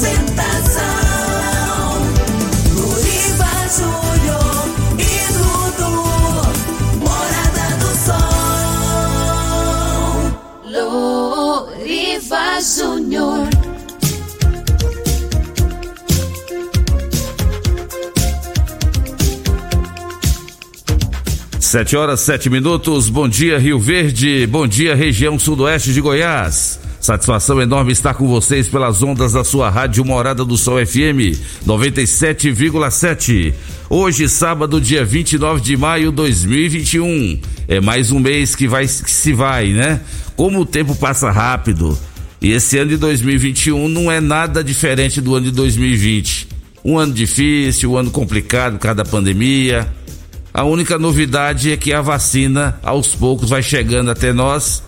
Apresentação: 0.00 0.80
Luriva 2.72 3.52
Júnior 3.76 4.64
e 4.96 5.12
Dudu. 5.34 5.92
Morada 7.00 7.66
do 7.76 7.90
Sol. 8.06 8.24
Luriva 11.68 12.44
Júnior. 12.62 13.44
Sete 21.60 21.94
horas, 21.94 22.20
sete 22.20 22.48
minutos. 22.48 23.10
Bom 23.10 23.28
dia, 23.28 23.58
Rio 23.58 23.78
Verde. 23.78 24.46
Bom 24.46 24.66
dia, 24.66 24.94
região 24.94 25.38
sudoeste 25.38 25.92
de 25.92 26.00
Goiás. 26.00 26.79
Satisfação 27.00 27.62
enorme 27.62 27.92
estar 27.92 28.12
com 28.12 28.28
vocês 28.28 28.68
pelas 28.68 29.02
ondas 29.02 29.32
da 29.32 29.42
sua 29.42 29.70
rádio 29.70 30.04
Morada 30.04 30.44
do 30.44 30.54
Sol 30.58 30.84
FM 30.84 31.32
97,7. 31.66 33.54
Hoje, 33.88 34.28
sábado, 34.28 34.78
dia 34.78 35.02
29 35.02 35.62
de 35.62 35.78
maio 35.78 36.10
de 36.10 36.16
2021. 36.16 37.40
É 37.66 37.80
mais 37.80 38.12
um 38.12 38.20
mês 38.20 38.54
que 38.54 38.68
vai 38.68 38.86
que 38.86 39.10
se 39.10 39.32
vai, 39.32 39.72
né? 39.72 40.02
Como 40.36 40.60
o 40.60 40.66
tempo 40.66 40.94
passa 40.94 41.30
rápido. 41.30 41.98
E 42.38 42.52
esse 42.52 42.76
ano 42.76 42.90
de 42.90 42.98
2021 42.98 43.88
não 43.88 44.12
é 44.12 44.20
nada 44.20 44.62
diferente 44.62 45.22
do 45.22 45.34
ano 45.34 45.46
de 45.46 45.52
2020. 45.52 46.48
Um 46.84 46.98
ano 46.98 47.14
difícil, 47.14 47.92
um 47.92 47.96
ano 47.96 48.10
complicado 48.10 48.74
por 48.74 48.80
causa 48.80 48.96
da 48.96 49.06
pandemia. 49.06 49.88
A 50.52 50.64
única 50.64 50.98
novidade 50.98 51.72
é 51.72 51.78
que 51.78 51.94
a 51.94 52.02
vacina 52.02 52.78
aos 52.82 53.14
poucos 53.14 53.48
vai 53.48 53.62
chegando 53.62 54.10
até 54.10 54.34
nós, 54.34 54.82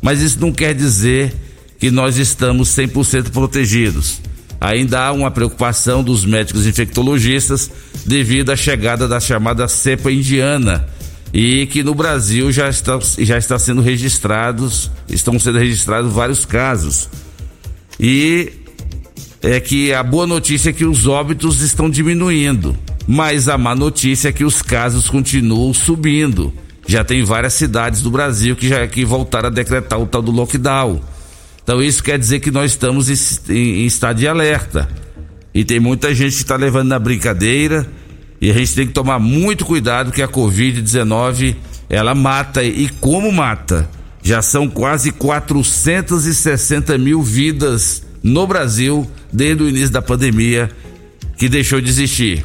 mas 0.00 0.22
isso 0.22 0.40
não 0.40 0.52
quer 0.52 0.74
dizer 0.74 1.49
que 1.80 1.90
nós 1.90 2.18
estamos 2.18 2.68
100% 2.68 3.30
protegidos. 3.30 4.20
Ainda 4.60 5.00
há 5.00 5.12
uma 5.12 5.30
preocupação 5.30 6.04
dos 6.04 6.24
médicos 6.26 6.66
infectologistas 6.66 7.70
devido 8.04 8.52
à 8.52 8.56
chegada 8.56 9.08
da 9.08 9.18
chamada 9.18 9.66
cepa 9.66 10.12
indiana 10.12 10.86
e 11.32 11.66
que 11.66 11.82
no 11.82 11.94
Brasil 11.94 12.52
já 12.52 12.68
está, 12.68 12.98
já 13.18 13.38
está 13.38 13.58
sendo 13.58 13.80
registrados, 13.80 14.90
estão 15.08 15.38
sendo 15.38 15.58
registrados 15.58 16.12
vários 16.12 16.44
casos. 16.44 17.08
E 17.98 18.52
é 19.42 19.58
que 19.58 19.94
a 19.94 20.02
boa 20.02 20.26
notícia 20.26 20.70
é 20.70 20.72
que 20.72 20.84
os 20.84 21.06
óbitos 21.06 21.62
estão 21.62 21.88
diminuindo, 21.88 22.76
mas 23.06 23.48
a 23.48 23.56
má 23.56 23.74
notícia 23.74 24.28
é 24.28 24.32
que 24.32 24.44
os 24.44 24.60
casos 24.60 25.08
continuam 25.08 25.72
subindo. 25.72 26.52
Já 26.86 27.04
tem 27.04 27.24
várias 27.24 27.54
cidades 27.54 28.02
do 28.02 28.10
Brasil 28.10 28.56
que 28.56 28.68
já 28.68 28.86
que 28.86 29.04
voltaram 29.04 29.46
a 29.46 29.52
decretar 29.52 29.98
o 29.98 30.06
tal 30.06 30.20
do 30.20 30.32
lockdown. 30.32 31.00
Então 31.70 31.80
isso 31.80 32.02
quer 32.02 32.18
dizer 32.18 32.40
que 32.40 32.50
nós 32.50 32.72
estamos 32.72 33.08
em, 33.48 33.54
em, 33.54 33.86
estado 33.86 34.16
de 34.16 34.26
alerta. 34.26 34.88
E 35.54 35.64
tem 35.64 35.78
muita 35.78 36.12
gente 36.12 36.34
que 36.34 36.42
está 36.42 36.56
levando 36.56 36.88
na 36.88 36.98
brincadeira 36.98 37.86
e 38.40 38.50
a 38.50 38.54
gente 38.54 38.74
tem 38.74 38.86
que 38.88 38.92
tomar 38.92 39.20
muito 39.20 39.64
cuidado 39.64 40.10
que 40.10 40.20
a 40.20 40.26
Covid-19 40.26 41.54
ela 41.88 42.12
mata 42.12 42.64
e 42.64 42.88
como 43.00 43.30
mata. 43.30 43.88
Já 44.20 44.42
são 44.42 44.68
quase 44.68 45.12
460 45.12 46.98
mil 46.98 47.22
vidas 47.22 48.02
no 48.20 48.48
Brasil 48.48 49.08
desde 49.32 49.62
o 49.62 49.68
início 49.68 49.90
da 49.90 50.02
pandemia 50.02 50.72
que 51.36 51.48
deixou 51.48 51.80
de 51.80 51.88
existir. 51.88 52.44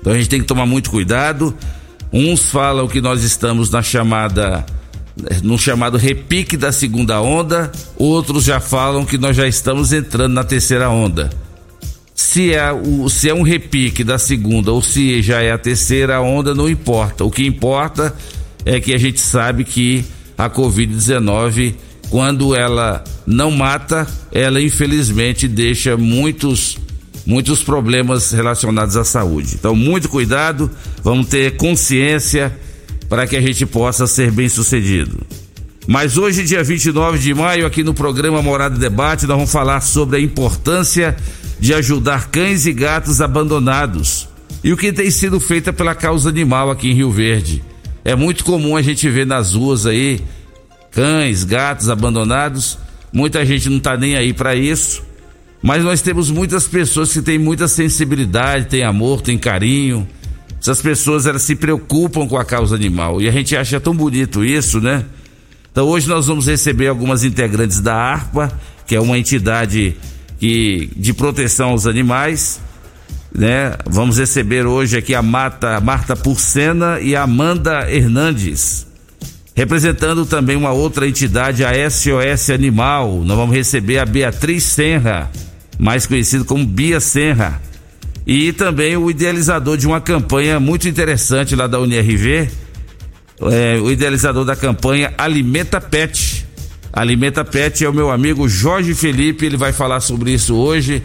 Então 0.00 0.14
a 0.14 0.16
gente 0.16 0.30
tem 0.30 0.40
que 0.40 0.46
tomar 0.46 0.64
muito 0.64 0.90
cuidado. 0.90 1.54
Uns 2.10 2.44
falam 2.44 2.88
que 2.88 3.02
nós 3.02 3.22
estamos 3.22 3.68
na 3.68 3.82
chamada 3.82 4.64
no 5.42 5.58
chamado 5.58 5.96
repique 5.96 6.56
da 6.56 6.72
segunda 6.72 7.20
onda, 7.20 7.70
outros 7.96 8.44
já 8.44 8.60
falam 8.60 9.04
que 9.04 9.18
nós 9.18 9.36
já 9.36 9.46
estamos 9.46 9.92
entrando 9.92 10.32
na 10.32 10.44
terceira 10.44 10.90
onda. 10.90 11.30
Se 12.14 12.52
é, 12.52 12.72
o, 12.72 13.08
se 13.08 13.28
é 13.28 13.34
um 13.34 13.42
repique 13.42 14.04
da 14.04 14.18
segunda 14.18 14.72
ou 14.72 14.82
se 14.82 15.22
já 15.22 15.42
é 15.42 15.52
a 15.52 15.58
terceira 15.58 16.20
onda, 16.20 16.54
não 16.54 16.68
importa. 16.68 17.24
O 17.24 17.30
que 17.30 17.46
importa 17.46 18.14
é 18.64 18.78
que 18.78 18.92
a 18.92 18.98
gente 18.98 19.20
sabe 19.20 19.64
que 19.64 20.04
a 20.36 20.48
Covid-19, 20.48 21.74
quando 22.08 22.54
ela 22.54 23.02
não 23.26 23.50
mata, 23.50 24.06
ela 24.32 24.60
infelizmente 24.60 25.48
deixa 25.48 25.96
muitos 25.96 26.78
muitos 27.26 27.62
problemas 27.62 28.32
relacionados 28.32 28.96
à 28.96 29.04
saúde. 29.04 29.54
Então, 29.54 29.76
muito 29.76 30.08
cuidado, 30.08 30.70
vamos 31.02 31.28
ter 31.28 31.56
consciência 31.56 32.52
para 33.10 33.26
que 33.26 33.36
a 33.36 33.40
gente 33.40 33.66
possa 33.66 34.06
ser 34.06 34.30
bem 34.30 34.48
sucedido. 34.48 35.18
Mas 35.84 36.16
hoje, 36.16 36.44
dia 36.44 36.62
29 36.62 37.18
de 37.18 37.34
maio, 37.34 37.66
aqui 37.66 37.82
no 37.82 37.92
programa 37.92 38.40
Morada 38.40 38.78
Debate, 38.78 39.26
nós 39.26 39.36
vamos 39.36 39.50
falar 39.50 39.80
sobre 39.80 40.18
a 40.18 40.20
importância 40.20 41.16
de 41.58 41.74
ajudar 41.74 42.30
cães 42.30 42.66
e 42.66 42.72
gatos 42.72 43.20
abandonados 43.20 44.28
e 44.62 44.72
o 44.72 44.76
que 44.76 44.92
tem 44.92 45.10
sido 45.10 45.40
feito 45.40 45.72
pela 45.72 45.92
causa 45.92 46.28
animal 46.28 46.70
aqui 46.70 46.88
em 46.88 46.94
Rio 46.94 47.10
Verde. 47.10 47.64
É 48.04 48.14
muito 48.14 48.44
comum 48.44 48.76
a 48.76 48.82
gente 48.82 49.08
ver 49.10 49.26
nas 49.26 49.54
ruas 49.54 49.86
aí 49.86 50.20
cães, 50.92 51.42
gatos 51.42 51.88
abandonados. 51.88 52.78
Muita 53.12 53.44
gente 53.44 53.68
não 53.68 53.78
está 53.78 53.96
nem 53.96 54.14
aí 54.14 54.32
para 54.32 54.54
isso. 54.54 55.02
Mas 55.60 55.82
nós 55.82 56.00
temos 56.00 56.30
muitas 56.30 56.68
pessoas 56.68 57.12
que 57.12 57.20
têm 57.20 57.38
muita 57.38 57.66
sensibilidade, 57.66 58.66
têm 58.66 58.84
amor, 58.84 59.20
têm 59.20 59.36
carinho 59.36 60.06
essas 60.60 60.82
pessoas 60.82 61.26
elas 61.26 61.42
se 61.42 61.56
preocupam 61.56 62.26
com 62.28 62.36
a 62.36 62.44
causa 62.44 62.74
animal 62.74 63.20
e 63.20 63.28
a 63.28 63.32
gente 63.32 63.56
acha 63.56 63.80
tão 63.80 63.94
bonito 63.94 64.44
isso, 64.44 64.78
né? 64.78 65.06
Então 65.72 65.86
hoje 65.86 66.06
nós 66.06 66.26
vamos 66.26 66.46
receber 66.46 66.88
algumas 66.88 67.24
integrantes 67.24 67.80
da 67.80 67.94
ARPA, 67.94 68.52
que 68.86 68.94
é 68.94 69.00
uma 69.00 69.18
entidade 69.18 69.96
que, 70.38 70.90
de 70.94 71.14
proteção 71.14 71.70
aos 71.70 71.86
animais, 71.86 72.60
né? 73.34 73.74
Vamos 73.86 74.18
receber 74.18 74.66
hoje 74.66 74.98
aqui 74.98 75.14
a 75.14 75.22
Marta, 75.22 75.80
Marta 75.80 76.14
Purcena 76.14 77.00
e 77.00 77.16
a 77.16 77.22
Amanda 77.22 77.90
Hernandes. 77.90 78.86
Representando 79.54 80.26
também 80.26 80.56
uma 80.56 80.72
outra 80.72 81.08
entidade, 81.08 81.64
a 81.64 81.72
SOS 81.90 82.50
Animal, 82.50 83.22
nós 83.24 83.36
vamos 83.36 83.54
receber 83.54 83.98
a 83.98 84.06
Beatriz 84.06 84.64
Senra, 84.64 85.30
mais 85.78 86.06
conhecido 86.06 86.44
como 86.44 86.66
Bia 86.66 87.00
Senra 87.00 87.60
e 88.30 88.52
também 88.52 88.96
o 88.96 89.10
idealizador 89.10 89.76
de 89.76 89.88
uma 89.88 90.00
campanha 90.00 90.60
muito 90.60 90.88
interessante 90.88 91.56
lá 91.56 91.66
da 91.66 91.80
UNRV, 91.80 92.48
é, 93.50 93.80
o 93.82 93.90
idealizador 93.90 94.44
da 94.44 94.54
campanha 94.54 95.12
Alimenta 95.18 95.80
Pet. 95.80 96.46
Alimenta 96.92 97.44
Pet 97.44 97.84
é 97.84 97.88
o 97.88 97.92
meu 97.92 98.08
amigo 98.08 98.48
Jorge 98.48 98.94
Felipe, 98.94 99.44
ele 99.44 99.56
vai 99.56 99.72
falar 99.72 99.98
sobre 99.98 100.30
isso 100.30 100.54
hoje, 100.54 101.02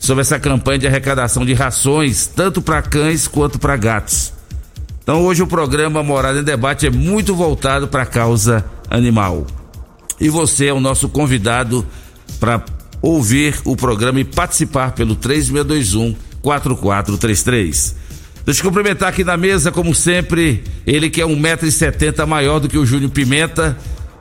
sobre 0.00 0.22
essa 0.22 0.40
campanha 0.40 0.80
de 0.80 0.86
arrecadação 0.88 1.46
de 1.46 1.54
rações, 1.54 2.26
tanto 2.26 2.60
para 2.60 2.82
cães 2.82 3.28
quanto 3.28 3.60
para 3.60 3.76
gatos. 3.76 4.32
Então 5.04 5.24
hoje 5.24 5.44
o 5.44 5.46
programa 5.46 6.02
Morada 6.02 6.40
em 6.40 6.42
Debate 6.42 6.84
é 6.84 6.90
muito 6.90 7.32
voltado 7.32 7.86
para 7.86 8.02
a 8.02 8.06
causa 8.06 8.64
animal. 8.90 9.46
E 10.20 10.28
você 10.28 10.66
é 10.66 10.72
o 10.72 10.80
nosso 10.80 11.08
convidado 11.08 11.86
para 12.40 12.64
ouvir 13.00 13.54
o 13.64 13.76
programa 13.76 14.18
e 14.18 14.24
participar 14.24 14.96
pelo 14.96 15.14
3621 15.14 16.26
4433. 16.46 17.96
Deixa 18.44 18.60
eu 18.60 18.64
cumprimentar 18.64 19.08
aqui 19.08 19.24
na 19.24 19.36
mesa, 19.36 19.72
como 19.72 19.92
sempre, 19.92 20.62
ele 20.86 21.10
que 21.10 21.20
é 21.20 21.26
um 21.26 21.34
metro 21.34 21.66
e 21.66 21.72
setenta 21.72 22.24
maior 22.24 22.60
do 22.60 22.68
que 22.68 22.78
o 22.78 22.86
Júnior 22.86 23.10
Pimenta, 23.10 23.76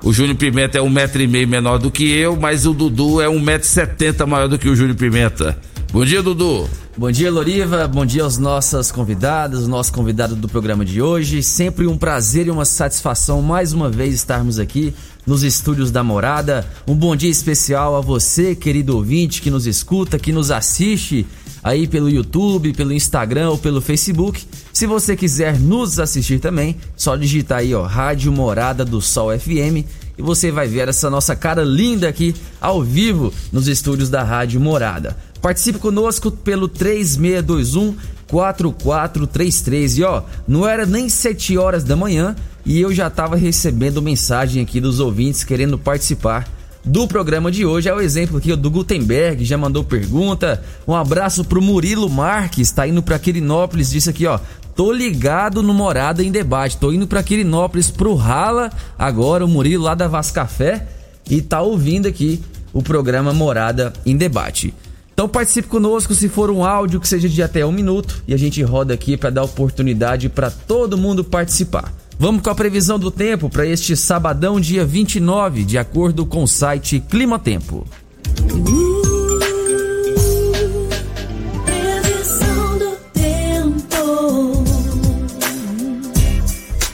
O 0.06 0.13
Júnior 0.13 0.38
Pimenta 0.38 0.77
é 0.77 0.81
um 0.83 0.89
metro 0.89 1.19
e 1.19 1.27
meio 1.27 1.48
menor 1.48 1.80
do 1.80 1.89
que 1.89 2.07
eu, 2.12 2.36
mas 2.36 2.68
o 2.68 2.75
Dudu 2.75 3.19
é 3.19 3.27
um 3.27 3.39
metro 3.39 3.68
e 3.68 3.72
setenta 3.72 4.24
maior 4.24 4.48
do 4.48 4.60
que 4.60 4.69
o 4.69 4.75
Júnior 4.75 4.95
Pimenta. 4.95 5.57
Bom 5.92 6.06
dia, 6.06 6.22
Dudu. 6.22 6.69
Bom 6.95 7.10
dia, 7.10 7.31
Loriva. 7.31 7.88
Bom 7.88 8.06
dia 8.06 8.22
aos 8.22 8.38
nossas 8.38 8.92
convidadas, 8.92 9.62
os 9.62 9.68
nossos 9.68 9.92
convidados 9.92 10.38
do 10.38 10.48
programa 10.48 10.86
de 10.86 11.01
hoje. 11.01 11.42
Sempre 11.42 11.88
um 11.88 11.98
prazer 11.98 12.45
e 12.45 12.51
uma 12.51 12.66
satisfação 12.66 13.42
mais 13.42 13.74
uma 13.74 13.89
vez 13.89 14.13
estarmos 14.13 14.60
aqui 14.60 14.94
nos 15.25 15.42
estúdios 15.42 15.89
da 15.89 16.04
Morada. 16.04 16.68
Um 16.88 16.94
bom 16.94 17.16
dia 17.16 17.31
especial 17.31 17.95
a 17.95 18.01
você, 18.01 18.54
querido 18.54 18.95
ouvinte, 18.95 19.42
que 19.42 19.50
nos 19.50 19.66
escuta, 19.66 20.19
que 20.19 20.31
nos 20.31 20.51
assiste 20.51 21.25
aí 21.66 21.88
pelo 21.88 22.08
YouTube, 22.08 22.74
pelo 22.74 22.94
Instagram 22.94 23.50
ou 23.50 23.58
pelo 23.58 23.82
Facebook. 23.82 24.44
Se 24.72 24.86
você 24.86 25.16
quiser 25.16 25.60
nos 25.60 26.00
assistir 26.00 26.38
também, 26.38 26.76
só 26.96 27.16
digitar 27.16 27.58
aí, 27.58 27.74
ó, 27.74 27.82
Rádio 27.82 28.32
Morada 28.32 28.86
do 28.86 29.02
Sol 29.02 29.32
FM 29.38 29.84
e 30.16 30.22
você 30.22 30.52
vai 30.52 30.68
ver 30.68 30.90
essa 30.90 31.10
nossa 31.10 31.36
cara 31.36 31.64
linda 31.64 32.08
aqui 32.08 32.36
ao 32.62 32.84
vivo 32.84 33.34
nos 33.52 33.68
estúdios 33.68 34.12
da 34.12 34.22
Rádio 34.22 34.62
Morada. 34.62 35.18
Participe 35.42 35.80
conosco 35.80 36.30
pelo 36.30 36.68
3621 36.68 37.96
4433 38.28 39.98
e 39.98 40.04
ó, 40.04 40.22
não 40.48 40.68
era 40.68 40.86
nem 40.86 41.10
7 41.10 41.58
horas 41.58 41.84
da 41.84 41.96
manhã 41.96 42.36
e 42.64 42.80
eu 42.80 42.94
já 42.94 43.08
estava 43.08 43.36
recebendo 43.36 44.04
mensagem 44.04 44.62
aqui 44.62 44.80
dos 44.80 45.00
ouvintes 45.00 45.44
querendo 45.44 45.80
participar 45.80 46.48
do 46.86 47.08
programa 47.08 47.52
de 47.52 47.66
hoje. 47.66 47.90
É 47.90 47.94
o 47.94 48.00
exemplo 48.00 48.38
aqui 48.38 48.56
do 48.56 48.70
Gutenberg, 48.70 49.44
já 49.44 49.58
mandou 49.58 49.84
pergunta. 49.84 50.64
Um 50.88 50.94
abraço 50.94 51.44
pro 51.44 51.62
Murilo 51.62 52.10
Marques, 52.10 52.72
tá 52.72 52.88
indo 52.88 53.02
pra 53.02 53.20
Quirinópolis, 53.20 53.90
disse 53.90 54.10
aqui, 54.10 54.26
ó. 54.28 54.40
Tô 54.76 54.92
ligado 54.92 55.64
no 55.64 55.74
Morada 55.74 56.22
em 56.22 56.32
Debate. 56.32 56.78
Tô 56.78 56.92
indo 56.92 57.08
pra 57.08 57.24
Quirinópolis 57.24 57.90
pro 57.90 58.14
Rala, 58.14 58.70
agora 59.00 59.46
o 59.46 59.48
Murilo 59.48 59.86
lá 59.86 59.96
da 59.96 60.08
Vascafé, 60.08 60.86
e 61.30 61.42
tá 61.42 61.62
ouvindo 61.62 62.08
aqui 62.08 62.44
o 62.74 62.84
programa 62.84 63.34
Morada 63.34 63.94
em 64.06 64.16
Debate. 64.16 64.74
Então 65.14 65.30
participe 65.30 65.70
conosco 65.70 66.14
se 66.14 66.28
for 66.28 66.52
um 66.52 66.66
áudio 66.66 67.00
que 67.00 67.08
seja 67.08 67.30
de 67.30 67.42
até 67.42 67.66
um 67.66 67.72
minuto 67.72 68.22
e 68.28 68.34
a 68.34 68.38
gente 68.38 68.62
roda 68.62 68.94
aqui 68.94 69.16
para 69.16 69.30
dar 69.30 69.44
oportunidade 69.44 70.28
para 70.28 70.52
todo 70.52 70.98
mundo 70.98 71.24
participar. 71.24 71.94
Vamos 72.18 72.42
com 72.42 72.50
a 72.50 72.56
previsão 72.56 72.98
do 72.98 73.12
tempo 73.12 73.50
para 73.50 73.66
este 73.66 73.96
sabadão, 73.96 74.58
dia 74.58 74.86
29, 74.86 75.66
de 75.66 75.78
acordo 75.78 76.26
com 76.26 76.44
o 76.44 76.48
site 76.48 77.02
Clima 77.02 77.38
Tempo. 77.38 77.86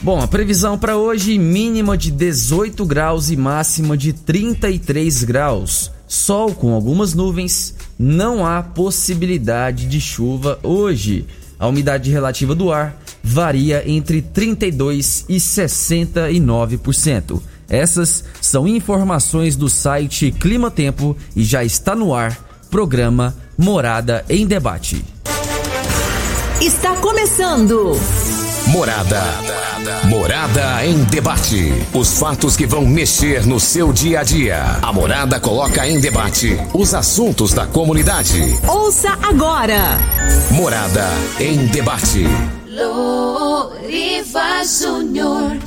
Bom, 0.02 0.20
a 0.20 0.26
previsão 0.26 0.76
para 0.76 0.96
hoje 0.96 1.38
mínima 1.38 1.96
de 1.96 2.10
18 2.10 2.84
graus 2.84 3.30
e 3.30 3.36
máxima 3.36 3.96
de 3.96 4.12
33 4.12 5.22
graus. 5.22 5.92
Sol 6.08 6.52
com 6.52 6.74
algumas 6.74 7.14
nuvens, 7.14 7.76
não 7.96 8.44
há 8.44 8.60
possibilidade 8.60 9.86
de 9.86 10.00
chuva 10.00 10.58
hoje. 10.64 11.24
A 11.60 11.68
umidade 11.68 12.10
relativa 12.10 12.56
do 12.56 12.72
ar 12.72 13.00
varia 13.22 13.84
entre 13.86 14.20
32 14.20 15.24
e 15.28 15.36
69%. 15.36 17.40
Essas 17.68 18.24
são 18.40 18.66
informações 18.68 19.56
do 19.56 19.68
site 19.68 20.30
Clima 20.30 20.70
Tempo 20.70 21.16
e 21.34 21.44
já 21.44 21.64
está 21.64 21.94
no 21.94 22.14
ar 22.14 22.38
programa 22.70 23.34
Morada 23.56 24.24
em 24.28 24.46
Debate. 24.46 25.04
Está 26.60 26.94
começando. 26.96 27.98
Morada. 28.68 29.22
Morada 30.08 30.86
em 30.86 31.02
debate. 31.04 31.72
Os 31.92 32.18
fatos 32.18 32.56
que 32.56 32.66
vão 32.66 32.86
mexer 32.86 33.44
no 33.44 33.58
seu 33.58 33.92
dia 33.92 34.20
a 34.20 34.22
dia. 34.22 34.78
A 34.80 34.92
Morada 34.92 35.40
coloca 35.40 35.86
em 35.86 36.00
debate 36.00 36.56
os 36.72 36.94
assuntos 36.94 37.52
da 37.52 37.66
comunidade. 37.66 38.40
Ouça 38.68 39.18
agora. 39.22 39.98
Morada 40.52 41.06
em 41.40 41.66
debate. 41.66 42.24
Loriva 42.74 44.64
Júnior. 44.64 45.58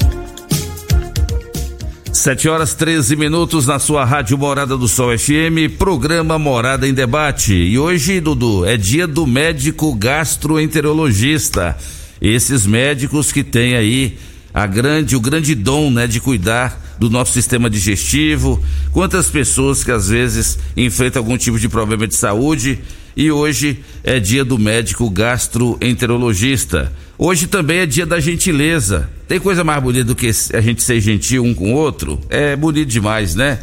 7 2.11 2.49
horas 2.49 2.73
13 2.73 3.15
minutos 3.15 3.67
na 3.67 3.77
sua 3.77 4.03
Rádio 4.03 4.35
Morada 4.39 4.75
do 4.75 4.87
Sol 4.87 5.15
FM, 5.15 5.77
programa 5.77 6.39
Morada 6.39 6.87
em 6.87 6.95
Debate. 6.95 7.53
E 7.53 7.77
hoje, 7.77 8.19
Dudu, 8.19 8.65
é 8.65 8.75
dia 8.75 9.05
do 9.05 9.27
médico 9.27 9.93
gastroenterologista. 9.93 11.77
Esses 12.19 12.65
médicos 12.65 13.31
que 13.31 13.43
têm 13.43 13.75
aí 13.75 14.17
a 14.51 14.65
grande, 14.65 15.15
o 15.15 15.21
grande 15.21 15.53
dom, 15.53 15.91
né, 15.91 16.07
de 16.07 16.19
cuidar 16.19 16.95
do 16.97 17.07
nosso 17.07 17.33
sistema 17.33 17.69
digestivo. 17.69 18.59
Quantas 18.91 19.27
pessoas 19.27 19.83
que 19.83 19.91
às 19.91 20.09
vezes 20.09 20.57
enfrentam 20.75 21.21
algum 21.21 21.37
tipo 21.37 21.59
de 21.59 21.69
problema 21.69 22.07
de 22.07 22.15
saúde 22.15 22.79
e 23.15 23.31
hoje 23.31 23.79
é 24.03 24.19
dia 24.19 24.43
do 24.43 24.57
médico 24.59 25.09
gastroenterologista. 25.09 26.91
Hoje 27.17 27.47
também 27.47 27.79
é 27.79 27.85
dia 27.85 28.05
da 28.05 28.19
gentileza. 28.19 29.09
Tem 29.27 29.39
coisa 29.39 29.63
mais 29.63 29.81
bonita 29.81 30.05
do 30.05 30.15
que 30.15 30.29
a 30.53 30.61
gente 30.61 30.83
ser 30.83 30.99
gentil 30.99 31.43
um 31.43 31.53
com 31.53 31.73
o 31.73 31.75
outro? 31.75 32.19
É 32.29 32.55
bonito 32.55 32.89
demais, 32.89 33.33
né? 33.35 33.59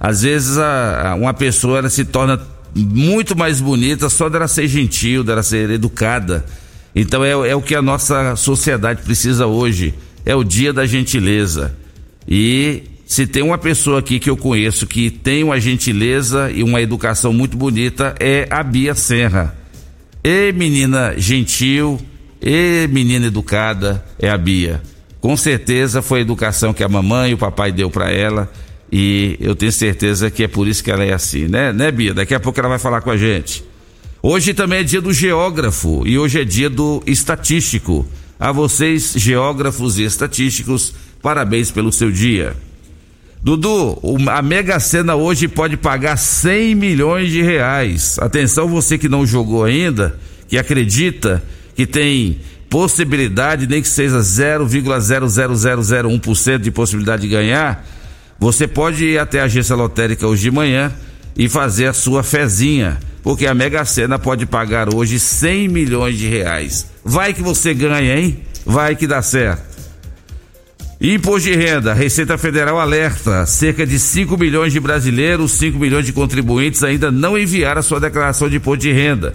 Às 0.00 0.22
vezes 0.22 0.58
a, 0.58 1.10
a, 1.10 1.14
uma 1.14 1.32
pessoa 1.32 1.78
ela 1.78 1.90
se 1.90 2.04
torna 2.04 2.40
muito 2.74 3.36
mais 3.36 3.60
bonita 3.60 4.08
só 4.08 4.28
dela 4.28 4.48
ser 4.48 4.66
gentil, 4.66 5.22
dela 5.22 5.42
ser 5.42 5.70
educada. 5.70 6.44
Então 6.94 7.24
é, 7.24 7.30
é 7.30 7.54
o 7.54 7.62
que 7.62 7.74
a 7.74 7.82
nossa 7.82 8.34
sociedade 8.34 9.02
precisa 9.02 9.46
hoje. 9.46 9.94
É 10.26 10.34
o 10.34 10.42
dia 10.42 10.72
da 10.72 10.84
gentileza. 10.86 11.76
E 12.26 12.82
se 13.08 13.26
tem 13.26 13.42
uma 13.42 13.56
pessoa 13.56 14.00
aqui 14.00 14.20
que 14.20 14.28
eu 14.28 14.36
conheço 14.36 14.86
que 14.86 15.10
tem 15.10 15.42
uma 15.42 15.58
gentileza 15.58 16.52
e 16.54 16.62
uma 16.62 16.82
educação 16.82 17.32
muito 17.32 17.56
bonita, 17.56 18.14
é 18.20 18.46
a 18.50 18.62
Bia 18.62 18.94
Serra. 18.94 19.56
E 20.22 20.52
menina 20.52 21.14
gentil, 21.16 21.98
e 22.40 22.86
menina 22.92 23.26
educada, 23.26 24.04
é 24.18 24.28
a 24.28 24.36
Bia. 24.36 24.82
Com 25.22 25.38
certeza 25.38 26.02
foi 26.02 26.18
a 26.18 26.22
educação 26.22 26.74
que 26.74 26.84
a 26.84 26.88
mamãe 26.88 27.30
e 27.30 27.34
o 27.34 27.38
papai 27.38 27.72
deu 27.72 27.88
para 27.88 28.10
ela. 28.10 28.52
E 28.92 29.38
eu 29.40 29.56
tenho 29.56 29.72
certeza 29.72 30.30
que 30.30 30.44
é 30.44 30.48
por 30.48 30.68
isso 30.68 30.84
que 30.84 30.90
ela 30.90 31.02
é 31.02 31.14
assim, 31.14 31.48
né, 31.48 31.72
né, 31.72 31.90
Bia? 31.90 32.12
Daqui 32.12 32.34
a 32.34 32.40
pouco 32.40 32.60
ela 32.60 32.68
vai 32.68 32.78
falar 32.78 33.00
com 33.00 33.10
a 33.10 33.16
gente. 33.16 33.64
Hoje 34.22 34.52
também 34.52 34.80
é 34.80 34.84
dia 34.84 35.00
do 35.00 35.14
geógrafo 35.14 36.06
e 36.06 36.18
hoje 36.18 36.42
é 36.42 36.44
dia 36.44 36.68
do 36.68 37.02
estatístico. 37.06 38.06
A 38.38 38.52
vocês, 38.52 39.14
geógrafos 39.16 39.98
e 39.98 40.04
estatísticos, 40.04 40.92
parabéns 41.22 41.70
pelo 41.70 41.90
seu 41.90 42.12
dia. 42.12 42.67
Dudu, 43.42 43.98
a 44.28 44.42
Mega 44.42 44.78
Sena 44.80 45.14
hoje 45.14 45.46
pode 45.46 45.76
pagar 45.76 46.16
100 46.16 46.74
milhões 46.74 47.30
de 47.30 47.40
reais. 47.40 48.18
Atenção, 48.18 48.66
você 48.68 48.98
que 48.98 49.08
não 49.08 49.24
jogou 49.24 49.62
ainda, 49.64 50.18
que 50.48 50.58
acredita 50.58 51.40
que 51.74 51.86
tem 51.86 52.40
possibilidade, 52.68 53.66
nem 53.66 53.80
que 53.80 53.88
seja 53.88 54.18
0,00001% 54.18 56.58
de 56.58 56.70
possibilidade 56.70 57.22
de 57.22 57.28
ganhar, 57.28 57.86
você 58.38 58.66
pode 58.66 59.04
ir 59.04 59.18
até 59.18 59.40
a 59.40 59.44
agência 59.44 59.74
lotérica 59.76 60.26
hoje 60.26 60.42
de 60.42 60.50
manhã 60.50 60.92
e 61.36 61.48
fazer 61.48 61.86
a 61.86 61.92
sua 61.92 62.24
fezinha, 62.24 62.98
porque 63.22 63.46
a 63.46 63.54
Mega 63.54 63.84
Sena 63.84 64.18
pode 64.18 64.46
pagar 64.46 64.92
hoje 64.92 65.20
100 65.20 65.68
milhões 65.68 66.18
de 66.18 66.26
reais. 66.26 66.88
Vai 67.04 67.32
que 67.32 67.42
você 67.42 67.72
ganha, 67.72 68.18
hein? 68.18 68.40
Vai 68.66 68.96
que 68.96 69.06
dá 69.06 69.22
certo. 69.22 69.67
Imposto 71.00 71.48
de 71.48 71.54
renda, 71.54 71.94
Receita 71.94 72.36
Federal 72.36 72.80
alerta: 72.80 73.46
cerca 73.46 73.86
de 73.86 74.00
5 74.00 74.36
milhões 74.36 74.72
de 74.72 74.80
brasileiros, 74.80 75.52
5 75.52 75.78
milhões 75.78 76.04
de 76.04 76.12
contribuintes 76.12 76.82
ainda 76.82 77.08
não 77.10 77.38
enviaram 77.38 77.78
a 77.78 77.82
sua 77.82 78.00
declaração 78.00 78.48
de 78.48 78.56
imposto 78.56 78.82
de 78.82 78.92
renda. 78.92 79.32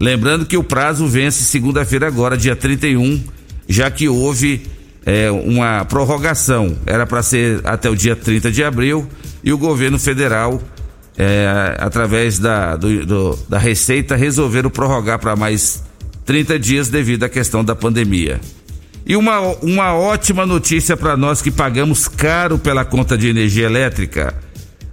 Lembrando 0.00 0.46
que 0.46 0.56
o 0.56 0.64
prazo 0.64 1.06
vence 1.06 1.44
segunda-feira, 1.44 2.06
agora, 2.06 2.38
dia 2.38 2.56
31, 2.56 3.22
já 3.68 3.90
que 3.90 4.08
houve 4.08 4.62
é, 5.04 5.30
uma 5.30 5.84
prorrogação. 5.84 6.74
Era 6.86 7.06
para 7.06 7.22
ser 7.22 7.60
até 7.64 7.90
o 7.90 7.94
dia 7.94 8.16
30 8.16 8.50
de 8.50 8.64
abril 8.64 9.06
e 9.42 9.52
o 9.52 9.58
governo 9.58 9.98
federal, 9.98 10.62
é, 11.18 11.76
através 11.80 12.38
da, 12.38 12.76
do, 12.76 13.04
do, 13.04 13.38
da 13.46 13.58
Receita, 13.58 14.16
resolveram 14.16 14.70
prorrogar 14.70 15.18
para 15.18 15.36
mais 15.36 15.82
30 16.24 16.58
dias 16.58 16.88
devido 16.88 17.24
à 17.24 17.28
questão 17.28 17.62
da 17.62 17.74
pandemia. 17.74 18.40
E 19.06 19.16
uma, 19.16 19.40
uma 19.62 19.94
ótima 19.94 20.46
notícia 20.46 20.96
para 20.96 21.16
nós 21.16 21.42
que 21.42 21.50
pagamos 21.50 22.08
caro 22.08 22.58
pela 22.58 22.84
conta 22.84 23.18
de 23.18 23.28
energia 23.28 23.66
elétrica. 23.66 24.34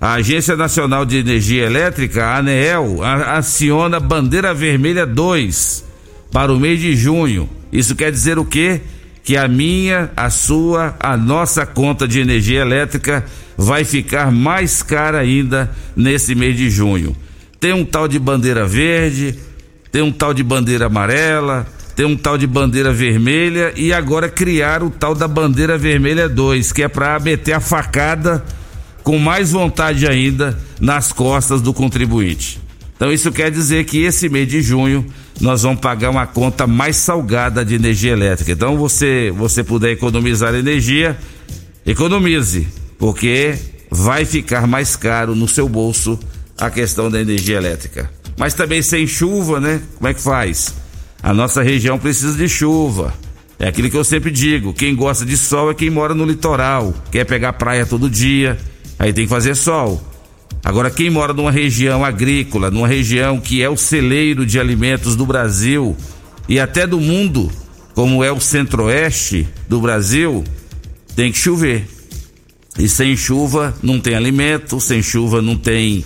A 0.02 0.14
Agência 0.14 0.58
Nacional 0.58 1.06
de 1.06 1.18
Energia 1.18 1.64
Elétrica, 1.64 2.26
a 2.26 2.38
ANEEL, 2.38 3.04
aciona 3.04 4.00
Bandeira 4.00 4.54
Vermelha 4.54 5.06
2 5.06 5.86
para 6.32 6.52
o 6.52 6.60
mês 6.60 6.80
de 6.80 6.96
junho. 6.96 7.50
Isso 7.72 7.96
quer 7.96 8.12
dizer 8.12 8.38
o 8.38 8.44
quê? 8.44 8.82
Que 9.24 9.38
a 9.38 9.48
minha, 9.48 10.10
a 10.18 10.30
sua, 10.30 10.96
a 11.00 11.16
nossa 11.16 11.66
conta 11.66 12.08
de 12.08 12.20
energia 12.20 12.62
elétrica 12.62 13.24
vai 13.56 13.86
ficar 13.86 14.32
mais 14.32 14.82
cara 14.82 15.20
ainda 15.20 15.72
nesse 15.96 16.34
mês 16.34 16.58
de 16.58 16.70
junho. 16.70 17.16
Tem 17.60 17.72
um 17.72 17.86
tal 17.86 18.08
de 18.08 18.18
bandeira 18.18 18.66
verde, 18.66 19.38
tem 19.92 20.02
um 20.02 20.12
tal 20.12 20.34
de 20.34 20.44
bandeira 20.44 20.88
amarela, 20.88 21.68
tem 22.02 22.08
um 22.08 22.18
tal 22.18 22.36
de 22.36 22.48
bandeira 22.48 22.92
vermelha 22.92 23.72
e 23.76 23.94
agora 23.94 24.28
criar 24.28 24.82
o 24.82 24.90
tal 24.90 25.14
da 25.14 25.28
bandeira 25.28 25.78
vermelha 25.78 26.28
2, 26.28 26.72
que 26.72 26.82
é 26.82 26.88
para 26.88 27.20
meter 27.20 27.54
a 27.54 27.60
facada 27.60 28.44
com 29.04 29.20
mais 29.20 29.52
vontade 29.52 30.08
ainda 30.08 30.58
nas 30.80 31.12
costas 31.12 31.62
do 31.62 31.72
contribuinte. 31.72 32.60
Então 32.96 33.12
isso 33.14 33.32
quer 33.32 33.52
dizer 33.52 33.86
que 33.86 34.00
esse 34.02 34.30
mês 34.30 34.48
de 34.48 34.64
junho 34.64 35.06
nós 35.40 35.62
vamos 35.62 35.80
pagar 35.80 36.10
uma 36.10 36.26
conta 36.26 36.66
mais 36.66 36.96
salgada 36.96 37.64
de 37.64 37.76
energia 37.76 38.14
elétrica. 38.14 38.54
Então 38.54 38.76
você 38.76 39.32
você 39.38 39.64
puder 39.64 39.92
economizar 39.92 40.56
energia, 40.56 41.16
economize, 41.86 42.68
porque 42.98 43.54
vai 43.92 44.26
ficar 44.26 44.66
mais 44.66 44.96
caro 44.96 45.36
no 45.36 45.48
seu 45.48 45.70
bolso 45.70 46.20
a 46.58 46.72
questão 46.72 47.12
da 47.12 47.22
energia 47.22 47.58
elétrica. 47.58 48.10
Mas 48.40 48.56
também 48.56 48.82
sem 48.82 49.06
chuva, 49.06 49.60
né? 49.60 49.80
Como 50.00 50.08
é 50.08 50.16
que 50.16 50.22
faz? 50.22 50.81
A 51.24 51.34
nossa 51.34 51.62
região 51.62 52.00
precisa 52.00 52.36
de 52.36 52.50
chuva. 52.50 53.14
É 53.60 53.68
aquilo 53.68 53.90
que 53.90 53.98
eu 53.98 54.04
sempre 54.04 54.32
digo: 54.32 54.74
quem 54.74 54.96
gosta 54.96 55.26
de 55.26 55.38
sol 55.38 55.70
é 55.70 55.74
quem 55.74 55.90
mora 55.90 56.16
no 56.16 56.26
litoral, 56.26 56.94
quer 57.12 57.26
pegar 57.26 57.54
praia 57.54 57.86
todo 57.86 58.10
dia, 58.10 58.58
aí 58.98 59.14
tem 59.14 59.26
que 59.26 59.30
fazer 59.30 59.56
sol. 59.56 60.02
Agora, 60.64 60.90
quem 60.92 61.10
mora 61.10 61.34
numa 61.34 61.52
região 61.52 62.04
agrícola, 62.04 62.70
numa 62.70 62.88
região 62.88 63.40
que 63.40 63.62
é 63.62 63.70
o 63.70 63.78
celeiro 63.78 64.46
de 64.46 64.60
alimentos 64.60 65.16
do 65.16 65.26
Brasil 65.26 65.96
e 66.48 66.60
até 66.60 66.86
do 66.86 67.00
mundo, 67.00 67.52
como 67.94 68.24
é 68.24 68.32
o 68.32 68.40
centro-oeste 68.40 69.48
do 69.68 69.80
Brasil, 69.80 70.44
tem 71.16 71.32
que 71.32 71.38
chover. 71.38 71.88
E 72.80 72.88
sem 72.88 73.18
chuva 73.18 73.76
não 73.84 74.00
tem 74.00 74.16
alimento, 74.16 74.80
sem 74.80 75.02
chuva 75.02 75.42
não 75.42 75.58
tem 75.58 76.04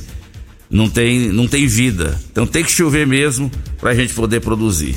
não 0.70 0.90
tem 0.90 1.32
não 1.32 1.48
tem 1.48 1.68
vida. 1.68 2.20
Então 2.32 2.46
tem 2.46 2.64
que 2.64 2.72
chover 2.72 3.06
mesmo 3.06 3.52
para 3.80 3.92
a 3.92 3.96
gente 3.96 4.14
poder 4.14 4.42
produzir. 4.42 4.96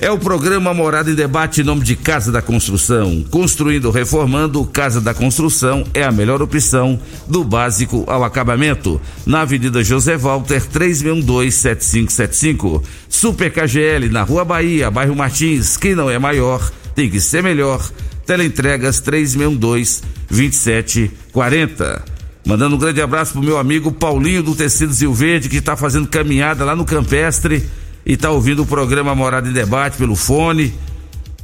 É 0.00 0.08
o 0.12 0.16
programa 0.16 0.72
Morada 0.72 1.10
em 1.10 1.14
Debate 1.14 1.60
em 1.60 1.64
nome 1.64 1.82
de 1.82 1.96
Casa 1.96 2.30
da 2.30 2.40
Construção. 2.40 3.24
Construindo, 3.32 3.90
reformando, 3.90 4.64
Casa 4.64 5.00
da 5.00 5.12
Construção 5.12 5.82
é 5.92 6.04
a 6.04 6.12
melhor 6.12 6.40
opção 6.40 7.00
do 7.26 7.42
básico 7.42 8.04
ao 8.06 8.22
acabamento. 8.22 9.00
Na 9.26 9.40
Avenida 9.40 9.82
José 9.82 10.16
Walter, 10.16 10.62
3627575. 10.72 12.80
Super 13.08 13.50
KGL, 13.50 14.08
na 14.08 14.22
Rua 14.22 14.44
Bahia, 14.44 14.88
bairro 14.88 15.16
Martins. 15.16 15.76
Quem 15.76 15.96
não 15.96 16.08
é 16.08 16.16
maior, 16.16 16.70
tem 16.94 17.10
que 17.10 17.20
ser 17.20 17.42
melhor. 17.42 17.84
Teleentregas 18.24 19.00
362 19.00 20.04
2740. 20.30 22.17
Mandando 22.48 22.76
um 22.76 22.78
grande 22.78 23.02
abraço 23.02 23.34
pro 23.34 23.42
meu 23.42 23.58
amigo 23.58 23.92
Paulinho 23.92 24.42
do 24.42 24.54
Tecidos 24.54 25.02
Rio 25.02 25.12
Verde, 25.12 25.50
que 25.50 25.58
está 25.58 25.76
fazendo 25.76 26.08
caminhada 26.08 26.64
lá 26.64 26.74
no 26.74 26.82
Campestre 26.82 27.62
e 28.06 28.16
tá 28.16 28.30
ouvindo 28.30 28.62
o 28.62 28.66
programa 28.66 29.14
Morada 29.14 29.50
em 29.50 29.52
Debate 29.52 29.98
pelo 29.98 30.16
fone. 30.16 30.72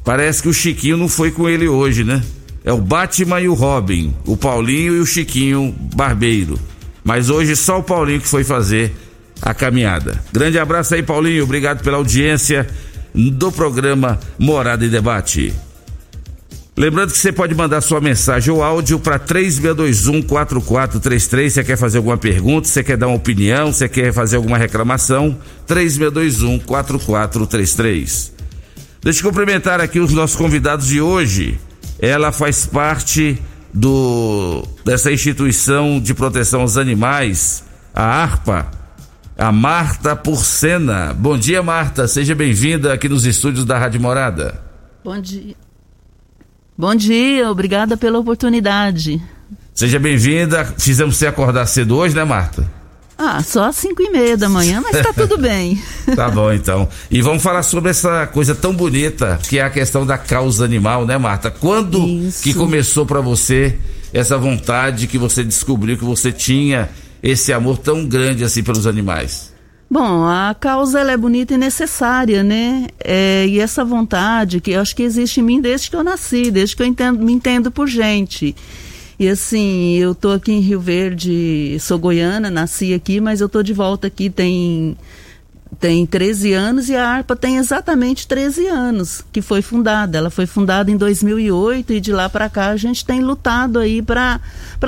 Parece 0.03 0.41
que 0.41 0.49
o 0.49 0.55
Chiquinho 0.55 0.97
não 0.97 1.07
foi 1.07 1.31
com 1.31 1.47
ele 1.47 1.69
hoje, 1.69 2.05
né? 2.05 2.23
É 2.65 2.73
o 2.73 2.79
Batman 2.79 3.39
e 3.39 3.49
o 3.49 3.53
Robin, 3.53 4.15
o 4.25 4.35
Paulinho 4.35 4.97
e 4.97 5.01
o 5.01 5.05
Chiquinho 5.05 5.75
Barbeiro. 5.95 6.59
Mas 7.05 7.29
hoje 7.29 7.55
só 7.55 7.81
o 7.81 7.83
Paulinho 7.83 8.23
que 8.23 8.27
foi 8.27 8.43
fazer 8.43 8.97
a 9.43 9.53
caminhada. 9.53 10.25
Grande 10.33 10.59
abraço 10.59 10.95
aí, 10.95 11.03
Paulinho. 11.03 11.45
Obrigado 11.45 11.83
pela 11.83 11.99
audiência 11.99 12.67
do 13.15 13.53
programa 13.53 14.19
Morada 14.39 14.87
em 14.87 14.89
Debate. 14.89 15.53
Lembrando 16.77 17.13
que 17.13 17.19
você 17.19 17.31
pode 17.31 17.55
mandar 17.55 17.81
sua 17.81 18.01
mensagem 18.01 18.53
ou 18.53 18.61
áudio 18.61 18.99
para 18.99 19.17
3621-4433. 19.21 21.51
Você 21.51 21.63
quer 21.63 21.77
fazer 21.77 21.99
alguma 21.99 22.17
pergunta, 22.17 22.67
você 22.67 22.83
quer 22.83 22.97
dar 22.97 23.07
uma 23.07 23.15
opinião, 23.15 23.73
você 23.73 23.89
quer 23.89 24.13
fazer 24.13 24.35
alguma 24.37 24.59
reclamação? 24.59 25.39
3621-4433. 25.69 28.33
Deixa 29.01 29.21
eu 29.21 29.25
cumprimentar 29.29 29.81
aqui 29.81 30.01
os 30.01 30.13
nossos 30.13 30.35
convidados 30.35 30.89
de 30.89 31.01
hoje. 31.01 31.61
Ela 32.01 32.33
faz 32.33 32.67
parte 32.67 33.41
do 33.73 34.67
dessa 34.85 35.13
instituição 35.13 36.01
de 36.01 36.13
proteção 36.13 36.63
aos 36.63 36.77
animais, 36.77 37.63
a 37.95 38.03
ARPA, 38.03 38.67
a 39.39 39.53
Marta 39.53 40.17
Porcena. 40.17 41.13
Bom 41.13 41.39
dia, 41.39 41.63
Marta. 41.63 42.09
Seja 42.09 42.35
bem-vinda 42.35 42.93
aqui 42.93 43.09
nos 43.09 43.25
estúdios 43.25 43.65
da 43.65 43.79
Rádio 43.79 44.01
Morada. 44.01 44.61
Bom 45.05 45.21
dia. 45.21 45.55
Bom 46.77 46.93
dia, 46.97 47.49
obrigada 47.49 47.97
pela 47.97 48.19
oportunidade. 48.19 49.23
Seja 49.73 49.99
bem-vinda. 50.01 50.65
Fizemos 50.77 51.17
você 51.17 51.29
acordar 51.29 51.67
cedo 51.67 51.97
hoje, 51.97 52.17
né, 52.17 52.25
Marta? 52.25 52.69
Ah, 53.17 53.41
só 53.45 53.67
às 53.67 53.77
cinco 53.77 54.03
e 54.03 54.11
meia 54.11 54.37
da 54.37 54.49
manhã, 54.49 54.83
mas 54.83 55.01
tá 55.01 55.13
tudo 55.13 55.39
bem. 55.39 55.81
Tá 56.17 56.29
bom, 56.29 56.53
então. 56.53 56.89
E 57.11 57.23
vamos 57.23 57.43
falar 57.43 57.63
sobre 57.63 57.91
essa 57.91 58.27
coisa 58.27 58.55
tão 58.55 58.75
bonita 58.75 59.39
que 59.49 59.59
é 59.59 59.63
a 59.63 59.71
questão 59.71 60.05
da 60.05 60.19
causa 60.19 60.65
animal, 60.65 61.07
né, 61.07 61.17
Marta? 61.17 61.51
Quando 61.51 61.99
Isso. 62.07 62.43
que 62.43 62.53
começou 62.53 63.07
para 63.07 63.21
você 63.21 63.79
essa 64.13 64.37
vontade 64.37 65.07
que 65.07 65.17
você 65.17 65.43
descobriu 65.43 65.97
que 65.97 66.05
você 66.05 66.31
tinha 66.31 66.89
esse 67.23 67.53
amor 67.53 67.79
tão 67.79 68.05
grande 68.05 68.45
assim 68.45 68.63
pelos 68.63 68.87
animais? 68.87 69.54
Bom, 69.95 70.25
a 70.25 70.57
causa 70.59 70.99
ela 70.99 71.13
é 71.13 71.17
bonita 71.17 71.55
e 71.55 71.57
necessária, 71.57 72.43
né? 72.43 72.89
É, 72.99 73.47
e 73.47 73.61
essa 73.61 73.85
vontade 73.85 74.61
que 74.61 74.73
eu 74.73 74.81
acho 74.81 74.97
que 74.97 75.05
existe 75.05 75.39
em 75.39 75.45
mim 75.45 75.61
desde 75.61 75.89
que 75.89 75.95
eu 75.95 76.03
nasci, 76.03 76.51
desde 76.51 76.75
que 76.75 76.83
eu 76.83 76.87
entendo, 76.87 77.25
me 77.25 77.33
entendo 77.33 77.71
por 77.71 77.87
gente. 77.87 78.57
E 79.21 79.29
assim, 79.29 79.95
eu 79.95 80.13
tô 80.13 80.33
aqui 80.33 80.51
em 80.51 80.59
Rio 80.59 80.81
Verde, 80.81 81.77
sou 81.79 81.97
goiana, 81.97 82.51
nasci 82.51 82.93
aqui, 82.93 83.21
mas 83.21 83.41
eu 83.41 83.49
tô 83.49 83.63
de 83.63 83.73
volta 83.73 84.09
aqui 84.09 84.29
tem 84.29 84.97
tem 85.75 86.07
13 86.07 86.53
anos 86.53 86.89
e 86.89 86.97
a 86.97 87.09
ARPA 87.09 87.37
tem 87.37 87.57
exatamente 87.57 88.27
13 88.27 88.67
anos 88.67 89.25
que 89.33 89.43
foi 89.43 89.63
fundada. 89.63 90.19
Ela 90.19 90.31
foi 90.31 90.47
fundada 90.47 90.91
em 90.91 90.97
2008 90.97 91.93
e 91.93 92.01
de 92.01 92.13
lá 92.13 92.29
para 92.29 92.49
cá 92.49 92.69
a 92.69 92.77
gente 92.77 93.05
tem 93.05 93.23
lutado 93.23 93.79
aí 93.79 94.01
para 94.01 94.41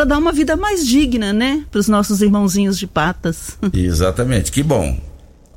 dar 0.06 0.18
uma 0.18 0.32
vida 0.32 0.56
mais 0.56 0.86
digna, 0.86 1.32
né, 1.32 1.64
para 1.70 1.80
os 1.80 1.88
nossos 1.88 2.22
irmãozinhos 2.22 2.78
de 2.78 2.86
patas. 2.86 3.58
Exatamente, 3.72 4.52
que 4.52 4.62
bom. 4.62 4.98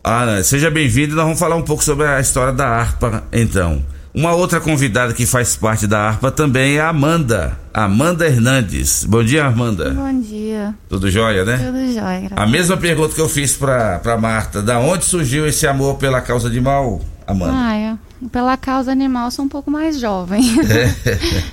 Ana, 0.04 0.44
seja 0.44 0.72
bem-vindo. 0.72 1.16
Nós 1.16 1.26
vamos 1.26 1.40
falar 1.40 1.56
um 1.56 1.62
pouco 1.62 1.84
sobre 1.84 2.06
a 2.08 2.20
história 2.20 2.54
da 2.54 2.68
harpa, 2.68 3.24
então. 3.32 3.84
Uma 4.14 4.34
outra 4.34 4.60
convidada 4.60 5.14
que 5.14 5.26
faz 5.26 5.56
parte 5.56 5.86
da 5.86 6.10
harpa 6.10 6.32
também 6.32 6.78
é 6.78 6.82
a 6.82 6.90
Amanda. 6.90 7.58
Amanda 7.74 8.28
Hernandes. 8.28 9.06
Bom 9.06 9.24
dia, 9.24 9.46
Amanda. 9.46 9.92
Bom 9.92 10.20
dia. 10.20 10.74
Tudo 10.90 11.12
jóia, 11.12 11.46
né? 11.46 11.58
Tudo 11.58 11.94
jóia, 11.94 12.32
A 12.36 12.48
mesma 12.48 12.76
pergunta 12.76 13.14
que 13.14 13.22
eu 13.22 13.30
fiz 13.30 13.56
pra, 13.56 14.00
pra 14.00 14.18
Marta. 14.18 14.62
Da 14.62 14.80
onde 14.80 15.06
surgiu 15.06 15.48
esse 15.48 15.68
amor 15.68 15.98
pela 15.98 16.22
causa 16.22 16.48
animal, 16.48 17.02
Amanda? 17.28 17.54
Ah, 17.56 17.76
é. 17.76 17.98
Pela 18.32 18.58
causa 18.58 18.92
animal, 18.92 19.26
eu 19.26 19.32
sou 19.32 19.46
um 19.46 19.50
pouco 19.50 19.72
mais 19.72 20.00
jovem. 20.00 20.42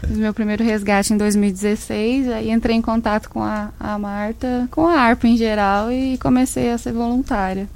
Fiz 0.07 0.17
Meu 0.17 0.35
primeiro 0.35 0.65
resgate 0.65 1.13
em 1.13 1.17
2016, 1.17 2.29
aí 2.29 2.51
entrei 2.51 2.75
em 2.75 2.83
contato 2.83 3.29
com 3.29 3.43
a, 3.43 3.69
a 3.79 3.99
Marta, 3.99 4.67
com 4.71 4.89
a 4.89 4.99
ARPA 4.99 5.29
em 5.29 5.37
geral 5.37 5.93
e 5.93 6.19
comecei 6.19 6.73
a 6.73 6.79
ser 6.79 6.93
voluntária. 6.93 7.69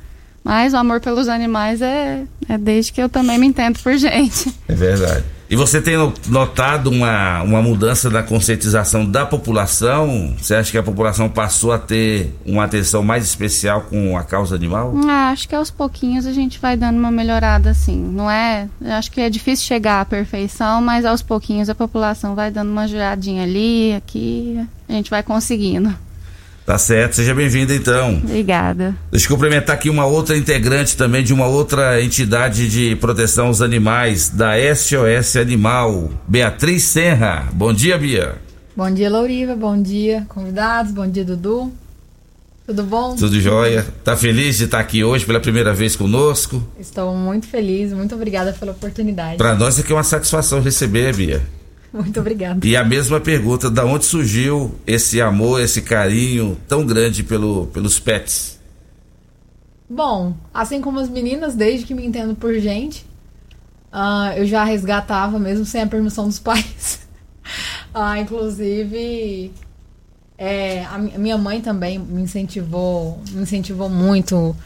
Mas 0.42 0.72
o 0.72 0.76
amor 0.78 1.00
pelos 1.00 1.28
animais 1.28 1.82
é, 1.82 2.24
é 2.48 2.56
desde 2.58 2.92
que 2.92 3.02
eu 3.02 3.08
também 3.08 3.38
me 3.38 3.46
entendo 3.46 3.78
por 3.80 3.96
gente. 3.96 4.52
É 4.68 4.74
verdade. 4.74 5.24
E 5.50 5.56
você 5.56 5.82
tem 5.82 5.96
no- 5.96 6.14
notado 6.28 6.90
uma, 6.90 7.42
uma 7.42 7.60
mudança 7.60 8.08
na 8.08 8.22
conscientização 8.22 9.04
da 9.04 9.26
população? 9.26 10.34
Você 10.40 10.54
acha 10.54 10.70
que 10.70 10.78
a 10.78 10.82
população 10.82 11.28
passou 11.28 11.72
a 11.72 11.78
ter 11.78 12.32
uma 12.46 12.64
atenção 12.64 13.02
mais 13.02 13.24
especial 13.24 13.82
com 13.82 14.16
a 14.16 14.22
causa 14.22 14.54
animal? 14.54 14.94
Ah, 15.08 15.30
acho 15.30 15.48
que 15.48 15.54
aos 15.54 15.70
pouquinhos 15.70 16.24
a 16.24 16.32
gente 16.32 16.58
vai 16.60 16.76
dando 16.76 16.98
uma 16.98 17.10
melhorada 17.10 17.70
assim. 17.70 17.96
Não 17.96 18.30
é. 18.30 18.68
Acho 18.84 19.10
que 19.10 19.20
é 19.20 19.28
difícil 19.28 19.66
chegar 19.66 20.00
à 20.00 20.04
perfeição, 20.04 20.80
mas 20.80 21.04
aos 21.04 21.20
pouquinhos 21.20 21.68
a 21.68 21.74
população 21.74 22.34
vai 22.36 22.50
dando 22.50 22.70
uma 22.70 22.86
giradinha 22.86 23.42
ali, 23.42 23.92
aqui, 23.94 24.58
a 24.88 24.92
gente 24.92 25.10
vai 25.10 25.22
conseguindo. 25.22 25.92
Tá 26.70 26.78
certo, 26.78 27.16
seja 27.16 27.34
bem-vinda 27.34 27.74
então. 27.74 28.14
Obrigada. 28.22 28.94
Deixa 29.10 29.26
eu 29.26 29.30
cumprimentar 29.30 29.74
aqui 29.74 29.90
uma 29.90 30.06
outra 30.06 30.36
integrante 30.36 30.96
também 30.96 31.24
de 31.24 31.34
uma 31.34 31.48
outra 31.48 32.00
entidade 32.00 32.68
de 32.68 32.94
proteção 32.94 33.48
aos 33.48 33.60
animais, 33.60 34.28
da 34.28 34.52
SOS 34.72 35.34
Animal, 35.34 36.08
Beatriz 36.28 36.84
Serra. 36.84 37.48
Bom 37.52 37.72
dia, 37.72 37.98
Bia. 37.98 38.36
Bom 38.76 38.88
dia, 38.88 39.10
Louriva. 39.10 39.56
Bom 39.56 39.82
dia, 39.82 40.24
convidados. 40.28 40.92
Bom 40.92 41.08
dia, 41.08 41.24
Dudu. 41.24 41.72
Tudo 42.64 42.84
bom? 42.84 43.16
Tudo 43.16 43.40
jóia? 43.40 43.84
Tá 44.04 44.16
feliz 44.16 44.56
de 44.56 44.66
estar 44.66 44.78
aqui 44.78 45.02
hoje 45.02 45.26
pela 45.26 45.40
primeira 45.40 45.74
vez 45.74 45.96
conosco? 45.96 46.62
Estou 46.78 47.16
muito 47.16 47.48
feliz. 47.48 47.92
Muito 47.92 48.14
obrigada 48.14 48.52
pela 48.52 48.70
oportunidade. 48.70 49.38
Para 49.38 49.56
nós 49.56 49.76
é 49.76 49.82
que 49.82 49.90
é 49.90 49.96
uma 49.96 50.04
satisfação 50.04 50.60
receber, 50.60 51.16
Bia. 51.16 51.42
Muito 51.94 52.20
obrigada. 52.20 52.66
E 52.66 52.76
a 52.76 52.84
mesma 52.84 53.20
pergunta, 53.20 53.70
da 53.70 53.84
onde 53.84 54.04
surgiu 54.04 54.74
esse 54.86 55.20
amor, 55.20 55.60
esse 55.60 55.82
carinho 55.82 56.56
tão 56.68 56.86
grande 56.86 57.22
pelo, 57.22 57.66
pelos 57.68 57.98
pets? 57.98 58.58
Bom, 59.88 60.34
assim 60.54 60.80
como 60.80 61.00
as 61.00 61.08
meninas, 61.08 61.54
desde 61.54 61.84
que 61.84 61.94
me 61.94 62.06
entendo 62.06 62.34
por 62.36 62.54
gente, 62.54 63.04
ah, 63.92 64.32
eu 64.36 64.46
já 64.46 64.62
resgatava 64.62 65.38
mesmo 65.38 65.64
sem 65.64 65.82
a 65.82 65.86
permissão 65.86 66.28
dos 66.28 66.38
pais. 66.40 67.00
Ah, 67.92 68.20
inclusive, 68.20 69.52
é, 70.38 70.84
a 70.84 70.96
minha 70.96 71.36
mãe 71.36 71.60
também 71.60 71.98
me 71.98 72.22
incentivou, 72.22 73.20
me 73.32 73.42
incentivou 73.42 73.88
muito 73.88 74.56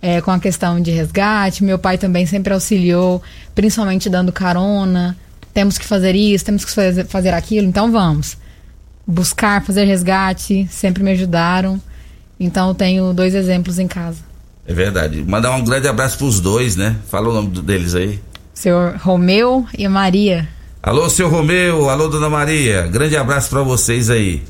é, 0.00 0.20
com 0.20 0.32
a 0.32 0.40
questão 0.40 0.80
de 0.80 0.90
resgate. 0.90 1.62
Meu 1.62 1.78
pai 1.78 1.96
também 1.96 2.26
sempre 2.26 2.52
auxiliou, 2.52 3.22
principalmente 3.54 4.10
dando 4.10 4.32
carona. 4.32 5.16
Temos 5.52 5.78
que 5.78 5.84
fazer 5.84 6.14
isso, 6.14 6.44
temos 6.44 6.64
que 6.64 6.70
fazer, 6.70 7.06
fazer 7.06 7.34
aquilo, 7.34 7.66
então 7.66 7.92
vamos. 7.92 8.36
Buscar, 9.06 9.64
fazer 9.64 9.84
resgate, 9.84 10.66
sempre 10.70 11.02
me 11.02 11.10
ajudaram. 11.10 11.80
Então 12.38 12.68
eu 12.68 12.74
tenho 12.74 13.12
dois 13.12 13.34
exemplos 13.34 13.78
em 13.78 13.86
casa. 13.86 14.18
É 14.66 14.72
verdade. 14.72 15.22
Mandar 15.22 15.54
um 15.56 15.64
grande 15.64 15.88
abraço 15.88 16.18
pros 16.18 16.40
dois, 16.40 16.76
né? 16.76 16.96
Fala 17.08 17.28
o 17.28 17.32
nome 17.32 17.60
deles 17.62 17.94
aí. 17.94 18.20
Senhor 18.54 18.96
Romeu 18.96 19.66
e 19.76 19.86
Maria. 19.88 20.48
Alô, 20.82 21.08
seu 21.08 21.28
Romeu, 21.28 21.88
alô, 21.88 22.08
dona 22.08 22.28
Maria. 22.28 22.86
Grande 22.86 23.16
abraço 23.16 23.50
para 23.50 23.62
vocês 23.62 24.10
aí. 24.10 24.42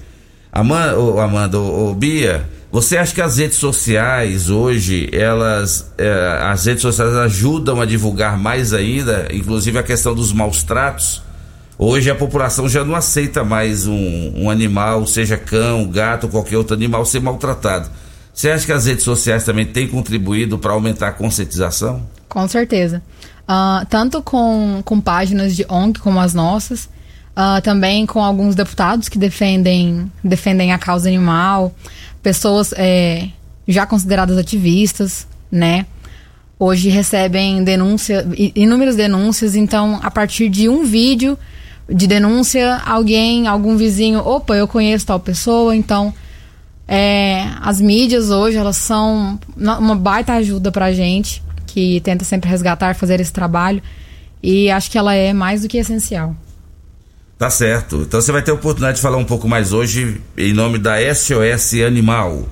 Amanda, 0.50 0.98
oh, 0.98 1.18
Amanda 1.18 1.58
oh, 1.58 1.90
oh, 1.90 1.94
Bia, 1.94 2.46
você 2.72 2.96
acha 2.96 3.14
que 3.14 3.20
as 3.20 3.36
redes 3.36 3.58
sociais 3.58 4.48
hoje, 4.48 5.10
elas, 5.12 5.92
eh, 5.98 6.38
as 6.42 6.64
redes 6.64 6.80
sociais 6.80 7.14
ajudam 7.14 7.82
a 7.82 7.84
divulgar 7.84 8.38
mais 8.38 8.72
ainda, 8.72 9.28
inclusive 9.30 9.78
a 9.78 9.82
questão 9.82 10.14
dos 10.14 10.32
maus 10.32 10.62
tratos? 10.62 11.22
Hoje 11.76 12.10
a 12.10 12.14
população 12.14 12.66
já 12.66 12.82
não 12.82 12.94
aceita 12.94 13.44
mais 13.44 13.86
um, 13.86 14.32
um 14.34 14.48
animal, 14.48 15.06
seja 15.06 15.36
cão, 15.36 15.86
gato, 15.86 16.28
qualquer 16.28 16.56
outro 16.56 16.74
animal, 16.74 17.04
ser 17.04 17.20
maltratado. 17.20 17.90
Você 18.32 18.50
acha 18.50 18.64
que 18.64 18.72
as 18.72 18.86
redes 18.86 19.04
sociais 19.04 19.44
também 19.44 19.66
têm 19.66 19.86
contribuído 19.86 20.58
para 20.58 20.72
aumentar 20.72 21.08
a 21.08 21.12
conscientização? 21.12 22.02
Com 22.26 22.48
certeza. 22.48 23.02
Uh, 23.42 23.84
tanto 23.90 24.22
com, 24.22 24.80
com 24.82 24.98
páginas 24.98 25.54
de 25.54 25.66
ONG 25.68 26.00
como 26.00 26.18
as 26.18 26.32
nossas, 26.32 26.88
uh, 27.36 27.60
também 27.62 28.06
com 28.06 28.24
alguns 28.24 28.54
deputados 28.54 29.10
que 29.10 29.18
defendem, 29.18 30.10
defendem 30.24 30.72
a 30.72 30.78
causa 30.78 31.08
animal, 31.08 31.74
pessoas 32.22 32.72
é, 32.76 33.28
já 33.66 33.84
consideradas 33.86 34.38
ativistas, 34.38 35.26
né? 35.50 35.86
Hoje 36.58 36.88
recebem 36.88 37.64
denúncia, 37.64 38.26
inúmeras 38.54 38.94
denúncias, 38.94 39.56
então 39.56 39.98
a 40.02 40.10
partir 40.10 40.48
de 40.48 40.68
um 40.68 40.84
vídeo 40.84 41.36
de 41.88 42.06
denúncia, 42.06 42.76
alguém, 42.86 43.48
algum 43.48 43.76
vizinho, 43.76 44.20
opa, 44.20 44.54
eu 44.54 44.68
conheço 44.68 45.06
tal 45.06 45.18
pessoa, 45.18 45.74
então 45.74 46.14
é, 46.86 47.48
as 47.60 47.80
mídias 47.80 48.30
hoje 48.30 48.56
elas 48.56 48.76
são 48.76 49.38
uma 49.56 49.96
baita 49.96 50.34
ajuda 50.34 50.70
pra 50.70 50.92
gente 50.92 51.42
que 51.66 52.00
tenta 52.00 52.24
sempre 52.24 52.48
resgatar, 52.48 52.94
fazer 52.94 53.18
esse 53.20 53.32
trabalho 53.32 53.82
e 54.42 54.70
acho 54.70 54.90
que 54.90 54.98
ela 54.98 55.14
é 55.14 55.32
mais 55.32 55.62
do 55.62 55.68
que 55.68 55.78
essencial. 55.78 56.36
Tá 57.42 57.50
certo. 57.50 58.02
Então 58.02 58.20
você 58.20 58.30
vai 58.30 58.40
ter 58.40 58.52
a 58.52 58.54
oportunidade 58.54 58.98
de 58.98 59.02
falar 59.02 59.16
um 59.16 59.24
pouco 59.24 59.48
mais 59.48 59.72
hoje 59.72 60.20
em 60.38 60.52
nome 60.52 60.78
da 60.78 60.98
SOS 61.12 61.74
Animal. 61.84 62.46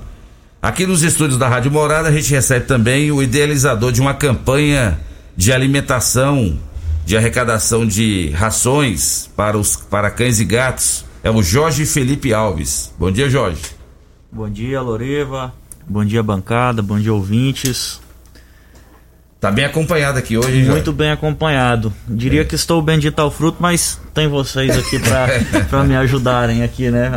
Aqui 0.61 0.85
nos 0.85 1.01
estúdios 1.01 1.39
da 1.39 1.47
Rádio 1.47 1.71
Morada 1.71 2.09
a 2.09 2.11
gente 2.11 2.29
recebe 2.29 2.65
também 2.65 3.09
o 3.09 3.23
idealizador 3.23 3.93
de 3.93 4.01
uma 4.01 4.13
campanha 4.13 4.99
de 5.33 5.53
alimentação, 5.53 6.59
de 7.05 7.15
arrecadação 7.15 7.87
de 7.87 8.31
rações 8.31 9.29
para 9.33 9.57
os 9.57 9.77
para 9.77 10.11
cães 10.11 10.41
e 10.41 10.43
gatos. 10.43 11.05
É 11.23 11.31
o 11.31 11.41
Jorge 11.41 11.85
Felipe 11.85 12.33
Alves. 12.33 12.93
Bom 12.99 13.09
dia, 13.13 13.29
Jorge. 13.29 13.61
Bom 14.29 14.49
dia, 14.49 14.81
Loreva. 14.81 15.53
Bom 15.87 16.03
dia, 16.03 16.21
bancada. 16.21 16.81
Bom 16.81 16.99
dia, 16.99 17.13
ouvintes. 17.13 18.01
Tá 19.41 19.49
bem 19.49 19.65
acompanhado 19.65 20.19
aqui 20.19 20.37
hoje, 20.37 20.61
Muito 20.65 20.93
bem 20.93 21.09
acompanhado. 21.09 21.91
Diria 22.07 22.41
é. 22.41 22.45
que 22.45 22.53
estou 22.53 22.79
bem 22.79 22.99
de 22.99 23.09
tal 23.09 23.31
fruto, 23.31 23.57
mas 23.59 23.99
tem 24.13 24.27
vocês 24.27 24.77
aqui 24.77 24.99
para 25.67 25.81
me 25.83 25.95
ajudarem 25.95 26.61
aqui, 26.61 26.91
né? 26.91 27.11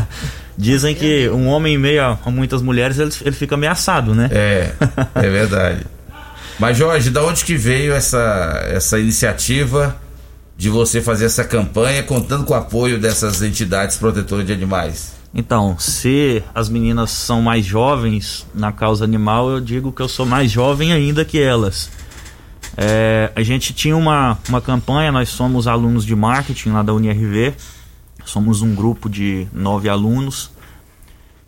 Dizem 0.56 0.94
que 0.94 1.28
um 1.28 1.46
homem 1.46 1.74
em 1.74 1.78
meio 1.78 2.02
a 2.02 2.30
muitas 2.30 2.62
mulheres, 2.62 2.98
ele, 2.98 3.10
ele 3.20 3.36
fica 3.36 3.54
ameaçado, 3.54 4.14
né? 4.14 4.30
É, 4.32 4.72
é 5.14 5.28
verdade. 5.28 5.86
Mas 6.58 6.78
Jorge, 6.78 7.10
da 7.10 7.22
onde 7.22 7.44
que 7.44 7.54
veio 7.54 7.92
essa, 7.92 8.64
essa 8.72 8.98
iniciativa 8.98 9.94
de 10.56 10.70
você 10.70 11.02
fazer 11.02 11.26
essa 11.26 11.44
campanha 11.44 12.02
contando 12.02 12.44
com 12.44 12.54
o 12.54 12.56
apoio 12.56 12.98
dessas 12.98 13.42
entidades 13.42 13.98
protetoras 13.98 14.46
de 14.46 14.54
animais? 14.54 15.17
Então, 15.34 15.78
se 15.78 16.42
as 16.54 16.68
meninas 16.68 17.10
são 17.10 17.42
mais 17.42 17.64
jovens 17.64 18.46
na 18.54 18.72
causa 18.72 19.04
animal, 19.04 19.50
eu 19.50 19.60
digo 19.60 19.92
que 19.92 20.00
eu 20.00 20.08
sou 20.08 20.24
mais 20.24 20.50
jovem 20.50 20.92
ainda 20.92 21.24
que 21.24 21.38
elas. 21.38 21.90
É, 22.76 23.30
a 23.34 23.42
gente 23.42 23.72
tinha 23.74 23.96
uma, 23.96 24.38
uma 24.48 24.60
campanha, 24.60 25.12
nós 25.12 25.28
somos 25.28 25.66
alunos 25.66 26.04
de 26.04 26.14
marketing 26.14 26.70
lá 26.70 26.82
da 26.82 26.94
UNIRV, 26.94 27.54
somos 28.24 28.62
um 28.62 28.74
grupo 28.74 29.08
de 29.08 29.46
nove 29.52 29.88
alunos 29.88 30.50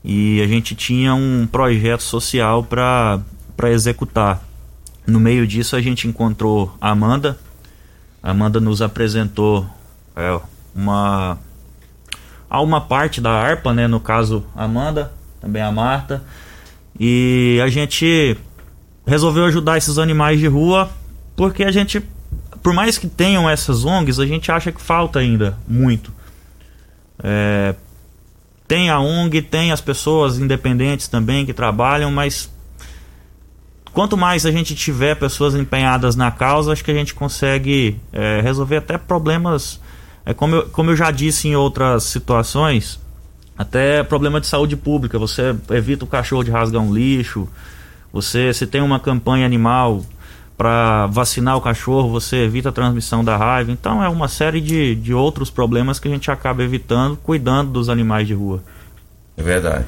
e 0.04 0.40
a 0.42 0.46
gente 0.46 0.74
tinha 0.74 1.14
um 1.14 1.46
projeto 1.50 2.02
social 2.02 2.64
para 2.64 3.22
executar. 3.70 4.42
No 5.06 5.20
meio 5.20 5.46
disso, 5.46 5.76
a 5.76 5.80
gente 5.80 6.06
encontrou 6.06 6.76
a 6.80 6.90
Amanda. 6.90 7.38
A 8.22 8.30
Amanda 8.30 8.60
nos 8.60 8.82
apresentou 8.82 9.66
é, 10.16 10.40
uma 10.74 11.38
a 12.50 12.60
uma 12.60 12.80
parte 12.80 13.20
da 13.20 13.30
harpa, 13.30 13.72
né? 13.72 13.86
No 13.86 14.00
caso, 14.00 14.44
a 14.56 14.64
Amanda, 14.64 15.12
também 15.40 15.62
a 15.62 15.70
Marta. 15.70 16.22
E 16.98 17.60
a 17.64 17.68
gente 17.68 18.36
resolveu 19.06 19.44
ajudar 19.44 19.78
esses 19.78 19.96
animais 19.96 20.40
de 20.40 20.48
rua 20.48 20.90
porque 21.36 21.64
a 21.64 21.70
gente, 21.70 22.02
por 22.62 22.74
mais 22.74 22.98
que 22.98 23.06
tenham 23.08 23.48
essas 23.48 23.84
ONGs, 23.84 24.18
a 24.18 24.26
gente 24.26 24.52
acha 24.52 24.70
que 24.70 24.80
falta 24.80 25.20
ainda 25.20 25.56
muito. 25.66 26.12
É, 27.22 27.74
tem 28.68 28.90
a 28.90 29.00
ONG, 29.00 29.40
tem 29.40 29.72
as 29.72 29.80
pessoas 29.80 30.38
independentes 30.38 31.08
também 31.08 31.46
que 31.46 31.54
trabalham, 31.54 32.10
mas 32.10 32.52
quanto 33.92 34.16
mais 34.16 34.44
a 34.44 34.50
gente 34.50 34.74
tiver 34.74 35.14
pessoas 35.14 35.54
empenhadas 35.54 36.14
na 36.14 36.30
causa, 36.30 36.72
acho 36.72 36.84
que 36.84 36.90
a 36.90 36.94
gente 36.94 37.14
consegue 37.14 37.98
é, 38.12 38.40
resolver 38.42 38.76
até 38.76 38.98
problemas 38.98 39.80
é 40.24 40.34
como 40.34 40.56
eu, 40.56 40.68
como 40.70 40.90
eu 40.90 40.96
já 40.96 41.10
disse 41.10 41.48
em 41.48 41.56
outras 41.56 42.04
situações, 42.04 43.00
até 43.56 44.02
problema 44.02 44.40
de 44.40 44.46
saúde 44.46 44.76
pública. 44.76 45.18
Você 45.18 45.54
evita 45.70 46.04
o 46.04 46.08
cachorro 46.08 46.42
de 46.42 46.50
rasgar 46.50 46.82
um 46.82 46.94
lixo. 46.94 47.48
Você, 48.12 48.52
se 48.52 48.66
tem 48.66 48.80
uma 48.80 48.98
campanha 48.98 49.46
animal 49.46 50.04
para 50.56 51.06
vacinar 51.06 51.56
o 51.56 51.60
cachorro, 51.60 52.10
você 52.10 52.36
evita 52.44 52.68
a 52.68 52.72
transmissão 52.72 53.24
da 53.24 53.36
raiva. 53.36 53.70
Então 53.70 54.02
é 54.02 54.08
uma 54.08 54.28
série 54.28 54.60
de, 54.60 54.94
de 54.94 55.14
outros 55.14 55.50
problemas 55.50 55.98
que 55.98 56.08
a 56.08 56.10
gente 56.10 56.30
acaba 56.30 56.62
evitando 56.62 57.16
cuidando 57.16 57.70
dos 57.70 57.88
animais 57.88 58.26
de 58.26 58.34
rua. 58.34 58.62
É 59.36 59.42
verdade. 59.42 59.86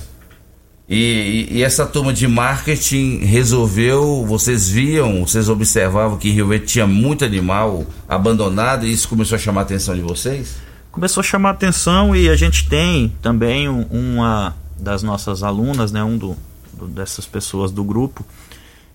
E, 0.95 1.49
e, 1.51 1.63
essa 1.63 1.87
turma 1.87 2.13
de 2.13 2.29
marketing 2.29 3.21
resolveu, 3.25 4.27
vocês 4.27 4.69
viam, 4.69 5.27
vocês 5.27 5.49
observavam 5.49 6.19
que 6.19 6.29
Rio 6.29 6.49
Verde 6.49 6.67
tinha 6.67 6.87
muito 6.87 7.25
animal 7.25 7.87
abandonado 8.07 8.85
e 8.85 8.93
isso 8.93 9.09
começou 9.09 9.37
a 9.37 9.39
chamar 9.39 9.63
a 9.63 9.65
atenção 9.65 9.95
de 9.95 10.03
vocês? 10.03 10.57
Começou 10.91 11.23
a 11.23 11.25
chamar 11.25 11.49
a 11.49 11.53
atenção 11.53 12.15
e 12.15 12.29
a 12.29 12.37
gente 12.37 12.69
tem 12.69 13.11
também 13.23 13.71
uma 13.71 14.55
das 14.79 15.03
nossas 15.03 15.43
alunas, 15.43 15.91
né, 15.93 16.05
um 16.05 16.19
do, 16.19 16.37
do, 16.75 16.87
dessas 16.87 17.25
pessoas 17.25 17.73
do 17.73 17.83
grupo, 17.83 18.23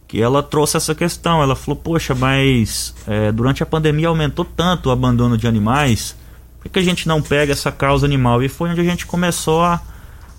que 0.08 0.22
ela 0.22 0.44
trouxe 0.44 0.78
essa 0.78 0.94
questão. 0.94 1.42
Ela 1.42 1.56
falou: 1.56 1.78
Poxa, 1.78 2.14
mas 2.14 2.94
é, 3.08 3.32
durante 3.32 3.64
a 3.64 3.66
pandemia 3.66 4.10
aumentou 4.10 4.46
tanto 4.46 4.90
o 4.90 4.92
abandono 4.92 5.36
de 5.36 5.48
animais, 5.48 6.16
por 6.62 6.70
que 6.70 6.78
a 6.78 6.84
gente 6.84 7.08
não 7.08 7.24
pega 7.24 7.54
essa 7.54 7.72
causa 7.72 8.06
animal? 8.06 8.44
E 8.44 8.48
foi 8.48 8.70
onde 8.70 8.82
a 8.82 8.84
gente 8.84 9.08
começou 9.08 9.64
a 9.64 9.82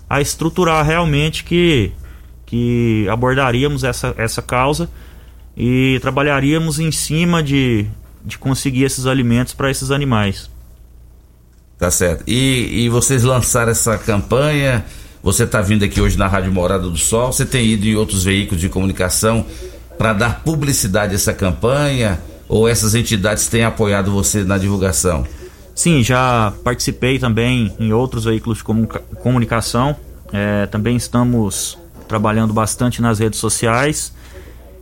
a 0.09 0.19
estruturar 0.19 0.83
realmente 0.85 1.43
que, 1.43 1.91
que 2.45 3.07
abordaríamos 3.09 3.83
essa, 3.83 4.13
essa 4.17 4.41
causa 4.41 4.89
e 5.55 5.99
trabalharíamos 6.01 6.79
em 6.79 6.91
cima 6.91 7.43
de, 7.43 7.85
de 8.25 8.37
conseguir 8.37 8.83
esses 8.83 9.05
alimentos 9.05 9.53
para 9.53 9.69
esses 9.69 9.91
animais. 9.91 10.49
Tá 11.77 11.91
certo. 11.91 12.23
E, 12.27 12.85
e 12.85 12.89
vocês 12.89 13.23
lançaram 13.23 13.71
essa 13.71 13.97
campanha, 13.97 14.83
você 15.21 15.43
está 15.43 15.61
vindo 15.61 15.85
aqui 15.85 16.01
hoje 16.01 16.17
na 16.17 16.27
Rádio 16.27 16.51
Morada 16.51 16.89
do 16.89 16.97
Sol, 16.97 17.31
você 17.31 17.45
tem 17.45 17.65
ido 17.67 17.85
em 17.85 17.95
outros 17.95 18.23
veículos 18.23 18.59
de 18.59 18.67
comunicação 18.67 19.45
para 19.97 20.13
dar 20.13 20.41
publicidade 20.43 21.13
a 21.13 21.15
essa 21.15 21.33
campanha? 21.33 22.19
Ou 22.47 22.67
essas 22.67 22.95
entidades 22.95 23.47
têm 23.47 23.63
apoiado 23.63 24.11
você 24.11 24.43
na 24.43 24.57
divulgação? 24.57 25.23
Sim, 25.79 26.03
já 26.03 26.51
participei 26.61 27.17
também 27.17 27.73
em 27.79 27.93
outros 27.93 28.25
veículos 28.25 28.57
de 28.57 28.65
comunicação. 29.23 29.95
É, 30.33 30.65
também 30.65 30.97
estamos 30.97 31.77
trabalhando 32.05 32.51
bastante 32.51 33.01
nas 33.01 33.19
redes 33.19 33.39
sociais. 33.39 34.13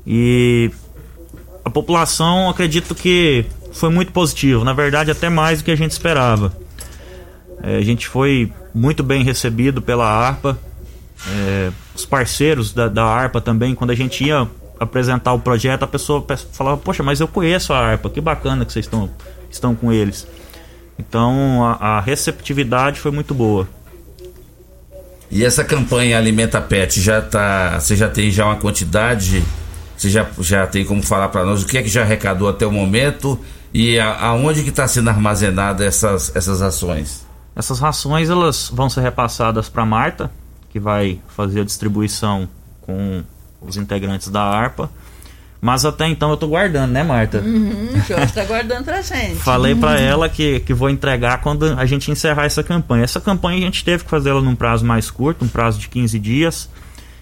E 0.08 0.72
a 1.64 1.70
população, 1.70 2.50
acredito 2.50 2.96
que 2.96 3.46
foi 3.74 3.92
muito 3.92 4.12
positivo. 4.12 4.64
Na 4.64 4.74
verdade, 4.74 5.12
até 5.12 5.30
mais 5.30 5.60
do 5.60 5.66
que 5.66 5.70
a 5.70 5.76
gente 5.76 5.92
esperava. 5.92 6.52
É, 7.62 7.78
a 7.78 7.84
gente 7.84 8.08
foi 8.08 8.52
muito 8.74 9.04
bem 9.04 9.24
recebido 9.24 9.84
pela 9.84 10.10
ARPA. 10.10 10.58
É, 11.30 11.72
os 11.94 12.08
parceiros 12.08 12.74
da, 12.74 12.88
da 12.88 13.06
ARPA 13.06 13.40
também, 13.40 13.76
quando 13.76 13.92
a 13.92 13.96
gente 13.96 14.24
ia 14.24 14.48
apresentar 14.80 15.34
o 15.34 15.40
projeto, 15.40 15.84
a 15.84 15.88
pessoa 15.88 16.26
falava: 16.52 16.78
Poxa, 16.78 17.04
mas 17.04 17.20
eu 17.20 17.28
conheço 17.28 17.72
a 17.72 17.78
ARPA, 17.78 18.10
que 18.10 18.20
bacana 18.20 18.66
que 18.66 18.74
vocês 18.74 18.86
estão, 18.86 19.08
estão 19.52 19.76
com 19.76 19.94
eles. 19.94 20.26
Então 20.98 21.64
a, 21.64 21.98
a 21.98 22.00
receptividade 22.02 23.00
foi 23.00 23.12
muito 23.12 23.34
boa. 23.34 23.68
E 25.30 25.44
essa 25.44 25.64
campanha 25.64 26.18
Alimenta 26.18 26.62
Pet 26.62 27.02
já 27.02 27.22
tá, 27.22 27.80
você 27.80 27.96
já 27.96 28.10
tem 28.10 28.32
já 28.32 28.46
uma 28.46 28.56
quantidade 28.56 29.44
Você 29.98 30.10
já, 30.10 30.26
já 30.40 30.66
tem 30.66 30.86
como 30.86 31.04
falar 31.04 31.28
para 31.28 31.44
nós 31.44 31.64
o 31.64 31.66
que 31.66 31.78
é 31.78 31.84
que 31.84 31.90
já 31.90 32.02
arrecadou 32.04 32.48
até 32.48 32.66
o 32.66 32.72
momento 32.72 33.38
e 33.74 34.00
a, 34.00 34.28
aonde 34.28 34.64
que 34.64 34.70
está 34.70 34.88
sendo 34.88 35.10
armazenada 35.10 35.84
essas, 35.84 36.34
essas 36.36 36.62
ações? 36.62 37.26
Essas 37.56 37.80
rações 37.80 38.30
elas 38.30 38.72
vão 38.74 38.90
ser 38.90 39.02
repassadas 39.02 39.68
para 39.68 39.86
Marta, 39.86 40.32
que 40.70 40.80
vai 40.80 41.20
fazer 41.36 41.62
a 41.62 41.64
distribuição 41.66 42.48
com 42.82 43.24
os 43.62 43.76
integrantes 43.76 44.30
da 44.30 44.42
ARPA. 44.42 44.90
Mas 45.60 45.86
até 45.86 46.08
então 46.08 46.30
eu 46.30 46.38
tô 46.38 46.48
guardando, 46.48 46.92
né, 46.92 47.04
Marta? 47.04 47.40
Uhum, 47.40 47.90
o 47.96 48.00
Jorge 48.08 48.32
tá 48.34 48.46
guardando 48.46 48.86
pra 48.86 49.02
gente. 49.02 49.38
Falei 49.38 49.74
para 49.74 50.00
ela 50.00 50.30
que, 50.30 50.60
que 50.60 50.74
vou 50.74 50.90
entregar 50.90 51.42
quando 51.42 51.66
a 51.66 51.86
gente 51.86 52.12
encerrar 52.12 52.46
essa 52.46 52.64
campanha. 52.64 53.04
Essa 53.04 53.20
campanha 53.20 53.58
a 53.58 53.62
gente 53.62 53.84
teve 53.84 54.04
que 54.04 54.10
fazer 54.10 54.30
ela 54.30 54.42
num 54.42 54.56
prazo 54.56 54.86
mais 54.86 55.10
curto, 55.10 55.44
um 55.44 55.48
prazo 55.48 55.80
de 55.80 55.90
15 55.90 56.20
dias. 56.20 56.70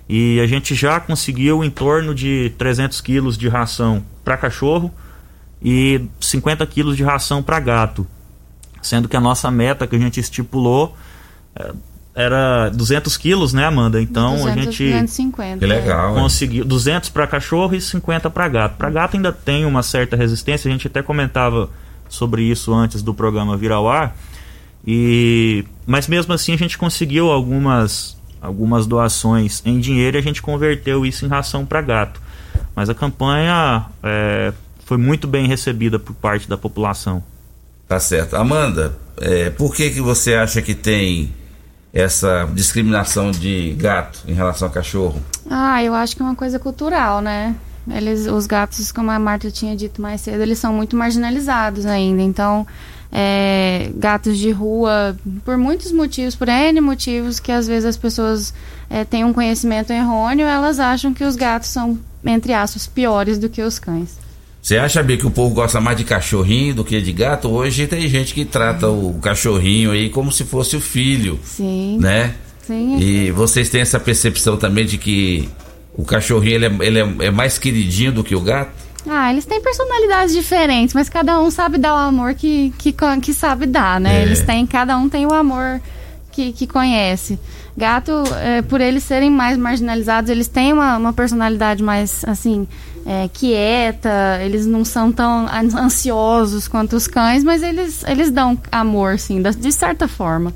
E 0.07 0.39
a 0.39 0.45
gente 0.45 0.75
já 0.75 0.99
conseguiu 0.99 1.63
em 1.63 1.69
torno 1.69 2.13
de 2.13 2.53
300 2.57 2.99
quilos 3.01 3.37
de 3.37 3.47
ração 3.47 4.03
para 4.23 4.37
cachorro 4.37 4.93
e 5.61 6.01
50 6.19 6.65
quilos 6.67 6.97
de 6.97 7.03
ração 7.03 7.41
para 7.41 7.59
gato. 7.59 8.05
Sendo 8.81 9.07
que 9.07 9.15
a 9.15 9.21
nossa 9.21 9.49
meta 9.49 9.87
que 9.87 9.95
a 9.95 9.99
gente 9.99 10.19
estipulou 10.19 10.95
é, 11.55 11.71
era 12.15 12.69
200 12.69 13.17
quilos, 13.17 13.51
né, 13.51 13.65
Amanda? 13.65 14.01
Então 14.01 14.37
200, 14.37 14.47
a 14.47 14.55
gente 14.55 14.83
250. 14.83 15.57
Que 15.59 15.65
legal, 15.65 16.15
hein? 16.15 16.21
conseguiu 16.21 16.63
200 16.63 17.09
para 17.09 17.27
cachorro 17.27 17.75
e 17.75 17.81
50 17.81 18.29
para 18.29 18.47
gato. 18.47 18.77
Para 18.77 18.89
gato 18.89 19.17
ainda 19.17 19.33
tem 19.33 19.65
uma 19.65 19.83
certa 19.83 20.15
resistência, 20.15 20.69
a 20.69 20.71
gente 20.71 20.87
até 20.87 21.03
comentava 21.03 21.69
sobre 22.07 22.43
isso 22.43 22.73
antes 22.73 23.01
do 23.01 23.13
programa 23.13 23.57
vir 23.57 23.73
ao 23.73 23.89
ar. 23.89 24.15
E 24.87 25.65
mas 25.85 26.07
mesmo 26.07 26.33
assim 26.33 26.53
a 26.53 26.57
gente 26.57 26.77
conseguiu 26.77 27.29
algumas 27.29 28.15
algumas 28.41 28.85
doações 28.87 29.61
em 29.65 29.79
dinheiro 29.79 30.15
e 30.15 30.19
a 30.19 30.23
gente 30.23 30.41
converteu 30.41 31.05
isso 31.05 31.25
em 31.25 31.27
ração 31.27 31.65
para 31.65 31.81
gato. 31.81 32.21
Mas 32.73 32.89
a 32.89 32.93
campanha 32.93 33.87
é, 34.01 34.53
foi 34.85 34.97
muito 34.97 35.27
bem 35.27 35.47
recebida 35.47 35.99
por 35.99 36.13
parte 36.13 36.47
da 36.47 36.57
população. 36.57 37.21
Tá 37.87 37.99
certo. 37.99 38.35
Amanda, 38.35 38.95
é, 39.17 39.49
por 39.49 39.75
que 39.75 39.89
que 39.89 39.99
você 39.99 40.35
acha 40.35 40.61
que 40.61 40.73
tem 40.73 41.33
essa 41.95 42.47
discriminação 42.53 43.31
de 43.31 43.73
gato 43.79 44.19
em 44.27 44.33
relação 44.33 44.67
a 44.67 44.71
cachorro? 44.71 45.21
Ah, 45.49 45.81
eu 45.81 45.93
acho 45.93 46.13
que 46.13 46.21
é 46.21 46.25
uma 46.25 46.35
coisa 46.35 46.59
cultural, 46.59 47.21
né? 47.21 47.55
Eles, 47.89 48.27
os 48.27 48.45
gatos, 48.45 48.91
como 48.91 49.09
a 49.11 49.17
Marta 49.17 49.49
tinha 49.49 49.75
dito 49.75 50.01
mais 50.01 50.19
cedo, 50.19 50.41
eles 50.41 50.59
são 50.59 50.73
muito 50.73 50.97
marginalizados 50.97 51.85
ainda. 51.85 52.21
Então, 52.21 52.67
é, 53.11 53.91
gatos 53.95 54.37
de 54.37 54.51
rua, 54.51 55.15
por 55.45 55.57
muitos 55.57 55.93
motivos, 55.93 56.35
por 56.35 56.49
N 56.49 56.81
motivos, 56.81 57.39
que 57.39 57.51
às 57.51 57.65
vezes 57.65 57.85
as 57.85 57.95
pessoas 57.95 58.53
é, 58.89 59.05
têm 59.05 59.23
um 59.23 59.31
conhecimento 59.31 59.93
errôneo, 59.93 60.45
elas 60.45 60.79
acham 60.79 61.13
que 61.13 61.23
os 61.23 61.37
gatos 61.37 61.69
são, 61.69 61.97
entre 62.25 62.53
aspas, 62.53 62.87
piores 62.87 63.37
do 63.37 63.47
que 63.47 63.61
os 63.61 63.79
cães. 63.79 64.24
Você 64.65 64.79
acha, 64.79 65.03
Bia, 65.03 65.15
que 65.15 65.27
o 65.27 65.29
povo 65.29 65.53
gosta 65.53 65.79
mais 65.79 65.95
de 65.95 66.03
cachorrinho 66.03 66.73
do 66.73 66.83
que 66.83 66.99
de 66.99 67.13
gato? 67.13 67.47
Hoje 67.49 67.85
tem 67.85 68.07
gente 68.09 68.33
que 68.33 68.43
trata 68.43 68.89
o 68.89 69.13
cachorrinho 69.21 69.91
aí 69.91 70.09
como 70.09 70.31
se 70.31 70.43
fosse 70.43 70.75
o 70.75 70.81
filho, 70.81 71.39
Sim. 71.43 71.99
né? 72.01 72.33
Sim. 72.65 72.97
E 72.97 73.29
vocês 73.29 73.69
têm 73.69 73.81
essa 73.81 73.99
percepção 73.99 74.57
também 74.57 74.83
de 74.83 74.97
que 74.97 75.47
o 75.93 76.03
cachorrinho 76.03 76.55
ele 76.55 76.65
é, 76.65 76.71
ele 76.79 76.99
é, 76.99 77.27
é 77.27 77.29
mais 77.29 77.59
queridinho 77.59 78.11
do 78.11 78.23
que 78.23 78.35
o 78.35 78.41
gato? 78.41 78.71
Ah, 79.07 79.31
eles 79.31 79.45
têm 79.45 79.61
personalidades 79.61 80.33
diferentes, 80.33 80.95
mas 80.95 81.09
cada 81.09 81.39
um 81.39 81.51
sabe 81.51 81.77
dar 81.77 81.93
o 81.93 81.97
amor 81.97 82.33
que, 82.33 82.73
que, 82.79 82.91
que 83.21 83.33
sabe 83.35 83.67
dar, 83.67 84.01
né? 84.01 84.17
É. 84.17 84.21
Eles 84.23 84.41
têm, 84.41 84.65
cada 84.65 84.97
um 84.97 85.07
tem 85.07 85.27
o 85.27 85.31
amor 85.31 85.79
que, 86.31 86.51
que 86.51 86.65
conhece. 86.65 87.37
Gato, 87.77 88.11
é, 88.41 88.61
por 88.61 88.79
eles 88.79 89.03
serem 89.03 89.29
mais 89.29 89.57
marginalizados, 89.57 90.29
eles 90.29 90.47
têm 90.47 90.71
uma, 90.71 90.95
uma 90.97 91.11
personalidade 91.11 91.83
mais, 91.83 92.23
assim, 92.25 92.65
é, 93.05 93.29
quieta, 93.33 94.39
eles 94.41 94.65
não 94.65 94.85
são 94.85 95.11
tão 95.11 95.45
an- 95.47 95.77
ansiosos 95.77 96.69
quanto 96.69 96.95
os 96.95 97.05
cães, 97.05 97.43
mas 97.43 97.61
eles, 97.61 98.03
eles 98.07 98.31
dão 98.31 98.57
amor, 98.71 99.19
sim, 99.19 99.41
de 99.41 99.71
certa 99.73 100.07
forma. 100.07 100.53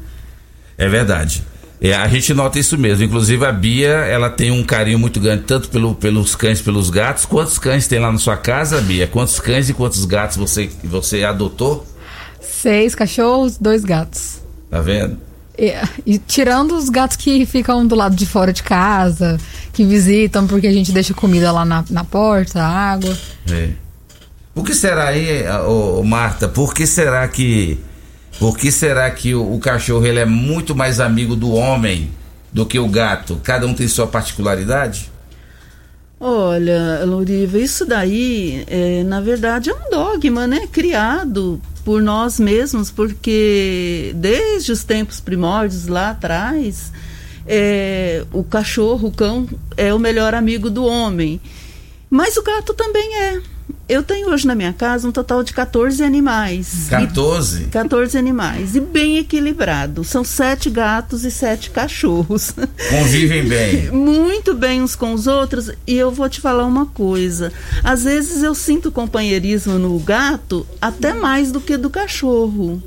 É 0.78 0.88
verdade. 0.88 1.44
É, 1.82 1.94
a 1.94 2.08
gente 2.08 2.34
nota 2.34 2.58
isso 2.60 2.78
mesmo. 2.78 3.04
Inclusive 3.04 3.46
a 3.46 3.52
Bia, 3.52 3.88
ela 3.90 4.30
tem 4.30 4.52
um 4.52 4.64
carinho 4.64 5.00
muito 5.00 5.20
grande 5.20 5.44
tanto 5.44 5.70
pelo, 5.70 5.96
pelos 5.96 6.36
cães, 6.36 6.62
pelos 6.62 6.90
gatos. 6.90 7.26
Quantos 7.26 7.58
cães 7.58 7.88
tem 7.88 8.00
lá 8.00 8.12
na 8.12 8.18
sua 8.18 8.36
casa, 8.38 8.82
Bia? 8.82 9.08
Quantos 9.08 9.40
cães 9.40 9.70
e 9.70 9.74
quantos 9.74 10.04
gatos 10.06 10.36
você, 10.38 10.70
você 10.84 11.24
adotou? 11.24 11.86
Seis 12.42 12.96
cachorros, 12.96 13.58
dois 13.58 13.84
gatos. 13.86 14.42
Tá 14.70 14.82
vendo? 14.82 15.18
E, 15.60 15.74
e 16.06 16.18
tirando 16.18 16.78
os 16.78 16.88
gatos 16.88 17.18
que 17.18 17.46
ficam 17.46 17.86
do 17.86 17.94
lado 17.94 18.16
de 18.16 18.26
fora 18.26 18.54
de 18.54 18.64
casa, 18.64 19.38
que 19.74 19.84
visitam 19.84 20.48
porque 20.48 20.68
a 20.68 20.72
gente 20.72 20.94
deixa 20.94 21.14
comida 21.14 21.52
lá 21.52 21.66
na, 21.66 21.84
na 21.90 22.06
porta, 22.06 22.64
água. 22.64 23.16
É. 23.52 23.72
Por 24.56 24.66
que 24.66 24.74
será 24.74 25.10
aí, 25.10 25.46
ô, 25.68 26.00
ô, 26.00 26.04
Marta? 26.04 26.48
Por 26.48 26.74
que 26.74 26.88
será 26.88 27.28
que 27.28 27.78
por 28.40 28.58
que 28.58 28.72
será 28.72 29.12
que 29.12 29.36
o, 29.36 29.56
o 29.56 29.60
cachorro 29.60 30.06
ele 30.06 30.20
é 30.20 30.26
muito 30.26 30.74
mais 30.74 31.02
amigo 31.02 31.36
do 31.36 31.52
homem 31.52 32.10
do 32.54 32.66
que 32.66 32.80
o 32.80 32.88
gato? 32.88 33.40
Cada 33.44 33.68
um 33.68 33.74
tem 33.74 33.88
sua 33.88 34.08
particularidade? 34.08 35.12
Olha, 36.20 37.06
Louriva, 37.06 37.58
isso 37.58 37.86
daí, 37.86 38.66
é, 38.68 39.04
na 39.04 39.22
verdade, 39.22 39.70
é 39.70 39.74
um 39.74 39.90
dogma, 39.90 40.46
né? 40.46 40.68
Criado 40.70 41.62
por 41.86 42.02
nós 42.02 42.40
mesmos, 42.40 42.92
porque 42.92 44.12
desde 44.16 44.74
os 44.74 44.84
tempos 44.84 45.22
primórdios 45.22 45.88
lá 45.88 46.10
atrás, 46.10 46.92
é, 47.48 48.26
o 48.34 48.44
cachorro, 48.44 49.08
o 49.08 49.12
cão, 49.12 49.48
é 49.78 49.94
o 49.94 50.00
melhor 50.00 50.36
amigo 50.36 50.70
do 50.70 50.84
homem. 50.84 51.40
Mas 52.10 52.36
o 52.36 52.44
gato 52.44 52.74
também 52.74 53.16
é. 53.16 53.42
Eu 53.90 54.04
tenho 54.04 54.30
hoje 54.30 54.46
na 54.46 54.54
minha 54.54 54.72
casa 54.72 55.08
um 55.08 55.12
total 55.12 55.44
de 55.44 55.52
14 55.52 56.04
animais. 56.04 56.86
E 56.86 56.90
14? 56.92 57.64
14 57.66 58.16
animais. 58.20 58.76
E 58.76 58.80
bem 58.80 59.18
equilibrado. 59.18 60.04
São 60.04 60.24
sete 60.24 60.70
gatos 60.70 61.26
e 61.26 61.32
sete 61.32 61.72
cachorros. 61.72 62.54
Convivem 62.92 63.48
bem. 63.48 63.90
Muito 63.90 64.54
bem 64.54 64.84
uns 64.84 64.96
com 64.96 65.12
os 65.12 65.26
outros. 65.26 65.72
E 65.88 65.98
eu 65.98 66.12
vou 66.12 66.30
te 66.30 66.40
falar 66.40 66.68
uma 66.68 66.86
coisa. 66.86 67.52
Às 67.84 68.04
vezes 68.04 68.44
eu 68.44 68.54
sinto 68.54 68.92
companheirismo 68.92 69.80
no 69.80 69.98
gato 69.98 70.68
até 70.80 71.12
mais 71.12 71.52
do 71.52 71.60
que 71.60 71.76
do 71.76 71.90
cachorro. 71.90 72.80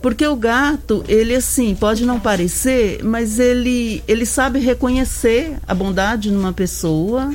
Porque 0.00 0.26
o 0.26 0.34
gato, 0.34 1.04
ele 1.06 1.34
assim, 1.34 1.74
pode 1.74 2.06
não 2.06 2.18
parecer, 2.18 3.04
mas 3.04 3.38
ele, 3.38 4.02
ele 4.08 4.24
sabe 4.24 4.58
reconhecer 4.58 5.58
a 5.68 5.74
bondade 5.74 6.30
numa 6.30 6.54
pessoa. 6.54 7.30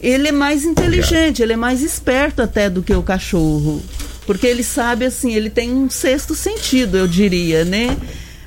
Ele 0.00 0.28
é 0.28 0.32
mais 0.32 0.64
inteligente, 0.64 1.42
ele 1.42 1.52
é 1.52 1.56
mais 1.56 1.82
esperto 1.82 2.40
até 2.40 2.70
do 2.70 2.82
que 2.82 2.94
o 2.94 3.02
cachorro. 3.02 3.82
Porque 4.26 4.46
ele 4.46 4.62
sabe 4.62 5.04
assim, 5.04 5.34
ele 5.34 5.50
tem 5.50 5.72
um 5.72 5.90
sexto 5.90 6.34
sentido, 6.34 6.96
eu 6.96 7.06
diria, 7.06 7.64
né? 7.64 7.96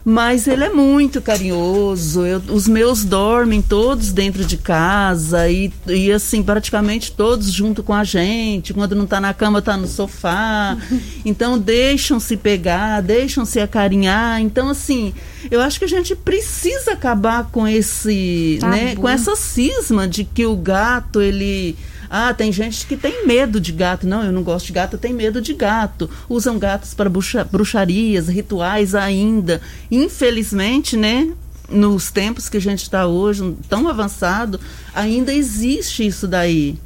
Mas 0.06 0.48
ele 0.48 0.66
é 0.66 0.70
muito 0.70 1.22
carinhoso. 1.22 2.26
eu- 2.26 2.42
os 2.50 2.68
meus 2.68 3.06
dormem 3.06 3.62
todos 3.62 4.12
dentro 4.12 4.44
de 4.44 4.58
casa 4.58 5.50
e, 5.50 5.72
e 5.88 6.12
assim, 6.12 6.44
praticamente 6.44 7.12
todos 7.14 7.50
junto 7.52 7.82
com 7.82 7.94
a 7.94 8.04
gente. 8.04 8.74
Quando 8.74 8.96
não 8.96 9.06
tá 9.08 9.22
na 9.22 9.34
cama, 9.34 9.62
tá 9.62 9.78
no 9.78 9.88
sofá. 9.88 10.78
Então 11.26 11.58
deixam-se 11.58 12.36
pegar, 12.36 13.02
deixam-se 13.02 13.60
acarinhar. 13.62 14.42
Então, 14.42 14.70
assim, 14.70 15.14
eu 15.50 15.62
acho 15.62 15.80
que 15.80 15.86
a 15.86 15.88
gente 15.88 16.16
precisa 16.16 16.92
acabar 16.92 17.50
com 17.50 17.66
esse, 17.66 18.58
Tabu. 18.60 18.76
né, 18.76 18.96
com 18.96 19.08
essa 19.08 19.36
cisma 19.38 20.06
de 20.08 20.26
que 20.26 20.46
o 20.46 20.56
gato, 20.56 21.22
ele 21.22 21.78
ah, 22.16 22.32
tem 22.32 22.52
gente 22.52 22.86
que 22.86 22.96
tem 22.96 23.26
medo 23.26 23.60
de 23.60 23.72
gato. 23.72 24.06
Não, 24.06 24.24
eu 24.24 24.32
não 24.32 24.44
gosto 24.44 24.68
de 24.68 24.74
gato, 24.74 24.94
eu 24.94 25.00
tenho 25.00 25.16
medo 25.16 25.42
de 25.42 25.52
gato. 25.52 26.08
Usam 26.30 26.60
gatos 26.60 26.94
para 26.94 27.10
bruxa- 27.10 27.44
bruxarias, 27.44 28.28
rituais 28.28 28.94
ainda. 28.94 29.60
Infelizmente, 29.90 30.96
né? 30.96 31.32
Nos 31.68 32.12
tempos 32.12 32.48
que 32.48 32.58
a 32.58 32.62
gente 32.62 32.84
está 32.84 33.08
hoje, 33.08 33.56
tão 33.68 33.88
avançado, 33.88 34.60
ainda 34.94 35.34
existe 35.34 36.06
isso 36.06 36.28
daí. 36.28 36.78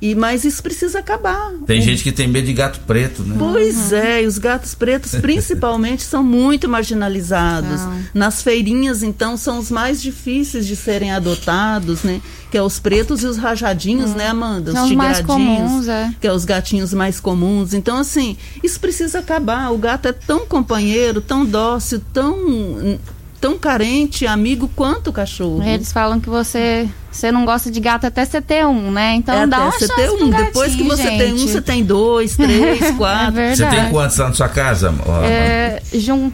E, 0.00 0.14
mas 0.14 0.44
isso 0.44 0.62
precisa 0.62 1.00
acabar. 1.00 1.52
Tem 1.66 1.80
O- 1.80 1.82
gente 1.82 2.04
que 2.04 2.12
tem 2.12 2.28
medo 2.28 2.46
de 2.46 2.52
gato 2.52 2.78
preto, 2.86 3.22
né? 3.24 3.34
Pois 3.38 3.92
é, 3.92 4.22
e 4.22 4.26
os 4.26 4.38
gatos 4.38 4.74
pretos 4.74 5.12
principalmente 5.20 6.02
são 6.04 6.22
muito 6.22 6.68
marginalizados. 6.68 7.80
Não. 7.80 7.98
Nas 8.14 8.40
feirinhas, 8.42 9.02
então, 9.02 9.36
são 9.36 9.58
os 9.58 9.70
mais 9.70 10.00
difíceis 10.00 10.66
de 10.66 10.76
serem 10.76 11.10
adotados, 11.12 12.02
né? 12.04 12.20
Que 12.50 12.56
é 12.56 12.62
os 12.62 12.78
pretos 12.78 13.22
e 13.22 13.26
os 13.26 13.36
rajadinhos, 13.36 14.14
né, 14.14 14.28
Amanda? 14.28 14.72
São 14.72 14.84
os 14.86 14.92
mais 14.92 15.18
tigradinhos, 15.18 15.58
comuns, 15.68 15.88
é. 15.88 16.14
Que 16.20 16.26
é 16.28 16.32
os 16.32 16.44
gatinhos 16.44 16.94
mais 16.94 17.18
comuns. 17.20 17.74
Então, 17.74 17.98
assim, 17.98 18.36
isso 18.62 18.78
precisa 18.80 19.18
acabar. 19.18 19.70
O 19.72 19.78
gato 19.78 20.06
é 20.06 20.12
tão 20.12 20.46
companheiro, 20.46 21.20
tão 21.20 21.44
dócil, 21.44 22.00
tão, 22.12 22.98
tão 23.40 23.58
carente, 23.58 24.26
amigo 24.26 24.70
quanto 24.74 25.10
o 25.10 25.12
cachorro. 25.12 25.62
Eles 25.62 25.92
falam 25.92 26.20
que 26.20 26.28
você 26.28 26.88
você 27.10 27.32
não 27.32 27.44
gosta 27.44 27.70
de 27.70 27.80
gato 27.80 28.06
até 28.06 28.24
você 28.24 28.40
ter 28.40 28.64
um, 28.66 28.90
né? 28.90 29.14
Então 29.14 29.34
é 29.34 29.46
dá 29.46 29.56
até 29.56 29.64
uma 29.64 29.72
você 29.72 29.86
chance 29.86 29.94
ter 30.00 30.10
um. 30.10 30.30
Depois 30.30 30.74
que 30.74 30.84
gatinho, 30.84 30.96
você 30.96 31.08
tem 31.08 31.32
um, 31.32 31.38
gente. 31.38 31.50
você 31.50 31.60
tem 31.62 31.84
dois, 31.84 32.36
três, 32.36 32.90
quatro. 32.96 33.40
É 33.40 33.56
Você 33.56 33.66
tem 33.66 33.90
quantos 33.90 34.16
lá 34.18 34.28
na 34.28 34.34
sua 34.34 34.48
casa? 34.48 34.94
É, 35.24 35.82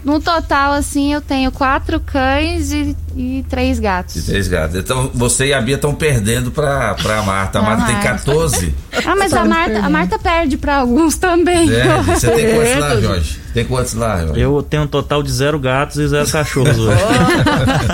no 0.04 0.20
total, 0.20 0.72
assim, 0.72 1.12
eu 1.14 1.20
tenho 1.20 1.50
quatro 1.52 2.00
cães 2.00 2.72
e, 2.72 2.96
e 3.16 3.44
três 3.48 3.78
gatos. 3.78 4.24
três 4.24 4.48
gatos. 4.48 4.76
Então 4.76 5.10
você 5.14 5.46
e 5.46 5.54
a 5.54 5.60
Bia 5.60 5.76
estão 5.76 5.94
perdendo 5.94 6.50
pra, 6.50 6.94
pra 6.94 7.22
Marta. 7.22 7.58
A 7.58 7.62
Pra 7.62 7.70
Marta 7.76 7.86
tem 7.86 7.94
Marta. 7.94 8.08
14. 8.18 8.74
Ah, 9.06 9.16
mas 9.16 9.32
a 9.32 9.44
Marta, 9.44 9.78
a 9.78 9.88
Marta 9.88 10.18
perde 10.18 10.56
pra 10.56 10.76
alguns 10.76 11.16
também. 11.16 11.72
É, 11.72 12.02
você 12.02 12.30
tem 12.30 12.54
quantos 12.54 12.76
lá, 12.80 12.94
É, 12.94 13.00
Jorge? 13.00 13.40
Tem 13.54 13.64
quantos 13.64 13.94
lá, 13.94 14.20
Jorge? 14.20 14.40
Eu 14.40 14.62
tenho 14.68 14.82
um 14.82 14.86
total 14.88 15.22
de 15.22 15.30
zero 15.30 15.58
gatos 15.60 15.96
e 15.96 16.08
zero 16.08 16.28
cachorros 16.28 16.76
hoje. 16.78 16.98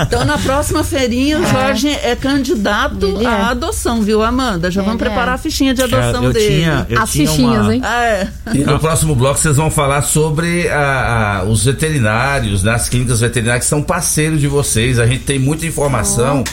Então, 0.07 0.25
na 0.25 0.39
próxima 0.39 0.83
feirinha, 0.83 1.39
o 1.39 1.47
Jorge 1.47 1.89
é 1.91 2.17
candidato 2.17 2.70
Ele 2.71 3.25
é. 3.25 3.29
à 3.29 3.49
adoção, 3.51 4.03
viu, 4.03 4.23
Amanda? 4.23 4.71
Já 4.71 4.83
vamos 4.83 5.01
Ele 5.01 5.09
preparar 5.11 5.33
é. 5.33 5.35
a 5.35 5.39
fichinha 5.39 5.75
de 5.75 5.83
adoção 5.83 6.25
eu 6.25 6.33
dele. 6.33 6.55
tinha, 6.57 6.87
eu 6.89 7.01
As 7.03 7.11
tinha 7.13 7.29
fichinhas, 7.29 7.63
uma, 7.65 7.75
hein? 7.75 7.81
Ah, 7.85 8.05
é. 8.05 8.29
E 8.55 8.59
no 8.59 8.79
próximo 8.79 9.15
bloco 9.15 9.39
vocês 9.39 9.57
vão 9.57 9.71
falar 9.71 10.03
sobre 10.03 10.69
a- 10.69 11.41
a- 11.41 11.45
os 11.45 11.65
veterinários, 11.65 12.63
né, 12.63 12.73
as 12.73 12.89
clínicas 12.89 13.21
veterinárias 13.21 13.65
que 13.65 13.71
são 13.71 13.83
parceiros 13.83 14.41
de 14.41 14.47
vocês. 14.49 14.99
A 14.99 15.07
gente 15.07 15.25
tem 15.25 15.39
muita 15.39 15.67
informação 15.67 16.45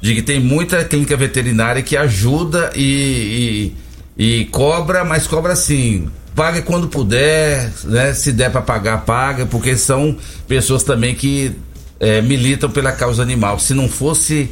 de 0.00 0.14
que 0.14 0.22
tem 0.22 0.40
muita 0.40 0.84
clínica 0.84 1.16
veterinária 1.16 1.82
que 1.82 1.96
ajuda 1.96 2.70
e, 2.74 3.72
e, 4.16 4.40
e 4.40 4.44
cobra, 4.46 5.04
mas 5.04 5.26
cobra 5.26 5.52
assim. 5.54 6.08
Paga 6.34 6.60
quando 6.62 6.88
puder, 6.88 7.70
né? 7.84 8.12
Se 8.12 8.32
der 8.32 8.50
para 8.50 8.60
pagar, 8.60 9.02
paga, 9.04 9.46
porque 9.46 9.76
são 9.76 10.16
pessoas 10.48 10.82
também 10.82 11.14
que 11.14 11.52
é, 12.00 12.20
militam 12.20 12.68
pela 12.68 12.90
causa 12.90 13.22
animal. 13.22 13.58
Se 13.60 13.72
não 13.72 13.88
fosse, 13.88 14.50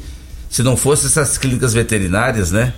se 0.52 0.62
não 0.62 0.76
fosse 0.76 1.06
essas 1.06 1.38
clínicas 1.38 1.72
veterinárias, 1.72 2.52
né? 2.52 2.74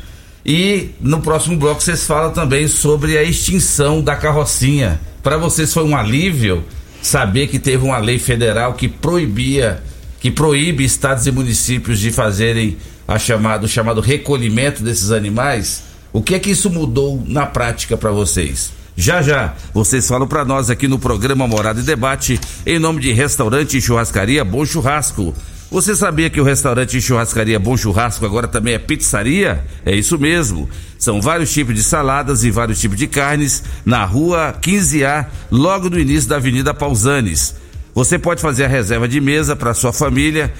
E 0.46 0.90
no 1.00 1.20
próximo 1.20 1.56
bloco 1.56 1.82
vocês 1.82 2.06
falam 2.06 2.32
também 2.32 2.68
sobre 2.68 3.18
a 3.18 3.24
extinção 3.24 4.00
da 4.00 4.14
carrocinha. 4.14 5.00
Para 5.24 5.36
vocês 5.36 5.74
foi 5.74 5.82
um 5.82 5.96
alívio 5.96 6.62
saber 7.02 7.48
que 7.48 7.58
teve 7.58 7.84
uma 7.84 7.98
lei 7.98 8.16
federal 8.20 8.74
que 8.74 8.86
proibia, 8.86 9.82
que 10.20 10.30
proíbe 10.30 10.84
estados 10.84 11.26
e 11.26 11.32
municípios 11.32 11.98
de 11.98 12.12
fazerem 12.12 12.76
a 13.08 13.18
chamado, 13.18 13.64
o 13.64 13.68
chamado 13.68 14.00
recolhimento 14.00 14.80
desses 14.80 15.10
animais? 15.10 15.82
O 16.12 16.22
que 16.22 16.36
é 16.36 16.38
que 16.38 16.50
isso 16.50 16.70
mudou 16.70 17.20
na 17.26 17.44
prática 17.44 17.96
para 17.96 18.12
vocês? 18.12 18.70
Já 18.96 19.20
já, 19.20 19.54
vocês 19.72 20.06
falam 20.06 20.28
para 20.28 20.44
nós 20.44 20.70
aqui 20.70 20.86
no 20.86 21.00
programa 21.00 21.48
Morada 21.48 21.80
e 21.80 21.82
Debate, 21.82 22.38
em 22.64 22.78
nome 22.78 23.00
de 23.00 23.10
Restaurante 23.10 23.76
e 23.76 23.82
Churrascaria 23.82 24.44
Bom 24.44 24.64
Churrasco. 24.64 25.34
Você 25.70 25.96
sabia 25.96 26.30
que 26.30 26.40
o 26.40 26.44
restaurante 26.44 26.96
e 26.96 27.00
churrascaria 27.02 27.58
Bom 27.58 27.76
Churrasco 27.76 28.24
agora 28.24 28.46
também 28.46 28.74
é 28.74 28.78
pizzaria? 28.78 29.64
É 29.84 29.94
isso 29.94 30.18
mesmo. 30.18 30.68
São 30.98 31.20
vários 31.20 31.52
tipos 31.52 31.74
de 31.74 31.82
saladas 31.82 32.44
e 32.44 32.50
vários 32.50 32.80
tipos 32.80 32.96
de 32.96 33.06
carnes 33.06 33.62
na 33.84 34.04
rua 34.04 34.54
15A, 34.60 35.26
logo 35.50 35.90
no 35.90 35.98
início 35.98 36.28
da 36.28 36.36
Avenida 36.36 36.72
Pausanes. 36.72 37.56
Você 37.94 38.18
pode 38.18 38.40
fazer 38.40 38.64
a 38.64 38.68
reserva 38.68 39.08
de 39.08 39.20
mesa 39.20 39.56
para 39.56 39.74
sua 39.74 39.92
família 39.92 40.52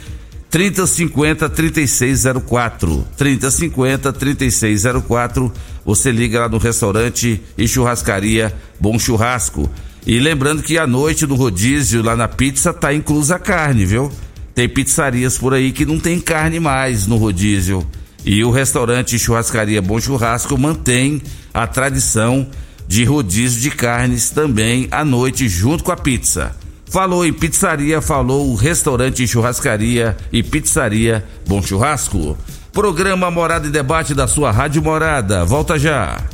3050 0.51 1.49
3604. 1.49 3.07
3050 3.17 4.13
3604. 4.13 5.53
Você 5.85 6.13
liga 6.13 6.41
lá 6.41 6.49
no 6.49 6.59
restaurante 6.59 7.43
e 7.59 7.67
churrascaria 7.67 8.55
Bom 8.79 8.99
Churrasco. 8.99 9.69
E 10.07 10.19
lembrando 10.19 10.63
que 10.63 10.79
à 10.79 10.87
noite 10.87 11.27
no 11.27 11.35
rodízio 11.35 12.03
lá 12.03 12.15
na 12.15 12.29
pizza 12.29 12.73
tá 12.73 12.95
inclusa 12.95 13.37
a 13.37 13.39
carne, 13.39 13.85
viu? 13.85 14.13
Tem 14.55 14.69
pizzarias 14.69 15.37
por 15.37 15.53
aí 15.53 15.73
que 15.73 15.85
não 15.85 15.99
tem 15.99 16.21
carne 16.21 16.61
mais 16.61 17.07
no 17.07 17.17
rodízio. 17.17 17.87
E 18.25 18.43
o 18.45 18.51
restaurante 18.51 19.19
churrascaria 19.19 19.83
Bom 19.83 20.01
Churrasco 20.01 20.57
mantém 20.57 21.21
a 21.53 21.67
tradição 21.67 22.47
de 22.87 23.05
rodízio 23.05 23.61
de 23.61 23.71
carnes 23.71 24.31
também 24.31 24.89
à 24.91 25.05
noite 25.05 25.49
junto 25.49 25.85
com 25.85 25.93
a 25.93 25.97
pizza. 25.97 26.57
Falou 26.87 27.27
em 27.27 27.33
pizzaria, 27.33 28.01
falou 28.01 28.51
o 28.51 28.55
restaurante, 28.55 29.27
churrascaria 29.27 30.17
e 30.33 30.43
pizzaria 30.43 31.25
Bom 31.47 31.61
Churrasco. 31.61 32.39
Programa 32.73 33.31
Morada 33.31 33.67
e 33.67 33.71
Debate 33.71 34.15
da 34.15 34.29
sua 34.29 34.51
Rádio 34.53 34.83
Morada. 34.83 35.45
Volta 35.45 35.79
já. 35.79 36.34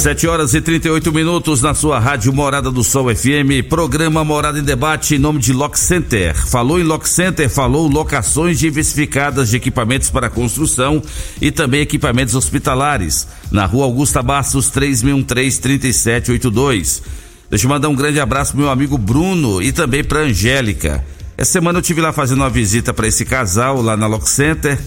7 0.00 0.26
horas 0.26 0.54
e 0.54 0.60
38 0.62 1.12
minutos 1.12 1.60
na 1.60 1.74
sua 1.74 1.98
Rádio 1.98 2.32
Morada 2.32 2.70
do 2.70 2.82
Sol 2.82 3.14
FM, 3.14 3.68
programa 3.68 4.24
Morada 4.24 4.58
em 4.58 4.62
Debate 4.62 5.16
em 5.16 5.18
nome 5.18 5.40
de 5.40 5.52
Lock 5.52 5.78
Center. 5.78 6.34
Falou 6.34 6.80
em 6.80 6.82
Lock 6.82 7.06
Center, 7.06 7.50
falou 7.50 7.86
locações 7.86 8.58
diversificadas 8.58 9.50
de 9.50 9.58
equipamentos 9.58 10.08
para 10.08 10.30
construção 10.30 11.02
e 11.38 11.50
também 11.50 11.82
equipamentos 11.82 12.34
hospitalares. 12.34 13.28
Na 13.50 13.66
rua 13.66 13.84
Augusta 13.84 14.22
Bastos, 14.22 14.70
3613-3782. 14.70 17.02
Deixa 17.50 17.66
eu 17.66 17.68
mandar 17.68 17.90
um 17.90 17.94
grande 17.94 18.20
abraço 18.20 18.52
pro 18.52 18.62
meu 18.62 18.70
amigo 18.70 18.96
Bruno 18.96 19.60
e 19.60 19.70
também 19.70 20.02
pra 20.02 20.20
Angélica. 20.20 21.04
Essa 21.36 21.52
semana 21.52 21.78
eu 21.78 21.82
tive 21.82 22.00
lá 22.00 22.10
fazendo 22.10 22.38
uma 22.38 22.48
visita 22.48 22.94
para 22.94 23.06
esse 23.06 23.26
casal 23.26 23.82
lá 23.82 23.98
na 23.98 24.06
Lock 24.06 24.30
Center 24.30 24.78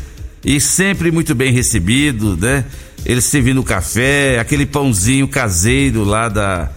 e 0.44 0.60
sempre 0.60 1.12
muito 1.12 1.34
bem 1.34 1.52
recebido, 1.54 2.38
né? 2.38 2.66
Eles 3.06 3.26
servindo 3.26 3.64
café, 3.64 4.40
aquele 4.40 4.66
pãozinho 4.66 5.28
caseiro 5.28 6.04
lá 6.04 6.30
da 6.30 6.70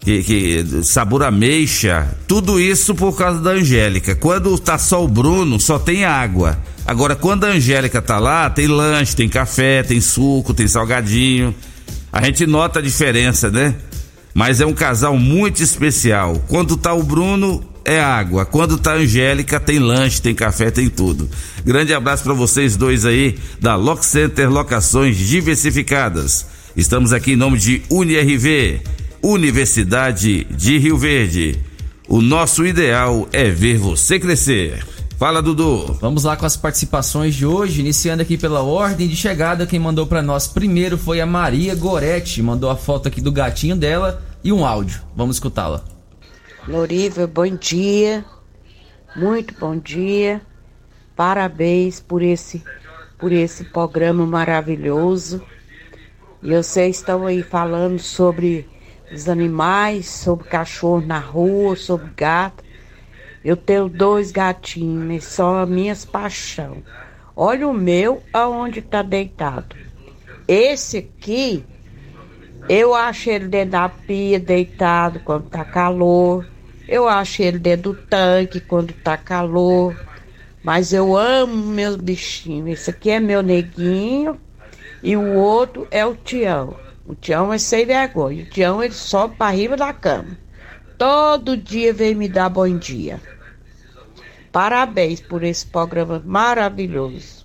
que, 0.00 0.22
que 0.22 0.82
sabor 0.82 1.22
ameixa, 1.22 2.08
tudo 2.26 2.58
isso 2.58 2.94
por 2.94 3.16
causa 3.16 3.38
da 3.40 3.50
Angélica. 3.50 4.14
Quando 4.14 4.58
tá 4.58 4.78
só 4.78 5.04
o 5.04 5.08
Bruno, 5.08 5.60
só 5.60 5.78
tem 5.78 6.04
água. 6.04 6.58
Agora 6.86 7.14
quando 7.14 7.44
a 7.44 7.48
Angélica 7.48 8.00
tá 8.00 8.18
lá, 8.18 8.48
tem 8.48 8.66
lanche, 8.66 9.14
tem 9.14 9.28
café, 9.28 9.82
tem 9.82 10.00
suco, 10.00 10.54
tem 10.54 10.66
salgadinho. 10.66 11.54
A 12.10 12.24
gente 12.24 12.46
nota 12.46 12.78
a 12.78 12.82
diferença, 12.82 13.50
né? 13.50 13.74
Mas 14.32 14.60
é 14.60 14.66
um 14.66 14.72
casal 14.72 15.16
muito 15.18 15.62
especial. 15.62 16.42
Quando 16.48 16.76
tá 16.76 16.94
o 16.94 17.02
Bruno, 17.02 17.62
é 17.84 18.00
água. 18.00 18.44
Quando 18.44 18.78
tá 18.78 18.94
Angélica, 18.94 19.58
tem 19.58 19.78
lanche, 19.78 20.20
tem 20.20 20.34
café, 20.34 20.70
tem 20.70 20.88
tudo. 20.88 21.28
Grande 21.64 21.92
abraço 21.94 22.22
para 22.22 22.34
vocês 22.34 22.76
dois 22.76 23.04
aí 23.04 23.38
da 23.60 23.76
Lock 23.76 24.04
Center 24.04 24.50
Locações 24.50 25.16
Diversificadas. 25.16 26.46
Estamos 26.76 27.12
aqui 27.12 27.32
em 27.32 27.36
nome 27.36 27.58
de 27.58 27.82
UniRV, 27.90 28.80
Universidade 29.22 30.44
de 30.44 30.78
Rio 30.78 30.96
Verde. 30.96 31.58
O 32.08 32.20
nosso 32.20 32.64
ideal 32.64 33.28
é 33.32 33.50
ver 33.50 33.78
você 33.78 34.18
crescer. 34.18 34.84
Fala, 35.18 35.42
Dudu. 35.42 35.98
Vamos 36.00 36.24
lá 36.24 36.34
com 36.34 36.46
as 36.46 36.56
participações 36.56 37.34
de 37.34 37.44
hoje, 37.44 37.80
iniciando 37.80 38.22
aqui 38.22 38.38
pela 38.38 38.62
ordem 38.62 39.06
de 39.06 39.14
chegada. 39.14 39.66
Quem 39.66 39.78
mandou 39.78 40.06
pra 40.06 40.22
nós 40.22 40.48
primeiro 40.48 40.96
foi 40.96 41.20
a 41.20 41.26
Maria 41.26 41.74
Goretti, 41.74 42.42
mandou 42.42 42.70
a 42.70 42.76
foto 42.76 43.06
aqui 43.06 43.20
do 43.20 43.30
gatinho 43.30 43.76
dela 43.76 44.22
e 44.42 44.50
um 44.50 44.64
áudio. 44.64 45.02
Vamos 45.14 45.36
escutá-la. 45.36 45.99
Loriva, 46.68 47.26
bom 47.26 47.56
dia. 47.56 48.22
Muito 49.16 49.54
bom 49.58 49.76
dia. 49.78 50.42
Parabéns 51.16 52.00
por 52.00 52.22
esse 52.22 52.62
por 53.18 53.32
esse 53.32 53.64
programa 53.64 54.26
maravilhoso. 54.26 55.42
E 56.42 56.54
vocês 56.54 56.96
estão 56.96 57.26
aí 57.26 57.42
falando 57.42 57.98
sobre 57.98 58.68
os 59.10 59.28
animais, 59.28 60.06
sobre 60.06 60.48
cachorro 60.48 61.00
na 61.00 61.18
rua, 61.18 61.76
sobre 61.76 62.10
gato. 62.14 62.62
Eu 63.42 63.56
tenho 63.56 63.88
dois 63.88 64.30
gatinhos, 64.30 65.24
são 65.24 65.58
as 65.58 65.68
minhas 65.68 66.04
paixão. 66.04 66.82
Olha 67.34 67.66
o 67.66 67.74
meu 67.74 68.22
aonde 68.32 68.82
tá 68.82 69.02
deitado. 69.02 69.76
Esse 70.46 70.98
aqui 70.98 71.64
eu 72.72 72.94
acho 72.94 73.28
ele 73.28 73.48
dentro 73.48 73.72
da 73.72 73.88
pia 73.88 74.38
deitado 74.38 75.18
quando 75.24 75.50
tá 75.50 75.64
calor. 75.64 76.46
Eu 76.86 77.08
acho 77.08 77.42
ele 77.42 77.58
dentro 77.58 77.92
do 77.92 77.98
tanque 78.02 78.60
quando 78.60 78.92
tá 78.92 79.16
calor. 79.16 80.00
Mas 80.62 80.92
eu 80.92 81.16
amo 81.16 81.52
meus 81.52 81.96
bichinhos. 81.96 82.78
Esse 82.78 82.90
aqui 82.90 83.10
é 83.10 83.18
meu 83.18 83.42
neguinho 83.42 84.38
e 85.02 85.16
o 85.16 85.34
outro 85.34 85.88
é 85.90 86.06
o 86.06 86.14
Tião. 86.14 86.76
O 87.04 87.16
Tião 87.16 87.52
é 87.52 87.58
sem 87.58 87.84
vergonha. 87.84 88.44
O 88.44 88.46
Tião 88.46 88.80
ele 88.80 88.94
sobe 88.94 89.34
para 89.34 89.50
riba 89.52 89.76
da 89.76 89.92
cama. 89.92 90.38
Todo 90.96 91.56
dia 91.56 91.92
vem 91.92 92.14
me 92.14 92.28
dar 92.28 92.50
bom 92.50 92.68
dia. 92.78 93.20
Parabéns 94.52 95.20
por 95.20 95.42
esse 95.42 95.66
programa 95.66 96.22
maravilhoso. 96.24 97.44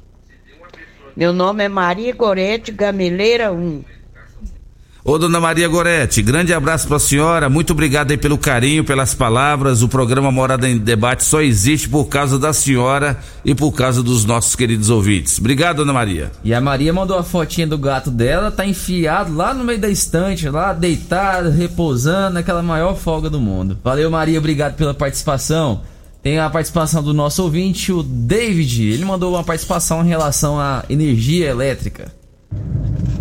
Meu 1.16 1.34
nome 1.34 1.64
é 1.64 1.68
Maria 1.68 2.14
Gorete 2.14 2.72
Gameleira 2.72 3.52
1. 3.52 3.95
Ô, 5.08 5.20
dona 5.20 5.40
Maria 5.40 5.68
Goretti, 5.68 6.20
grande 6.24 6.52
abraço 6.52 6.88
pra 6.88 6.98
senhora, 6.98 7.48
muito 7.48 7.74
obrigado 7.74 8.10
aí 8.10 8.18
pelo 8.18 8.40
carinho, 8.40 8.84
pelas 8.84 9.14
palavras. 9.14 9.84
O 9.84 9.88
programa 9.88 10.32
Morada 10.32 10.68
em 10.68 10.80
Debate 10.80 11.24
só 11.24 11.44
existe 11.44 11.88
por 11.88 12.06
causa 12.06 12.40
da 12.40 12.52
senhora 12.52 13.16
e 13.46 13.54
por 13.54 13.72
causa 13.72 14.02
dos 14.02 14.26
nossos 14.26 14.56
queridos 14.56 14.90
ouvintes. 14.90 15.38
Obrigado, 15.38 15.78
dona 15.78 15.94
Maria. 15.94 16.32
E 16.44 16.56
a 16.56 16.60
Maria 16.60 16.92
mandou 16.92 17.20
a 17.20 17.24
fotinha 17.24 17.68
do 17.68 17.78
gato 17.78 18.10
dela, 18.10 18.50
tá 18.50 18.66
enfiado 18.66 19.32
lá 19.32 19.54
no 19.54 19.64
meio 19.64 19.78
da 19.78 19.90
estante, 19.90 20.50
lá 20.50 20.74
deitado, 20.74 21.52
repousando, 21.52 22.34
naquela 22.34 22.64
maior 22.64 22.96
folga 22.96 23.30
do 23.30 23.40
mundo. 23.40 23.78
Valeu, 23.84 24.10
Maria, 24.10 24.40
obrigado 24.40 24.74
pela 24.74 24.96
participação. 24.96 25.84
Tem 26.24 26.40
a 26.40 26.50
participação 26.50 27.04
do 27.04 27.14
nosso 27.14 27.44
ouvinte, 27.44 27.92
o 27.92 28.02
David. 28.02 28.92
Ele 28.92 29.06
mandou 29.06 29.36
uma 29.36 29.44
participação 29.44 30.04
em 30.04 30.08
relação 30.08 30.60
à 30.60 30.84
energia 30.90 31.48
elétrica. 31.48 32.12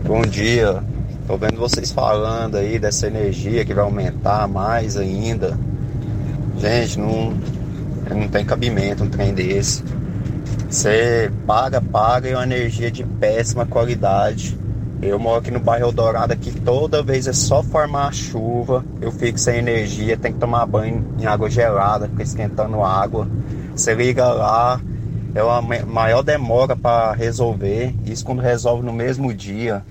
Bom 0.02 0.22
dia. 0.22 0.82
Tô 1.26 1.38
vendo 1.38 1.56
vocês 1.56 1.90
falando 1.90 2.58
aí 2.58 2.78
dessa 2.78 3.06
energia 3.06 3.64
que 3.64 3.72
vai 3.72 3.82
aumentar 3.82 4.46
mais 4.46 4.94
ainda. 4.94 5.58
Gente, 6.58 6.98
não, 6.98 7.32
não 8.14 8.28
tem 8.28 8.44
cabimento 8.44 9.04
um 9.04 9.08
trem 9.08 9.32
desse. 9.32 9.82
Você 10.68 11.32
paga, 11.46 11.80
paga 11.80 12.28
e 12.28 12.32
é 12.32 12.36
uma 12.36 12.44
energia 12.44 12.90
de 12.90 13.02
péssima 13.02 13.64
qualidade. 13.64 14.58
Eu 15.00 15.18
moro 15.18 15.38
aqui 15.38 15.50
no 15.50 15.60
bairro 15.60 15.86
Eldorado, 15.86 16.34
aqui 16.34 16.52
toda 16.60 17.02
vez 17.02 17.26
é 17.26 17.32
só 17.32 17.62
formar 17.62 18.12
chuva. 18.12 18.84
Eu 19.00 19.10
fico 19.10 19.38
sem 19.38 19.56
energia, 19.56 20.18
tem 20.18 20.30
que 20.30 20.38
tomar 20.38 20.66
banho 20.66 21.06
em 21.18 21.24
água 21.24 21.48
gelada, 21.48 22.06
fica 22.06 22.22
esquentando 22.22 22.82
água. 22.82 23.26
Você 23.74 23.94
liga 23.94 24.30
lá, 24.30 24.78
é 25.34 25.42
uma 25.42 25.62
maior 25.86 26.22
demora 26.22 26.76
para 26.76 27.12
resolver. 27.14 27.94
Isso 28.04 28.26
quando 28.26 28.42
resolve 28.42 28.84
no 28.84 28.92
mesmo 28.92 29.32
dia 29.32 29.82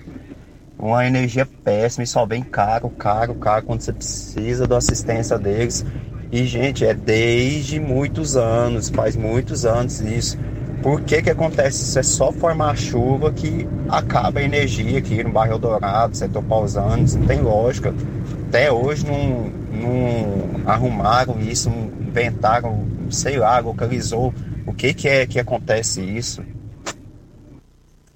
uma 0.83 1.05
energia 1.05 1.47
péssima 1.63 2.03
e 2.03 2.07
só 2.07 2.25
vem 2.25 2.43
caro, 2.43 2.89
caro, 2.89 3.33
caro 3.35 3.65
quando 3.65 3.81
você 3.81 3.93
precisa 3.93 4.67
da 4.67 4.77
assistência 4.77 5.37
deles. 5.37 5.85
E, 6.31 6.45
gente, 6.45 6.83
é 6.85 6.93
desde 6.93 7.79
muitos 7.79 8.35
anos, 8.35 8.89
faz 8.89 9.15
muitos 9.15 9.65
anos 9.65 10.01
isso. 10.01 10.37
Por 10.81 11.01
que 11.01 11.21
que 11.21 11.29
acontece 11.29 11.83
isso? 11.83 11.99
É 11.99 12.03
só 12.03 12.31
formar 12.31 12.75
chuva 12.75 13.31
que 13.31 13.67
acaba 13.87 14.39
a 14.39 14.43
energia 14.43 14.99
aqui 14.99 15.23
no 15.23 15.31
bairro 15.31 15.53
Eldorado, 15.53 16.17
setor 16.17 16.43
Pausanos, 16.43 17.15
não 17.15 17.25
tem 17.25 17.39
lógica. 17.39 17.93
Até 18.49 18.71
hoje 18.71 19.05
não, 19.05 19.49
não 19.71 20.69
arrumaram 20.69 21.39
isso, 21.39 21.69
inventaram, 21.69 22.85
sei 23.09 23.37
lá, 23.37 23.59
localizou 23.59 24.33
o 24.65 24.73
que 24.73 24.93
que 24.93 25.07
é 25.07 25.25
que 25.25 25.39
acontece 25.39 26.01
isso. 26.01 26.43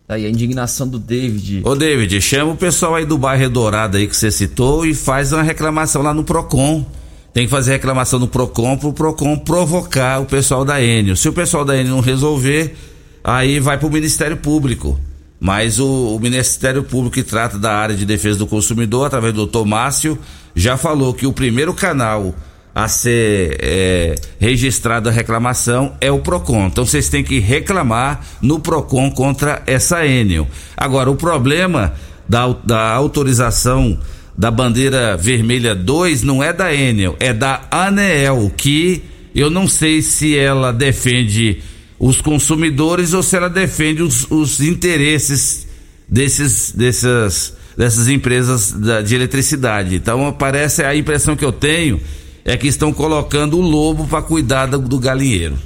Aí 0.09 0.25
a 0.25 0.29
indignação 0.29 0.87
do 0.87 0.97
David. 0.97 1.61
Ô 1.65 1.75
David, 1.75 2.21
chama 2.21 2.53
o 2.53 2.55
pessoal 2.55 2.95
aí 2.95 3.05
do 3.05 3.17
bairro 3.17 3.49
Dourado 3.49 3.97
aí 3.97 4.07
que 4.07 4.15
você 4.15 4.31
citou 4.31 4.85
e 4.85 4.93
faz 4.93 5.33
uma 5.33 5.43
reclamação 5.43 6.01
lá 6.01 6.13
no 6.13 6.23
Procon. 6.23 6.85
Tem 7.33 7.45
que 7.45 7.51
fazer 7.51 7.73
reclamação 7.73 8.17
no 8.17 8.27
Procon 8.27 8.77
pro 8.77 8.93
Procon 8.93 9.37
provocar 9.37 10.21
o 10.21 10.25
pessoal 10.25 10.63
da 10.63 10.81
Enio. 10.81 11.17
Se 11.17 11.27
o 11.27 11.33
pessoal 11.33 11.65
da 11.65 11.75
Enio 11.75 11.91
não 11.91 11.99
resolver, 11.99 12.73
aí 13.21 13.59
vai 13.59 13.77
pro 13.77 13.91
Ministério 13.91 14.37
Público. 14.37 14.97
Mas 15.39 15.77
o, 15.77 16.15
o, 16.15 16.19
Ministério 16.19 16.83
Público 16.83 17.15
que 17.15 17.23
trata 17.23 17.59
da 17.59 17.73
área 17.73 17.95
de 17.95 18.05
defesa 18.05 18.39
do 18.39 18.47
consumidor, 18.47 19.07
através 19.07 19.33
do 19.33 19.37
doutor 19.37 19.65
Márcio, 19.65 20.17
já 20.55 20.77
falou 20.77 21.13
que 21.13 21.27
o 21.27 21.33
primeiro 21.33 21.73
canal 21.73 22.33
a 22.77 22.87
ser 22.87 23.57
é, 23.59 24.15
registrada 24.39 25.09
a 25.09 25.11
reclamação 25.11 25.95
é 25.99 26.11
o 26.11 26.19
PROCON. 26.19 26.67
Então 26.67 26.85
vocês 26.85 27.09
têm 27.09 27.23
que 27.23 27.39
reclamar 27.39 28.23
no 28.39 28.59
PROCON 28.59 29.09
contra 29.09 29.63
essa 29.65 30.05
Enel. 30.05 30.47
Agora, 30.77 31.09
o 31.09 31.15
problema 31.15 31.95
da, 32.29 32.47
da 32.63 32.91
autorização 32.91 33.99
da 34.37 34.51
bandeira 34.51 35.17
vermelha 35.17 35.73
2 35.73 36.21
não 36.21 36.43
é 36.43 36.53
da 36.53 36.71
Enel, 36.71 37.15
é 37.19 37.33
da 37.33 37.63
ANEEL, 37.71 38.51
que 38.55 39.01
eu 39.33 39.49
não 39.49 39.67
sei 39.67 40.03
se 40.03 40.37
ela 40.37 40.71
defende 40.71 41.63
os 41.97 42.21
consumidores 42.21 43.11
ou 43.11 43.23
se 43.23 43.35
ela 43.35 43.49
defende 43.49 44.03
os, 44.03 44.29
os 44.29 44.61
interesses 44.61 45.65
desses, 46.07 46.73
dessas, 46.73 47.55
dessas 47.75 48.07
empresas 48.07 48.71
da, 48.71 49.01
de 49.01 49.15
eletricidade. 49.15 49.95
Então, 49.95 50.31
parece 50.31 50.83
a 50.83 50.95
impressão 50.95 51.35
que 51.35 51.43
eu 51.43 51.51
tenho 51.51 51.99
é 52.47 52.55
que 52.55 52.65
estão 52.65 52.93
colocando 52.93 53.57
o 53.57 53.61
lobo 53.61 54.07
para 54.07 54.21
cuidar 54.21 54.67
do, 54.67 54.79
do 54.79 54.97
galinheiro. 54.97 55.57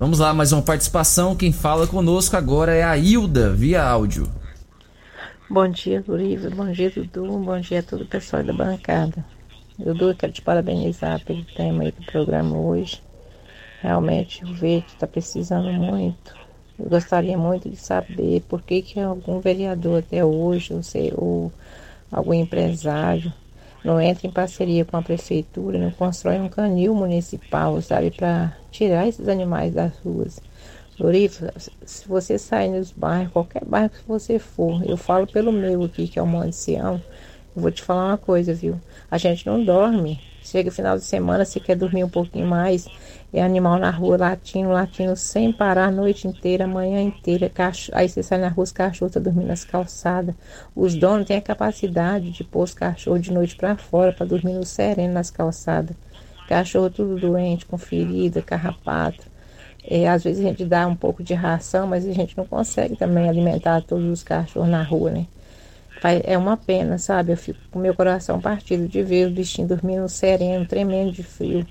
Vamos 0.00 0.20
lá, 0.20 0.32
mais 0.32 0.52
uma 0.52 0.62
participação. 0.62 1.36
Quem 1.36 1.52
fala 1.52 1.86
conosco 1.86 2.34
agora 2.34 2.72
é 2.74 2.82
a 2.82 2.96
Hilda, 2.96 3.52
via 3.52 3.84
áudio. 3.84 4.26
Bom 5.50 5.68
dia, 5.68 6.02
Luriva. 6.08 6.48
Bom 6.48 6.72
dia, 6.72 6.90
Dudu. 6.90 7.26
Bom 7.26 7.60
dia 7.60 7.80
a 7.80 7.82
todo 7.82 8.04
o 8.04 8.06
pessoal 8.06 8.42
da 8.42 8.54
bancada. 8.54 9.22
Dudu, 9.78 10.08
eu 10.08 10.14
quero 10.14 10.32
te 10.32 10.40
parabenizar 10.40 11.22
pelo 11.26 11.44
tema 11.44 11.82
aí 11.82 11.92
do 11.92 12.02
programa 12.06 12.56
hoje. 12.56 13.02
Realmente, 13.82 14.42
o 14.46 14.54
verde 14.54 14.86
está 14.94 15.06
precisando 15.06 15.70
muito. 15.74 16.34
Eu 16.78 16.88
gostaria 16.88 17.36
muito 17.36 17.68
de 17.68 17.76
saber 17.76 18.42
por 18.48 18.62
que, 18.62 18.80
que 18.80 18.98
algum 18.98 19.40
vereador 19.40 19.98
até 19.98 20.24
hoje, 20.24 20.72
ou, 20.72 20.82
sei, 20.82 21.12
ou 21.14 21.52
algum 22.10 22.32
empresário, 22.32 23.30
não 23.84 24.00
entra 24.00 24.26
em 24.26 24.30
parceria 24.30 24.84
com 24.84 24.96
a 24.96 25.02
prefeitura, 25.02 25.78
não 25.78 25.90
constrói 25.90 26.40
um 26.40 26.48
canil 26.48 26.94
municipal, 26.94 27.80
sabe, 27.82 28.10
para 28.10 28.56
tirar 28.70 29.06
esses 29.06 29.28
animais 29.28 29.74
das 29.74 29.98
ruas. 29.98 30.40
Lorifa, 30.98 31.52
se 31.84 32.08
você 32.08 32.38
sair 32.38 32.70
nos 32.70 32.90
bairros, 32.92 33.32
qualquer 33.32 33.64
bairro 33.64 33.90
que 33.90 34.06
você 34.06 34.38
for, 34.38 34.82
eu 34.88 34.96
falo 34.96 35.26
pelo 35.26 35.52
meu 35.52 35.84
aqui, 35.84 36.08
que 36.08 36.18
é 36.18 36.22
o 36.22 36.26
Monte 36.26 36.56
Sião, 36.56 37.02
eu 37.54 37.62
vou 37.62 37.70
te 37.70 37.82
falar 37.82 38.06
uma 38.06 38.18
coisa, 38.18 38.54
viu? 38.54 38.80
A 39.10 39.18
gente 39.18 39.46
não 39.46 39.62
dorme. 39.64 40.20
Chega 40.44 40.70
final 40.70 40.98
de 40.98 41.04
semana, 41.04 41.42
se 41.46 41.58
quer 41.58 41.74
dormir 41.74 42.04
um 42.04 42.08
pouquinho 42.08 42.46
mais, 42.46 42.86
é 43.32 43.42
animal 43.42 43.78
na 43.78 43.90
rua 43.90 44.18
latindo, 44.18 44.68
latindo 44.68 45.16
sem 45.16 45.50
parar 45.50 45.86
a 45.86 45.90
noite 45.90 46.28
inteira, 46.28 46.64
a 46.64 46.68
manhã 46.68 47.00
inteira. 47.00 47.48
Cachorro, 47.48 47.96
aí 47.96 48.10
você 48.10 48.22
sai 48.22 48.38
na 48.38 48.48
rua, 48.48 48.64
os 48.64 48.70
cachorros 48.70 49.16
estão 49.16 49.22
dormindo 49.22 49.48
nas 49.48 49.64
calçadas. 49.64 50.34
Os 50.76 50.94
donos 50.94 51.26
têm 51.26 51.38
a 51.38 51.40
capacidade 51.40 52.30
de 52.30 52.44
pôr 52.44 52.64
os 52.64 52.74
cachorros 52.74 53.22
de 53.22 53.32
noite 53.32 53.56
para 53.56 53.74
fora, 53.78 54.12
para 54.12 54.26
dormir 54.26 54.52
no 54.52 54.66
sereno 54.66 55.14
nas 55.14 55.30
calçadas. 55.30 55.96
Cachorro 56.46 56.90
tudo 56.90 57.18
doente, 57.18 57.64
com 57.64 57.78
ferida, 57.78 58.42
carrapato. 58.42 59.24
É, 59.82 60.06
às 60.06 60.24
vezes 60.24 60.44
a 60.44 60.48
gente 60.48 60.66
dá 60.66 60.86
um 60.86 60.94
pouco 60.94 61.22
de 61.22 61.32
ração, 61.32 61.86
mas 61.86 62.06
a 62.06 62.12
gente 62.12 62.36
não 62.36 62.44
consegue 62.44 62.96
também 62.96 63.30
alimentar 63.30 63.80
todos 63.80 64.04
os 64.10 64.22
cachorros 64.22 64.68
na 64.68 64.82
rua, 64.82 65.10
né? 65.10 65.26
É 66.26 66.36
uma 66.36 66.54
pena, 66.54 66.98
sabe? 66.98 67.32
Eu 67.32 67.36
fico 67.36 67.58
com 67.70 67.78
meu 67.78 67.94
coração 67.94 68.38
partido 68.38 68.86
de 68.86 69.02
ver 69.02 69.28
os 69.28 69.32
bichinhos 69.32 69.70
dormindo 69.70 70.06
sereno, 70.06 70.66
tremendo 70.66 71.12
de 71.12 71.22
frio. 71.22 71.66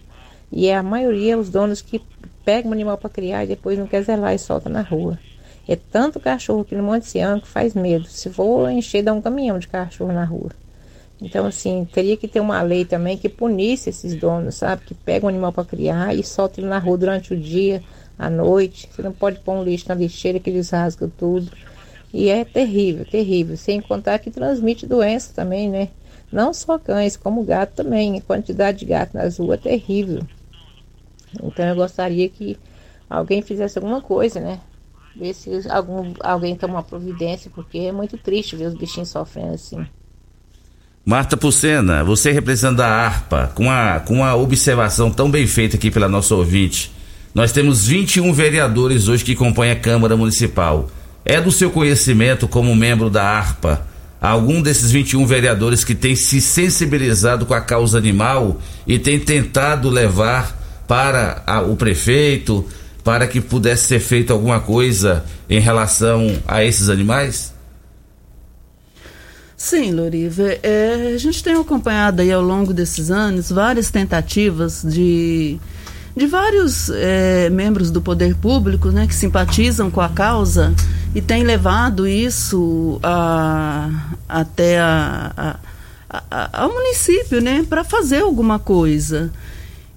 E 0.51 0.67
é 0.67 0.75
a 0.75 0.81
maioria 0.81 1.37
os 1.37 1.49
donos 1.49 1.81
que 1.83 2.01
pegam 2.43 2.71
o 2.71 2.73
animal 2.73 2.97
para 2.97 3.11
criar 3.11 3.43
e 3.43 3.47
depois 3.47 3.77
não 3.77 3.85
quer 3.85 4.01
zelar 4.01 4.33
e 4.33 4.39
solta 4.39 4.69
na 4.69 4.81
rua. 4.81 5.19
É 5.67 5.75
tanto 5.75 6.19
cachorro 6.19 6.61
aqui 6.61 6.75
no 6.75 6.83
Monte 6.83 7.05
Sião 7.05 7.39
que 7.39 7.47
faz 7.47 7.75
medo. 7.75 8.05
Se 8.07 8.29
for 8.29 8.69
encher, 8.69 9.03
dá 9.03 9.13
um 9.13 9.21
caminhão 9.21 9.59
de 9.59 9.67
cachorro 9.67 10.11
na 10.11 10.25
rua. 10.25 10.49
Então, 11.21 11.45
assim, 11.45 11.87
teria 11.93 12.17
que 12.17 12.27
ter 12.27 12.39
uma 12.39 12.61
lei 12.61 12.85
também 12.85 13.17
que 13.17 13.29
punisse 13.29 13.89
esses 13.89 14.15
donos, 14.15 14.55
sabe? 14.55 14.83
Que 14.83 14.93
pegam 14.93 15.27
o 15.27 15.29
animal 15.29 15.53
para 15.53 15.63
criar 15.63 16.13
e 16.13 16.23
soltam 16.23 16.63
ele 16.63 16.69
na 16.69 16.79
rua 16.79 16.97
durante 16.97 17.33
o 17.33 17.39
dia, 17.39 17.81
à 18.19 18.29
noite. 18.29 18.89
Você 18.91 19.01
não 19.01 19.13
pode 19.13 19.39
pôr 19.39 19.53
um 19.53 19.63
lixo 19.63 19.87
na 19.87 19.95
lixeira 19.95 20.39
que 20.39 20.49
eles 20.49 20.69
rasgam 20.69 21.09
tudo. 21.17 21.49
E 22.13 22.29
é 22.29 22.45
terrível, 22.45 23.05
terrível. 23.05 23.57
Sem 23.57 23.81
contar 23.81 24.19
que 24.19 24.29
transmite 24.29 24.85
doença 24.85 25.33
também, 25.33 25.67
né? 25.67 25.89
Não 26.31 26.53
só 26.53 26.77
cães, 26.77 27.17
como 27.17 27.43
gato 27.43 27.73
também. 27.75 28.17
A 28.17 28.21
quantidade 28.21 28.79
de 28.79 28.85
gato 28.85 29.15
nas 29.15 29.39
ruas 29.39 29.59
é 29.59 29.69
terrível. 29.69 30.21
Então 31.41 31.65
eu 31.65 31.75
gostaria 31.75 32.29
que 32.29 32.57
alguém 33.09 33.41
fizesse 33.41 33.79
alguma 33.79 33.99
coisa, 33.99 34.39
né? 34.39 34.59
Ver 35.15 35.33
se 35.33 35.49
algum, 35.69 36.13
alguém 36.19 36.55
toma 36.55 36.75
uma 36.75 36.83
providência, 36.83 37.51
porque 37.53 37.79
é 37.79 37.91
muito 37.91 38.17
triste 38.17 38.55
ver 38.55 38.67
os 38.67 38.75
bichinhos 38.75 39.09
sofrendo 39.09 39.53
assim. 39.53 39.85
Marta 41.05 41.35
Pucena, 41.35 42.03
você 42.03 42.31
representando 42.31 42.79
a 42.81 42.87
ARPA, 42.87 43.51
com 43.53 43.69
a, 43.69 43.99
com 43.99 44.23
a 44.23 44.35
observação 44.35 45.11
tão 45.11 45.29
bem 45.29 45.45
feita 45.45 45.75
aqui 45.75 45.91
pela 45.91 46.07
nossa 46.07 46.33
ouvinte. 46.33 46.91
Nós 47.35 47.51
temos 47.51 47.87
21 47.87 48.31
vereadores 48.31 49.07
hoje 49.07 49.25
que 49.25 49.35
compõem 49.35 49.71
a 49.71 49.75
Câmara 49.75 50.15
Municipal. 50.15 50.89
É 51.25 51.39
do 51.39 51.51
seu 51.51 51.71
conhecimento, 51.71 52.47
como 52.47 52.75
membro 52.75 53.09
da 53.09 53.23
ARPA, 53.23 53.85
algum 54.19 54.61
desses 54.61 54.91
21 54.91 55.25
vereadores 55.25 55.83
que 55.83 55.95
tem 55.95 56.15
se 56.15 56.39
sensibilizado 56.41 57.45
com 57.45 57.53
a 57.53 57.61
causa 57.61 57.97
animal 57.97 58.59
e 58.87 58.97
tem 58.97 59.19
tentado 59.19 59.89
levar 59.89 60.83
para 60.87 61.43
a, 61.45 61.61
o 61.61 61.75
prefeito 61.75 62.65
para 63.03 63.27
que 63.27 63.41
pudesse 63.41 63.85
ser 63.87 63.99
feita 63.99 64.31
alguma 64.31 64.59
coisa 64.59 65.25
em 65.49 65.59
relação 65.59 66.39
a 66.47 66.63
esses 66.63 66.89
animais? 66.89 67.53
Sim, 69.57 69.91
Loriva. 69.91 70.43
É, 70.61 71.13
a 71.15 71.17
gente 71.17 71.43
tem 71.43 71.53
acompanhado 71.53 72.21
aí 72.21 72.31
ao 72.31 72.41
longo 72.41 72.73
desses 72.73 73.09
anos 73.11 73.49
várias 73.49 73.89
tentativas 73.89 74.83
de, 74.83 75.57
de 76.15 76.27
vários 76.27 76.89
é, 76.89 77.49
membros 77.49 77.89
do 77.89 78.01
poder 78.01 78.35
público 78.35 78.89
né, 78.89 79.07
que 79.07 79.15
simpatizam 79.15 79.89
com 79.89 80.01
a 80.01 80.09
causa 80.09 80.73
e 81.15 81.21
têm 81.21 81.43
levado 81.43 82.07
isso 82.07 82.99
a, 83.01 83.89
até 84.27 84.79
a, 84.79 85.31
a 85.35 85.59
ao 86.51 86.71
município, 86.71 87.41
né, 87.41 87.65
para 87.67 87.83
fazer 87.83 88.21
alguma 88.21 88.59
coisa. 88.59 89.31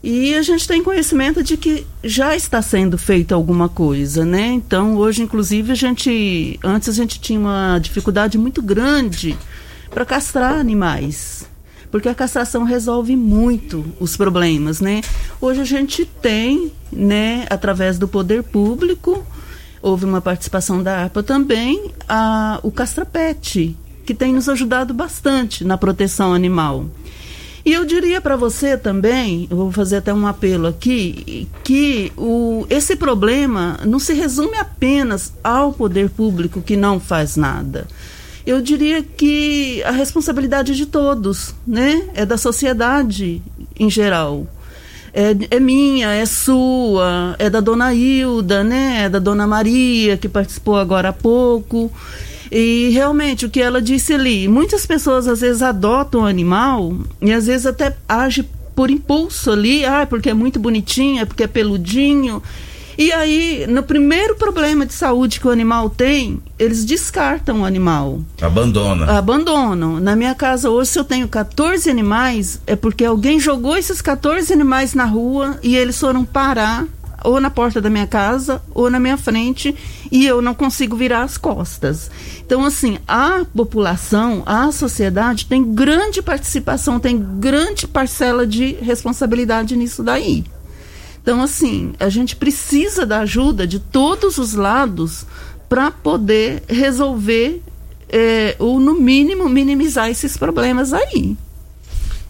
E 0.03 0.35
a 0.35 0.43
gente 0.43 0.67
tem 0.67 0.83
conhecimento 0.83 1.43
de 1.43 1.57
que 1.57 1.87
já 2.03 2.37
está 2.37 2.63
sendo 2.63 2.97
feita 2.97 3.35
alguma 3.35 3.69
coisa, 3.69 4.25
né? 4.25 4.47
Então, 4.47 4.97
hoje, 4.97 5.23
inclusive, 5.23 5.73
a 5.73 5.75
gente. 5.75 6.61
Antes 6.63 6.89
a 6.89 6.93
gente 6.93 7.21
tinha 7.21 7.41
uma 7.41 7.79
dificuldade 7.81 8.39
muito 8.39 8.63
grande 8.63 9.37
para 9.91 10.07
castrar 10.07 10.55
animais. 10.55 11.49
Porque 11.91 12.09
a 12.09 12.15
castração 12.15 12.65
resolve 12.65 13.17
muito 13.17 13.85
os 14.01 14.17
problemas, 14.17 14.81
né? 14.81 15.03
Hoje 15.41 15.61
a 15.61 15.65
gente 15.65 16.05
tem, 16.05 16.73
né, 16.93 17.47
através 17.49 17.99
do 17.99 18.09
poder 18.09 18.43
público, 18.43 19.25
houve 19.81 20.05
uma 20.05 20.21
participação 20.21 20.83
da 20.83 21.03
ARPA 21.03 21.23
também, 21.23 21.91
a, 22.09 22.59
o 22.63 22.71
Castrapet, 22.71 23.77
que 24.05 24.15
tem 24.15 24.33
nos 24.33 24.49
ajudado 24.49 24.93
bastante 24.93 25.65
na 25.65 25.79
proteção 25.79 26.33
animal. 26.35 26.87
E 27.67 27.73
eu 27.73 27.85
diria 27.85 28.21
para 28.21 28.37
você 28.37 28.77
também, 28.77 29.49
eu 29.51 29.57
vou 29.57 29.73
fazer 29.73 29.97
até 29.97 30.15
um 30.15 30.25
apelo 30.25 30.69
aqui, 30.69 31.49
que 31.65 32.13
o, 32.17 32.65
esse 32.71 32.95
problema 32.95 33.81
não 33.85 33.99
se 33.99 34.15
resume 34.15 34.57
apenas 34.57 35.33
ao 35.43 35.73
poder 35.73 36.09
público 36.09 36.63
que 36.63 36.77
não 36.77 37.01
faz 37.01 37.37
nada. 37.37 37.89
Eu 38.47 38.63
diria 38.63 39.03
que 39.03 39.83
a 39.83 39.91
responsabilidade 39.91 40.71
é 40.71 40.75
de 40.75 40.87
todos, 40.87 41.53
né? 41.67 42.09
É 42.15 42.25
da 42.25 42.39
sociedade 42.39 43.43
em 43.79 43.91
geral. 43.91 44.47
É, 45.13 45.57
é 45.57 45.59
minha, 45.59 46.13
é 46.13 46.25
sua, 46.27 47.35
é 47.39 47.51
da 47.51 47.59
dona 47.59 47.93
Hilda, 47.93 48.63
né? 48.63 49.05
É 49.05 49.09
da 49.09 49.19
dona 49.19 49.47
Maria, 49.47 50.17
que 50.17 50.29
participou 50.29 50.77
agora 50.77 51.09
há 51.09 51.13
pouco. 51.13 51.91
E 52.53 52.91
realmente 52.93 53.45
o 53.45 53.51
que 53.51 53.61
ela 53.61 53.83
disse 53.83 54.15
ali, 54.15 54.47
muitas 54.47 54.87
pessoas 54.87 55.27
às 55.27 55.41
vezes 55.41 55.63
adotam 55.63 56.23
o 56.23 56.27
animal 56.27 56.97
e 57.21 57.33
às 57.33 57.47
vezes 57.47 57.67
até 57.67 57.97
age 58.09 58.49
por 58.77 58.91
impulso 58.91 59.51
ali, 59.51 59.85
ah, 59.85 60.07
porque 60.07 60.31
é 60.31 60.35
muito 60.35 60.61
bonitinho, 60.61 61.23
é 61.23 61.25
porque 61.25 61.43
é 61.43 61.49
peludinho. 61.49 62.43
E 62.99 63.13
aí, 63.13 63.67
no 63.69 63.83
primeiro 63.83 64.37
problema 64.37 64.87
de 64.87 64.95
saúde 64.95 65.39
que 65.39 65.47
o 65.47 65.51
animal 65.51 65.91
tem, 65.91 66.41
eles 66.59 66.85
descartam 66.85 67.61
o 67.61 67.65
animal. 67.65 68.21
Abandona. 68.41 69.19
Abandonam. 69.19 70.01
Na 70.01 70.17
minha 70.17 70.35
casa 70.35 70.71
hoje, 70.71 70.91
se 70.91 70.99
eu 70.99 71.05
tenho 71.05 71.29
14 71.29 71.91
animais, 71.91 72.61
é 72.67 72.75
porque 72.75 73.05
alguém 73.05 73.39
jogou 73.39 73.77
esses 73.77 74.01
14 74.01 74.53
animais 74.53 74.95
na 74.95 75.05
rua 75.05 75.59
e 75.63 75.77
eles 75.77 75.99
foram 75.99 76.25
parar 76.25 76.87
ou 77.23 77.41
na 77.41 77.51
porta 77.51 77.81
da 77.81 77.91
minha 77.91 78.07
casa 78.07 78.63
ou 78.73 78.89
na 78.89 79.01
minha 79.01 79.17
frente 79.17 79.75
e 80.11 80.25
eu 80.25 80.41
não 80.41 80.55
consigo 80.55 80.97
virar 80.97 81.23
as 81.23 81.37
costas. 81.37 82.11
Então, 82.45 82.65
assim, 82.65 82.99
a 83.07 83.45
população, 83.55 84.43
a 84.47 84.71
sociedade 84.71 85.47
tem 85.47 85.75
grande 85.75 86.23
participação, 86.23 87.01
tem 87.01 87.19
grande 87.39 87.87
parcela 87.87 88.47
de 88.47 88.73
responsabilidade 88.81 89.77
nisso 89.77 90.03
daí. 90.03 90.45
Então, 91.27 91.43
assim, 91.43 91.93
a 91.99 92.09
gente 92.09 92.37
precisa 92.37 93.05
da 93.05 93.19
ajuda 93.23 93.67
de 93.67 93.81
todos 93.81 94.39
os 94.39 94.55
lados 94.55 95.27
para 95.69 95.91
poder 95.91 96.63
resolver, 96.69 97.61
eh, 98.09 98.55
ou 98.61 98.79
no 98.79 98.95
mínimo 98.95 99.49
minimizar 99.49 100.09
esses 100.09 100.37
problemas 100.37 100.93
aí. 100.93 101.37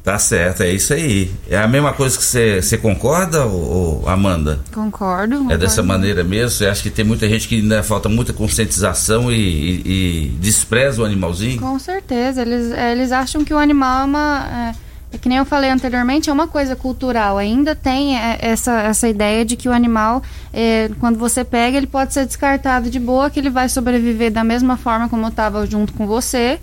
Tá 0.03 0.19
certo, 0.19 0.63
é 0.63 0.73
isso 0.73 0.95
aí. 0.95 1.31
É 1.47 1.59
a 1.59 1.69
mesma 1.69 1.93
coisa 1.93 2.17
que 2.17 2.25
você 2.25 2.79
concorda, 2.79 3.45
ô, 3.47 4.03
Amanda? 4.07 4.61
Concordo. 4.73 5.35
É 5.35 5.39
concordo. 5.41 5.59
dessa 5.59 5.83
maneira 5.83 6.25
mesmo? 6.25 6.53
Você 6.53 6.65
acha 6.65 6.83
que 6.83 6.89
tem 6.89 7.05
muita 7.05 7.29
gente 7.29 7.47
que 7.49 7.57
ainda 7.57 7.83
falta 7.83 8.09
muita 8.09 8.33
conscientização 8.33 9.31
e, 9.31 9.37
e- 9.37 9.83
e 9.85 10.29
despreza 10.41 11.03
o 11.03 11.05
animalzinho? 11.05 11.61
Com 11.61 11.79
certeza. 11.79 12.41
Eles, 12.41 12.73
eles 12.73 13.13
acham 13.13 13.45
que 13.45 13.53
o 13.53 13.59
animal 13.59 14.01
é 14.03 14.05
uma. 14.07 14.47
É, 14.73 14.86
é 15.13 15.19
que 15.19 15.29
nem 15.29 15.39
eu 15.39 15.45
falei 15.45 15.71
anteriormente, 15.71 16.29
é 16.29 16.33
uma 16.33 16.49
coisa 16.49 16.75
cultural. 16.75 17.39
Ainda 17.39 17.75
tem 17.75 18.19
é, 18.19 18.39
essa, 18.41 18.81
essa 18.83 19.09
ideia 19.09 19.45
de 19.45 19.57
que 19.57 19.69
o 19.69 19.73
animal, 19.73 20.23
é, 20.53 20.91
quando 21.01 21.19
você 21.19 21.45
pega, 21.45 21.77
ele 21.77 21.87
pode 21.87 22.13
ser 22.13 22.27
descartado 22.27 22.91
de 22.91 22.99
boa, 22.99 23.31
que 23.31 23.39
ele 23.39 23.51
vai 23.51 23.69
sobreviver 23.69 24.33
da 24.33 24.43
mesma 24.45 24.77
forma 24.77 25.09
como 25.09 25.27
estava 25.29 25.65
junto 25.67 25.93
com 25.93 26.07
você. 26.07 26.59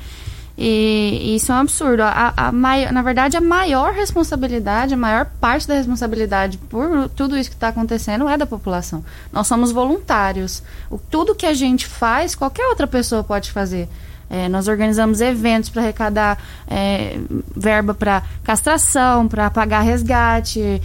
E, 0.55 1.19
e 1.21 1.35
isso 1.37 1.51
é 1.51 1.55
um 1.55 1.59
absurdo. 1.59 2.03
A, 2.03 2.33
a 2.37 2.51
mai- 2.51 2.91
na 2.91 3.01
verdade, 3.01 3.35
a 3.35 3.41
maior 3.41 3.91
responsabilidade, 3.93 4.93
a 4.93 4.97
maior 4.97 5.25
parte 5.41 5.67
da 5.67 5.73
responsabilidade 5.73 6.57
por 6.57 7.09
tudo 7.09 7.35
isso 7.37 7.49
que 7.49 7.55
está 7.55 7.69
acontecendo 7.69 8.29
é 8.29 8.37
da 8.37 8.45
população. 8.45 9.03
Nós 9.31 9.47
somos 9.47 9.71
voluntários. 9.71 10.61
O, 10.91 10.99
tudo 10.99 11.33
que 11.33 11.47
a 11.47 11.53
gente 11.53 11.87
faz, 11.87 12.35
qualquer 12.35 12.67
outra 12.67 12.85
pessoa 12.85 13.23
pode 13.23 13.51
fazer. 13.51 13.89
É, 14.35 14.49
nós 14.49 14.67
organizamos 14.67 15.21
eventos 15.21 15.69
para 15.69 15.83
arrecadar 15.83 16.37
é, 16.67 17.19
verba 17.55 17.93
para 17.93 18.23
castração, 18.43 19.27
para 19.27 19.51
pagar 19.51 19.81
resgate. 19.81 20.81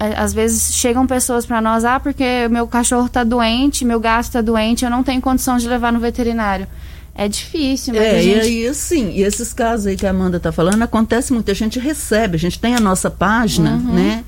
É, 0.00 0.14
Às 0.16 0.32
vezes 0.32 0.72
chegam 0.74 1.06
pessoas 1.06 1.44
para 1.44 1.60
nós, 1.60 1.84
ah, 1.84 2.00
porque 2.00 2.48
meu 2.50 2.66
cachorro 2.66 3.06
está 3.06 3.22
doente, 3.24 3.84
meu 3.84 4.00
gato 4.00 4.24
está 4.24 4.40
doente, 4.40 4.84
eu 4.86 4.90
não 4.90 5.02
tenho 5.02 5.20
condição 5.20 5.58
de 5.58 5.68
levar 5.68 5.92
no 5.92 6.00
veterinário. 6.00 6.66
É 7.14 7.28
difícil, 7.28 7.92
mas 7.94 8.02
É, 8.04 8.10
a 8.10 8.18
e 8.20 8.22
gente... 8.22 8.40
aí, 8.46 8.66
assim, 8.68 9.10
e 9.10 9.22
esses 9.22 9.52
casos 9.52 9.86
aí 9.88 9.96
que 9.96 10.06
a 10.06 10.10
Amanda 10.10 10.36
está 10.38 10.50
falando, 10.52 10.80
acontece 10.82 11.32
muito. 11.32 11.50
A 11.50 11.54
gente 11.54 11.78
recebe, 11.78 12.36
a 12.36 12.38
gente 12.38 12.58
tem 12.60 12.74
a 12.76 12.80
nossa 12.80 13.10
página, 13.10 13.72
Uhum. 13.72 13.92
né? 13.94 14.24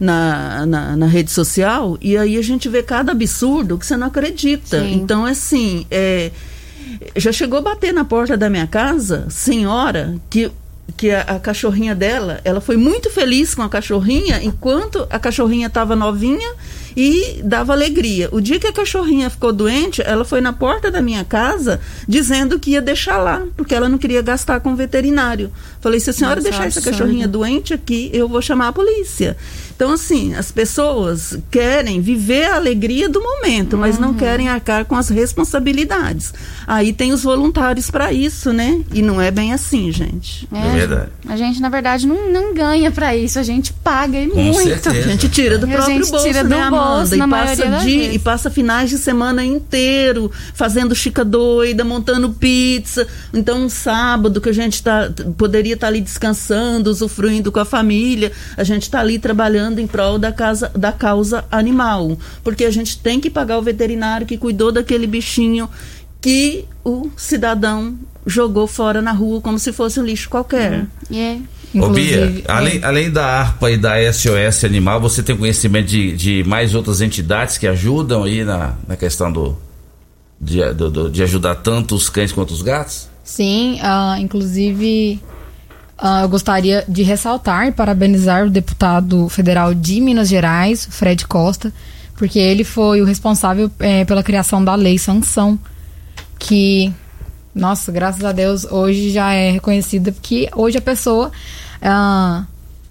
Na, 0.00 0.66
na, 0.66 0.96
na 0.96 1.06
rede 1.06 1.30
social, 1.30 1.96
e 2.00 2.16
aí 2.18 2.36
a 2.36 2.42
gente 2.42 2.68
vê 2.68 2.82
cada 2.82 3.12
absurdo 3.12 3.78
que 3.78 3.86
você 3.86 3.96
não 3.96 4.08
acredita. 4.08 4.80
Sim. 4.80 4.94
Então, 4.94 5.24
assim, 5.24 5.86
é, 5.92 6.32
já 7.16 7.32
chegou 7.32 7.58
a 7.58 7.62
bater 7.62 7.92
na 7.92 8.04
porta 8.04 8.36
da 8.36 8.50
minha 8.50 8.66
casa, 8.66 9.26
senhora, 9.28 10.14
que 10.30 10.50
que 10.96 11.10
a, 11.10 11.22
a 11.22 11.40
cachorrinha 11.40 11.94
dela, 11.94 12.40
ela 12.44 12.60
foi 12.60 12.76
muito 12.76 13.10
feliz 13.10 13.54
com 13.54 13.62
a 13.62 13.68
cachorrinha 13.68 14.42
enquanto 14.42 15.06
a 15.10 15.18
cachorrinha 15.18 15.68
estava 15.68 15.96
novinha 15.96 16.48
e 16.96 17.40
dava 17.42 17.72
alegria. 17.72 18.28
O 18.30 18.40
dia 18.40 18.58
que 18.58 18.66
a 18.66 18.72
cachorrinha 18.72 19.30
ficou 19.30 19.52
doente, 19.52 20.02
ela 20.02 20.24
foi 20.24 20.40
na 20.40 20.52
porta 20.52 20.90
da 20.90 21.00
minha 21.00 21.24
casa 21.24 21.80
dizendo 22.06 22.58
que 22.58 22.72
ia 22.72 22.82
deixar 22.82 23.18
lá, 23.18 23.42
porque 23.56 23.74
ela 23.74 23.88
não 23.88 23.98
queria 23.98 24.22
gastar 24.22 24.60
com 24.60 24.72
o 24.72 24.76
veterinário. 24.76 25.50
Falei, 25.80 25.98
se 25.98 26.10
a 26.10 26.12
senhora 26.12 26.36
Nossa, 26.36 26.50
deixar 26.50 26.66
essa 26.66 26.82
cachorrinha 26.82 27.26
doente 27.26 27.72
aqui, 27.72 28.10
eu 28.12 28.28
vou 28.28 28.42
chamar 28.42 28.68
a 28.68 28.72
polícia. 28.72 29.36
Então, 29.74 29.92
assim, 29.92 30.34
as 30.34 30.50
pessoas 30.52 31.38
querem 31.50 32.00
viver 32.00 32.44
a 32.46 32.56
alegria 32.56 33.08
do 33.08 33.20
momento, 33.22 33.76
mas 33.76 33.96
Uhum. 33.96 34.02
não 34.02 34.14
querem 34.14 34.48
arcar 34.48 34.84
com 34.84 34.94
as 34.96 35.08
responsabilidades. 35.08 36.32
Aí 36.66 36.92
tem 36.92 37.12
os 37.12 37.22
voluntários 37.22 37.90
para 37.90 38.12
isso, 38.12 38.52
né? 38.52 38.80
E 38.92 39.02
não 39.02 39.20
é 39.20 39.30
bem 39.30 39.52
assim, 39.52 39.90
gente. 39.92 40.48
É, 40.52 40.70
verdade. 40.76 41.10
A 41.28 41.36
gente, 41.36 41.60
na 41.60 41.68
verdade, 41.68 42.06
não, 42.06 42.30
não 42.30 42.54
ganha 42.54 42.90
pra 42.90 43.16
isso. 43.16 43.38
A 43.38 43.42
gente 43.42 43.72
paga 43.72 44.18
e 44.18 44.28
Com 44.28 44.42
muito. 44.42 44.62
certeza. 44.62 44.98
A 44.98 45.10
gente 45.12 45.28
tira 45.28 45.58
do 45.58 45.66
E 45.66 45.72
a 45.72 45.76
próprio 45.76 45.96
gente 45.98 46.10
bolso, 46.10 46.26
tira 46.26 46.42
do 46.42 46.48
né, 46.50 46.60
Amanda? 46.62 46.94
bolso, 46.96 47.14
e, 47.14 47.18
na 47.18 47.28
passa 47.28 47.44
maioria 47.44 47.70
das 47.70 47.82
di- 47.82 47.98
vezes. 47.98 48.14
e 48.14 48.18
passa 48.18 48.50
finais 48.50 48.90
de 48.90 48.98
semana 48.98 49.44
inteiro 49.44 50.30
fazendo 50.54 50.94
chica 50.94 51.24
doida, 51.24 51.84
montando 51.84 52.30
pizza. 52.30 53.06
Então, 53.34 53.64
um 53.64 53.68
sábado 53.68 54.40
que 54.40 54.48
a 54.48 54.52
gente 54.54 54.82
tá, 54.82 55.10
poderia 55.36 55.74
estar 55.74 55.88
ali 55.88 56.00
descansando, 56.00 56.90
usufruindo 56.90 57.50
com 57.50 57.60
a 57.60 57.64
família, 57.64 58.32
a 58.56 58.64
gente 58.64 58.82
está 58.84 59.00
ali 59.00 59.18
trabalhando 59.18 59.71
em 59.80 59.86
prol 59.86 60.18
da, 60.18 60.30
casa, 60.32 60.70
da 60.74 60.92
causa 60.92 61.44
animal. 61.50 62.16
Porque 62.44 62.64
a 62.64 62.70
gente 62.70 62.98
tem 62.98 63.20
que 63.20 63.30
pagar 63.30 63.58
o 63.58 63.62
veterinário 63.62 64.26
que 64.26 64.36
cuidou 64.38 64.70
daquele 64.72 65.06
bichinho 65.06 65.68
que 66.20 66.64
o 66.84 67.10
cidadão 67.16 67.96
jogou 68.26 68.66
fora 68.66 69.02
na 69.02 69.10
rua 69.12 69.40
como 69.40 69.58
se 69.58 69.72
fosse 69.72 69.98
um 70.00 70.04
lixo 70.04 70.28
qualquer. 70.30 70.86
E 71.10 71.18
é- 71.18 71.38
Ô 71.74 71.88
Bia, 71.88 72.42
além, 72.48 72.84
além 72.84 73.10
da 73.10 73.24
ARPA 73.24 73.70
e 73.70 73.78
da 73.78 73.94
SOS 74.12 74.64
Animal, 74.64 75.00
você 75.00 75.22
tem 75.22 75.34
conhecimento 75.34 75.86
de, 75.86 76.12
de 76.14 76.44
mais 76.44 76.74
outras 76.74 77.00
entidades 77.00 77.56
que 77.56 77.66
ajudam 77.66 78.24
aí 78.24 78.44
na, 78.44 78.74
na 78.86 78.94
questão 78.94 79.32
do 79.32 79.56
de, 80.38 80.62
do- 80.74 80.90
do- 80.90 81.10
de 81.10 81.22
ajudar 81.22 81.54
tanto 81.54 81.94
os 81.94 82.10
cães 82.10 82.30
quanto 82.30 82.52
os 82.52 82.60
gatos? 82.60 83.08
Sim, 83.24 83.78
ah, 83.82 84.16
inclusive 84.20 85.18
ah, 85.98 86.22
eu 86.22 86.28
gostaria 86.28 86.84
de 86.88 87.02
ressaltar 87.02 87.66
e 87.68 87.72
parabenizar 87.72 88.46
o 88.46 88.50
deputado 88.50 89.28
federal 89.28 89.72
de 89.74 90.00
Minas 90.00 90.28
Gerais, 90.28 90.86
Fred 90.90 91.26
Costa, 91.26 91.72
porque 92.16 92.38
ele 92.38 92.64
foi 92.64 93.00
o 93.00 93.04
responsável 93.04 93.70
eh, 93.80 94.04
pela 94.04 94.22
criação 94.22 94.64
da 94.64 94.74
lei 94.74 94.98
sanção, 94.98 95.58
que, 96.38 96.92
nossa, 97.54 97.90
graças 97.92 98.24
a 98.24 98.32
Deus, 98.32 98.64
hoje 98.64 99.10
já 99.10 99.32
é 99.32 99.50
reconhecida, 99.52 100.12
porque 100.12 100.48
hoje 100.54 100.78
a 100.78 100.82
pessoa, 100.82 101.30
ah, 101.80 102.44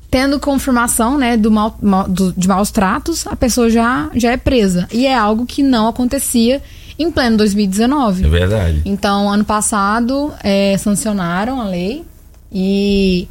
tendo 0.10 0.39
confirmação 0.39 1.18
né, 1.18 1.38
do 1.38 1.49
mal, 1.52 1.78
mal- 1.82 2.08
do- 2.08 2.34
de 2.34 2.47
maus 2.47 2.72
tratos, 2.72 3.26
a 3.28 3.36
pessoa 3.36 3.70
já, 3.70 4.10
já 4.16 4.32
é 4.32 4.38
presa. 4.38 4.88
E 4.91 5.06
é 5.06 5.16
algo 5.16 5.45
que 5.45 5.64
não 5.64 5.88
acontecia 5.88 6.62
em 6.99 7.10
pleno 7.12 7.38
2019. 7.38 8.26
É 8.26 8.30
verdade. 8.30 8.82
Então, 8.86 9.30
ano 9.30 9.45
passado, 9.45 10.34
é, 10.43 10.78
sancionaram 10.78 11.62
a 11.62 11.66
lei 11.66 12.04
e 12.52 13.28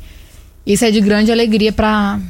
isso 0.64 0.84
é 0.84 0.90
de 0.90 1.00
grande 1.00 1.30
alegria 1.30 1.72
para 1.72 2.20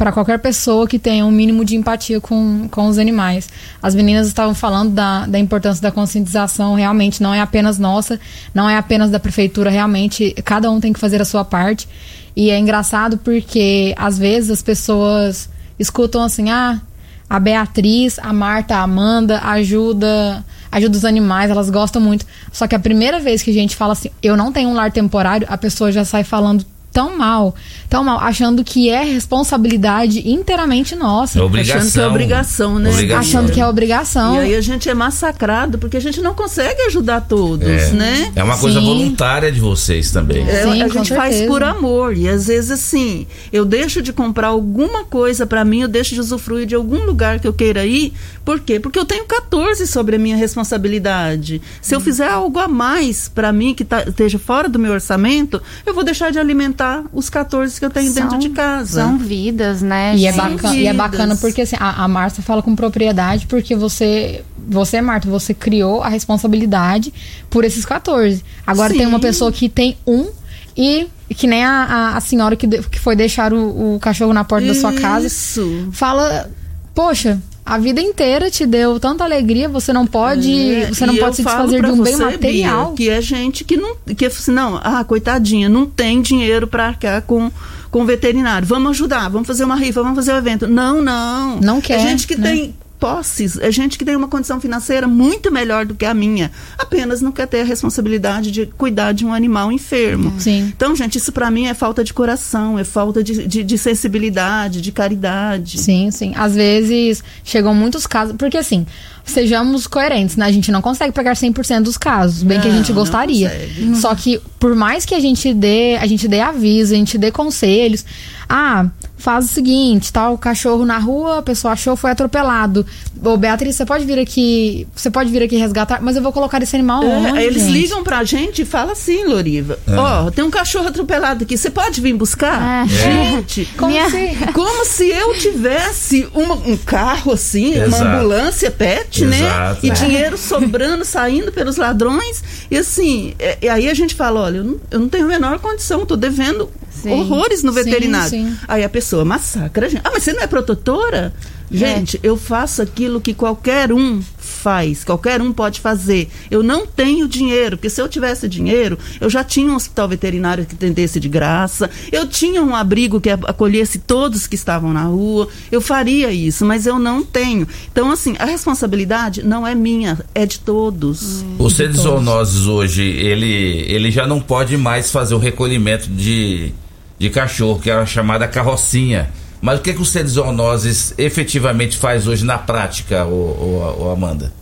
para 0.00 0.12
qualquer 0.12 0.38
pessoa 0.38 0.88
que 0.88 0.98
tenha 0.98 1.26
um 1.26 1.30
mínimo 1.30 1.62
de 1.62 1.76
empatia 1.76 2.22
com, 2.22 2.66
com 2.70 2.88
os 2.88 2.96
animais. 2.96 3.50
As 3.82 3.94
meninas 3.94 4.26
estavam 4.28 4.54
falando 4.54 4.92
da, 4.94 5.26
da 5.26 5.38
importância 5.38 5.82
da 5.82 5.92
conscientização, 5.92 6.74
realmente 6.74 7.22
não 7.22 7.34
é 7.34 7.40
apenas 7.42 7.78
nossa, 7.78 8.18
não 8.54 8.66
é 8.66 8.78
apenas 8.78 9.10
da 9.10 9.20
prefeitura, 9.20 9.68
realmente 9.68 10.34
cada 10.42 10.70
um 10.70 10.80
tem 10.80 10.90
que 10.90 10.98
fazer 10.98 11.20
a 11.20 11.24
sua 11.26 11.44
parte. 11.44 11.86
E 12.34 12.48
é 12.48 12.58
engraçado 12.58 13.18
porque 13.18 13.94
às 13.94 14.16
vezes 14.16 14.48
as 14.48 14.62
pessoas 14.62 15.50
escutam 15.78 16.22
assim: 16.22 16.48
ah, 16.48 16.80
a 17.28 17.38
Beatriz, 17.38 18.18
a 18.18 18.32
Marta, 18.32 18.76
a 18.76 18.82
Amanda 18.82 19.40
ajuda 19.40 20.42
ajuda 20.70 20.96
os 20.96 21.04
animais, 21.04 21.50
elas 21.50 21.70
gostam 21.70 22.00
muito. 22.00 22.24
Só 22.52 22.66
que 22.66 22.74
a 22.74 22.78
primeira 22.78 23.18
vez 23.18 23.42
que 23.42 23.50
a 23.50 23.54
gente 23.54 23.76
fala 23.76 23.92
assim, 23.92 24.10
eu 24.22 24.36
não 24.36 24.52
tenho 24.52 24.68
um 24.68 24.74
lar 24.74 24.92
temporário, 24.92 25.46
a 25.50 25.58
pessoa 25.58 25.90
já 25.90 26.04
sai 26.04 26.24
falando 26.24 26.64
tão 26.92 27.16
mal, 27.16 27.54
tão 27.88 28.02
mal, 28.04 28.18
achando 28.20 28.64
que 28.64 28.88
é 28.90 29.04
responsabilidade 29.04 30.28
inteiramente 30.28 30.94
nossa. 30.94 31.38
É 31.38 31.42
obrigação. 31.42 31.78
Achando 31.80 31.92
que 31.92 32.00
é 32.00 32.06
obrigação, 32.06 32.78
né? 32.78 32.90
Obrigação. 32.90 33.20
Achando 33.20 33.52
que 33.52 33.60
é 33.60 33.66
obrigação. 33.66 34.34
E 34.36 34.38
aí 34.38 34.54
a 34.54 34.60
gente 34.60 34.88
é 34.88 34.94
massacrado 34.94 35.78
porque 35.78 35.96
a 35.96 36.00
gente 36.00 36.20
não 36.20 36.34
consegue 36.34 36.82
ajudar 36.82 37.22
todos, 37.22 37.66
É. 37.68 37.90
né? 37.92 38.32
É 38.34 38.42
uma 38.42 38.58
coisa 38.58 38.80
Sim. 38.80 38.86
voluntária 38.86 39.50
de 39.52 39.60
vocês 39.60 40.10
também. 40.10 40.42
É, 40.48 40.62
Sim, 40.64 40.82
a 40.82 40.88
gente 40.88 41.14
faz 41.14 41.34
certeza. 41.34 41.46
por 41.52 41.62
amor. 41.62 42.16
E 42.16 42.28
às 42.28 42.46
vezes, 42.48 42.70
assim, 42.70 43.26
eu 43.52 43.64
deixo 43.64 44.02
de 44.02 44.12
comprar 44.12 44.48
alguma 44.48 45.04
coisa 45.04 45.46
pra 45.46 45.64
mim, 45.64 45.82
eu 45.82 45.88
deixo 45.88 46.14
de 46.14 46.20
usufruir 46.20 46.66
de 46.66 46.74
algum 46.74 47.04
lugar 47.04 47.38
que 47.40 47.46
eu 47.46 47.52
queira 47.52 47.84
ir. 47.86 48.12
Por 48.44 48.60
quê? 48.60 48.80
Porque 48.80 48.98
eu 48.98 49.04
tenho 49.04 49.24
14 49.26 49.86
sobre 49.86 50.16
a 50.16 50.18
minha 50.18 50.36
responsabilidade. 50.36 51.60
Se 51.80 51.94
Hum. 51.94 51.98
eu 51.98 52.00
fizer 52.00 52.28
algo 52.28 52.58
a 52.58 52.66
mais 52.68 53.28
pra 53.28 53.52
mim, 53.52 53.74
que 53.74 53.84
tá- 53.84 54.02
esteja 54.02 54.38
fora 54.38 54.68
do 54.68 54.78
meu 54.78 54.92
orçamento, 54.92 55.62
eu 55.86 55.94
vou 55.94 56.02
deixar 56.02 56.32
de 56.32 56.38
alimentar 56.38 56.79
os 57.12 57.28
14 57.30 57.78
que 57.78 57.84
eu 57.84 57.90
tenho 57.90 58.12
dentro 58.12 58.38
de 58.38 58.48
casa. 58.50 59.02
São 59.02 59.18
vidas, 59.18 59.82
né? 59.82 60.14
E 60.16 60.26
é, 60.26 60.32
bacana, 60.32 60.76
e 60.76 60.86
é 60.86 60.92
bacana 60.92 61.36
porque 61.36 61.62
assim, 61.62 61.76
a, 61.78 62.04
a 62.04 62.08
Márcia 62.08 62.42
fala 62.42 62.62
com 62.62 62.74
propriedade 62.76 63.46
porque 63.46 63.74
você, 63.76 64.42
você, 64.68 65.00
Marta, 65.00 65.28
você 65.28 65.52
criou 65.54 66.02
a 66.02 66.08
responsabilidade 66.08 67.12
por 67.48 67.64
esses 67.64 67.84
14. 67.84 68.42
Agora 68.66 68.90
tem 68.92 69.00
Sim. 69.02 69.06
uma 69.06 69.20
pessoa 69.20 69.50
que 69.52 69.68
tem 69.68 69.96
um 70.06 70.28
e 70.76 71.08
que 71.36 71.46
nem 71.46 71.64
a, 71.64 71.70
a, 71.84 72.16
a 72.16 72.20
senhora 72.20 72.56
que, 72.56 72.66
de- 72.66 72.82
que 72.84 72.98
foi 72.98 73.14
deixar 73.14 73.52
o, 73.52 73.94
o 73.96 74.00
cachorro 74.00 74.32
na 74.32 74.44
porta 74.44 74.66
da 74.66 74.74
sua 74.74 74.92
casa. 74.92 75.26
Isso. 75.26 75.88
Fala, 75.92 76.50
poxa, 76.94 77.40
a 77.70 77.78
vida 77.78 78.00
inteira 78.00 78.50
te 78.50 78.66
deu 78.66 78.98
tanta 78.98 79.22
alegria, 79.22 79.68
você 79.68 79.92
não 79.92 80.04
pode, 80.04 80.50
É, 80.74 80.88
você 80.88 81.06
não 81.06 81.14
pode 81.14 81.36
se 81.36 81.44
desfazer 81.44 81.80
de 81.80 81.90
um 81.92 82.02
bem 82.02 82.16
material. 82.16 82.86
Bia, 82.86 82.96
que 82.96 83.08
é 83.08 83.22
gente 83.22 83.62
que 83.62 83.76
não. 83.76 83.94
Que 84.16 84.26
assim, 84.26 84.50
não, 84.50 84.80
ah, 84.82 85.04
coitadinha, 85.04 85.68
não 85.68 85.86
tem 85.86 86.20
dinheiro 86.20 86.66
para 86.66 86.88
arcar 86.88 87.22
com, 87.22 87.48
com 87.88 88.02
o 88.02 88.04
veterinário. 88.04 88.66
Vamos 88.66 88.90
ajudar, 88.90 89.28
vamos 89.28 89.46
fazer 89.46 89.62
uma 89.62 89.76
rifa, 89.76 90.02
vamos 90.02 90.16
fazer 90.16 90.32
um 90.32 90.38
evento. 90.38 90.66
Não, 90.66 91.00
não. 91.00 91.60
Não 91.60 91.80
quer, 91.80 92.00
É 92.00 92.08
gente 92.08 92.26
que 92.26 92.34
né? 92.34 92.50
tem 92.50 92.74
posses, 93.00 93.58
é 93.58 93.72
gente 93.72 93.96
que 93.98 94.04
tem 94.04 94.14
uma 94.14 94.28
condição 94.28 94.60
financeira 94.60 95.08
muito 95.08 95.50
melhor 95.50 95.86
do 95.86 95.94
que 95.94 96.04
a 96.04 96.12
minha. 96.12 96.52
Apenas 96.78 97.22
não 97.22 97.32
quer 97.32 97.46
ter 97.46 97.62
a 97.62 97.64
responsabilidade 97.64 98.50
de 98.50 98.66
cuidar 98.66 99.12
de 99.12 99.24
um 99.24 99.32
animal 99.32 99.72
enfermo. 99.72 100.34
Sim. 100.38 100.70
Então, 100.76 100.94
gente, 100.94 101.16
isso 101.16 101.32
para 101.32 101.50
mim 101.50 101.66
é 101.66 101.72
falta 101.74 102.04
de 102.04 102.12
coração, 102.12 102.78
é 102.78 102.84
falta 102.84 103.22
de, 103.24 103.46
de, 103.48 103.64
de 103.64 103.78
sensibilidade, 103.78 104.80
de 104.82 104.92
caridade. 104.92 105.78
Sim, 105.78 106.10
sim. 106.10 106.32
Às 106.36 106.54
vezes 106.54 107.24
chegam 107.42 107.74
muitos 107.74 108.06
casos. 108.06 108.36
Porque 108.36 108.58
assim, 108.58 108.86
sejamos 109.24 109.86
coerentes, 109.86 110.36
né? 110.36 110.44
A 110.44 110.52
gente 110.52 110.70
não 110.70 110.82
consegue 110.82 111.12
pegar 111.12 111.32
100% 111.32 111.82
dos 111.82 111.96
casos, 111.96 112.42
bem 112.42 112.60
que 112.60 112.68
a 112.68 112.70
Não, 112.70 112.76
gente 112.78 112.88
não 112.92 112.96
gostaria. 113.00 113.48
consegue. 113.48 113.96
Só 113.96 114.14
que 114.14 114.40
por 114.58 114.74
mais 114.74 115.06
que 115.06 115.14
a 115.14 115.20
gente 115.20 115.54
dê, 115.54 115.96
a 115.96 116.06
gente 116.06 116.28
dê 116.28 116.40
aviso, 116.40 116.92
a 116.92 116.96
gente 116.96 117.16
dê 117.16 117.30
conselhos, 117.30 118.04
ah, 118.48 118.86
faz 119.20 119.44
o 119.44 119.48
seguinte, 119.48 120.12
tá 120.12 120.30
o 120.30 120.38
cachorro 120.38 120.84
na 120.84 120.98
rua, 120.98 121.38
a 121.38 121.42
pessoa 121.42 121.72
achou, 121.74 121.94
foi 121.96 122.10
atropelado. 122.10 122.84
Ô, 123.22 123.36
Beatriz, 123.36 123.76
você 123.76 123.84
pode 123.84 124.04
vir 124.04 124.18
aqui, 124.18 124.86
você 124.94 125.10
pode 125.10 125.30
vir 125.30 125.42
aqui 125.42 125.56
resgatar, 125.56 126.00
mas 126.02 126.16
eu 126.16 126.22
vou 126.22 126.32
colocar 126.32 126.62
esse 126.62 126.74
animal 126.74 127.02
É, 127.04 127.06
onde, 127.06 127.38
eles 127.42 127.62
gente? 127.62 127.72
ligam 127.72 128.02
pra 128.02 128.24
gente 128.24 128.62
e 128.62 128.64
falam 128.64 128.92
assim, 128.92 129.24
Loriva. 129.24 129.78
Ó, 129.88 130.30
tem 130.30 130.44
um 130.44 130.50
cachorro 130.50 130.88
atropelado 130.88 131.44
aqui, 131.44 131.56
você 131.56 131.70
pode 131.70 132.00
vir 132.00 132.14
buscar? 132.14 132.84
É. 132.84 132.88
Gente, 132.88 133.66
Como 133.76 133.90
Minha- 133.92 134.06
assim? 134.06 134.34
como 134.54 134.84
se 134.84 135.08
eu 135.08 135.34
tivesse 135.38 136.28
uma- 136.34 136.54
um 136.54 136.76
carro 136.76 137.32
assim, 137.32 137.74
Exato. 137.74 138.02
uma 138.04 138.16
ambulância 138.16 138.70
pet, 138.70 139.24
né? 139.24 139.38
Exato. 139.40 139.86
E 139.86 139.90
É. 139.90 139.92
dinheiro 139.92 140.38
sobrando, 140.38 141.04
saindo 141.04 141.52
pelos 141.52 141.76
ladrões. 141.76 142.42
E 142.70 142.76
assim, 142.78 143.34
é- 143.38 143.58
e 143.62 143.68
aí 143.68 143.88
a 143.88 143.94
gente 143.94 144.14
fala, 144.14 144.40
olha, 144.40 144.58
eu 144.58 144.64
não, 144.64 144.80
eu 144.90 145.00
não 145.00 145.08
tenho 145.08 145.24
a 145.24 145.28
menor 145.28 145.58
condição, 145.58 146.06
tô 146.06 146.16
devendo 146.16 146.68
Sim. 146.90 147.10
horrores 147.12 147.62
no 147.62 147.72
Sim, 147.72 147.82
veterinário. 147.84 148.30
sim. 148.30 148.56
Aí 148.68 148.84
a 148.84 148.88
pessoa 148.88 149.24
massacra 149.24 149.86
a 149.86 149.88
gente. 149.88 150.02
Ah, 150.04 150.10
mas 150.12 150.22
você 150.22 150.32
não 150.32 150.42
é 150.42 150.46
protetora? 150.46 151.32
Gente, 151.70 152.18
eu 152.22 152.36
faço 152.36 152.82
aquilo 152.82 153.20
que 153.20 153.32
qualquer 153.32 153.92
um 153.92 154.20
faz, 154.60 155.02
qualquer 155.02 155.40
um 155.40 155.52
pode 155.52 155.80
fazer. 155.80 156.28
Eu 156.50 156.62
não 156.62 156.86
tenho 156.86 157.26
dinheiro, 157.26 157.76
porque 157.76 157.90
se 157.90 158.00
eu 158.00 158.08
tivesse 158.08 158.48
dinheiro, 158.48 158.98
eu 159.20 159.30
já 159.30 159.42
tinha 159.42 159.72
um 159.72 159.74
hospital 159.74 160.08
veterinário 160.08 160.66
que 160.66 160.74
atendesse 160.74 161.18
de 161.18 161.28
graça, 161.28 161.90
eu 162.12 162.26
tinha 162.26 162.62
um 162.62 162.74
abrigo 162.74 163.20
que 163.20 163.30
acolhesse 163.30 163.98
todos 163.98 164.46
que 164.46 164.54
estavam 164.54 164.92
na 164.92 165.04
rua, 165.04 165.48
eu 165.72 165.80
faria 165.80 166.30
isso, 166.30 166.64
mas 166.64 166.86
eu 166.86 166.98
não 166.98 167.22
tenho. 167.22 167.66
Então, 167.90 168.10
assim, 168.10 168.36
a 168.38 168.44
responsabilidade 168.44 169.42
não 169.42 169.66
é 169.66 169.74
minha, 169.74 170.18
é 170.34 170.44
de 170.44 170.60
todos. 170.60 171.44
O 171.58 171.70
Centro 171.70 171.94
de 171.94 172.00
Zoonoses 172.00 172.66
hoje, 172.66 173.02
ele, 173.02 173.84
ele 173.88 174.10
já 174.10 174.26
não 174.26 174.40
pode 174.40 174.76
mais 174.76 175.10
fazer 175.10 175.34
o 175.34 175.38
recolhimento 175.38 176.08
de, 176.08 176.72
de 177.18 177.30
cachorro, 177.30 177.80
que 177.80 177.90
é 177.90 177.94
a 177.94 178.06
chamada 178.06 178.46
carrocinha. 178.46 179.30
Mas 179.60 179.78
o 179.78 179.82
que, 179.82 179.92
que 179.92 180.00
o 180.00 180.04
Zoonoses 180.04 181.14
efetivamente 181.18 181.96
faz 181.98 182.26
hoje 182.26 182.44
na 182.44 182.56
prática, 182.58 183.24
ô, 183.26 183.30
ô- 183.30 184.04
ô 184.06 184.10
Amanda? 184.12 184.52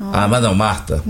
Ah, 0.00 0.26
mas 0.28 0.42
não, 0.42 0.54
Marta. 0.54 1.02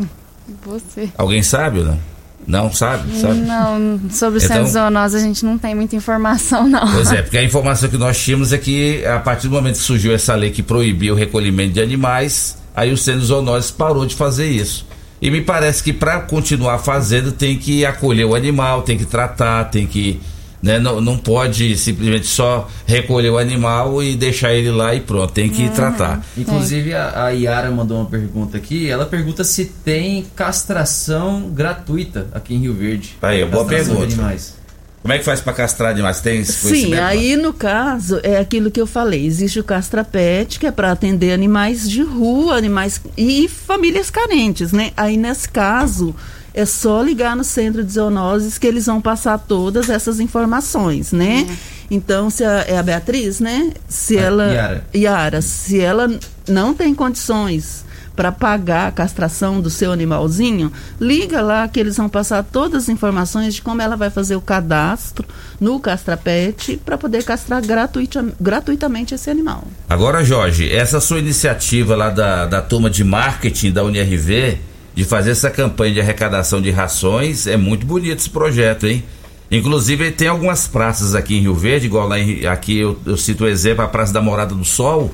Você. 0.65 1.11
Alguém 1.17 1.43
sabe 1.43 1.81
ou 1.81 1.85
não? 1.85 1.99
Não 2.47 2.73
sabe? 2.73 3.17
Sabe? 3.21 3.35
Não, 3.41 4.01
sobre 4.11 4.41
o 4.41 4.43
Então- 4.43 4.57
centro 4.57 4.73
zoonose 4.73 5.17
a 5.17 5.21
gente 5.21 5.45
não 5.45 5.59
tem 5.59 5.75
muita 5.75 5.95
informação, 5.95 6.67
não. 6.67 6.91
Pois 6.91 7.13
é, 7.13 7.23
porque 7.23 7.37
a 7.39 7.45
informação 7.45 7.89
que 7.89 7.99
nós 7.99 8.19
tínhamos 8.19 8.53
é 8.53 8.59
que 8.59 9.05
a 9.07 9.21
partir 9.21 9.47
do 9.49 9.55
momento 9.55 9.77
que 9.77 9.83
surgiu 9.83 10.13
essa 10.15 10.35
lei 10.35 10.51
que 10.51 10.63
proibia 10.63 11.13
o 11.13 11.17
recolhimento 11.17 11.75
de 11.75 11.81
animais, 11.83 12.57
aí 12.75 12.91
o 12.93 12.97
Zoonoses 12.97 13.71
parou 13.71 14.07
de 14.07 14.15
fazer 14.17 14.49
isso. 14.51 14.87
E 15.23 15.31
me 15.31 15.43
parece 15.43 15.83
que 15.83 15.93
para 15.93 16.21
continuar 16.23 16.79
fazendo 16.79 17.31
tem 17.31 17.57
que 17.59 17.85
acolher 17.85 18.25
o 18.25 18.35
animal, 18.35 18.83
tem 18.83 18.97
que 18.97 19.05
tratar, 19.05 19.65
tem 19.65 19.87
que. 19.87 20.19
Né, 20.63 20.79
não, 20.79 21.01
não 21.01 21.17
pode 21.17 21.75
simplesmente 21.79 22.27
só 22.27 22.69
recolher 22.87 23.31
o 23.31 23.39
animal 23.39 24.03
e 24.03 24.15
deixar 24.15 24.53
ele 24.53 24.71
lá 24.71 24.95
e 24.95 25.01
pronto, 25.01 25.33
tem 25.33 25.49
que 25.49 25.71
tratar. 25.71 26.23
Inclusive 26.37 26.93
a, 26.93 27.25
a 27.25 27.31
Yara 27.31 27.71
mandou 27.71 27.97
uma 27.99 28.07
pergunta 28.07 28.59
aqui. 28.59 28.91
Ela 28.91 29.07
pergunta 29.07 29.43
se 29.43 29.65
tem 29.65 30.27
castração 30.37 31.49
gratuita 31.49 32.29
aqui 32.33 32.55
em 32.55 32.59
Rio 32.59 32.75
Verde. 32.75 33.17
Aí, 33.23 33.43
boa 33.47 33.65
pergunta. 33.65 34.03
animais. 34.03 34.61
Como 35.03 35.15
é 35.15 35.19
que 35.19 35.25
faz 35.25 35.41
para 35.41 35.55
castrar 35.55 35.91
animais? 35.91 36.21
Tem 36.21 36.41
esse 36.41 36.53
Sim, 36.53 36.95
aí 36.95 37.35
no 37.35 37.55
caso 37.55 38.21
é 38.23 38.37
aquilo 38.37 38.71
que 38.71 38.81
eu 38.81 38.87
falei. 38.87 39.25
Existe 39.25 39.59
o 39.59 39.65
Castra 39.65 40.05
Pet, 40.05 40.59
que 40.59 40.67
é 40.67 40.71
para 40.71 40.93
atender 40.93 41.33
animais 41.33 41.89
de 41.89 42.03
rua, 42.03 42.57
animais 42.57 43.01
e 43.17 43.49
famílias 43.49 44.11
carentes, 44.11 44.73
né? 44.73 44.93
Aí 44.95 45.17
nesse 45.17 45.49
caso 45.49 46.15
é 46.53 46.65
só 46.65 47.01
ligar 47.03 47.37
no 47.37 47.45
centro 47.45 47.85
de 47.85 47.93
zoonoses 47.93 48.59
que 48.59 48.67
eles 48.67 48.87
vão 48.87 49.01
passar 49.01 49.39
todas 49.39 49.89
essas 49.89 50.21
informações, 50.21 51.13
né? 51.13 51.47
Então, 51.91 52.31
se 52.31 52.45
a, 52.45 52.65
é 52.69 52.79
a 52.79 52.83
Beatriz, 52.83 53.41
né? 53.41 53.73
Se 53.89 54.17
É, 54.17 54.21
ela 54.23 54.45
Yara. 54.53 54.85
Yara, 54.95 55.43
se 55.43 55.81
ela 55.81 56.09
não 56.49 56.73
tem 56.75 56.95
condições 56.95 57.85
para 58.15 58.31
pagar 58.31 58.89
a 58.89 58.93
castração 58.93 59.61
do 59.63 59.71
seu 59.71 59.93
animalzinho, 59.93 60.71
liga 61.01 61.41
lá 61.41 61.67
que 61.67 61.81
eles 61.81 61.97
vão 61.97 62.09
passar 62.09 62.45
todas 62.45 62.83
as 62.85 62.89
informações 62.91 63.55
de 63.55 63.63
como 63.63 63.81
ela 63.81 63.97
vai 63.97 64.11
fazer 64.11 64.37
o 64.37 64.41
cadastro 64.43 65.27
no 65.59 65.81
Castrapet 65.81 66.79
para 66.85 66.99
poder 66.99 67.25
castrar 67.25 67.65
gratuita, 67.65 68.25
gratuitamente 68.39 69.15
esse 69.15 69.31
animal. 69.31 69.65
Agora, 69.89 70.23
Jorge, 70.25 70.71
essa 70.71 71.01
sua 71.01 71.19
iniciativa 71.19 71.97
lá 71.97 72.11
da, 72.11 72.45
da 72.47 72.61
turma 72.61 72.91
de 72.91 73.03
marketing 73.05 73.73
da 73.73 73.83
UNRV, 73.85 74.59
de 75.01 75.07
fazer 75.07 75.31
essa 75.31 75.49
campanha 75.49 75.95
de 75.95 76.01
arrecadação 76.03 76.61
de 76.61 76.71
rações, 76.71 77.47
é 77.47 77.57
muito 77.57 77.87
bonito 77.87 78.19
esse 78.19 78.29
projeto, 78.29 78.87
hein? 78.87 79.03
Inclusive, 79.51 80.11
tem 80.11 80.29
algumas 80.29 80.69
praças 80.69 81.15
aqui 81.15 81.39
em 81.39 81.41
Rio 81.41 81.55
Verde, 81.55 81.87
igual 81.87 82.07
lá 82.07 82.19
em, 82.19 82.45
aqui 82.47 82.81
eu, 82.81 82.99
eu 83.07 83.17
cito 83.17 83.45
o 83.45 83.49
exemplo, 83.49 83.83
a 83.83 83.89
Praça 83.89 84.13
da 84.13 84.21
Morada 84.21 84.55
do 84.55 84.63
Sol. 84.63 85.11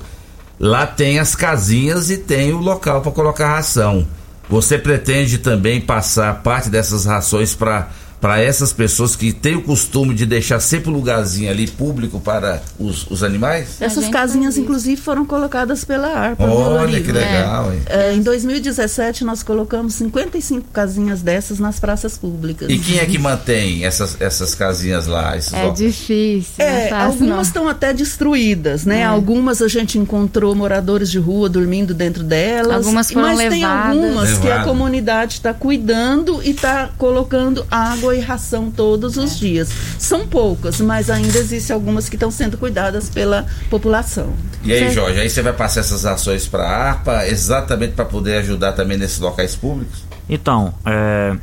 Lá 0.59 0.89
tem 0.89 1.20
as 1.20 1.37
casinhas 1.37 2.11
e 2.11 2.16
tem 2.18 2.53
o 2.53 2.59
local 2.59 3.01
para 3.01 3.12
colocar 3.12 3.47
ração. 3.47 4.05
Você 4.51 4.76
pretende 4.76 5.39
também 5.39 5.80
passar 5.80 6.43
parte 6.43 6.68
dessas 6.68 7.05
rações 7.05 7.55
para 7.55 7.89
para 8.20 8.40
essas 8.40 8.72
pessoas 8.72 9.14
que 9.14 9.32
têm 9.32 9.56
o 9.56 9.62
costume 9.62 10.14
de 10.14 10.24
deixar 10.26 10.58
sempre 10.60 10.90
um 10.90 10.94
lugarzinho 10.94 11.50
ali 11.50 11.66
público 11.66 12.18
para 12.20 12.62
os, 12.78 13.06
os 13.10 13.22
animais? 13.22 13.80
Essas 13.80 14.08
casinhas, 14.08 14.56
inclusive, 14.56 15.00
foram 15.00 15.24
colocadas 15.24 15.84
pela 15.84 16.08
ARPA. 16.08 16.44
Olha 16.44 17.00
que 17.00 17.12
legal, 17.12 17.72
hein? 17.72 17.80
É, 17.86 18.12
em 18.14 18.22
2017, 18.22 19.24
nós 19.24 19.42
colocamos 19.42 19.94
55 19.94 20.68
casinhas 20.72 21.20
dessas 21.22 21.58
nas 21.58 21.78
praças 21.78 22.16
públicas. 22.18 22.68
E 22.70 22.78
quem 22.78 22.98
é 22.98 23.06
que 23.06 23.18
mantém 23.18 23.84
essas, 23.84 24.20
essas 24.20 24.54
casinhas 24.54 25.06
lá? 25.06 25.36
Esses 25.36 25.52
É 25.52 25.64
ó- 25.66 25.70
difícil. 25.70 26.54
É, 26.64 26.88
fácil, 26.88 27.06
algumas 27.06 27.46
estão 27.48 27.68
até 27.68 27.92
destruídas, 27.92 28.84
né? 28.84 29.00
É. 29.00 29.04
Algumas 29.04 29.60
a 29.62 29.68
gente 29.68 29.98
encontrou 29.98 30.54
moradores 30.54 31.10
de 31.10 31.18
rua 31.18 31.48
dormindo 31.48 31.92
dentro 31.94 32.22
delas. 32.22 32.76
Algumas 32.76 33.10
foram 33.10 33.28
mas 33.28 33.38
tem 33.38 33.48
levadas. 33.62 33.96
algumas 33.96 34.38
que 34.38 34.46
a 34.46 34.50
Levado. 34.50 34.64
comunidade 34.68 35.34
está 35.34 35.52
cuidando 35.54 36.40
e 36.42 36.50
está 36.50 36.90
colocando 36.98 37.64
água 37.70 38.05
e 38.12 38.20
ração 38.20 38.70
todos 38.70 39.16
os 39.16 39.38
dias. 39.38 39.68
São 39.98 40.26
poucas, 40.26 40.80
mas 40.80 41.11
ainda 41.11 41.38
existem 41.38 41.74
algumas 41.74 42.09
que 42.09 42.16
estão 42.16 42.30
sendo 42.30 42.59
cuidadas 42.59 43.09
pela 43.09 43.46
população. 43.70 44.32
E 44.62 44.72
aí, 44.72 44.90
Jorge, 44.92 45.20
aí 45.20 45.30
você 45.30 45.42
vai 45.42 45.52
passar 45.52 45.80
essas 45.80 46.04
ações 46.04 46.46
para 46.46 46.64
a 46.64 46.88
ARPA 46.88 47.26
exatamente 47.26 47.94
para 47.94 48.04
poder 48.04 48.38
ajudar 48.38 48.72
também 48.72 48.96
nesses 48.96 49.18
locais 49.18 49.54
públicos? 49.54 50.04
Então, 50.28 50.74
é, 50.84 51.36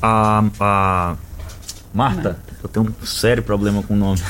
a, 0.00 0.44
a 0.58 1.16
Marta, 1.92 2.36
eu 2.62 2.68
tenho 2.68 2.86
um 2.86 3.06
sério 3.06 3.42
problema 3.42 3.82
com 3.82 3.94
o 3.94 3.96
nome. 3.96 4.20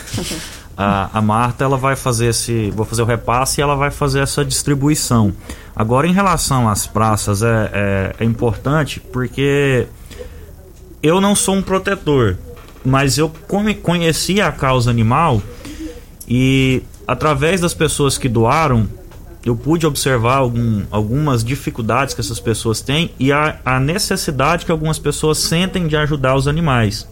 A, 0.78 1.18
a 1.18 1.22
Marta, 1.22 1.64
ela 1.64 1.78
vai 1.78 1.96
fazer 1.96 2.26
esse, 2.26 2.70
vou 2.72 2.84
fazer 2.84 3.00
o 3.00 3.06
repasse 3.06 3.60
e 3.60 3.62
ela 3.62 3.74
vai 3.74 3.90
fazer 3.90 4.20
essa 4.20 4.44
distribuição. 4.44 5.32
Agora, 5.74 6.06
em 6.06 6.12
relação 6.12 6.68
às 6.68 6.86
praças, 6.86 7.42
é, 7.42 7.70
é, 7.72 8.14
é 8.20 8.24
importante 8.24 9.00
porque 9.00 9.86
eu 11.06 11.20
não 11.20 11.34
sou 11.34 11.54
um 11.54 11.62
protetor, 11.62 12.36
mas 12.84 13.18
eu 13.18 13.30
conheci 13.82 14.40
a 14.40 14.50
causa 14.52 14.90
animal 14.90 15.42
e 16.28 16.82
através 17.06 17.60
das 17.60 17.74
pessoas 17.74 18.18
que 18.18 18.28
doaram, 18.28 18.88
eu 19.44 19.54
pude 19.54 19.86
observar 19.86 20.38
algum- 20.38 20.82
algumas 20.90 21.44
dificuldades 21.44 22.14
que 22.14 22.20
essas 22.20 22.40
pessoas 22.40 22.80
têm 22.80 23.12
e 23.18 23.30
a, 23.32 23.58
a 23.64 23.78
necessidade 23.78 24.66
que 24.66 24.72
algumas 24.72 24.98
pessoas 24.98 25.38
sentem 25.38 25.86
de 25.86 25.96
ajudar 25.96 26.34
os 26.34 26.48
animais. 26.48 27.06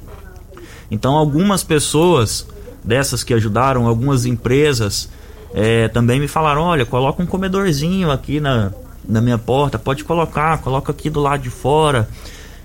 Então, 0.91 1.15
algumas 1.15 1.63
pessoas 1.63 2.47
dessas 2.83 3.23
que 3.23 3.33
ajudaram, 3.33 3.87
algumas 3.87 4.27
empresas, 4.27 5.09
eh, 5.55 5.89
também 5.89 6.19
me 6.21 6.29
falaram: 6.29 6.63
olha, 6.63 6.85
coloca 6.85 7.23
um 7.23 7.27
comedorzinho 7.27 8.11
aqui 8.11 8.41
na, 8.41 8.73
na 9.09 9.21
minha 9.21 9.39
porta, 9.39 9.79
pode 9.79 10.05
colocar, 10.05 10.59
coloca 10.59 10.91
aqui 10.93 11.09
do 11.09 11.21
lado 11.21 11.43
de 11.43 11.51
fora. 11.51 12.09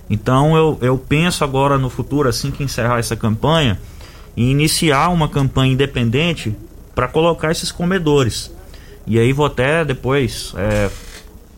Então, 0.10 0.56
eu, 0.56 0.78
eu 0.82 0.98
penso 0.98 1.44
agora 1.44 1.78
no 1.78 1.90
futuro, 1.90 2.28
assim 2.28 2.50
que 2.52 2.64
encerrar 2.64 2.98
essa 3.00 3.16
campanha, 3.16 3.80
em 4.36 4.50
iniciar 4.52 5.10
uma 5.10 5.28
campanha 5.28 5.74
independente 5.74 6.56
para 6.96 7.08
colocar 7.08 7.52
esses 7.52 7.72
comedores. 7.72 8.52
E 9.06 9.20
aí 9.20 9.32
vou 9.34 9.46
até 9.46 9.86
depois 9.86 10.54
eh, 10.58 10.90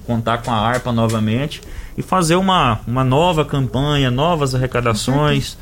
contar 0.06 0.40
com 0.40 0.52
a 0.52 0.56
ARPA 0.58 0.92
novamente 0.92 1.62
e 1.98 2.02
fazer 2.02 2.36
uma, 2.36 2.80
uma 2.88 3.04
nova 3.04 3.44
campanha, 3.46 4.10
novas 4.12 4.54
arrecadações, 4.56 5.58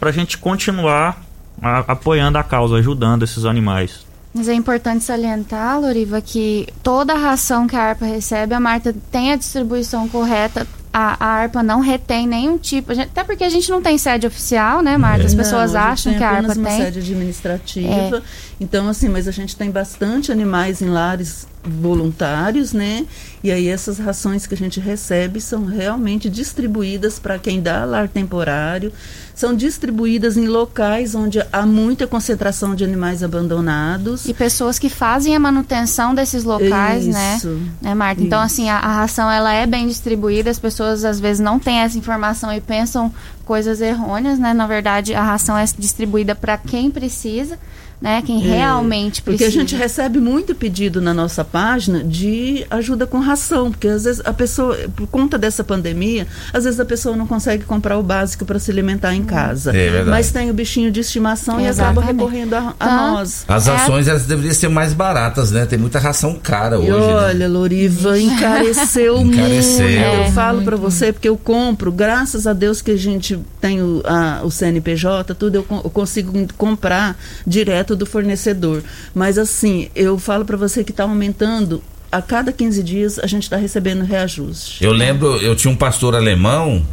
para 0.00 0.10
a 0.10 0.12
gente 0.12 0.38
continuar 0.38 1.22
a- 1.60 1.84
apoiando 1.92 2.38
a 2.38 2.42
causa, 2.42 2.76
ajudando 2.76 3.22
esses 3.22 3.44
animais. 3.44 4.04
Mas 4.34 4.48
é 4.48 4.54
importante 4.54 5.02
salientar, 5.04 5.80
Loriva, 5.80 6.20
que 6.20 6.68
toda 6.82 7.14
a 7.14 7.16
ração 7.18 7.66
que 7.66 7.74
a 7.74 7.82
ARPA 7.82 8.04
recebe, 8.04 8.52
a 8.54 8.60
Marta 8.60 8.94
tem 9.10 9.32
a 9.32 9.36
distribuição 9.36 10.06
correta. 10.08 10.66
A, 10.98 11.14
a 11.22 11.26
ARPA 11.42 11.62
não 11.62 11.80
retém 11.80 12.26
nenhum 12.26 12.56
tipo. 12.56 12.94
gente- 12.94 13.08
até 13.08 13.22
porque 13.22 13.44
a 13.44 13.50
gente 13.50 13.70
não 13.70 13.82
tem 13.82 13.98
sede 13.98 14.26
oficial, 14.26 14.80
né, 14.80 14.96
Marta? 14.96 15.26
As 15.26 15.34
Não, 15.34 15.44
pessoas 15.44 15.72
gente 15.72 15.80
acham 15.82 16.14
que 16.14 16.24
a 16.24 16.30
ARPA 16.30 16.54
uma 16.54 16.68
tem. 16.70 16.80
É. 16.80 16.84
sede 16.86 16.98
administrativa. 17.00 18.22
Então, 18.58 18.88
assim, 18.88 19.10
mas 19.10 19.28
a 19.28 19.30
gente 19.30 19.54
tem 19.54 19.70
bastante 19.70 20.32
animais 20.32 20.80
em 20.80 20.86
lares 20.88 21.46
voluntários, 21.62 22.72
né? 22.72 23.04
E 23.42 23.50
aí 23.50 23.68
essas 23.68 23.98
rações 23.98 24.46
que 24.46 24.54
a 24.54 24.56
gente 24.56 24.80
recebe 24.80 25.40
são 25.40 25.64
realmente 25.64 26.28
distribuídas 26.28 27.18
para 27.18 27.38
quem 27.38 27.60
dá 27.60 27.84
lar 27.84 28.08
temporário, 28.08 28.92
são 29.34 29.54
distribuídas 29.54 30.36
em 30.36 30.46
locais 30.46 31.14
onde 31.14 31.40
há 31.52 31.66
muita 31.66 32.06
concentração 32.06 32.74
de 32.74 32.82
animais 32.82 33.22
abandonados. 33.22 34.26
E 34.26 34.32
pessoas 34.32 34.78
que 34.78 34.88
fazem 34.88 35.36
a 35.36 35.38
manutenção 35.38 36.14
desses 36.14 36.42
locais, 36.42 37.06
né? 37.06 37.36
Isso. 37.36 37.60
Né, 37.82 37.94
Marta? 37.94 38.22
Então, 38.22 38.38
Isso. 38.38 38.54
assim, 38.54 38.70
a, 38.70 38.78
a 38.78 38.94
ração 38.96 39.30
ela 39.30 39.52
é 39.52 39.66
bem 39.66 39.86
distribuída, 39.86 40.50
as 40.50 40.58
pessoas 40.58 41.04
às 41.04 41.20
vezes 41.20 41.40
não 41.40 41.58
têm 41.58 41.80
essa 41.80 41.98
informação 41.98 42.52
e 42.52 42.60
pensam 42.60 43.12
coisas 43.44 43.80
errôneas, 43.80 44.38
né? 44.38 44.54
Na 44.54 44.66
verdade, 44.66 45.14
a 45.14 45.22
ração 45.22 45.56
é 45.56 45.64
distribuída 45.78 46.34
para 46.34 46.56
quem 46.56 46.90
precisa, 46.90 47.58
né? 48.00 48.22
Quem 48.24 48.42
É, 48.44 48.56
realmente 48.56 49.22
Porque 49.22 49.38
precisa. 49.38 49.56
a 49.58 49.60
gente 49.62 49.74
recebe 49.74 50.18
muito 50.20 50.54
pedido 50.54 51.00
na 51.00 51.14
nossa 51.14 51.44
página 51.44 52.04
de 52.04 52.66
ajuda 52.70 53.06
com 53.06 53.18
ração, 53.18 53.70
porque 53.70 53.88
às 53.88 54.04
vezes 54.04 54.20
a 54.24 54.32
pessoa, 54.32 54.76
por 54.94 55.06
conta 55.06 55.38
dessa 55.38 55.64
pandemia, 55.64 56.26
às 56.52 56.64
vezes 56.64 56.78
a 56.78 56.84
pessoa 56.84 57.16
não 57.16 57.26
consegue 57.26 57.64
comprar 57.64 57.96
o 57.98 58.02
básico 58.02 58.44
para 58.44 58.58
se 58.58 58.70
alimentar 58.70 59.14
em 59.14 59.22
casa. 59.24 59.70
É 59.70 59.90
verdade. 59.90 60.10
Mas 60.10 60.30
tem 60.30 60.50
o 60.50 60.54
bichinho 60.54 60.90
de 60.92 61.00
estimação 61.00 61.60
e 61.60 61.66
acaba 61.66 62.02
recorrendo 62.02 62.54
a, 62.54 62.74
a 62.78 62.84
Então, 62.86 63.12
nós. 63.14 63.44
As 63.48 63.66
É. 63.68 63.74
ações 63.74 64.08
elas 64.08 64.26
deveriam 64.26 64.54
ser 64.54 64.68
mais 64.68 64.92
baratas, 64.92 65.50
né? 65.50 65.64
Tem 65.66 65.78
muita 65.78 65.98
ração 65.98 66.38
cara 66.42 66.78
hoje. 66.78 66.88
E 66.88 66.90
né? 66.90 66.96
olha, 66.98 67.48
Loriva, 67.48 68.18
encareceu, 68.18 69.18
Encareceu. 69.22 69.84
muito. 69.84 69.98
É, 69.98 70.26
eu 70.26 70.32
falo 70.32 70.62
para 70.62 70.76
você 70.76 71.12
porque 71.12 71.28
eu 71.28 71.36
compro, 71.36 71.90
graças 71.90 72.46
a 72.46 72.52
Deus 72.52 72.80
que 72.82 72.90
a 72.90 72.96
gente 72.96 73.38
tem 73.60 73.82
o, 73.82 74.02
a- 74.04 74.40
o 74.44 74.50
CNPJ, 74.50 75.34
tudo 75.34 75.56
eu, 75.56 75.66
eu 75.84 75.90
consigo 75.90 76.32
comprar 76.56 77.16
direto 77.46 77.85
do 77.94 78.06
fornecedor. 78.06 78.82
Mas 79.14 79.38
assim, 79.38 79.88
eu 79.94 80.18
falo 80.18 80.44
para 80.44 80.56
você 80.56 80.82
que 80.82 80.90
está 80.90 81.04
aumentando. 81.04 81.82
A 82.10 82.22
cada 82.22 82.52
15 82.52 82.82
dias 82.82 83.18
a 83.18 83.26
gente 83.26 83.42
está 83.42 83.56
recebendo 83.56 84.02
reajuste. 84.04 84.82
Eu 84.82 84.92
lembro, 84.92 85.36
eu 85.36 85.54
tinha 85.54 85.70
um 85.70 85.76
pastor 85.76 86.14
alemão, 86.14 86.84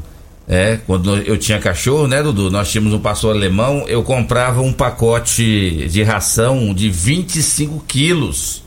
é, 0.48 0.78
quando 0.86 1.16
eu 1.18 1.38
tinha 1.38 1.60
cachorro, 1.60 2.08
né, 2.08 2.22
Dudu? 2.22 2.52
Nós 2.52 2.70
tínhamos 2.70 2.94
um 2.94 3.00
pastor 3.00 3.36
alemão, 3.36 3.86
eu 3.88 4.04
comprava 4.04 4.62
um 4.62 4.74
pacote 4.74 5.88
de 5.88 6.04
ração 6.04 6.74
de 6.74 6.90
25 6.90 7.84
quilos. 7.88 8.63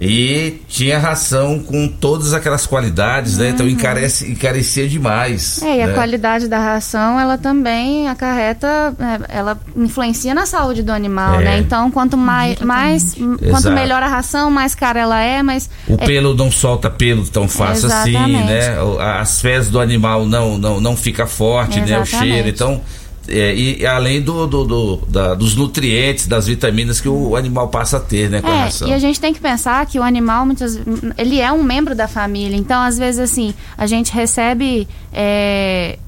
E 0.00 0.62
tinha 0.66 0.98
ração 0.98 1.58
com 1.58 1.86
todas 1.86 2.32
aquelas 2.32 2.66
qualidades, 2.66 3.36
né? 3.36 3.50
Então 3.50 3.68
encarece, 3.68 4.30
encarecia 4.30 4.88
demais. 4.88 5.58
Uhum. 5.60 5.68
É, 5.68 5.76
e 5.76 5.82
a 5.82 5.86
né? 5.88 5.92
qualidade 5.92 6.48
da 6.48 6.58
ração, 6.58 7.20
ela 7.20 7.36
também 7.36 8.08
acarreta, 8.08 8.94
é, 8.98 9.36
ela 9.38 9.58
influencia 9.76 10.34
na 10.34 10.46
saúde 10.46 10.82
do 10.82 10.90
animal, 10.90 11.40
É. 11.40 11.44
né? 11.44 11.58
Então, 11.58 11.90
quanto 11.90 12.16
mais, 12.16 12.58
mais 12.60 13.12
quanto 13.14 13.44
Exato. 13.44 13.74
melhor 13.74 14.02
a 14.02 14.08
ração, 14.08 14.50
mais 14.50 14.74
cara 14.74 15.00
ela 15.00 15.20
é, 15.20 15.42
mas 15.42 15.68
O 15.86 15.94
é, 15.94 16.06
pelo 16.06 16.34
não 16.34 16.50
solta 16.50 16.88
pelo 16.88 17.26
tão 17.28 17.46
fácil 17.46 17.88
assim, 17.92 18.10
Exatamente. 18.10 18.44
né? 18.46 18.80
O- 18.82 18.98
As 18.98 19.40
fezes 19.42 19.70
do 19.70 19.78
animal 19.78 20.24
não 20.24 20.56
não, 20.56 20.80
não 20.80 20.96
fica 20.96 21.26
forte, 21.26 21.76
né? 21.78 21.98
O 21.98 22.02
Exatamente. 22.02 22.16
cheiro. 22.32 22.48
Então, 22.48 22.80
é, 23.28 23.54
e 23.54 23.86
além 23.86 24.20
do, 24.20 24.46
do, 24.46 24.64
do- 24.64 24.96
da- 25.08 25.34
dos 25.34 25.54
nutrientes, 25.54 26.26
das 26.26 26.46
vitaminas 26.46 27.00
que 27.00 27.08
o 27.08 27.36
animal 27.36 27.68
passa 27.68 27.98
a 27.98 28.00
ter, 28.00 28.28
né? 28.30 28.40
Com 28.40 28.48
a 28.48 28.54
É, 28.54 28.62
ração. 28.64 28.88
e 28.88 28.92
a 28.92 28.98
gente 28.98 29.20
tem 29.20 29.32
que 29.32 29.40
pensar 29.40 29.84
que 29.86 29.98
o 29.98 30.02
animal, 30.02 30.44
muitas 30.46 30.78
ele 31.16 31.40
é 31.40 31.52
um 31.52 31.62
membro 31.62 31.94
da 31.94 32.08
família. 32.08 32.56
Então, 32.56 32.80
às 32.82 32.98
vezes, 32.98 33.20
assim, 33.20 33.54
a 33.76 33.86
gente 33.86 34.12
recebe. 34.12 34.88
é, 35.12 35.98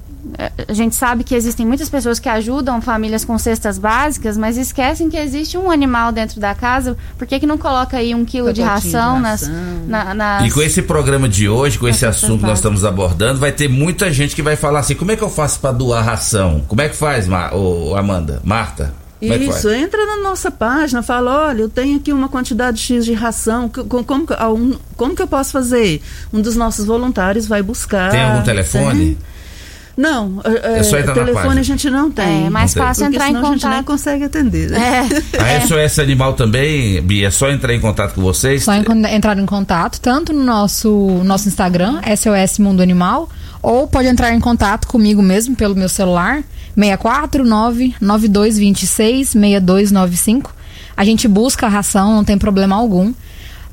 a 0.69 0.73
gente 0.73 0.95
sabe 0.95 1.25
que 1.25 1.35
existem 1.35 1.67
muitas 1.67 1.89
pessoas 1.89 2.19
que 2.21 2.29
ajudam 2.29 2.81
famílias 2.81 3.25
com 3.25 3.37
cestas 3.39 3.77
básicas, 3.79 4.37
mas 4.39 4.57
esquecem 4.57 5.11
que 5.11 5.17
existe 5.17 5.59
um 5.59 5.71
animal 5.71 6.13
dentro 6.13 6.39
da 6.41 6.55
casa. 6.55 6.97
Por 7.19 7.27
que, 7.27 7.41
que 7.41 7.47
não 7.47 7.59
coloca 7.59 7.97
aí 7.97 8.15
um 8.15 8.25
quilo 8.25 8.53
de 8.53 8.63
Pacotinho 8.63 8.91
de 8.93 8.97
ração, 8.97 9.21
nas, 9.21 9.43
ração. 9.43 9.55
na- 9.89 10.15
nas. 10.15 10.47
E 10.47 10.51
com 10.51 10.63
esse 10.63 10.83
programa 10.83 11.29
de 11.29 11.49
hoje, 11.49 11.79
com 11.79 11.89
esse 11.89 12.07
assunto 12.07 12.41
que 12.41 12.47
nós 12.47 12.59
estamos 12.59 12.85
abordando, 12.85 13.41
vai 13.41 13.51
ter 13.53 13.69
muita 13.69 14.13
gente 14.13 14.35
que 14.37 14.43
vai 14.43 14.55
falar 14.57 14.81
assim: 14.81 14.95
como 14.95 15.11
é 15.11 15.17
que 15.17 15.23
eu 15.23 15.31
faço 15.31 15.59
para 15.61 15.73
doar 15.73 16.05
ração? 16.05 16.63
Como 16.69 16.81
é 16.81 16.89
que 16.89 16.97
faz, 16.97 17.27
Ma- 17.27 17.53
ô, 17.53 17.97
Amanda? 17.97 18.41
Marta? 18.45 18.95
Como 19.21 19.33
é 19.35 19.37
Isso, 19.37 19.53
faz? 19.53 19.65
entra 19.67 20.05
na 20.05 20.17
nossa 20.17 20.51
página, 20.51 21.01
fala, 21.01 21.47
olha, 21.47 21.63
eu 21.63 21.69
tenho 21.69 21.97
aqui 21.97 22.13
uma 22.13 22.29
quantidade 22.29 22.81
X 22.81 23.05
de 23.05 23.13
ração, 23.13 23.69
como, 23.69 24.27
que- 24.27 24.33
ah, 24.35 24.49
como 24.97 25.15
que 25.15 25.23
eu 25.23 25.29
posso 25.29 25.53
fazer? 25.53 26.03
Um 26.33 26.41
dos 26.41 26.57
nossos 26.57 26.85
voluntários 26.87 27.47
vai 27.47 27.63
buscar. 27.63 28.11
Tem 28.11 28.21
algum 28.23 28.43
telefone? 28.43 29.15
Tem. 29.15 29.32
Não, 29.97 30.41
é, 30.45 30.79
É 30.79 30.83
só 30.83 30.99
entrar 30.99 31.09
na 31.15 31.21
telefone 31.21 31.43
página. 31.45 31.61
a 31.61 31.65
gente 31.65 31.91
não 31.91 32.11
tem. 32.11 32.47
É 32.47 32.51
mais 32.51 32.75
Não 32.75 32.81
tem. 32.83 32.89
fácil 32.89 33.05
Porque 33.05 33.17
entrar 33.17 33.29
em 33.29 33.35
senão 33.35 33.49
a 33.49 33.53
gente 33.53 33.63
nem 33.65 33.71
contato. 33.73 33.87
consegue 33.87 34.25
atender. 34.25 34.73
É. 34.73 35.01
A 35.59 35.61
SOS 35.67 35.99
Animal 35.99 36.33
também, 36.35 37.01
Bia, 37.03 37.29
é 37.29 37.31
só 37.31 37.51
entrar 37.51 37.75
em 37.75 37.81
contato 37.81 38.15
com 38.15 38.23
vocês? 38.23 38.65
Só 38.65 38.73
entrar 38.75 39.39
em 39.39 39.47
contato, 39.47 40.01
tanto 40.01 40.33
no 40.33 40.43
nosso, 40.43 40.91
nosso 41.25 41.47
Instagram, 41.49 42.01
SOS 42.17 42.59
Mundo 42.59 42.83
Animal, 42.83 43.29
ou 43.63 43.87
pode 43.87 44.09
entrar 44.09 44.33
em 44.35 44.41
contato 44.41 44.87
comigo 44.89 45.21
mesmo 45.23 45.55
pelo 45.55 45.75
meu 45.75 45.89
celular, 45.89 46.43
649-9226-6295. 49.33 50.51
A 50.97 51.05
gente 51.05 51.27
busca 51.29 51.67
a 51.67 51.69
ração, 51.69 52.15
não 52.15 52.25
tem 52.25 52.39
problema 52.39 52.77
algum. 52.77 53.13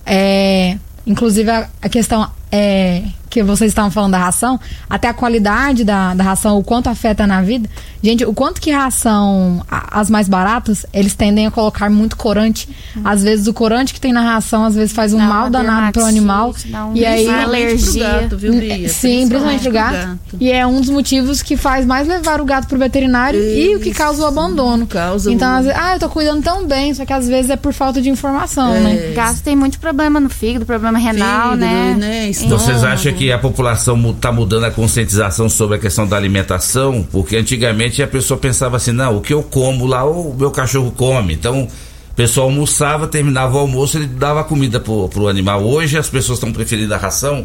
É, 0.05 0.77
inclusive, 1.05 1.49
a, 1.49 1.67
a 1.81 1.89
questão 1.89 2.29
é, 2.51 3.03
que 3.29 3.43
vocês 3.43 3.69
estavam 3.71 3.91
falando 3.91 4.13
da 4.13 4.17
ração, 4.17 4.59
até 4.89 5.07
a 5.07 5.13
qualidade 5.13 5.83
da, 5.83 6.15
da 6.15 6.23
ração, 6.23 6.57
o 6.57 6.63
quanto 6.63 6.89
afeta 6.89 7.27
na 7.27 7.41
vida. 7.43 7.69
Gente, 8.01 8.25
o 8.25 8.33
quanto 8.33 8.59
que 8.59 8.71
ração, 8.71 9.63
a- 9.69 9.99
as 9.99 10.09
mais 10.09 10.27
baratas, 10.27 10.83
eles 10.91 11.13
tendem 11.13 11.45
a 11.45 11.51
colocar 11.51 11.91
muito 11.91 12.17
corante. 12.17 12.67
Às 13.03 13.21
vezes 13.21 13.45
o 13.45 13.53
corante 13.53 13.93
que 13.93 13.99
tem 14.01 14.11
na 14.11 14.21
ração, 14.21 14.65
às 14.65 14.73
vezes 14.73 14.93
faz 14.93 15.13
um 15.13 15.17
Dá 15.19 15.25
mal 15.25 15.49
danado 15.49 15.91
pro 15.91 16.05
animal. 16.05 16.55
um- 16.91 16.95
e 16.95 17.05
aí 17.05 17.27
uma 17.27 17.43
alergia. 17.43 18.05
Pro 18.09 18.19
gato, 18.21 18.37
viu, 18.37 18.53
Bia? 18.53 18.89
Sim, 18.89 19.27
principalmente 19.27 19.61
pro 19.63 19.71
gato. 19.73 20.19
E 20.39 20.51
é 20.51 20.65
um 20.65 20.79
dos 20.81 20.89
motivos 20.89 21.43
que 21.43 21.55
faz 21.55 21.85
mais 21.85 22.07
levar 22.07 22.41
o 22.41 22.45
gato 22.45 22.67
pro 22.67 22.79
veterinário 22.79 23.39
e 23.39 23.75
o 23.75 23.79
que 23.79 23.91
causa 23.91 24.23
o 24.23 24.25
abandono. 24.25 24.87
Causa 24.87 25.31
então, 25.31 25.53
o- 25.53 25.57
às 25.59 25.65
vezes, 25.65 25.79
ah, 25.79 25.93
eu 25.95 25.99
tô 25.99 26.09
cuidando 26.09 26.41
tão 26.41 26.65
bem, 26.65 26.93
só 26.95 27.05
que 27.05 27.13
às 27.13 27.27
vezes 27.27 27.51
é 27.51 27.55
por 27.57 27.73
falta 27.73 28.01
de 28.01 28.09
informação, 28.09 28.73
né? 28.73 29.11
Gato 29.13 29.41
tem 29.43 29.55
muito 29.55 29.77
problema 29.79 30.19
no 30.19 30.29
fígado, 30.29 30.65
problema 30.65 30.97
renal, 30.97 31.51
Fígado, 31.53 31.57
né? 31.57 31.95
né? 31.99 32.31
Vocês 32.47 32.83
acham 32.83 33.13
que 33.13 33.31
a 33.31 33.37
população 33.37 34.11
está 34.11 34.31
mudando 34.31 34.63
a 34.65 34.71
conscientização 34.71 35.49
sobre 35.49 35.77
a 35.77 35.79
questão 35.79 36.07
da 36.07 36.15
alimentação? 36.15 37.05
Porque 37.11 37.35
antigamente 37.35 38.01
a 38.01 38.07
pessoa 38.07 38.39
pensava 38.39 38.77
assim, 38.77 38.91
não, 38.91 39.17
o 39.17 39.21
que 39.21 39.33
eu 39.33 39.43
como 39.43 39.85
lá, 39.85 40.05
o 40.05 40.33
meu 40.33 40.51
cachorro 40.51 40.91
come. 40.91 41.33
Então, 41.33 41.63
o 41.63 42.15
pessoal 42.15 42.47
almoçava, 42.47 43.07
terminava 43.07 43.57
o 43.57 43.59
almoço, 43.59 43.97
ele 43.97 44.07
dava 44.07 44.43
comida 44.43 44.79
pro, 44.79 45.09
pro 45.09 45.27
animal. 45.27 45.63
Hoje 45.63 45.97
as 45.97 46.09
pessoas 46.09 46.37
estão 46.37 46.51
preferindo 46.51 46.93
a 46.93 46.97
ração? 46.97 47.43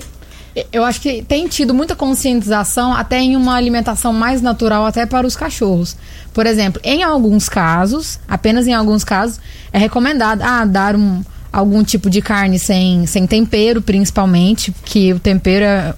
Eu 0.72 0.84
acho 0.84 1.00
que 1.00 1.22
tem 1.22 1.48
tido 1.48 1.74
muita 1.74 1.96
conscientização 1.96 2.92
até 2.92 3.18
em 3.18 3.34
uma 3.34 3.56
alimentação 3.56 4.12
mais 4.12 4.40
natural 4.40 4.86
até 4.86 5.04
para 5.04 5.26
os 5.26 5.34
cachorros. 5.34 5.96
Por 6.32 6.46
exemplo, 6.46 6.80
em 6.84 7.02
alguns 7.02 7.48
casos, 7.48 8.20
apenas 8.28 8.68
em 8.68 8.72
alguns 8.72 9.02
casos, 9.02 9.40
é 9.72 9.78
recomendado 9.78 10.42
ah, 10.42 10.64
dar 10.64 10.94
um, 10.94 11.24
algum 11.54 11.84
tipo 11.84 12.10
de 12.10 12.20
carne 12.20 12.58
sem, 12.58 13.06
sem 13.06 13.28
tempero, 13.28 13.80
principalmente, 13.80 14.74
que 14.84 15.12
o 15.12 15.20
tempero 15.20 15.64
é 15.64 15.94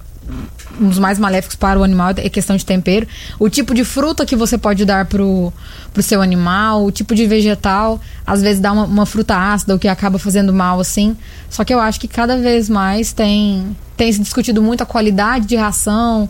um 0.79 0.89
dos 0.89 0.99
mais 0.99 1.17
maléficos 1.17 1.55
para 1.55 1.79
o 1.79 1.83
animal 1.83 2.11
é 2.17 2.29
questão 2.29 2.55
de 2.55 2.63
tempero. 2.63 3.07
O 3.39 3.49
tipo 3.49 3.73
de 3.73 3.83
fruta 3.83 4.23
que 4.23 4.35
você 4.35 4.55
pode 4.55 4.85
dar 4.85 5.05
pro, 5.05 5.51
pro 5.91 6.03
seu 6.03 6.21
animal, 6.21 6.85
o 6.85 6.91
tipo 6.91 7.15
de 7.15 7.25
vegetal, 7.25 7.99
às 8.23 8.43
vezes 8.43 8.59
dá 8.59 8.71
uma, 8.71 8.83
uma 8.83 9.05
fruta 9.07 9.35
ácida, 9.35 9.73
o 9.73 9.79
que 9.79 9.87
acaba 9.87 10.19
fazendo 10.19 10.53
mal, 10.53 10.79
assim. 10.79 11.17
Só 11.49 11.63
que 11.63 11.73
eu 11.73 11.79
acho 11.79 11.99
que 11.99 12.07
cada 12.07 12.37
vez 12.37 12.69
mais 12.69 13.11
tem, 13.11 13.75
tem 13.95 14.11
se 14.11 14.21
discutido 14.21 14.61
muito 14.61 14.83
a 14.83 14.85
qualidade 14.85 15.47
de 15.47 15.55
ração. 15.55 16.29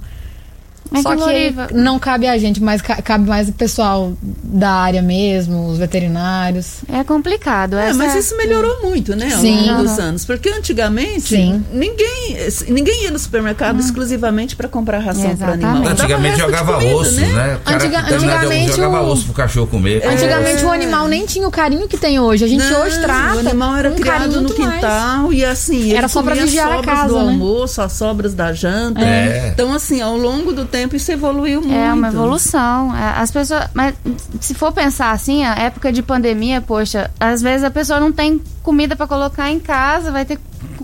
É 0.93 1.01
Só 1.01 1.15
que, 1.15 1.53
que 1.67 1.73
não 1.73 1.99
cabe 1.99 2.27
a 2.27 2.37
gente, 2.37 2.61
mas 2.63 2.81
ca- 2.81 3.01
cabe 3.01 3.27
mais 3.27 3.49
o 3.49 3.53
pessoal 3.53 4.13
da 4.21 4.69
área 4.71 5.01
mesmo, 5.01 5.67
os 5.67 5.77
veterinários. 5.77 6.77
É 6.91 7.03
complicado. 7.03 7.77
É, 7.77 7.93
mas 7.93 8.15
isso 8.15 8.35
melhorou 8.37 8.81
muito, 8.83 9.15
né, 9.15 9.31
ao 9.33 9.39
Sim. 9.41 9.67
longo 9.69 9.83
dos 9.83 9.99
anos. 9.99 10.25
Porque 10.25 10.49
antigamente, 10.49 11.21
Sim. 11.35 11.63
ninguém 11.71 12.37
ninguém 12.69 13.03
ia 13.03 13.11
no 13.11 13.19
supermercado 13.19 13.79
exclusivamente 13.79 14.55
para 14.55 14.67
comprar 14.67 14.99
ração 14.99 15.35
para 15.35 15.53
animal. 15.53 15.87
Antigamente 15.87 16.37
jogava 16.39 16.73
comida, 16.75 16.95
osso, 16.95 17.15
né? 17.21 17.55
O 17.55 17.59
cara 17.65 17.75
Antiga- 17.77 17.99
antigamente 18.15 18.71
jogava 18.75 19.01
o- 19.03 19.11
osso 19.11 19.25
pro 19.25 19.33
cachorro 19.33 19.67
comer. 19.67 20.05
Antigamente 20.05 20.63
o 20.63 20.71
animal 20.71 21.07
nem 21.07 21.25
tinha 21.25 21.47
o 21.47 21.51
carinho 21.51 21.87
que 21.87 21.97
tem 21.97 22.19
hoje. 22.19 22.43
A 22.45 22.47
gente 22.47 22.63
Não, 22.63 22.81
hoje 22.81 22.99
trata. 23.01 23.35
O 23.35 23.39
animal 23.39 23.75
era 23.75 23.89
um 23.91 23.95
criado 23.95 24.19
carinho 24.19 24.41
no 24.41 24.47
muito 24.47 24.61
mais. 24.61 24.73
quintal 24.75 25.33
e 25.33 25.43
assim. 25.45 25.93
Era 25.93 26.07
só 26.07 26.21
pra 26.21 26.31
comia 26.31 26.45
vigiar 26.45 26.67
a 26.67 26.69
as 26.69 26.75
sobras 26.77 26.95
casa, 26.97 27.07
do 27.09 27.15
né? 27.19 27.31
almoço, 27.31 27.81
as 27.81 27.91
sobras 27.93 28.33
da 28.33 28.53
janta. 28.53 29.01
É. 29.01 29.49
Então, 29.53 29.73
assim, 29.73 30.01
ao 30.01 30.17
longo 30.17 30.53
do 30.53 30.65
tempo 30.65 30.76
isso 30.95 31.11
evoluiu 31.11 31.61
muito. 31.61 31.73
É 31.75 31.91
uma 31.93 32.07
evolução. 32.09 32.95
É, 32.95 33.19
As 33.19 33.31
pessoas, 33.31 33.67
mas 33.73 33.95
se 34.39 34.53
for 34.53 34.71
pensar 34.71 35.11
assim, 35.11 35.43
a 35.45 35.55
época 35.55 35.91
de 35.91 36.01
pandemia, 36.03 36.61
poxa, 36.61 37.09
às 37.19 37.41
vezes 37.41 37.63
a 37.63 37.71
pessoa 37.71 37.99
não 37.99 38.11
tem 38.11 38.41
comida 38.63 38.95
para 38.95 39.07
colocar 39.07 39.49
em 39.51 39.59
casa, 39.59 40.11
vai 40.11 40.25
ter 40.25 40.39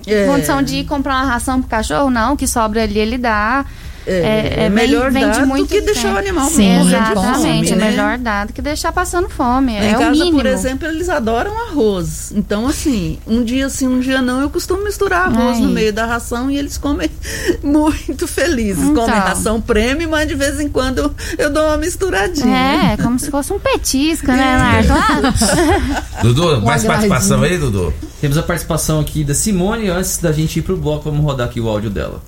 É. 0.08 0.26
condição 0.28 0.62
de 0.62 0.78
ir 0.78 0.86
comprar 0.86 1.16
uma 1.16 1.26
ração 1.32 1.60
pro 1.62 1.70
cachorro, 1.70 2.10
não, 2.10 2.34
o 2.34 2.38
que 2.38 2.48
sobra 2.48 2.84
ali 2.84 2.98
ele 3.00 3.18
dá. 3.18 3.66
É, 4.06 4.54
é 4.56 4.60
vem- 4.64 4.70
melhor 4.70 5.12
vem 5.12 5.26
dar 5.28 5.45
do 5.45 5.66
que 5.68 5.82
deixar 5.82 6.01
tempo. 6.04 6.16
o 6.16 6.18
animal 6.18 6.49
Sim, 6.49 6.70
morrer 6.78 6.84
de 6.84 7.12
Exatamente, 7.12 7.36
fome, 7.41 7.72
é 7.72 7.76
né? 7.76 7.89
melhor 7.91 8.18
dar 8.18 8.47
do 8.47 8.54
que 8.54 8.62
deixar 8.62 8.91
passando 8.91 9.30
fome. 9.30 9.72
Lá 9.74 9.84
é 9.86 9.91
em 9.91 9.95
o 9.95 9.99
casa, 9.99 10.12
mínimo. 10.12 10.38
por 10.38 10.45
exemplo, 10.45 10.88
eles 10.88 11.10
adoram 11.10 11.58
arroz. 11.70 12.32
Então, 12.36 12.68
assim, 12.68 13.18
um 13.26 13.43
dia 13.43 13.70
sim, 13.70 13.88
um 13.88 13.99
dia 13.99 14.22
não, 14.22 14.41
eu 14.41 14.49
costumo 14.49 14.84
misturar 14.84 15.28
arroz 15.28 15.58
Ai. 15.58 15.62
no 15.64 15.70
meio 15.70 15.93
da 15.93 16.06
ração 16.06 16.51
e 16.51 16.58
eles 16.58 16.78
comem 16.78 17.10
muito 17.64 18.28
felizes. 18.28 18.84
Então. 18.84 19.06
Comem 19.06 19.20
ração 19.20 19.62
prêmio, 19.62 20.10
mas 20.10 20.28
de 20.28 20.36
vez 20.36 20.60
em 20.60 20.68
quando 20.70 21.14
eu 21.38 21.49
dou 21.49 21.64
uma 21.64 21.78
misturadinha. 21.78 22.93
É, 22.93 22.97
como 22.97 23.18
se 23.20 23.30
fosse 23.32 23.54
um 23.54 23.60
petisca, 23.60 24.34
né, 24.36 24.58
Marco? 24.58 25.34
Dudu, 26.24 26.62
mais 26.62 26.84
participação 26.84 27.41
aí, 27.43 27.58
Dudu? 27.58 27.93
Temos 28.20 28.38
a 28.38 28.43
participação 28.43 28.99
aqui 28.99 29.24
da 29.24 29.34
Simone. 29.34 29.89
Antes 29.89 30.18
da 30.18 30.32
gente 30.32 30.60
ir 30.60 30.62
pro 30.62 30.78
bloco, 30.78 31.10
vamos 31.10 31.24
rodar 31.24 31.47
aqui 31.47 31.60
o 31.60 31.68
áudio 31.68 31.89
dela. 31.89 32.22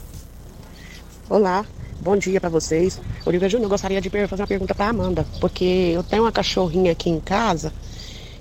Olá, 1.27 1.65
bom 1.99 2.15
dia 2.15 2.39
pra 2.39 2.51
vocês. 2.51 3.01
Olivia 3.25 3.49
Júnior, 3.49 3.65
eu 3.65 3.69
gostaria 3.69 3.99
de 3.99 4.11
fazer 4.27 4.43
uma 4.43 4.47
pergunta 4.47 4.75
pra 4.75 4.89
Amanda, 4.89 5.25
porque 5.41 5.91
eu 5.91 6.03
tenho 6.03 6.21
uma 6.21 6.31
cachorrinha 6.31 6.91
aqui 6.91 7.09
em 7.09 7.19
casa 7.19 7.73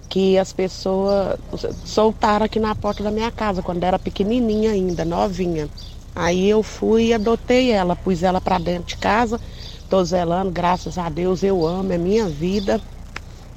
que 0.07 0.37
as 0.37 0.53
pessoas 0.53 1.39
soltaram 1.87 2.45
aqui 2.45 2.61
na 2.61 2.75
porta 2.75 3.03
da 3.03 3.11
minha 3.11 3.31
casa 3.31 3.63
quando 3.63 3.83
era 3.85 3.99
pequenininha 3.99 4.73
ainda, 4.73 5.03
novinha. 5.03 5.67
Aí 6.15 6.47
eu 6.47 6.63
fui 6.63 7.07
e 7.07 7.15
adotei 7.15 7.71
ela, 7.71 7.97
pus 7.97 8.23
ela 8.23 8.39
pra 8.39 8.59
dentro 8.59 8.89
de 8.89 8.99
casa, 8.99 9.41
tô 9.89 10.05
zelando, 10.05 10.51
graças 10.51 10.99
a 10.99 11.09
Deus, 11.09 11.43
eu 11.43 11.67
amo, 11.67 11.91
é 11.91 11.97
minha 11.97 12.29
vida, 12.29 12.83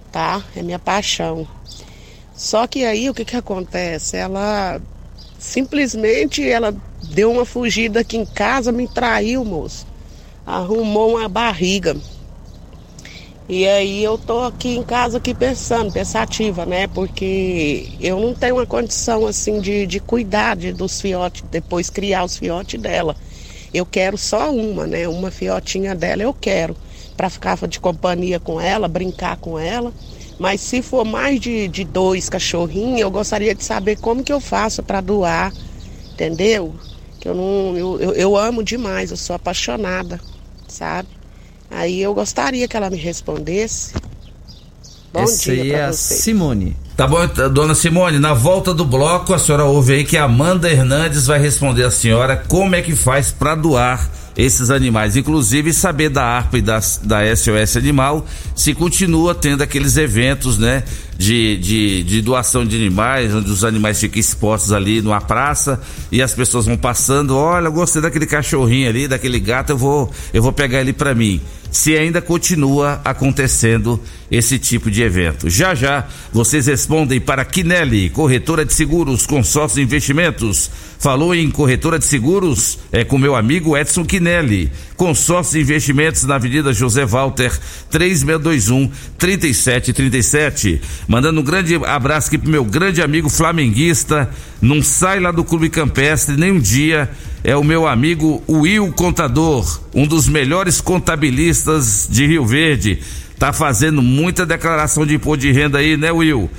tá? 0.09 0.41
É 0.55 0.63
minha 0.63 0.79
paixão. 0.79 1.45
Só 2.33 2.65
que 2.65 2.85
aí 2.85 3.09
o 3.09 3.13
que 3.13 3.25
que 3.25 3.35
acontece? 3.35 4.15
Ela 4.15 4.81
simplesmente 5.37 6.47
ela 6.47 6.73
deu 7.09 7.31
uma 7.31 7.45
fugida 7.45 8.01
aqui 8.01 8.17
em 8.17 8.25
casa, 8.25 8.71
me 8.71 8.87
traiu, 8.87 9.43
moço. 9.43 9.85
Arrumou 10.45 11.17
uma 11.17 11.27
barriga. 11.27 11.95
E 13.49 13.65
aí 13.65 14.03
eu 14.03 14.17
tô 14.17 14.43
aqui 14.43 14.75
em 14.75 14.83
casa 14.83 15.19
aqui 15.19 15.33
pensando, 15.33 15.89
pensativa, 15.91 16.65
né? 16.65 16.85
Porque 16.85 17.87
eu 18.01 18.19
não 18.19 18.33
tenho 18.33 18.55
uma 18.55 18.65
condição 18.65 19.25
assim 19.25 19.61
de, 19.61 19.85
de 19.85 20.01
cuidar 20.01 20.57
de, 20.57 20.73
dos 20.73 20.99
fiotes, 20.99 21.43
depois 21.49 21.89
criar 21.89 22.25
os 22.25 22.37
fiotes 22.37 22.79
dela. 22.79 23.15
Eu 23.73 23.85
quero 23.85 24.17
só 24.17 24.51
uma, 24.51 24.85
né? 24.85 25.07
Uma 25.07 25.31
fiotinha 25.31 25.95
dela 25.95 26.23
eu 26.23 26.33
quero. 26.33 26.75
Pra 27.15 27.29
ficar 27.29 27.55
de 27.67 27.79
companhia 27.79 28.37
com 28.37 28.59
ela, 28.59 28.87
brincar 28.87 29.37
com 29.37 29.57
ela. 29.57 29.93
Mas 30.37 30.59
se 30.59 30.81
for 30.81 31.05
mais 31.05 31.39
de, 31.39 31.69
de 31.69 31.85
dois 31.85 32.27
cachorrinhos, 32.27 32.99
eu 32.99 33.09
gostaria 33.09 33.55
de 33.55 33.63
saber 33.63 33.95
como 33.97 34.23
que 34.23 34.31
eu 34.31 34.41
faço 34.41 34.83
para 34.83 34.99
doar, 34.99 35.53
entendeu? 36.13 36.75
Que 37.19 37.27
eu 37.29 37.35
não. 37.35 37.77
Eu, 37.77 37.99
eu, 37.99 38.13
eu 38.13 38.37
amo 38.37 38.63
demais, 38.63 39.11
eu 39.11 39.17
sou 39.17 39.35
apaixonada, 39.35 40.19
sabe? 40.67 41.09
Aí 41.69 42.01
eu 42.01 42.13
gostaria 42.13 42.67
que 42.67 42.77
ela 42.77 42.89
me 42.89 42.97
respondesse. 42.97 43.93
Bom 45.13 45.23
Essa 45.23 45.51
dia 45.51 45.63
aí 45.63 45.71
é 45.71 45.83
a 45.83 45.91
vocês. 45.91 46.21
Simone. 46.21 46.75
Tá 46.95 47.07
bom, 47.07 47.27
tá, 47.27 47.47
dona 47.47 47.75
Simone, 47.75 48.19
na 48.19 48.33
volta 48.33 48.73
do 48.73 48.83
bloco 48.83 49.33
a 49.33 49.39
senhora 49.39 49.65
ouve 49.65 49.93
aí 49.93 50.03
que 50.03 50.17
a 50.17 50.23
Amanda 50.23 50.69
Hernandes 50.69 51.27
vai 51.27 51.39
responder 51.39 51.83
a 51.83 51.91
senhora 51.91 52.35
como 52.35 52.75
é 52.75 52.81
que 52.81 52.95
faz 52.95 53.31
para 53.31 53.53
doar 53.53 54.09
esses 54.37 54.69
animais, 54.69 55.17
inclusive 55.17 55.73
saber 55.73 56.09
da 56.09 56.23
ARPA 56.23 56.59
e 56.59 56.61
da, 56.61 56.79
da 57.01 57.35
SOS 57.35 57.75
Animal 57.75 58.23
se 58.55 58.75
continua 58.75 59.33
tendo 59.33 59.63
aqueles 59.63 59.97
eventos, 59.97 60.59
né, 60.59 60.83
de, 61.17 61.57
de, 61.57 62.03
de 62.03 62.21
doação 62.21 62.63
de 62.63 62.75
animais, 62.75 63.33
onde 63.33 63.49
os 63.49 63.65
animais 63.65 63.99
ficam 63.99 64.19
expostos 64.19 64.71
ali 64.71 65.01
numa 65.01 65.19
praça 65.19 65.81
e 66.11 66.21
as 66.21 66.33
pessoas 66.33 66.67
vão 66.67 66.77
passando, 66.77 67.35
olha, 67.35 67.65
eu 67.65 67.71
gostei 67.71 67.99
daquele 67.99 68.27
cachorrinho 68.27 68.87
ali, 68.87 69.07
daquele 69.07 69.39
gato, 69.39 69.71
eu 69.71 69.77
vou, 69.77 70.11
eu 70.31 70.43
vou 70.43 70.53
pegar 70.53 70.81
ele 70.81 70.93
para 70.93 71.15
mim. 71.15 71.41
Se 71.71 71.97
ainda 71.97 72.21
continua 72.21 73.01
acontecendo 73.03 73.99
esse 74.29 74.59
tipo 74.59 74.91
de 74.91 75.01
evento. 75.01 75.49
Já 75.49 75.73
já 75.73 76.05
vocês 76.31 76.67
respondem 76.67 77.19
para 77.19 77.45
Quinelli, 77.45 78.09
corretora 78.09 78.65
de 78.65 78.73
seguros, 78.73 79.25
consórcio 79.25 79.79
e 79.79 79.83
investimentos. 79.83 80.69
Falou 80.99 81.33
em 81.33 81.49
corretora 81.51 81.99
de 81.99 82.05
seguros? 82.05 82.79
É 82.91 83.03
com 83.03 83.17
meu 83.17 83.35
amigo 83.35 83.77
Edson 83.77 84.03
Quinelli. 84.03 84.71
Consórcio 84.95 85.59
e 85.59 85.61
investimentos 85.61 86.23
na 86.23 86.35
Avenida 86.35 86.73
José 86.73 87.05
Walter, 87.05 87.51
3621 87.91 88.91
3737. 89.17 90.81
Mandando 91.07 91.39
um 91.39 91.43
grande 91.43 91.75
abraço 91.75 92.27
aqui 92.27 92.37
pro 92.37 92.49
meu 92.49 92.65
grande 92.65 93.01
amigo 93.01 93.29
flamenguista. 93.29 94.29
Não 94.59 94.81
sai 94.81 95.19
lá 95.19 95.31
do 95.31 95.43
Clube 95.43 95.69
Campestre 95.69 96.35
nem 96.35 96.51
um 96.51 96.59
dia. 96.59 97.09
É 97.43 97.55
o 97.55 97.63
meu 97.63 97.87
amigo 97.87 98.43
Will 98.49 98.91
Contador, 98.91 99.79
um 99.93 100.07
dos 100.07 100.27
melhores 100.27 100.81
contabilistas 100.81 102.07
de 102.09 102.25
Rio 102.25 102.45
Verde. 102.45 102.99
Tá 103.39 103.53
fazendo 103.53 104.01
muita 104.01 104.45
declaração 104.45 105.05
de 105.05 105.15
imposto 105.15 105.41
de 105.41 105.51
renda 105.51 105.77
aí, 105.77 105.95
né, 105.95 106.11
Will? 106.11 106.49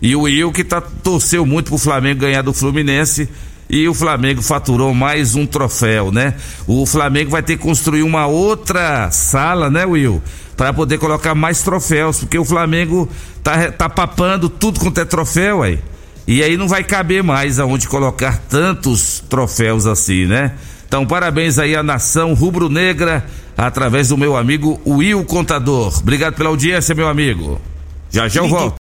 E 0.00 0.14
o 0.14 0.22
Will 0.22 0.52
que 0.52 0.62
tá, 0.62 0.80
torceu 0.80 1.44
muito 1.44 1.70
pro 1.70 1.78
Flamengo 1.78 2.20
ganhar 2.20 2.42
do 2.42 2.52
Fluminense. 2.52 3.28
E 3.70 3.86
o 3.86 3.92
Flamengo 3.92 4.40
faturou 4.40 4.94
mais 4.94 5.34
um 5.34 5.44
troféu, 5.44 6.10
né? 6.10 6.34
O 6.66 6.86
Flamengo 6.86 7.30
vai 7.30 7.42
ter 7.42 7.56
que 7.56 7.62
construir 7.62 8.02
uma 8.02 8.26
outra 8.26 9.10
sala, 9.10 9.68
né, 9.68 9.84
Will? 9.84 10.22
Para 10.56 10.72
poder 10.72 10.96
colocar 10.98 11.34
mais 11.34 11.60
troféus, 11.60 12.20
porque 12.20 12.38
o 12.38 12.44
Flamengo 12.44 13.08
tá, 13.42 13.70
tá 13.70 13.88
papando 13.88 14.48
tudo 14.48 14.80
quanto 14.80 15.00
é 15.00 15.04
troféu, 15.04 15.62
aí. 15.62 15.78
E 16.26 16.42
aí 16.42 16.56
não 16.56 16.66
vai 16.68 16.82
caber 16.82 17.22
mais 17.22 17.58
aonde 17.58 17.88
colocar 17.88 18.38
tantos 18.48 19.22
troféus 19.28 19.86
assim, 19.86 20.26
né? 20.26 20.52
Então, 20.86 21.06
parabéns 21.06 21.58
aí 21.58 21.76
à 21.76 21.82
nação 21.82 22.32
rubro-negra, 22.32 23.26
através 23.58 24.08
do 24.08 24.16
meu 24.16 24.36
amigo 24.36 24.80
Will 24.86 25.24
Contador. 25.24 25.98
Obrigado 25.98 26.34
pela 26.34 26.48
audiência, 26.48 26.94
meu 26.94 27.08
amigo. 27.08 27.60
Já 28.08 28.28
já 28.28 28.40
eu 28.40 28.48
volto. 28.48 28.76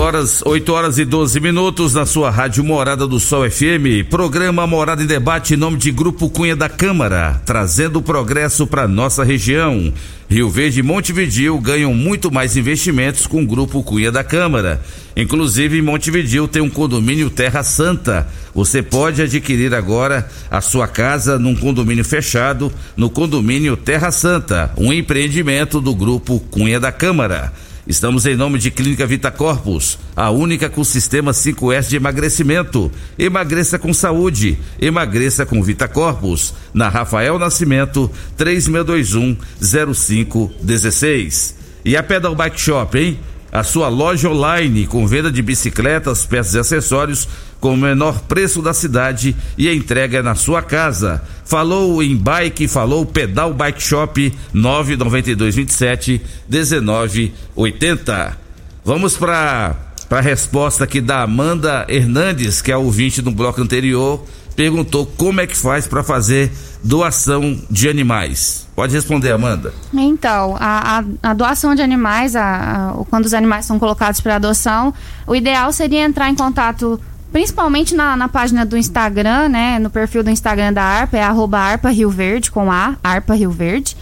Horas, 0.00 0.42
8 0.46 0.72
horas 0.72 0.98
e 0.98 1.04
12 1.04 1.38
minutos 1.40 1.92
na 1.92 2.06
sua 2.06 2.30
rádio 2.30 2.64
Morada 2.64 3.06
do 3.06 3.20
Sol 3.20 3.48
FM. 3.48 4.08
Programa 4.08 4.66
Morada 4.66 5.02
em 5.02 5.06
Debate 5.06 5.52
em 5.52 5.56
nome 5.58 5.76
de 5.76 5.92
Grupo 5.92 6.30
Cunha 6.30 6.56
da 6.56 6.70
Câmara, 6.70 7.40
trazendo 7.44 8.00
progresso 8.00 8.66
para 8.66 8.88
nossa 8.88 9.22
região. 9.22 9.92
Rio 10.28 10.48
Verde 10.48 10.80
e 10.80 10.82
Montevidil 10.82 11.58
ganham 11.58 11.92
muito 11.92 12.32
mais 12.32 12.56
investimentos 12.56 13.26
com 13.26 13.42
o 13.42 13.46
Grupo 13.46 13.82
Cunha 13.82 14.10
da 14.10 14.24
Câmara. 14.24 14.80
Inclusive, 15.14 15.78
em 15.78 15.82
Montevidil 15.82 16.48
tem 16.48 16.62
um 16.62 16.70
condomínio 16.70 17.28
Terra 17.28 17.62
Santa. 17.62 18.26
Você 18.54 18.82
pode 18.82 19.20
adquirir 19.20 19.74
agora 19.74 20.26
a 20.50 20.62
sua 20.62 20.88
casa 20.88 21.38
num 21.38 21.54
condomínio 21.54 22.04
fechado, 22.06 22.72
no 22.96 23.10
condomínio 23.10 23.76
Terra 23.76 24.10
Santa, 24.10 24.72
um 24.78 24.92
empreendimento 24.92 25.78
do 25.78 25.94
Grupo 25.94 26.40
Cunha 26.50 26.80
da 26.80 26.90
Câmara. 26.90 27.52
Estamos 27.90 28.24
em 28.24 28.36
nome 28.36 28.56
de 28.56 28.70
Clínica 28.70 29.04
Vita 29.04 29.32
Corpus, 29.32 29.98
a 30.14 30.30
única 30.30 30.70
com 30.70 30.84
sistema 30.84 31.32
5S 31.32 31.88
de 31.88 31.96
emagrecimento. 31.96 32.88
Emagreça 33.18 33.80
com 33.80 33.92
saúde, 33.92 34.56
emagreça 34.80 35.44
com 35.44 35.60
Vita 35.60 35.88
Corpus. 35.88 36.54
Na 36.72 36.88
Rafael 36.88 37.36
Nascimento, 37.36 38.08
3621 38.36 39.36
0516. 39.60 41.56
E 41.84 41.96
a 41.96 42.02
Pedal 42.04 42.36
Bike 42.36 42.60
Shop, 42.60 42.96
hein? 42.96 43.18
A 43.52 43.64
sua 43.64 43.88
loja 43.88 44.28
online 44.28 44.86
com 44.86 45.06
venda 45.06 45.30
de 45.30 45.42
bicicletas, 45.42 46.24
peças 46.24 46.54
e 46.54 46.58
acessórios 46.58 47.26
com 47.58 47.74
o 47.74 47.76
menor 47.76 48.20
preço 48.20 48.62
da 48.62 48.72
cidade 48.72 49.36
e 49.58 49.68
entrega 49.68 50.18
é 50.18 50.22
na 50.22 50.34
sua 50.34 50.62
casa. 50.62 51.22
Falou 51.44 52.02
em 52.02 52.16
bike, 52.16 52.68
falou 52.68 53.04
Pedal 53.04 53.52
Bike 53.52 53.82
Shop 53.82 54.32
99227 54.52 56.22
1980. 56.48 58.38
Vamos 58.84 59.16
para 59.16 59.76
a 60.08 60.20
resposta 60.20 60.84
aqui 60.84 61.00
da 61.00 61.22
Amanda 61.22 61.84
Hernandes, 61.88 62.62
que 62.62 62.72
é 62.72 62.76
ouvinte 62.76 63.20
do 63.20 63.30
bloco 63.30 63.60
anterior, 63.60 64.24
perguntou 64.56 65.06
como 65.06 65.40
é 65.40 65.46
que 65.46 65.56
faz 65.56 65.86
para 65.86 66.02
fazer 66.02 66.50
doação 66.82 67.60
de 67.70 67.88
animais. 67.88 68.69
Pode 68.80 68.94
responder, 68.94 69.30
Amanda. 69.30 69.74
Então, 69.92 70.56
a, 70.58 71.00
a- 71.00 71.04
a 71.30 71.34
doação 71.34 71.74
de 71.74 71.82
animais, 71.82 72.34
a- 72.34 72.94
quando 73.10 73.26
os 73.26 73.34
animais 73.34 73.66
são 73.66 73.78
colocados 73.78 74.22
para 74.22 74.36
adoção, 74.36 74.94
o 75.26 75.36
ideal 75.36 75.70
seria 75.70 76.02
entrar 76.02 76.30
em 76.30 76.34
contato 76.34 76.98
principalmente 77.30 77.94
na, 77.94 78.16
na 78.16 78.26
página 78.26 78.64
do 78.64 78.78
Instagram, 78.78 79.48
né? 79.50 79.78
No 79.78 79.90
perfil 79.90 80.24
do 80.24 80.30
Instagram 80.30 80.72
da 80.72 80.82
ARPA, 80.82 81.18
é 81.18 81.22
arroba 81.22 81.58
ARPA 81.58 81.90
Rio 81.90 82.08
Verde, 82.08 82.50
com 82.50 82.72
A, 82.72 82.96
ARPA 83.04 83.34
Rio 83.34 83.50
Verde. 83.50 83.94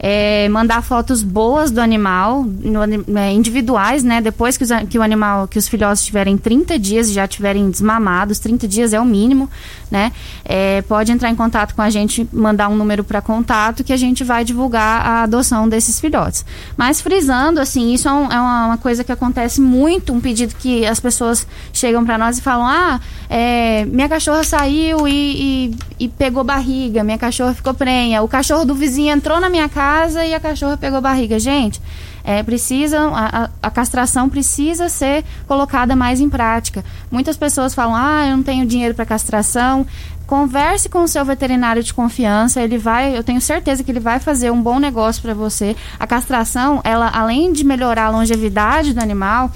É, 0.00 0.48
mandar 0.50 0.80
fotos 0.82 1.24
boas 1.24 1.72
do 1.72 1.80
animal, 1.80 2.44
no 2.44 3.18
é, 3.18 3.32
individuais, 3.32 4.04
né? 4.04 4.20
Depois 4.20 4.56
que, 4.56 4.62
os 4.62 4.70
que 4.88 4.96
o 4.96 5.02
animal, 5.02 5.48
que 5.48 5.58
os 5.58 5.66
filhotes 5.66 6.04
tiverem 6.04 6.36
30 6.38 6.78
dias 6.78 7.08
e 7.08 7.12
já 7.14 7.26
tiverem 7.26 7.68
desmamados, 7.68 8.38
30 8.38 8.68
dias 8.68 8.92
é 8.92 9.00
o 9.00 9.04
mínimo, 9.04 9.50
né? 9.90 10.12
É, 10.44 10.82
pode 10.82 11.10
entrar 11.10 11.30
em 11.30 11.34
contato 11.34 11.74
com 11.74 11.82
a 11.82 11.90
gente, 11.90 12.28
mandar 12.32 12.68
um 12.68 12.76
número 12.76 13.02
para 13.02 13.20
contato 13.20 13.82
que 13.82 13.92
a 13.92 13.96
gente 13.96 14.22
vai 14.22 14.44
divulgar 14.44 15.04
a 15.04 15.22
adoção 15.24 15.68
desses 15.68 15.98
filhotes. 15.98 16.44
Mas 16.76 17.00
frisando, 17.00 17.58
assim, 17.58 17.92
isso 17.92 18.08
é, 18.08 18.12
um- 18.12 18.30
é 18.30 18.40
uma, 18.40 18.66
uma 18.66 18.78
coisa 18.78 19.02
que 19.02 19.10
acontece 19.10 19.60
muito, 19.60 20.12
um 20.12 20.20
pedido 20.20 20.54
que 20.54 20.86
as 20.86 21.00
pessoas 21.00 21.44
chegam 21.72 22.04
para 22.04 22.16
nós 22.16 22.38
e 22.38 22.40
falam: 22.40 22.66
ah, 22.68 23.00
é, 23.28 23.84
minha 23.86 24.08
cachorra 24.08 24.44
saiu 24.44 25.08
e, 25.08 25.72
e- 25.72 26.04
e 26.04 26.08
pegou 26.08 26.44
barriga, 26.44 27.02
minha 27.02 27.18
cachorra 27.18 27.52
ficou 27.52 27.74
prenha, 27.74 28.22
o 28.22 28.28
cachorro 28.28 28.64
do 28.64 28.76
vizinho 28.76 29.12
entrou 29.12 29.40
na 29.40 29.48
minha 29.50 29.68
casa 29.68 29.87
e 30.24 30.34
a 30.34 30.40
cachorra 30.40 30.76
pegou 30.76 31.00
barriga. 31.00 31.38
Gente, 31.38 31.80
é, 32.24 32.42
precisam, 32.42 33.14
a, 33.14 33.26
a- 33.44 33.50
a 33.62 33.70
castração 33.70 34.28
precisa 34.28 34.88
ser 34.88 35.24
colocada 35.46 35.94
mais 35.96 36.20
em 36.20 36.28
prática. 36.28 36.84
Muitas 37.10 37.36
pessoas 37.36 37.74
falam, 37.74 37.94
ah, 37.94 38.26
eu 38.26 38.36
não 38.36 38.42
tenho 38.42 38.66
dinheiro 38.66 38.94
para 38.94 39.06
castração. 39.06 39.86
Converse 40.26 40.90
com 40.90 41.02
o 41.04 41.08
seu 41.08 41.24
veterinário 41.24 41.82
de 41.82 41.94
confiança, 41.94 42.60
ele 42.60 42.76
vai, 42.76 43.16
eu 43.16 43.24
tenho 43.24 43.40
certeza 43.40 43.82
que 43.82 43.90
ele 43.90 43.98
vai 44.00 44.20
fazer 44.20 44.50
um 44.50 44.60
bom 44.60 44.78
negócio 44.78 45.22
para 45.22 45.32
você. 45.32 45.74
A 45.98 46.06
castração, 46.06 46.82
ela 46.84 47.08
além 47.08 47.50
de 47.50 47.64
melhorar 47.64 48.06
a 48.06 48.10
longevidade 48.10 48.92
do 48.92 49.00
animal, 49.00 49.50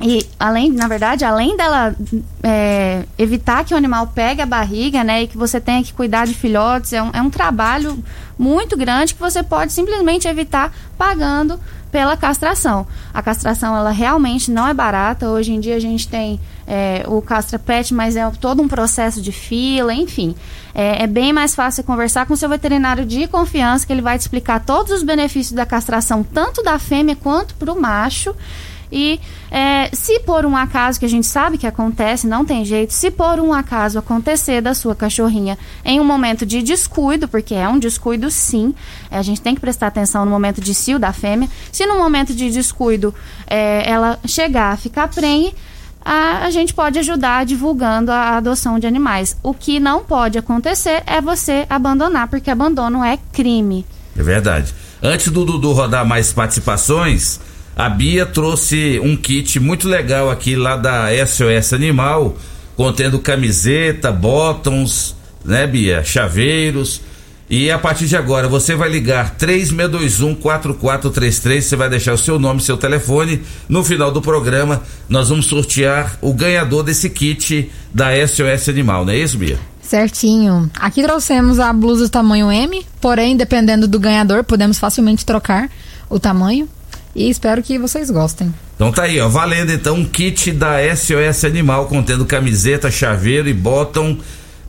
e 0.00 0.26
além, 0.38 0.72
na 0.72 0.88
verdade, 0.88 1.24
além 1.24 1.56
dela 1.56 1.94
é, 2.42 3.04
evitar 3.16 3.64
que 3.64 3.72
o 3.72 3.76
animal 3.76 4.08
pegue 4.08 4.42
a 4.42 4.46
barriga, 4.46 5.04
né, 5.04 5.22
e 5.22 5.28
que 5.28 5.36
você 5.36 5.60
tenha 5.60 5.82
que 5.82 5.92
cuidar 5.92 6.26
de 6.26 6.34
filhotes, 6.34 6.92
é 6.92 7.02
um, 7.02 7.10
é 7.12 7.22
um 7.22 7.30
trabalho 7.30 8.02
muito 8.38 8.76
grande 8.76 9.14
que 9.14 9.20
você 9.20 9.42
pode 9.42 9.72
simplesmente 9.72 10.26
evitar 10.26 10.72
pagando 10.98 11.58
pela 11.94 12.16
castração. 12.16 12.84
A 13.12 13.22
castração, 13.22 13.76
ela 13.76 13.92
realmente 13.92 14.50
não 14.50 14.66
é 14.66 14.74
barata. 14.74 15.30
Hoje 15.30 15.52
em 15.52 15.60
dia 15.60 15.76
a 15.76 15.80
gente 15.80 16.08
tem 16.08 16.40
é, 16.66 17.04
o 17.06 17.22
castra 17.22 17.56
pet, 17.56 17.94
mas 17.94 18.16
é 18.16 18.28
todo 18.40 18.60
um 18.60 18.66
processo 18.66 19.22
de 19.22 19.30
fila, 19.30 19.94
enfim. 19.94 20.34
É, 20.74 21.04
é 21.04 21.06
bem 21.06 21.32
mais 21.32 21.54
fácil 21.54 21.84
conversar 21.84 22.26
com 22.26 22.34
seu 22.34 22.48
veterinário 22.48 23.06
de 23.06 23.28
confiança, 23.28 23.86
que 23.86 23.92
ele 23.92 24.02
vai 24.02 24.18
te 24.18 24.22
explicar 24.22 24.64
todos 24.64 24.90
os 24.90 25.04
benefícios 25.04 25.52
da 25.52 25.64
castração, 25.64 26.24
tanto 26.24 26.64
da 26.64 26.80
fêmea 26.80 27.14
quanto 27.14 27.54
para 27.54 27.72
o 27.72 27.80
macho. 27.80 28.34
E 28.90 29.20
é, 29.50 29.90
se 29.92 30.20
por 30.20 30.44
um 30.46 30.56
acaso, 30.56 30.98
que 30.98 31.06
a 31.06 31.08
gente 31.08 31.26
sabe 31.26 31.58
que 31.58 31.66
acontece, 31.66 32.26
não 32.26 32.44
tem 32.44 32.64
jeito, 32.64 32.92
se 32.92 33.10
por 33.10 33.40
um 33.40 33.52
acaso 33.52 33.98
acontecer 33.98 34.60
da 34.60 34.74
sua 34.74 34.94
cachorrinha 34.94 35.58
em 35.84 36.00
um 36.00 36.04
momento 36.04 36.44
de 36.46 36.62
descuido, 36.62 37.28
porque 37.28 37.54
é 37.54 37.68
um 37.68 37.78
descuido 37.78 38.30
sim, 38.30 38.74
é, 39.10 39.18
a 39.18 39.22
gente 39.22 39.40
tem 39.40 39.54
que 39.54 39.60
prestar 39.60 39.88
atenção 39.88 40.24
no 40.24 40.30
momento 40.30 40.60
de 40.60 40.74
cio 40.74 40.98
da 40.98 41.12
fêmea, 41.12 41.48
se 41.72 41.86
no 41.86 41.98
momento 41.98 42.34
de 42.34 42.50
descuido 42.50 43.14
é, 43.46 43.88
ela 43.88 44.18
chegar 44.26 44.72
a 44.72 44.76
ficar 44.76 45.08
prenhe, 45.08 45.54
a, 46.04 46.44
a 46.44 46.50
gente 46.50 46.74
pode 46.74 46.98
ajudar 46.98 47.46
divulgando 47.46 48.12
a 48.12 48.36
adoção 48.36 48.78
de 48.78 48.86
animais. 48.86 49.36
O 49.42 49.54
que 49.54 49.80
não 49.80 50.04
pode 50.04 50.36
acontecer 50.36 51.02
é 51.06 51.20
você 51.20 51.66
abandonar, 51.70 52.28
porque 52.28 52.50
abandono 52.50 53.02
é 53.02 53.18
crime. 53.32 53.86
É 54.16 54.22
verdade. 54.22 54.74
Antes 55.02 55.28
do 55.28 55.44
Dudu 55.44 55.72
rodar 55.72 56.06
mais 56.06 56.32
participações, 56.32 57.40
a 57.76 57.88
Bia 57.88 58.24
trouxe 58.24 59.00
um 59.02 59.16
kit 59.16 59.58
muito 59.58 59.88
legal 59.88 60.30
aqui 60.30 60.54
lá 60.54 60.76
da 60.76 61.08
SOS 61.26 61.72
Animal, 61.72 62.36
contendo 62.76 63.18
camiseta, 63.18 64.12
bottoms, 64.12 65.16
né, 65.44 65.66
Bia? 65.66 66.04
Chaveiros. 66.04 67.00
E 67.50 67.68
a 67.70 67.78
partir 67.78 68.06
de 68.06 68.16
agora, 68.16 68.48
você 68.48 68.74
vai 68.74 68.88
ligar 68.88 69.36
3621-4433, 69.36 71.60
você 71.60 71.76
vai 71.76 71.90
deixar 71.90 72.14
o 72.14 72.18
seu 72.18 72.38
nome, 72.38 72.60
seu 72.60 72.76
telefone. 72.76 73.42
No 73.68 73.84
final 73.84 74.10
do 74.10 74.20
programa, 74.22 74.82
nós 75.08 75.28
vamos 75.28 75.46
sortear 75.46 76.16
o 76.22 76.32
ganhador 76.32 76.84
desse 76.84 77.10
kit 77.10 77.70
da 77.92 78.08
SOS 78.26 78.68
Animal, 78.68 79.04
não 79.04 79.12
é 79.12 79.18
isso, 79.18 79.36
Bia? 79.36 79.58
Certinho. 79.82 80.70
Aqui 80.80 81.02
trouxemos 81.02 81.60
a 81.60 81.70
blusa 81.72 82.08
tamanho 82.08 82.50
M, 82.50 82.84
porém, 83.00 83.36
dependendo 83.36 83.86
do 83.86 84.00
ganhador, 84.00 84.42
podemos 84.42 84.78
facilmente 84.78 85.26
trocar 85.26 85.70
o 86.08 86.18
tamanho. 86.18 86.66
E 87.14 87.30
espero 87.30 87.62
que 87.62 87.78
vocês 87.78 88.10
gostem. 88.10 88.52
Então 88.74 88.90
tá 88.90 89.04
aí, 89.04 89.20
ó, 89.20 89.28
valendo 89.28 89.70
então 89.70 89.94
um 89.96 90.04
kit 90.04 90.50
da 90.50 90.78
SOS 90.94 91.44
Animal 91.44 91.86
contendo 91.86 92.24
camiseta, 92.24 92.90
chaveiro 92.90 93.48
e 93.48 93.54
bottom 93.54 94.18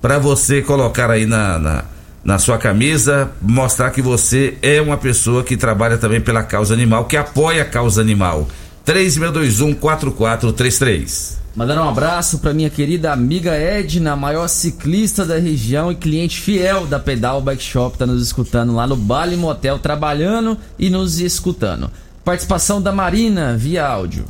para 0.02 0.20
você 0.20 0.62
colocar 0.62 1.10
aí 1.10 1.26
na, 1.26 1.58
na, 1.58 1.86
na 2.24 2.38
sua 2.38 2.60
camisa, 2.60 3.32
mostrar 3.42 3.90
que 3.90 4.04
você 4.04 4.56
é 4.62 4.80
uma 4.80 4.98
pessoa 4.98 5.44
que 5.44 5.58
trabalha 5.58 5.98
também 5.98 6.22
pela 6.22 6.44
causa 6.44 6.76
animal, 6.76 7.06
que 7.06 7.18
apoia 7.18 7.64
a 7.64 7.66
causa 7.66 8.02
animal. 8.02 8.48
3621-4433. 8.86 11.38
Mandar 11.56 11.82
um 11.82 11.90
abraço 11.90 12.38
para 12.40 12.54
minha 12.54 12.70
querida 12.70 13.14
amiga 13.14 13.56
Edna, 13.56 14.14
maior 14.16 14.48
ciclista 14.48 15.26
da 15.26 15.40
região 15.40 15.92
e 15.92 15.96
cliente 15.96 16.40
fiel 16.42 16.86
da 16.86 17.00
Pedal 17.00 17.42
Bike 17.42 17.64
Shop, 17.64 17.98
tá 17.98 18.06
nos 18.06 18.22
escutando 18.22 18.76
lá 18.76 18.86
no 18.86 18.96
Bali 18.98 19.38
Motel, 19.38 19.80
trabalhando 19.80 20.58
e 20.78 20.90
nos 20.90 21.20
escutando. 21.20 21.90
Participação 22.26 22.82
da 22.82 22.92
Marina 22.92 23.56
via 23.56 23.86
áudio. 23.86 24.26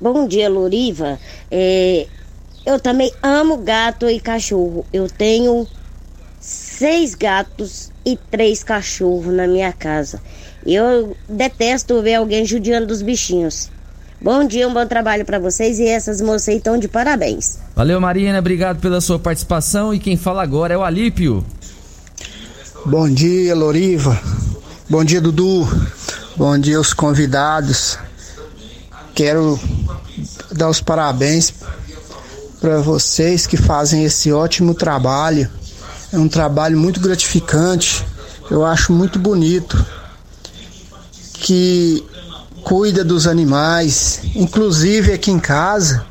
Bom 0.00 0.26
dia, 0.26 0.50
Loriva. 0.50 1.16
É, 1.48 2.08
eu 2.66 2.80
também 2.80 3.12
amo 3.22 3.58
gato 3.58 4.10
e 4.10 4.18
cachorro. 4.18 4.84
Eu 4.92 5.08
tenho 5.08 5.64
seis 6.40 7.14
gatos 7.14 7.92
e 8.04 8.16
três 8.16 8.64
cachorros 8.64 9.32
na 9.32 9.46
minha 9.46 9.72
casa. 9.72 10.20
Eu 10.66 11.16
detesto 11.28 12.02
ver 12.02 12.16
alguém 12.16 12.44
judiando 12.44 12.88
dos 12.88 13.00
bichinhos. 13.00 13.70
Bom 14.20 14.44
dia, 14.44 14.66
um 14.66 14.74
bom 14.74 14.86
trabalho 14.86 15.24
para 15.24 15.38
vocês 15.38 15.78
e 15.78 15.86
essas 15.86 16.20
moças 16.20 16.48
aí 16.48 16.56
estão 16.56 16.76
de 16.76 16.88
parabéns. 16.88 17.60
Valeu, 17.76 18.00
Marina, 18.00 18.40
obrigado 18.40 18.80
pela 18.80 19.00
sua 19.00 19.20
participação. 19.20 19.94
E 19.94 20.00
quem 20.00 20.16
fala 20.16 20.42
agora 20.42 20.74
é 20.74 20.76
o 20.76 20.82
Alípio. 20.82 21.44
Bom 22.84 23.08
dia, 23.08 23.54
Loriva. 23.54 24.20
Bom 24.92 25.02
dia, 25.02 25.22
Dudu. 25.22 25.66
Bom 26.36 26.58
dia, 26.58 26.78
os 26.78 26.92
convidados. 26.92 27.98
Quero 29.14 29.58
dar 30.50 30.68
os 30.68 30.82
parabéns 30.82 31.50
para 32.60 32.78
vocês 32.82 33.46
que 33.46 33.56
fazem 33.56 34.04
esse 34.04 34.30
ótimo 34.30 34.74
trabalho. 34.74 35.50
É 36.12 36.18
um 36.18 36.28
trabalho 36.28 36.76
muito 36.76 37.00
gratificante. 37.00 38.06
Eu 38.50 38.66
acho 38.66 38.92
muito 38.92 39.18
bonito 39.18 39.82
que 41.38 42.06
cuida 42.62 43.02
dos 43.02 43.26
animais, 43.26 44.20
inclusive 44.34 45.10
aqui 45.10 45.30
em 45.30 45.40
casa. 45.40 46.04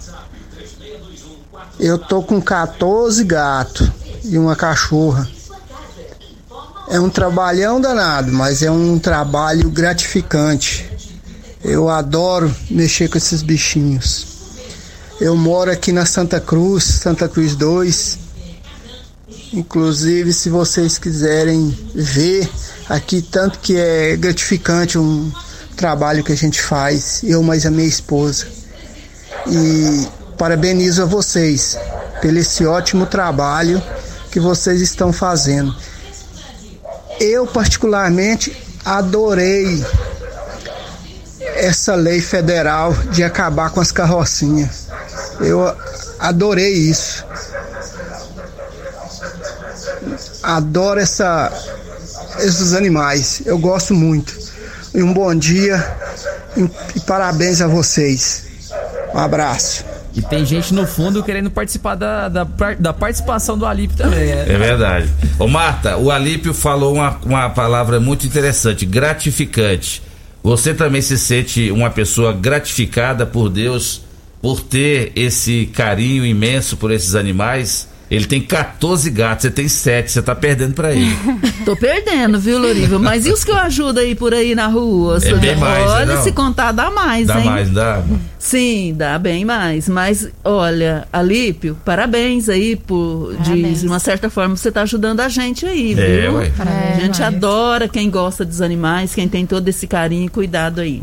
Eu 1.79 1.99
tô 1.99 2.23
com 2.23 2.41
14 2.41 3.23
gatos 3.25 3.88
e 4.23 4.39
uma 4.39 4.55
cachorra. 4.55 5.29
É 6.91 6.99
um 6.99 7.09
trabalhão 7.09 7.79
danado, 7.79 8.33
mas 8.33 8.61
é 8.61 8.69
um 8.69 8.99
trabalho 8.99 9.69
gratificante. 9.69 10.91
Eu 11.63 11.87
adoro 11.87 12.53
mexer 12.69 13.07
com 13.07 13.17
esses 13.17 13.41
bichinhos. 13.41 14.27
Eu 15.17 15.33
moro 15.37 15.71
aqui 15.71 15.93
na 15.93 16.05
Santa 16.05 16.41
Cruz, 16.41 16.83
Santa 16.83 17.29
Cruz 17.29 17.55
2. 17.55 18.19
Inclusive, 19.53 20.33
se 20.33 20.49
vocês 20.49 20.99
quiserem 20.99 21.73
ver 21.95 22.51
aqui, 22.89 23.21
tanto 23.21 23.59
que 23.59 23.77
é 23.77 24.17
gratificante 24.17 24.97
um 24.97 25.31
trabalho 25.77 26.25
que 26.25 26.33
a 26.33 26.37
gente 26.37 26.61
faz, 26.61 27.21
eu 27.23 27.41
mais 27.41 27.65
a 27.65 27.71
minha 27.71 27.87
esposa. 27.87 28.47
E 29.47 30.07
parabenizo 30.37 31.03
a 31.03 31.05
vocês 31.05 31.77
pelo 32.21 32.37
esse 32.37 32.65
ótimo 32.65 33.05
trabalho 33.05 33.81
que 34.29 34.41
vocês 34.41 34.81
estão 34.81 35.13
fazendo. 35.13 35.73
Eu, 37.22 37.45
particularmente, 37.45 38.51
adorei 38.84 39.86
essa 41.55 41.93
lei 41.93 42.19
federal 42.19 42.91
de 43.11 43.24
acabar 43.24 43.69
com 43.69 43.80
as 43.80 43.91
carrocinhas. 43.91 44.88
Eu 45.39 45.72
adorei 46.19 46.74
isso. 46.74 47.24
Adoro 50.41 50.99
essa, 50.99 51.51
esses 52.39 52.74
animais. 52.74 53.43
Eu 53.45 53.59
gosto 53.59 53.93
muito. 53.93 54.36
E 54.91 55.03
um 55.03 55.13
bom 55.13 55.36
dia 55.36 55.78
e, 56.57 56.99
parabéns 57.01 57.61
a 57.61 57.67
vocês. 57.67 58.45
Um 59.13 59.19
abraço. 59.19 59.90
E 60.14 60.22
tem 60.22 60.45
gente 60.45 60.74
no 60.74 60.86
fundo 60.86 61.24
querendo 61.24 61.49
participar 61.49 61.95
da, 61.95 62.28
da, 62.28 62.43
da 62.78 62.93
participação 62.93 63.57
do 63.57 63.66
Alípio 63.66 63.95
também. 63.95 64.30
É, 64.30 64.45
é 64.49 64.57
verdade. 64.57 65.09
Ô 65.39 65.47
Marta, 65.47 65.97
o 65.97 66.12
Alípio 66.12 66.53
falou 66.53 66.95
uma, 66.95 67.18
uma 67.24 67.49
palavra 67.49 67.99
muito 67.99 68.26
interessante, 68.26 68.86
gratificante. 68.86 70.01
Você 70.43 70.74
também 70.74 71.01
se 71.01 71.18
sente 71.18 71.72
uma 71.72 71.89
pessoa 71.89 72.34
gratificada 72.34 73.26
por 73.26 73.49
Deus 73.49 74.01
por 74.41 74.59
ter 74.59 75.12
esse 75.16 75.68
carinho 75.68 76.26
imenso 76.26 76.76
por 76.76 76.91
esses 76.91 77.16
animais? 77.16 77.88
Ele 78.12 78.26
tem 78.26 78.41
14 78.41 79.09
gatos, 79.09 79.43
você 79.43 79.49
tem 79.49 79.70
7, 79.70 80.12
você 80.12 80.22
tá 80.22 80.36
perdendo 80.36 80.74
pra 80.74 80.91
ele. 80.91 81.16
Tô 81.64 81.78
perdendo, 81.78 82.38
viu, 82.38 82.59
Loriva? 82.59 82.99
Mas 82.99 83.26
e 83.26 83.32
os 83.32 83.41
que 83.45 83.51
eu 83.51 83.57
ajudo 83.57 84.01
aí 84.01 84.14
por 84.16 84.34
aí 84.34 84.53
na 84.53 84.68
rua? 84.68 85.18
É 85.24 85.34
bem 85.36 85.55
mais, 85.55 85.89
olha, 85.89 86.05
né, 86.16 86.22
se 86.22 86.34
contar, 86.34 86.74
dá 86.74 86.91
mais, 86.91 87.28
dá 87.28 87.39
hein? 87.39 87.45
mais, 87.45 87.70
dá. 87.70 88.03
Sim, 88.38 88.93
dá 88.97 89.18
bem 89.18 89.45
mais. 89.45 89.88
Mas, 89.88 90.28
olha, 90.43 91.07
Alípio, 91.14 91.78
parabéns 91.86 92.49
aí 92.49 92.76
por, 92.76 93.34
Parabéns. 93.38 93.80
de 93.80 93.88
uma 93.88 93.99
certa 93.99 94.30
forma, 94.30 94.57
você 94.57 94.70
tá 94.70 94.82
ajudando 94.82 95.22
a 95.22 95.30
gente 95.30 95.66
aí, 95.66 95.93
É, 95.97 96.22
viu? 96.24 96.34
ué. 96.34 96.51
a 96.59 96.99
gente 96.99 97.24
adora 97.24 97.88
quem 97.88 98.09
gosta 98.09 98.43
dos 98.43 98.62
animais, 98.62 99.16
quem 99.16 99.30
tem 99.30 99.45
todo 99.45 99.66
esse 99.70 99.88
carinho 99.88 100.26
e 100.26 100.30
cuidado 100.30 100.82
aí. 100.82 101.01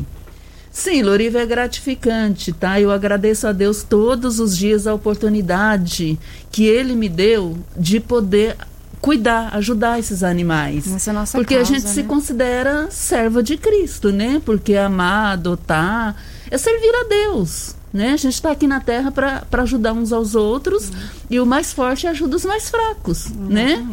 Sim, 0.78 1.02
Loriva 1.02 1.40
é 1.40 1.44
gratificante, 1.44 2.52
tá? 2.52 2.80
Eu 2.80 2.92
agradeço 2.92 3.48
a 3.48 3.52
Deus 3.52 3.82
todos 3.82 4.38
os 4.38 4.56
dias 4.56 4.86
a 4.86 4.94
oportunidade 4.94 6.16
que 6.52 6.66
Ele 6.66 6.94
me 6.94 7.08
deu 7.08 7.58
de 7.76 7.98
poder 7.98 8.56
cuidar, 9.00 9.56
ajudar 9.56 9.98
esses 9.98 10.22
animais. 10.22 10.86
Essa 10.86 11.10
é 11.10 11.16
a 11.16 11.24
Porque 11.32 11.56
causa, 11.56 11.72
a 11.72 11.74
gente 11.74 11.90
se 11.90 12.02
né? 12.02 12.08
considera 12.08 12.88
serva 12.92 13.42
de 13.42 13.56
Cristo, 13.56 14.12
né? 14.12 14.40
Porque 14.44 14.76
amar, 14.76 15.32
adotar, 15.32 16.14
é 16.48 16.56
servir 16.56 16.94
a 16.94 17.08
Deus. 17.08 17.74
Né? 17.92 18.12
A 18.12 18.16
gente 18.16 18.34
está 18.34 18.52
aqui 18.52 18.68
na 18.68 18.78
Terra 18.78 19.10
para 19.10 19.62
ajudar 19.62 19.92
uns 19.94 20.12
aos 20.12 20.36
outros 20.36 20.92
e 21.28 21.40
o 21.40 21.46
mais 21.46 21.72
forte 21.72 22.06
ajuda 22.06 22.36
os 22.36 22.44
mais 22.44 22.70
fracos, 22.70 23.30
né? 23.30 23.84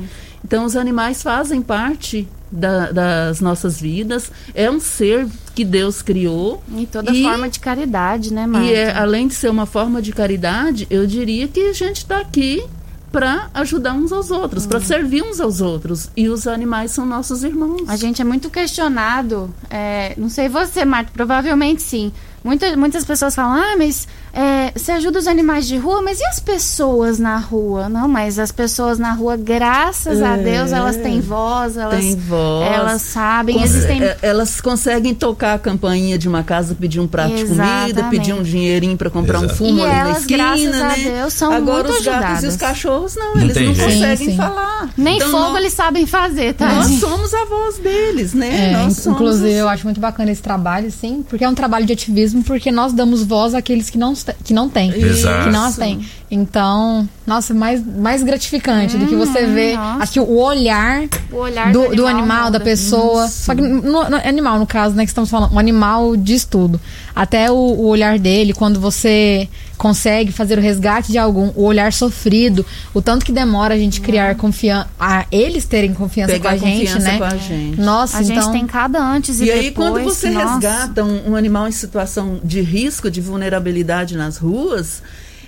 Então 0.46 0.64
os 0.64 0.76
animais 0.76 1.24
fazem 1.24 1.60
parte 1.60 2.28
da- 2.52 2.92
das 2.92 3.42
nossas 3.42 3.82
vidas. 3.82 4.32
É 4.54 4.70
um 4.70 4.80
ser 4.80 5.28
que 5.56 5.66
Deus 5.66 6.04
criou. 6.04 6.62
E 6.78 6.86
toda 6.86 7.12
forma 7.12 7.50
de 7.50 7.60
caridade, 7.60 8.32
né, 8.32 8.46
Marta? 8.46 8.68
E 8.68 8.72
é, 8.74 8.96
além 8.96 9.28
de 9.28 9.34
ser 9.34 9.50
uma 9.50 9.66
forma 9.66 10.04
de 10.04 10.12
caridade, 10.12 10.86
eu 10.92 11.08
diria 11.08 11.48
que 11.48 11.60
a 11.62 11.74
gente 11.74 11.98
está 11.98 12.20
aqui 12.20 12.64
para 13.12 13.50
ajudar 13.56 13.94
uns 13.94 14.12
aos 14.12 14.30
outros, 14.30 14.68
para 14.68 14.80
servir 14.82 15.24
uns 15.24 15.40
aos 15.40 15.62
outros. 15.62 16.12
E 16.16 16.28
os 16.30 16.46
animais 16.48 16.92
são 16.92 17.06
nossos 17.06 17.44
irmãos. 17.44 17.88
A 17.90 17.96
gente 17.96 18.22
é 18.22 18.26
muito 18.26 18.50
questionado, 18.50 19.50
é, 19.70 20.14
não 20.18 20.30
sei 20.30 20.48
você, 20.48 20.86
Marta, 20.86 21.12
provavelmente 21.14 21.82
sim. 21.82 22.12
Muita, 22.44 22.78
muitas 22.78 23.04
pessoas 23.04 23.34
falam, 23.34 23.54
ah, 23.60 23.76
mas 23.78 24.08
é, 24.36 24.72
você 24.78 24.92
ajuda 24.92 25.18
os 25.20 25.28
animais 25.28 25.66
de 25.68 25.78
rua, 25.78 26.02
mas 26.02 26.20
e 26.20 26.26
as 26.26 26.40
pessoas 26.40 27.18
na 27.20 27.38
rua? 27.38 27.88
Não, 27.88 28.08
mas 28.08 28.38
as 28.38 28.52
pessoas 28.52 29.00
na 29.00 29.14
rua, 29.14 29.38
graças 29.38 30.22
a 30.22 30.36
É. 30.38 30.44
Deus, 30.44 30.72
elas 30.72 30.98
têm 30.98 31.22
voz, 31.22 31.78
elas, 31.78 32.00
Tem 32.00 32.16
voz. 32.16 32.72
elas 32.72 33.02
sabem, 33.02 33.56
Cons- 33.58 33.64
existem... 33.70 34.04
é, 34.04 34.18
Elas 34.22 34.60
conseguem 34.60 35.14
tocar 35.16 35.54
a 35.54 35.60
campainha 35.60 36.18
de 36.18 36.28
uma 36.28 36.44
casa, 36.44 36.76
pedir 36.76 37.00
um 37.00 37.08
prato 37.08 37.34
de 37.36 37.46
comida, 37.46 37.64
Exatamente. 37.88 38.10
pedir 38.10 38.34
um 38.34 38.44
dinheirinho 38.44 38.98
para 38.98 39.10
comprar 39.10 39.40
um 39.40 39.44
Exato. 39.46 39.58
fumo 39.58 39.80
E 39.80 39.84
ali 39.84 39.92
na 39.92 40.00
elas, 40.00 40.18
esquina, 40.20 40.38
graças 40.44 40.76
né? 40.80 40.84
a 40.92 40.96
Deus, 41.22 41.34
são 41.34 41.54
Agora 41.54 41.84
muito 41.84 42.00
os 42.00 42.06
gatos 42.06 42.06
e 42.06 42.10
ajudadas. 42.26 42.44
os 42.54 42.58
cachorros 42.58 43.16
não, 43.16 43.36
Não 43.36 43.42
eles 43.42 43.56
não 43.56 43.74
jeito. 43.74 43.82
conseguem 43.84 44.18
Sim, 44.18 44.26
sim. 44.32 44.38
falar. 44.38 44.90
Nem 44.98 45.16
Então, 45.18 45.32
fogo 45.32 45.44
nós- 45.50 45.58
eles 45.60 45.74
sabem 45.74 46.06
fazer, 46.06 46.54
tá? 46.54 46.74
Nós 46.74 46.88
somos 47.00 47.34
a 47.34 47.46
voz 47.46 47.78
deles, 47.78 48.34
né? 48.34 48.72
É, 48.72 48.78
nós 48.78 48.98
somos 48.98 49.20
inclusive, 49.20 49.50
os- 49.50 49.56
eu 49.56 49.70
acho 49.70 49.84
muito 49.86 50.00
bacana 50.02 50.32
esse 50.32 50.42
trabalho, 50.42 50.92
sim, 50.92 51.24
porque 51.30 51.44
é 51.46 51.50
um 51.50 51.56
trabalho 51.56 51.86
de 51.86 51.94
ativismo, 51.94 52.44
porque 52.44 52.72
nós 52.72 52.92
damos 52.92 53.24
voz 53.24 53.54
àqueles 53.56 53.90
que 53.90 53.98
não, 53.98 54.14
que 54.44 54.54
não 54.54 54.70
têm. 54.70 54.92
Exato. 54.94 55.46
Que 55.46 55.52
não 55.52 55.66
as 55.66 55.76
têm. 55.76 56.06
Então, 56.30 57.08
nossa, 57.26 57.54
mais, 57.54 57.86
mais 57.86 58.24
gratificante 58.24 58.98
do 58.98 59.06
que 59.06 59.16
você 59.16 59.46
ver 59.46 59.76
nossa. 59.76 60.04
acho 60.04 60.14
que 60.14 60.20
o 60.20 60.38
olhar, 60.38 61.04
O 61.36 61.40
olhar 61.40 61.72
do, 61.72 61.90
do 61.90 61.96
do 61.98 62.06
animal 62.08 62.20
animal, 62.22 62.52
da 62.52 62.60
pessoa. 62.60 63.28
Só 63.28 63.54
que 63.54 63.62
no, 63.62 63.82
no- 64.10 64.16
animal, 64.16 64.58
no 64.60 64.66
caso, 64.68 64.96
né, 64.96 65.04
que 65.04 65.10
estamos 65.10 65.30
falando, 65.30 65.54
o 65.54 65.60
animal 65.60 66.16
diz 66.16 66.46
tudo. 66.46 66.80
Até 67.16 67.52
o, 67.52 67.56
o 67.56 67.88
olhar 67.88 68.18
dele, 68.20 68.54
quando 68.54 68.80
você 68.80 69.48
consegue 69.78 70.32
fazer 70.32 70.58
o 70.58 70.62
resgate 70.62 71.12
de 71.12 71.18
algum, 71.18 71.52
o 71.56 71.64
olhar 71.64 71.92
sofrido, 71.92 72.66
o 72.94 73.02
tanto 73.02 73.26
que 73.26 73.32
demora 73.32 73.74
a 73.74 73.78
gente 73.78 74.00
criar 74.00 74.36
confiança, 74.36 74.88
a 74.98 75.26
eles 75.32 75.66
terem 75.66 75.94
confiança 75.94 76.32
Pegar 76.34 76.52
com 76.52 76.56
a 76.56 76.58
gente, 76.58 76.86
confiança 76.88 77.00
né? 77.12 77.18
com 77.18 77.24
a 77.26 77.36
gente. 77.38 77.82
Nossa, 77.82 78.18
A 78.18 78.24
gente 78.24 78.38
então, 78.38 78.52
tem 78.54 78.66
cada 78.66 79.00
antes 79.04 79.42
e, 79.42 79.46
E 79.46 79.52
aí, 79.52 79.64
depois. 79.70 79.90
quando 79.92 80.04
você 80.04 80.30
nossa. 80.30 80.54
resgata 80.54 81.04
um, 81.04 81.32
um 81.32 81.36
animal 81.36 81.68
em 81.68 81.72
situação 81.74 82.40
de 82.44 82.62
risco, 82.62 83.12
de 83.12 83.20
vulnerabilidade 83.20 84.16
nas 84.16 84.38
ruas, 84.38 85.02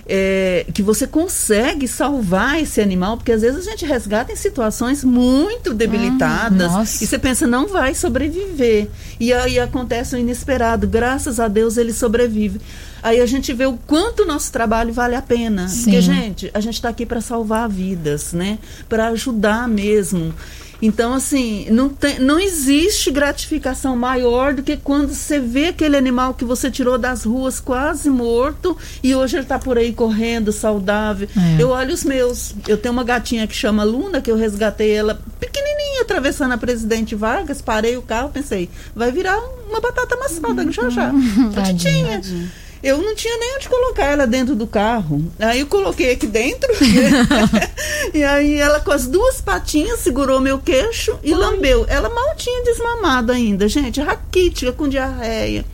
é, 0.07 0.65
que 0.73 0.81
você 0.81 1.05
consegue 1.05 1.87
salvar 1.87 2.61
esse 2.61 2.79
animal, 2.79 3.17
porque 3.17 3.31
às 3.31 3.41
vezes 3.41 3.67
a 3.67 3.69
gente 3.69 3.85
resgata 3.85 4.31
em 4.31 4.35
situações 4.35 5.03
muito 5.03 5.73
debilitadas 5.73 6.71
nossa. 6.71 7.03
e 7.03 7.07
você 7.07 7.19
pensa, 7.19 7.45
não 7.45 7.67
vai 7.67 7.93
sobreviver. 7.93 8.87
E 9.19 9.33
aí 9.33 9.59
acontece 9.59 10.15
o 10.15 10.19
inesperado, 10.19 10.87
graças 10.87 11.39
a 11.39 11.47
Deus 11.47 11.77
ele 11.77 11.93
sobrevive. 11.93 12.61
Aí 13.01 13.21
a 13.21 13.25
gente 13.25 13.53
vê 13.53 13.65
o 13.65 13.77
quanto 13.85 14.23
o 14.23 14.25
nosso 14.25 14.51
trabalho 14.51 14.93
vale 14.93 15.15
a 15.15 15.21
pena. 15.21 15.67
Sim. 15.67 15.83
Porque, 15.85 16.01
gente, 16.01 16.51
a 16.53 16.59
gente 16.59 16.75
está 16.75 16.89
aqui 16.89 17.05
para 17.05 17.21
salvar 17.21 17.69
vidas, 17.69 18.33
né? 18.33 18.59
Para 18.87 19.07
ajudar 19.07 19.67
mesmo. 19.67 20.33
Então, 20.81 21.13
assim, 21.13 21.67
não, 21.71 21.89
tem, 21.89 22.19
não 22.19 22.39
existe 22.39 23.09
gratificação 23.09 23.95
maior 23.95 24.53
do 24.53 24.61
que 24.61 24.77
quando 24.77 25.13
você 25.13 25.39
vê 25.39 25.67
aquele 25.69 25.97
animal 25.97 26.33
que 26.33 26.45
você 26.45 26.69
tirou 26.69 26.97
das 26.97 27.23
ruas 27.23 27.59
quase 27.59 28.09
morto 28.09 28.77
e 29.03 29.15
hoje 29.15 29.37
ele 29.37 29.43
está 29.43 29.57
por 29.57 29.77
aí 29.77 29.91
correndo, 29.91 30.51
saudável. 30.51 31.27
É. 31.35 31.61
Eu 31.61 31.69
olho 31.69 31.93
os 31.93 32.03
meus. 32.03 32.53
Eu 32.67 32.77
tenho 32.77 32.93
uma 32.93 33.03
gatinha 33.03 33.47
que 33.47 33.55
chama 33.55 33.83
Luna, 33.83 34.21
que 34.21 34.31
eu 34.31 34.35
resgatei 34.35 34.91
ela 34.91 35.19
pequenininha, 35.39 36.03
atravessando 36.03 36.53
a 36.53 36.57
Presidente 36.57 37.15
Vargas, 37.15 37.61
parei 37.61 37.97
o 37.97 38.01
carro, 38.01 38.29
pensei, 38.29 38.69
vai 38.95 39.11
virar 39.11 39.39
uma 39.67 39.81
batata 39.81 40.15
amassada 40.15 40.71
já 40.71 40.89
já. 40.89 41.11
Tadinha. 41.55 42.19
Bonitinha. 42.19 42.66
Eu 42.81 43.01
não 43.01 43.15
tinha 43.15 43.37
nem 43.37 43.55
onde 43.55 43.67
colocar 43.67 44.05
ela 44.05 44.27
dentro 44.27 44.55
do 44.55 44.67
carro. 44.67 45.31
Aí 45.39 45.59
eu 45.59 45.67
coloquei 45.67 46.11
aqui 46.11 46.27
dentro. 46.27 46.69
e 48.13 48.23
aí 48.23 48.55
ela 48.55 48.79
com 48.79 48.91
as 48.91 49.07
duas 49.07 49.41
patinhas 49.41 49.99
segurou 49.99 50.39
meu 50.39 50.59
queixo 50.59 51.17
e 51.23 51.33
lambeu. 51.33 51.85
Ela 51.89 52.09
mal 52.09 52.35
tinha 52.35 52.63
desmamado 52.63 53.31
ainda, 53.31 53.67
gente, 53.67 53.99
raquítica 54.01 54.71
com 54.71 54.87
diarreia. 54.87 55.65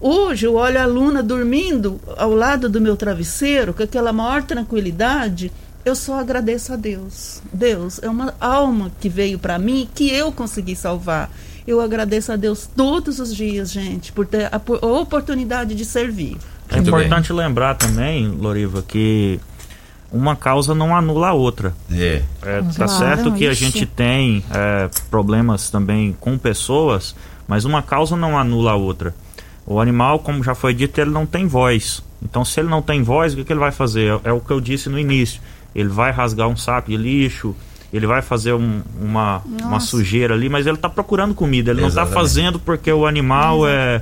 Hoje 0.00 0.46
eu 0.46 0.54
olho 0.54 0.80
a 0.80 0.86
Luna 0.86 1.22
dormindo 1.22 2.00
ao 2.16 2.32
lado 2.32 2.68
do 2.68 2.80
meu 2.80 2.96
travesseiro 2.96 3.72
com 3.72 3.82
aquela 3.82 4.12
maior 4.12 4.42
tranquilidade. 4.42 5.50
Eu 5.84 5.94
só 5.94 6.20
agradeço 6.20 6.72
a 6.72 6.76
Deus. 6.76 7.40
Deus 7.52 7.98
é 8.02 8.08
uma 8.08 8.34
alma 8.38 8.92
que 9.00 9.08
veio 9.08 9.38
para 9.38 9.58
mim 9.58 9.88
que 9.94 10.12
eu 10.12 10.30
consegui 10.30 10.76
salvar. 10.76 11.30
Eu 11.66 11.80
agradeço 11.80 12.30
a 12.32 12.36
Deus 12.36 12.68
todos 12.76 13.18
os 13.18 13.34
dias, 13.34 13.72
gente, 13.72 14.12
por 14.12 14.26
ter 14.26 14.48
a, 14.54 14.58
por- 14.60 14.78
a 14.82 14.86
oportunidade 14.86 15.74
de 15.74 15.84
servir. 15.84 16.36
É 16.68 16.78
importante 16.78 17.32
lembrar 17.32 17.74
também, 17.74 18.28
Loriva, 18.28 18.82
que 18.82 19.40
uma 20.12 20.36
causa 20.36 20.74
não 20.74 20.96
anula 20.96 21.28
a 21.28 21.32
outra. 21.32 21.74
É. 21.92 22.22
tá 22.62 22.86
Claro, 22.86 22.90
certo 22.90 23.32
que 23.32 23.46
a 23.46 23.52
gente 23.52 23.84
tem 23.86 24.44
é, 24.50 24.88
problemas 25.10 25.68
também 25.70 26.16
com 26.20 26.38
pessoas, 26.38 27.14
mas 27.48 27.64
uma 27.64 27.82
causa 27.82 28.16
não 28.16 28.38
anula 28.38 28.72
a 28.72 28.76
outra. 28.76 29.14
O 29.66 29.80
animal, 29.80 30.20
como 30.20 30.44
já 30.44 30.54
foi 30.54 30.72
dito, 30.72 31.00
ele 31.00 31.10
não 31.10 31.26
tem 31.26 31.46
voz. 31.48 32.02
Então, 32.22 32.44
se 32.44 32.60
ele 32.60 32.68
não 32.68 32.80
tem 32.80 33.02
voz, 33.02 33.32
o 33.32 33.36
que, 33.36 33.44
que 33.44 33.52
ele 33.52 33.60
vai 33.60 33.72
fazer? 33.72 34.20
É, 34.24 34.28
é 34.28 34.32
o 34.32 34.40
que 34.40 34.52
eu 34.52 34.60
disse 34.60 34.88
no 34.88 34.98
início. 34.98 35.40
Ele 35.74 35.88
vai 35.88 36.12
rasgar 36.12 36.48
um 36.48 36.56
saco 36.56 36.90
de 36.90 36.96
lixo, 36.96 37.54
ele 37.96 38.06
vai 38.06 38.22
fazer 38.22 38.52
um- 38.52 38.82
uma, 39.00 39.42
uma 39.62 39.80
sujeira 39.80 40.34
ali, 40.34 40.48
mas 40.48 40.66
ele 40.66 40.76
está 40.76 40.88
procurando 40.88 41.34
comida. 41.34 41.70
Ele 41.70 41.80
não 41.80 41.88
está 41.88 42.02
Exatamente. 42.02 42.28
fazendo 42.28 42.58
porque 42.58 42.92
o 42.92 43.06
animal 43.06 43.66
é, 43.66 44.00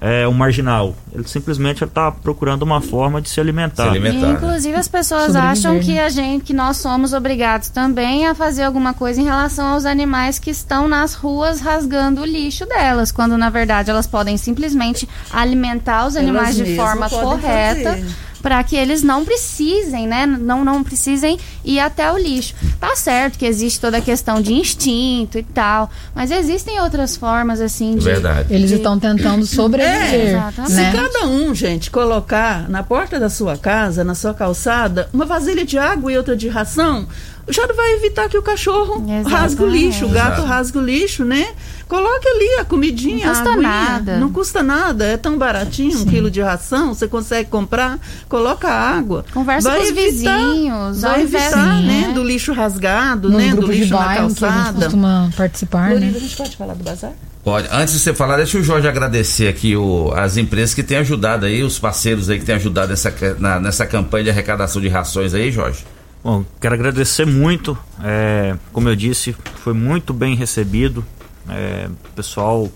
é 0.00 0.28
um 0.28 0.32
marginal. 0.32 0.94
Ele 1.14 1.26
simplesmente 1.26 1.82
está 1.84 2.10
procurando 2.10 2.62
uma 2.62 2.80
forma 2.80 3.20
de 3.22 3.28
se 3.28 3.40
alimentar. 3.40 3.94
E, 3.96 4.08
inclusive 4.30 4.74
as 4.76 4.88
pessoas 4.88 5.26
Sobreviver, 5.26 5.50
acham 5.50 5.74
né? 5.74 5.80
que 5.80 5.98
a 5.98 6.08
gente, 6.08 6.44
que 6.44 6.52
nós 6.52 6.76
somos 6.78 7.12
obrigados 7.12 7.68
também 7.68 8.26
a 8.26 8.34
fazer 8.34 8.64
alguma 8.64 8.92
coisa 8.92 9.20
em 9.20 9.24
relação 9.24 9.68
aos 9.68 9.84
animais 9.86 10.38
que 10.38 10.50
estão 10.50 10.88
nas 10.88 11.14
ruas 11.14 11.60
rasgando 11.60 12.20
o 12.22 12.24
lixo 12.24 12.66
delas, 12.66 13.10
quando 13.12 13.38
na 13.38 13.48
verdade 13.50 13.90
elas 13.90 14.06
podem 14.06 14.36
simplesmente 14.36 15.08
alimentar 15.32 16.06
os 16.06 16.16
Elas 16.16 16.28
animais 16.28 16.56
de 16.56 16.64
mesmas 16.64 16.86
forma 16.86 17.08
correta. 17.10 17.90
fazer. 17.94 18.06
Para 18.44 18.62
que 18.62 18.76
eles 18.76 19.02
não 19.02 19.24
precisem, 19.24 20.06
né? 20.06 20.26
Não, 20.26 20.64
não 20.64 20.84
precisem 20.84 21.38
ir 21.64 21.80
até 21.80 22.12
o 22.12 22.18
lixo. 22.18 22.54
Tá 22.78 22.94
certo 22.94 23.38
que 23.38 23.46
existe 23.46 23.80
toda 23.80 23.96
a 23.96 24.00
questão 24.02 24.40
de 24.42 24.52
instinto 24.52 25.38
e 25.38 25.42
tal, 25.42 25.90
mas 26.14 26.30
existem 26.30 26.78
outras 26.80 27.16
formas, 27.16 27.58
assim, 27.60 27.96
de. 27.96 28.04
Eles 28.50 28.68
de- 28.68 28.76
estão 28.76 28.98
tentando 29.00 29.46
sobreviver. 29.48 30.12
É, 30.14 30.28
Exatamente. 30.30 30.72
Se 30.74 30.92
cada 30.92 31.26
um, 31.26 31.54
gente, 31.54 31.90
colocar 31.90 32.68
na 32.68 32.82
porta 32.82 33.18
da 33.18 33.30
sua 33.30 33.56
casa, 33.56 34.04
na 34.04 34.14
sua 34.14 34.34
calçada, 34.34 35.08
uma 35.12 35.24
vasilha 35.24 35.64
de 35.64 35.78
água 35.78 36.12
e 36.12 36.16
outra 36.18 36.36
de 36.36 36.46
ração, 36.48 37.08
já 37.48 37.66
vai 37.66 37.94
evitar 37.94 38.28
que 38.28 38.38
o 38.38 38.42
cachorro 38.42 39.04
rasgue 39.28 39.62
o 39.62 39.66
lixo, 39.66 40.06
o 40.06 40.08
gato 40.08 40.32
Exato. 40.38 40.42
rasgue 40.48 40.78
o 40.78 40.80
lixo, 40.80 41.24
né? 41.24 41.46
Coloque 41.86 42.26
ali 42.26 42.60
a 42.60 42.64
comidinha, 42.64 43.26
Não 43.26 43.32
a 43.32 43.34
custa 43.36 43.50
aguinha. 43.52 43.68
nada. 43.68 44.16
Não 44.18 44.32
custa 44.32 44.62
nada, 44.62 45.04
é 45.04 45.16
tão 45.18 45.36
baratinho, 45.36 45.98
um 46.00 46.04
quilo 46.06 46.30
de 46.30 46.40
ração, 46.40 46.94
você 46.94 47.06
consegue 47.06 47.50
comprar, 47.50 47.98
coloca 48.28 48.68
água. 48.68 49.24
Conversa 49.32 49.68
vai 49.68 49.78
com 49.78 49.84
os 49.84 49.90
evitar, 49.90 50.38
vizinhos, 50.38 51.00
vai 51.02 51.22
evitar, 51.22 51.50
Sim, 51.50 51.86
né? 51.86 52.04
né? 52.08 52.12
Do 52.14 52.24
lixo 52.24 52.52
rasgado, 52.54 53.28
Nos 53.28 53.42
né? 53.42 53.54
Do 53.54 53.66
lixo 53.66 53.90
na 53.90 53.96
bairro 53.98 54.34
que 54.34 54.44
a 54.44 54.48
gente 54.48 54.54
calçada. 54.56 54.80
costuma 54.84 55.30
participar, 55.36 55.90
Loriva, 55.92 56.10
né? 56.12 56.16
a 56.16 56.20
gente 56.20 56.36
pode 56.36 56.56
falar 56.56 56.74
do 56.74 56.82
bazar? 56.82 57.12
Pode. 57.44 57.68
Antes 57.70 57.92
de 57.92 58.00
você 58.00 58.14
falar, 58.14 58.38
deixa 58.38 58.56
o 58.56 58.62
Jorge 58.62 58.88
agradecer 58.88 59.48
aqui 59.48 59.76
o, 59.76 60.10
as 60.16 60.38
empresas 60.38 60.72
que 60.74 60.82
têm 60.82 60.96
ajudado 60.96 61.44
aí, 61.44 61.62
os 61.62 61.78
parceiros 61.78 62.30
aí 62.30 62.38
que 62.38 62.44
têm 62.46 62.54
ajudado 62.54 62.88
nessa, 62.88 63.12
na- 63.38 63.60
nessa 63.60 63.84
campanha 63.84 64.24
de 64.24 64.30
arrecadação 64.30 64.80
de 64.80 64.88
rações 64.88 65.34
aí, 65.34 65.52
Jorge. 65.52 65.84
Bom, 66.24 66.42
quero 66.58 66.74
agradecer 66.74 67.26
muito. 67.26 67.76
é, 68.02 68.56
como 68.72 68.88
eu 68.88 68.96
disse, 68.96 69.36
foi 69.56 69.74
muito 69.74 70.14
bem 70.14 70.34
recebido. 70.34 71.04
É, 71.46 71.86
pessoal, 72.16 72.70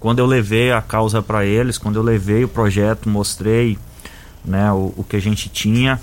quando 0.00 0.20
eu 0.20 0.26
levei 0.26 0.72
a 0.72 0.80
causa 0.80 1.20
para 1.20 1.44
eles, 1.44 1.76
quando 1.76 1.96
eu 1.96 2.02
levei 2.02 2.44
o 2.44 2.48
projeto, 2.48 3.10
mostrei 3.10 3.76
né, 4.42 4.72
o, 4.72 4.94
o 4.96 5.04
que 5.06 5.16
a 5.16 5.20
gente 5.20 5.50
tinha, 5.50 6.00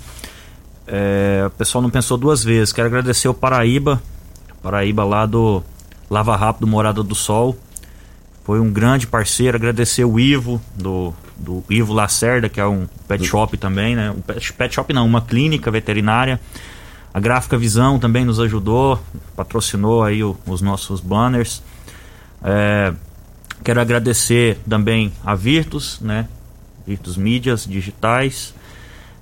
é, 0.86 1.42
o 1.44 1.50
pessoal 1.50 1.82
não 1.82 1.90
pensou 1.90 2.16
duas 2.16 2.44
vezes. 2.44 2.72
Quero 2.72 2.86
agradecer 2.86 3.26
o 3.26 3.34
Paraíba, 3.34 4.00
Paraíba 4.62 5.02
lá 5.02 5.26
do 5.26 5.60
Lava 6.08 6.36
Rápido 6.36 6.68
Morada 6.68 7.02
do 7.02 7.16
Sol. 7.16 7.56
Foi 8.44 8.60
um 8.60 8.70
grande 8.70 9.08
parceiro. 9.08 9.56
Agradecer 9.56 10.04
o 10.04 10.20
Ivo, 10.20 10.62
do, 10.76 11.12
do 11.36 11.64
Ivo 11.68 11.92
Lacerda, 11.92 12.48
que 12.48 12.60
é 12.60 12.66
um 12.66 12.86
pet 13.08 13.24
shop 13.24 13.56
também, 13.56 13.96
né? 13.96 14.12
Um 14.12 14.20
pet, 14.20 14.52
pet 14.52 14.72
shop 14.72 14.92
não, 14.92 15.04
uma 15.04 15.20
clínica 15.20 15.68
veterinária. 15.68 16.40
A 17.14 17.20
Gráfica 17.20 17.58
Visão 17.58 17.98
também 17.98 18.24
nos 18.24 18.40
ajudou, 18.40 18.98
patrocinou 19.36 20.02
aí 20.02 20.24
o- 20.24 20.36
os 20.46 20.62
nossos 20.62 21.00
banners. 21.00 21.62
É, 22.42 22.92
quero 23.62 23.80
agradecer 23.80 24.58
também 24.68 25.12
a 25.24 25.34
Virtus, 25.34 25.98
né? 26.00 26.26
Virtus 26.86 27.16
Mídias 27.16 27.64
Digitais. 27.66 28.54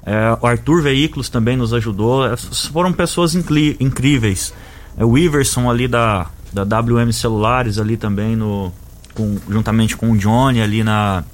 É, 0.06 0.38
o 0.40 0.46
Arthur 0.46 0.82
Veículos 0.82 1.28
também 1.28 1.56
nos 1.56 1.74
ajudou. 1.74 2.24
Essas 2.26 2.66
foram 2.66 2.92
pessoas 2.92 3.34
incríveis. 3.34 4.54
É, 4.96 5.04
o 5.04 5.18
Iverson 5.18 5.68
ali 5.68 5.86
da, 5.88 6.26
da 6.52 6.64
WM 6.80 7.12
Celulares 7.12 7.76
ali 7.78 7.96
também 7.96 8.34
no 8.36 8.72
com- 9.14 9.36
juntamente 9.48 9.96
com 9.96 10.12
o 10.12 10.16
Johnny 10.16 10.62
ali 10.62 10.82
na 10.84 11.24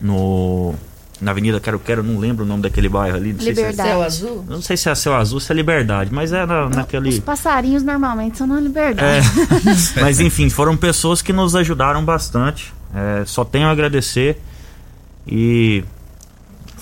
no 0.00 0.74
na 1.24 1.30
Avenida 1.30 1.58
Quero 1.58 1.78
Quero, 1.78 2.02
não 2.02 2.18
lembro 2.20 2.44
o 2.44 2.46
nome 2.46 2.62
daquele 2.62 2.88
bairro 2.88 3.16
ali. 3.16 3.32
Não 3.32 3.40
sei 3.40 3.54
se 3.54 3.60
é- 3.60 3.70
Liberdade. 3.70 3.88
Céu 3.88 4.02
azul? 4.02 4.44
não 4.48 4.62
sei 4.62 4.76
se 4.76 4.88
é 4.90 4.94
Céu 4.94 5.14
Azul, 5.16 5.40
se 5.40 5.50
é 5.50 5.54
Liberdade, 5.54 6.10
mas 6.12 6.32
é 6.32 6.44
na, 6.46 6.66
Os 6.66 6.76
naquele. 6.76 7.20
passarinhos 7.20 7.82
normalmente 7.82 8.36
são 8.38 8.46
na 8.46 8.58
É, 8.58 8.60
liberdade. 8.60 9.26
mas 10.00 10.20
enfim, 10.20 10.48
foram 10.50 10.76
pessoas 10.76 11.22
que 11.22 11.32
nos 11.32 11.56
ajudaram 11.56 12.04
bastante. 12.04 12.72
É, 12.94 13.24
só 13.24 13.44
tenho 13.44 13.66
a 13.66 13.70
agradecer 13.70 14.38
e 15.26 15.82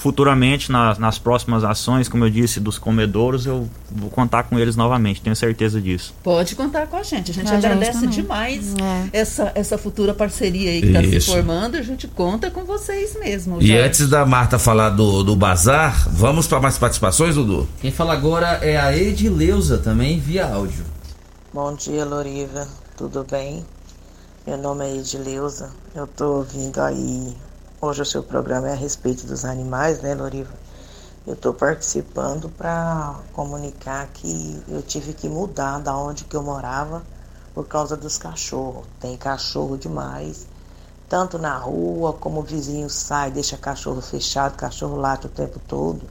futuramente 0.03 0.72
nas, 0.72 0.98
nas 0.98 1.16
próximas 1.16 1.62
ações, 1.62 2.09
como 2.09 2.24
eu 2.24 2.30
disse, 2.30 2.59
dos 2.59 2.76
comedouros, 2.76 3.46
eu 3.46 3.68
vou 3.88 4.11
contar 4.11 4.42
com 4.42 4.59
eles 4.59 4.74
novamente, 4.74 5.20
tenho 5.22 5.36
certeza 5.36 5.80
disso. 5.80 6.12
Pode 6.24 6.57
contar 6.57 6.88
com 6.88 6.96
a 6.96 7.05
gente. 7.05 7.30
A 7.30 7.34
gente 7.34 7.48
A 7.48 7.55
gente 7.55 7.64
agradece 7.64 7.92
também. 7.92 8.09
demais 8.09 8.74
essa, 9.12 9.53
essa 9.55 9.78
futura 9.78 10.12
parceria 10.12 10.70
aí 10.72 10.80
que 10.80 10.88
está 10.88 11.03
se 11.05 11.20
formando. 11.20 11.76
A 11.76 11.82
gente 11.82 12.09
conta 12.09 12.50
com 12.50 12.64
vocês 12.64 13.16
mesmo. 13.16 13.62
E 13.62 13.72
antes 13.78 14.09
da 14.09 14.26
Marta 14.26 14.59
falar 14.59 14.90
do, 14.90 15.22
do 15.22 15.36
bazar, 15.36 16.09
vamos 16.11 16.48
para 16.48 16.59
mais 16.59 16.76
participações, 16.76 17.36
Dudu? 17.36 17.68
Quem 17.80 17.92
fala 17.92 18.12
agora 18.12 18.59
é 18.61 18.76
a 18.76 18.96
Edileuza, 18.96 19.78
também 19.78 20.18
via 20.18 20.53
áudio. 20.53 20.84
Bom 21.55 21.72
dia, 21.76 22.05
Loriva. 22.05 22.66
Tudo 22.96 23.24
bem? 23.30 23.64
Meu 24.44 24.59
nome 24.59 24.84
é 24.84 24.96
Edileuza. 24.96 25.70
Eu 25.94 26.09
tô 26.09 26.38
ouvindo 26.38 26.80
aí. 26.80 27.32
Hoje 27.85 28.01
o 28.01 28.07
seu 28.07 28.22
programa 28.22 28.68
é 28.68 28.74
a 28.74 28.76
respeito 28.76 29.26
dos 29.26 29.45
animais, 29.45 30.01
né, 30.01 30.14
Loriva? 30.14 30.53
Eu 31.26 31.35
tô 31.35 31.53
participando 31.53 32.49
para 32.49 33.16
comunicar 33.33 34.07
que 34.14 34.62
eu 34.68 34.80
tive 34.83 35.12
que 35.12 35.28
mudar 35.28 35.80
da 35.80 35.97
onde 35.97 36.22
que 36.22 36.37
eu 36.37 36.45
morava 36.45 37.03
por 37.53 37.66
causa 37.66 37.97
dos 37.97 38.16
cachorros. 38.16 38.87
Tem 39.01 39.16
cachorro 39.16 39.76
demais, 39.76 40.47
tanto 41.09 41.41
na 41.41 41.59
rua 41.59 42.12
como 42.12 42.39
o 42.39 42.45
vizinho 42.45 42.89
sai, 42.89 43.33
deixa 43.33 43.57
cachorro 43.57 44.01
fechado, 44.01 44.57
cachorro 44.57 44.95
late 44.95 45.26
o 45.26 45.30
tempo 45.30 45.59
todo. 45.66 46.03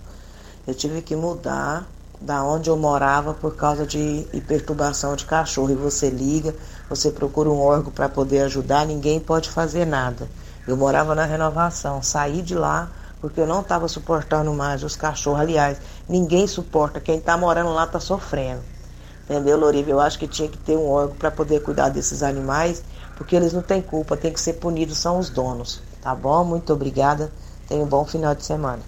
Eu 0.67 0.73
tive 0.73 1.01
que 1.01 1.15
mudar 1.15 1.87
da 2.19 2.43
onde 2.43 2.69
eu 2.69 2.75
morava 2.75 3.33
por 3.33 3.55
causa 3.55 3.85
de 3.85 4.27
perturbação 4.45 5.15
de 5.15 5.23
cachorro. 5.23 5.71
E 5.71 5.75
você 5.75 6.09
liga, 6.09 6.53
você 6.89 7.09
procura 7.11 7.49
um 7.49 7.61
órgão 7.61 7.93
para 7.93 8.09
poder 8.09 8.41
ajudar, 8.41 8.85
ninguém 8.85 9.21
pode 9.21 9.49
fazer 9.49 9.85
nada. 9.85 10.27
Eu 10.67 10.77
morava 10.77 11.15
na 11.15 11.25
renovação, 11.25 12.01
saí 12.01 12.41
de 12.41 12.55
lá 12.55 12.89
porque 13.21 13.39
eu 13.39 13.45
não 13.45 13.61
estava 13.61 13.87
suportando 13.87 14.51
mais 14.51 14.83
os 14.83 14.95
cachorros. 14.95 15.39
Aliás, 15.39 15.77
ninguém 16.09 16.47
suporta, 16.47 16.99
quem 16.99 17.19
está 17.19 17.37
morando 17.37 17.71
lá 17.71 17.83
está 17.83 17.99
sofrendo. 17.99 18.61
Entendeu, 19.23 19.57
Loriva? 19.57 19.91
Eu 19.91 20.01
acho 20.01 20.17
que 20.17 20.27
tinha 20.27 20.49
que 20.49 20.57
ter 20.57 20.75
um 20.75 20.89
órgão 20.89 21.15
para 21.15 21.29
poder 21.29 21.61
cuidar 21.61 21.89
desses 21.89 22.23
animais, 22.23 22.83
porque 23.15 23.35
eles 23.35 23.53
não 23.53 23.61
têm 23.61 23.81
culpa, 23.81 24.17
tem 24.17 24.33
que 24.33 24.41
ser 24.41 24.53
punidos, 24.53 24.97
são 24.97 25.19
os 25.19 25.29
donos. 25.29 25.81
Tá 26.01 26.15
bom? 26.15 26.43
Muito 26.43 26.73
obrigada. 26.73 27.31
Tenha 27.69 27.83
um 27.83 27.87
bom 27.87 28.03
final 28.03 28.33
de 28.33 28.43
semana. 28.43 28.79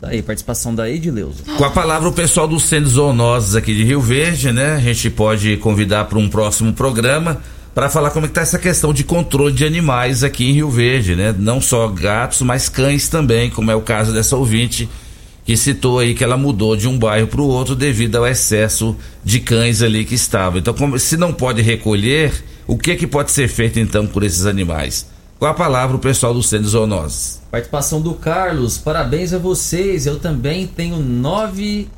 Daí, 0.00 0.22
participação 0.22 0.74
da 0.74 0.90
Edileuza. 0.90 1.44
Com 1.56 1.64
a 1.64 1.70
palavra 1.70 2.08
o 2.08 2.12
pessoal 2.12 2.48
dos 2.48 2.64
Centros 2.64 2.94
Zoonoses 2.94 3.54
aqui 3.54 3.74
de 3.74 3.84
Rio 3.84 4.00
Verde, 4.00 4.50
né? 4.50 4.74
A 4.74 4.80
gente 4.80 5.10
pode 5.10 5.56
convidar 5.58 6.06
para 6.06 6.18
um 6.18 6.28
próximo 6.28 6.72
programa 6.72 7.40
para 7.74 7.88
falar 7.88 8.10
como 8.10 8.26
é 8.26 8.28
que 8.28 8.34
tá 8.34 8.40
essa 8.40 8.58
questão 8.58 8.92
de 8.92 9.04
controle 9.04 9.54
de 9.54 9.64
animais 9.64 10.24
aqui 10.24 10.48
em 10.48 10.52
Rio 10.52 10.70
Verde, 10.70 11.14
né? 11.14 11.34
Não 11.38 11.60
só 11.60 11.86
gatos, 11.88 12.42
mas 12.42 12.68
cães 12.68 13.08
também, 13.08 13.50
como 13.50 13.70
é 13.70 13.74
o 13.74 13.80
caso 13.80 14.12
dessa 14.12 14.36
ouvinte 14.36 14.88
que 15.44 15.56
citou 15.56 15.98
aí 15.98 16.14
que 16.14 16.22
ela 16.22 16.36
mudou 16.36 16.76
de 16.76 16.86
um 16.86 16.98
bairro 16.98 17.26
para 17.26 17.40
o 17.40 17.46
outro 17.46 17.74
devido 17.74 18.16
ao 18.16 18.26
excesso 18.26 18.96
de 19.24 19.40
cães 19.40 19.82
ali 19.82 20.04
que 20.04 20.14
estavam. 20.14 20.58
Então, 20.58 20.74
como, 20.74 20.98
se 20.98 21.16
não 21.16 21.32
pode 21.32 21.62
recolher, 21.62 22.32
o 22.66 22.76
que 22.76 22.94
que 22.94 23.06
pode 23.06 23.30
ser 23.30 23.48
feito 23.48 23.80
então 23.80 24.06
por 24.06 24.22
esses 24.22 24.46
animais? 24.46 25.06
Com 25.38 25.46
a 25.46 25.54
palavra, 25.54 25.96
o 25.96 26.00
pessoal 26.00 26.34
do 26.34 26.42
Centro 26.42 26.68
Zoonoses. 26.68 27.40
Participação 27.50 28.00
do 28.00 28.14
Carlos, 28.14 28.78
parabéns 28.78 29.32
a 29.32 29.38
vocês. 29.38 30.06
Eu 30.06 30.18
também 30.18 30.66
tenho 30.66 30.98
nove 30.98 31.88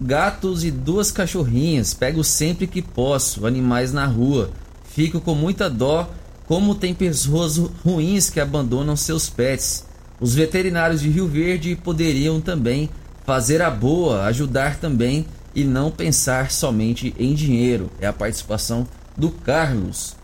gatos 0.00 0.62
e 0.62 0.70
duas 0.70 1.10
cachorrinhas. 1.10 1.94
Pego 1.94 2.22
sempre 2.22 2.66
que 2.66 2.82
posso, 2.82 3.46
animais 3.46 3.92
na 3.92 4.04
rua. 4.04 4.50
Fico 4.94 5.20
com 5.20 5.34
muita 5.34 5.70
dó 5.70 6.08
como 6.46 6.74
tem 6.74 6.92
pessoas 6.92 7.56
ruins 7.56 8.28
que 8.28 8.40
abandonam 8.40 8.94
seus 8.94 9.30
pets. 9.30 9.86
Os 10.20 10.34
veterinários 10.34 11.00
de 11.00 11.08
Rio 11.08 11.26
Verde 11.26 11.74
poderiam 11.76 12.40
também 12.40 12.90
fazer 13.24 13.62
a 13.62 13.70
boa, 13.70 14.24
ajudar 14.24 14.76
também 14.76 15.26
e 15.54 15.64
não 15.64 15.90
pensar 15.90 16.50
somente 16.50 17.14
em 17.18 17.34
dinheiro. 17.34 17.90
É 18.00 18.06
a 18.06 18.12
participação 18.12 18.86
do 19.16 19.30
Carlos. 19.30 20.14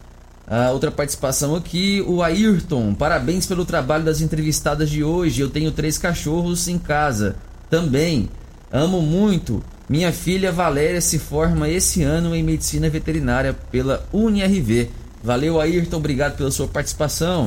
A 0.46 0.70
outra 0.70 0.90
participação 0.90 1.54
aqui, 1.54 2.02
o 2.06 2.22
Ayrton. 2.22 2.94
Parabéns 2.94 3.46
pelo 3.46 3.64
trabalho 3.64 4.04
das 4.04 4.20
entrevistadas 4.20 4.90
de 4.90 5.04
hoje. 5.04 5.40
Eu 5.40 5.50
tenho 5.50 5.70
três 5.72 5.98
cachorros 5.98 6.68
em 6.68 6.78
casa 6.78 7.36
também. 7.70 8.28
Amo 8.70 9.00
muito. 9.00 9.62
Minha 9.88 10.12
filha 10.12 10.52
Valéria 10.52 11.00
se 11.00 11.18
forma 11.18 11.68
esse 11.68 12.02
ano 12.02 12.34
em 12.34 12.42
medicina 12.42 12.90
veterinária 12.90 13.54
pela 13.70 14.06
UniRV. 14.12 14.90
Valeu, 15.22 15.60
Ayrton. 15.60 15.96
Obrigado 15.96 16.36
pela 16.36 16.50
sua 16.50 16.68
participação. 16.68 17.46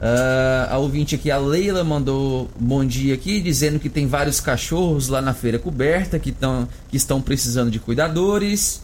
Uh, 0.00 0.70
a 0.70 0.78
ouvinte 0.78 1.14
aqui, 1.14 1.30
a 1.30 1.38
Leila, 1.38 1.82
mandou 1.84 2.50
bom 2.58 2.84
dia 2.84 3.14
aqui, 3.14 3.40
dizendo 3.40 3.78
que 3.78 3.88
tem 3.88 4.06
vários 4.06 4.40
cachorros 4.40 5.08
lá 5.08 5.22
na 5.22 5.32
feira 5.32 5.58
coberta 5.58 6.18
que, 6.18 6.32
tão, 6.32 6.68
que 6.88 6.96
estão 6.96 7.20
precisando 7.20 7.70
de 7.70 7.78
cuidadores. 7.78 8.82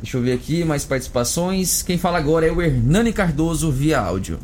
Deixa 0.00 0.16
eu 0.16 0.22
ver 0.22 0.32
aqui 0.32 0.64
mais 0.64 0.84
participações. 0.84 1.82
Quem 1.82 1.98
fala 1.98 2.18
agora 2.18 2.46
é 2.46 2.52
o 2.52 2.62
Hernani 2.62 3.12
Cardoso 3.12 3.70
via 3.70 3.98
áudio. 3.98 4.38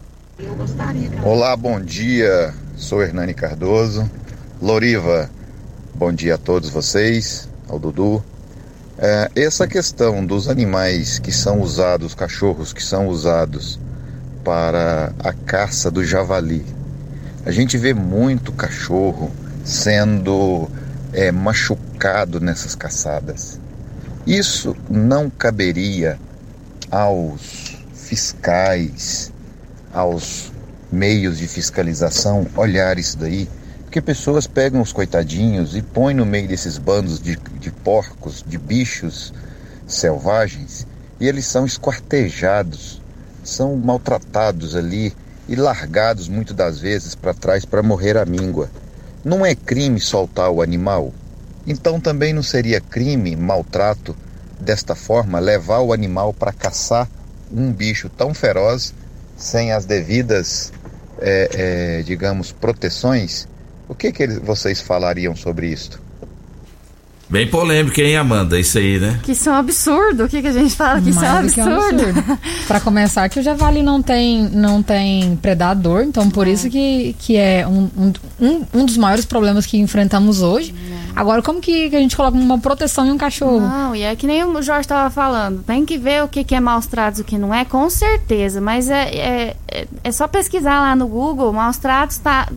Olá, 1.25 1.57
bom 1.57 1.81
dia. 1.81 2.53
Sou 2.77 3.01
Hernani 3.01 3.35
Cardoso. 3.35 4.11
Loriva, 4.61 5.31
bom 5.97 6.13
dia 6.13 6.35
a 6.35 6.39
todos 6.39 6.71
vocês, 6.71 7.49
ao 7.69 7.79
Dudu. 7.79 8.23
É, 8.99 9.31
essa 9.37 9.67
questão 9.67 10.27
dos 10.27 10.49
animais 10.49 11.21
que 11.21 11.31
são 11.31 11.61
usados, 11.61 12.15
cachorros 12.15 12.73
que 12.73 12.83
são 12.83 13.07
usados 13.07 13.79
para 14.43 15.13
a 15.21 15.33
caça 15.33 15.91
do 15.91 16.05
javali. 16.05 16.67
A 17.47 17.53
gente 17.53 17.79
vê 17.79 17.95
muito 17.95 18.51
cachorro 18.53 19.31
sendo 19.65 20.69
é, 21.13 21.31
machucado 21.31 22.41
nessas 22.41 22.75
caçadas. 22.75 23.61
Isso 24.27 24.77
não 24.91 25.31
caberia 25.31 26.19
aos 26.91 27.77
fiscais, 27.95 29.33
aos 29.93 30.53
meios 30.91 31.39
de 31.39 31.47
fiscalização 31.47 32.47
olhar 32.57 32.99
isso 32.99 33.17
daí, 33.17 33.49
porque 33.95 34.07
pessoas 34.07 34.45
pegam 34.49 34.81
os 34.81 34.93
coitadinhos 34.93 35.77
e 35.77 35.81
põem 35.81 36.17
no 36.17 36.27
meio 36.27 36.49
desses 36.49 36.79
bandos 36.79 37.21
de, 37.21 37.37
de 37.37 37.71
porcos, 37.71 38.45
de 38.45 38.59
bichos 38.59 39.33
selvagens, 39.87 40.85
e 41.21 41.29
eles 41.29 41.47
são 41.47 41.65
esquartejados 41.65 43.01
são 43.45 43.77
maltratados 43.77 44.75
ali 44.75 45.15
e 45.49 45.55
largados 45.55 46.27
muitas 46.27 46.57
das 46.57 46.81
vezes 46.81 47.15
para 47.15 47.33
trás 47.33 47.65
para 47.65 47.85
morrer 47.85 48.17
à 48.17 48.25
míngua. 48.25 48.69
Não 49.25 49.47
é 49.47 49.55
crime 49.55 50.01
soltar 50.01 50.51
o 50.51 50.61
animal? 50.61 51.15
Então 51.65 52.01
também 52.01 52.33
não 52.33 52.43
seria 52.43 52.81
crime, 52.81 53.37
maltrato, 53.37 54.17
desta 54.59 54.97
forma, 54.97 55.39
levar 55.39 55.79
o 55.83 55.93
animal 55.93 56.35
para 56.35 56.53
caçar 56.53 57.09
um 57.49 57.73
bicho 57.73 58.09
tão 58.09 58.35
feroz 58.35 58.93
sem 59.37 59.71
as 59.71 59.85
devidas, 59.85 60.73
é, 61.21 61.49
é, 61.53 62.03
digamos, 62.03 62.51
proteções? 62.51 63.47
O 63.89 63.95
que, 63.95 64.13
que 64.13 64.23
eles, 64.23 64.39
vocês 64.39 64.81
falariam 64.81 65.37
sobre 65.37 65.69
isto? 65.69 66.01
Bem 67.29 67.49
polêmico, 67.49 67.99
hein, 68.01 68.17
Amanda? 68.17 68.61
Isso 68.61 68.77
aí, 68.77 68.99
né? 68.99 69.19
Que 69.23 69.33
isso 69.33 69.49
é 69.49 69.53
um 69.53 69.57
absurdo. 69.57 70.25
O 70.25 70.29
que, 70.29 70.43
que 70.43 70.49
a 70.49 70.53
gente 70.53 70.75
fala? 70.75 71.01
Que 71.01 71.11
isso 71.11 71.25
é 71.25 71.29
um 71.29 71.33
Mais 71.33 71.59
absurdo. 71.59 71.71
um 71.71 72.09
absurdo. 72.09 72.39
Para 72.69 72.81
começar, 72.81 73.29
que 73.29 73.41
o 73.41 73.43
javali 73.43 73.83
não 73.83 74.03
tem, 74.03 74.43
não 74.51 74.83
tem 74.83 75.35
predador, 75.37 76.03
então 76.03 76.29
por 76.31 76.47
isso 76.47 76.69
que, 76.69 77.17
que 77.19 77.37
é 77.37 77.67
um, 77.67 77.91
um, 78.41 78.67
um, 78.75 78.85
dos 78.85 78.97
maiores 78.99 79.25
problemas 79.25 79.65
que 79.65 79.79
enfrentamos 79.79 80.43
hoje. 80.43 80.75
Agora, 81.17 81.41
como 81.43 81.61
que, 81.61 81.89
que 81.89 81.97
a 81.97 81.99
gente 82.01 82.17
coloca 82.17 82.37
uma 82.37 82.59
proteção 82.59 83.07
em 83.07 83.11
um 83.11 83.19
cachorro? 83.19 83.61
Não, 83.61 83.97
e 83.97 84.03
é 84.03 84.15
que 84.15 84.27
nem 84.27 84.45
o 84.45 84.63
Jorge 84.63 84.83
estava 84.83 85.09
falando. 85.09 85.63
Tem 85.63 85.85
que 85.87 85.97
ver 85.97 86.23
o 86.23 86.29
que, 86.29 86.45
que 86.45 86.55
é 86.55 86.61
maus 86.61 86.87
tratos 86.87 87.21
e 87.21 87.23
o 87.23 87.25
que 87.25 87.39
não 87.39 87.55
é, 87.55 87.65
com 87.65 87.89
certeza. 87.89 88.61
Mas 88.61 88.89
é, 88.89 89.03
é, 89.03 89.57
é, 89.69 89.87
é 90.05 90.13
só 90.13 90.29
pesquisar 90.29 90.81
lá 90.81 90.95
no 90.95 91.07
Google. 91.09 91.53
Maus 91.53 91.79
tratos 91.79 92.19
tá, 92.19 92.49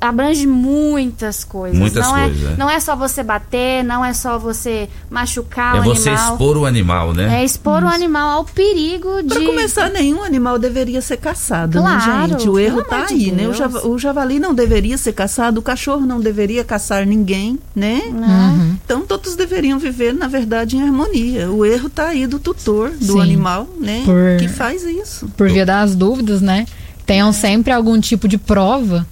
abrange 0.00 0.46
muitas 0.46 1.44
coisas. 1.44 1.78
Muitas 1.78 2.04
não 2.06 2.12
coisas, 2.14 2.50
É, 2.50 2.52
é. 2.52 2.56
Não 2.56 2.70
é 2.70 2.78
só 2.80 2.94
você 2.94 3.22
bater, 3.22 3.82
não 3.84 4.04
é 4.04 4.12
só 4.12 4.38
você 4.38 4.88
machucar 5.10 5.76
É 5.76 5.80
o 5.80 5.82
você 5.84 6.08
animal. 6.10 6.32
expor 6.32 6.56
o 6.56 6.66
animal, 6.66 7.14
né? 7.14 7.40
É 7.40 7.44
expor 7.44 7.82
o 7.82 7.88
animal 7.88 8.38
ao 8.38 8.44
perigo 8.44 9.22
de. 9.22 9.28
Para 9.28 9.44
começar, 9.44 9.90
nenhum 9.90 10.22
animal 10.22 10.58
deveria 10.58 11.00
ser 11.00 11.16
caçado, 11.16 11.78
Claro, 11.80 12.32
né, 12.32 12.38
gente? 12.38 12.48
O 12.48 12.58
erro 12.58 12.82
tá 12.84 13.04
de 13.06 13.14
aí, 13.14 13.32
né? 13.32 13.48
O, 13.48 13.52
java- 13.52 13.86
o 13.86 13.98
javali 13.98 14.38
não 14.38 14.54
deveria 14.54 14.96
ser 14.98 15.12
caçado, 15.12 15.58
o 15.60 15.62
cachorro 15.62 16.06
não 16.06 16.20
deveria 16.20 16.64
caçar 16.64 17.04
ninguém, 17.06 17.58
né? 17.74 18.00
Uhum. 18.06 18.76
Então 18.84 19.00
todos 19.02 19.34
deveriam 19.36 19.78
viver, 19.78 20.12
na 20.14 20.28
verdade, 20.28 20.76
em 20.76 20.82
harmonia. 20.82 21.50
O 21.50 21.64
erro 21.64 21.88
tá 21.88 22.08
aí 22.08 22.26
do 22.26 22.38
tutor, 22.38 22.90
do 22.90 23.14
Sim. 23.14 23.20
animal, 23.20 23.68
né? 23.80 24.02
Por- 24.04 24.36
Que 24.38 24.48
faz 24.48 24.82
isso. 24.84 25.28
Por 25.36 25.48
via 25.50 25.66
das 25.66 25.94
dúvidas, 25.94 26.40
né? 26.40 26.66
Tenham 27.04 27.32
sempre 27.32 27.72
algum 27.72 27.98
tipo 28.00 28.28
de 28.28 28.36
prova. 28.38 29.06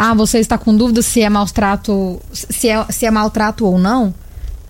Ah, 0.00 0.14
você 0.14 0.38
está 0.38 0.56
com 0.56 0.76
dúvida 0.76 1.02
se 1.02 1.20
é 1.20 1.28
maltrato, 1.28 2.22
se 2.32 2.68
é, 2.68 2.86
se 2.88 3.04
é 3.04 3.10
maltrato 3.10 3.66
ou 3.66 3.80
não? 3.80 4.14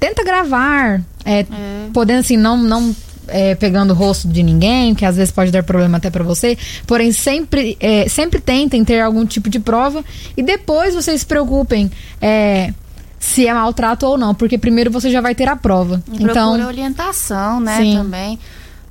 Tenta 0.00 0.24
gravar, 0.24 1.02
é, 1.22 1.44
podendo 1.92 2.20
assim, 2.20 2.38
não, 2.38 2.56
não 2.56 2.96
é, 3.26 3.54
pegando 3.54 3.90
o 3.90 3.94
rosto 3.94 4.26
de 4.26 4.42
ninguém, 4.42 4.94
que 4.94 5.04
às 5.04 5.16
vezes 5.16 5.30
pode 5.30 5.50
dar 5.50 5.62
problema 5.62 5.98
até 5.98 6.08
pra 6.08 6.24
você. 6.24 6.56
Porém, 6.86 7.12
sempre, 7.12 7.76
é, 7.78 8.08
sempre 8.08 8.40
tentem 8.40 8.82
ter 8.82 9.02
algum 9.02 9.26
tipo 9.26 9.50
de 9.50 9.60
prova 9.60 10.02
e 10.34 10.42
depois 10.42 10.94
vocês 10.94 11.20
se 11.20 11.26
preocupem 11.26 11.90
é, 12.22 12.72
se 13.18 13.46
é 13.46 13.52
maltrato 13.52 14.06
ou 14.06 14.16
não, 14.16 14.34
porque 14.34 14.56
primeiro 14.56 14.90
você 14.90 15.10
já 15.10 15.20
vai 15.20 15.34
ter 15.34 15.46
a 15.46 15.56
prova. 15.56 16.02
E 16.10 16.22
então, 16.24 16.66
orientação, 16.66 17.60
né? 17.60 17.76
Sim. 17.76 17.96
Também. 17.98 18.38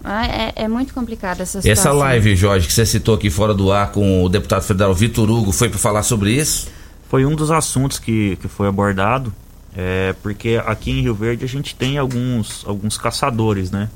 Ah, 0.09 0.25
É, 0.25 0.53
é 0.63 0.67
muito 0.67 0.93
complicada 0.93 1.43
essa 1.43 1.61
situação. 1.61 1.91
Essa 1.91 1.91
live, 1.91 2.35
Jorge, 2.35 2.67
que 2.67 2.73
você 2.73 2.85
citou 2.85 3.15
aqui 3.15 3.29
fora 3.29 3.53
do 3.53 3.71
ar 3.71 3.91
com 3.91 4.23
o 4.23 4.29
deputado 4.29 4.63
federal 4.63 4.93
Vitor 4.93 5.29
Hugo, 5.29 5.51
foi 5.51 5.67
para 5.69 5.77
falar 5.79 6.03
sobre 6.03 6.31
isso? 6.31 6.67
Foi 7.09 7.25
um 7.25 7.35
dos 7.35 7.51
assuntos 7.51 7.99
que, 7.99 8.35
que 8.37 8.47
foi 8.47 8.67
abordado, 8.67 9.33
é, 9.75 10.13
porque 10.23 10.61
aqui 10.65 10.91
em 10.91 11.01
Rio 11.01 11.13
Verde 11.15 11.43
a 11.45 11.47
gente 11.47 11.75
tem 11.75 11.97
alguns, 11.97 12.63
alguns 12.65 12.97
caçadores, 12.97 13.69
né? 13.71 13.89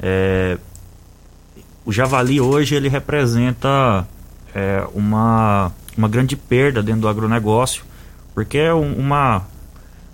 É, 0.00 0.58
o 1.84 1.92
javali 1.92 2.40
hoje 2.40 2.74
ele 2.74 2.88
representa 2.88 4.06
é, 4.54 4.84
uma, 4.94 5.70
uma 5.96 6.08
grande 6.08 6.36
perda 6.36 6.82
dentro 6.82 7.02
do 7.02 7.08
agronegócio, 7.08 7.84
porque 8.34 8.58
é 8.58 8.74
um- 8.74 8.94
uma. 8.94 9.42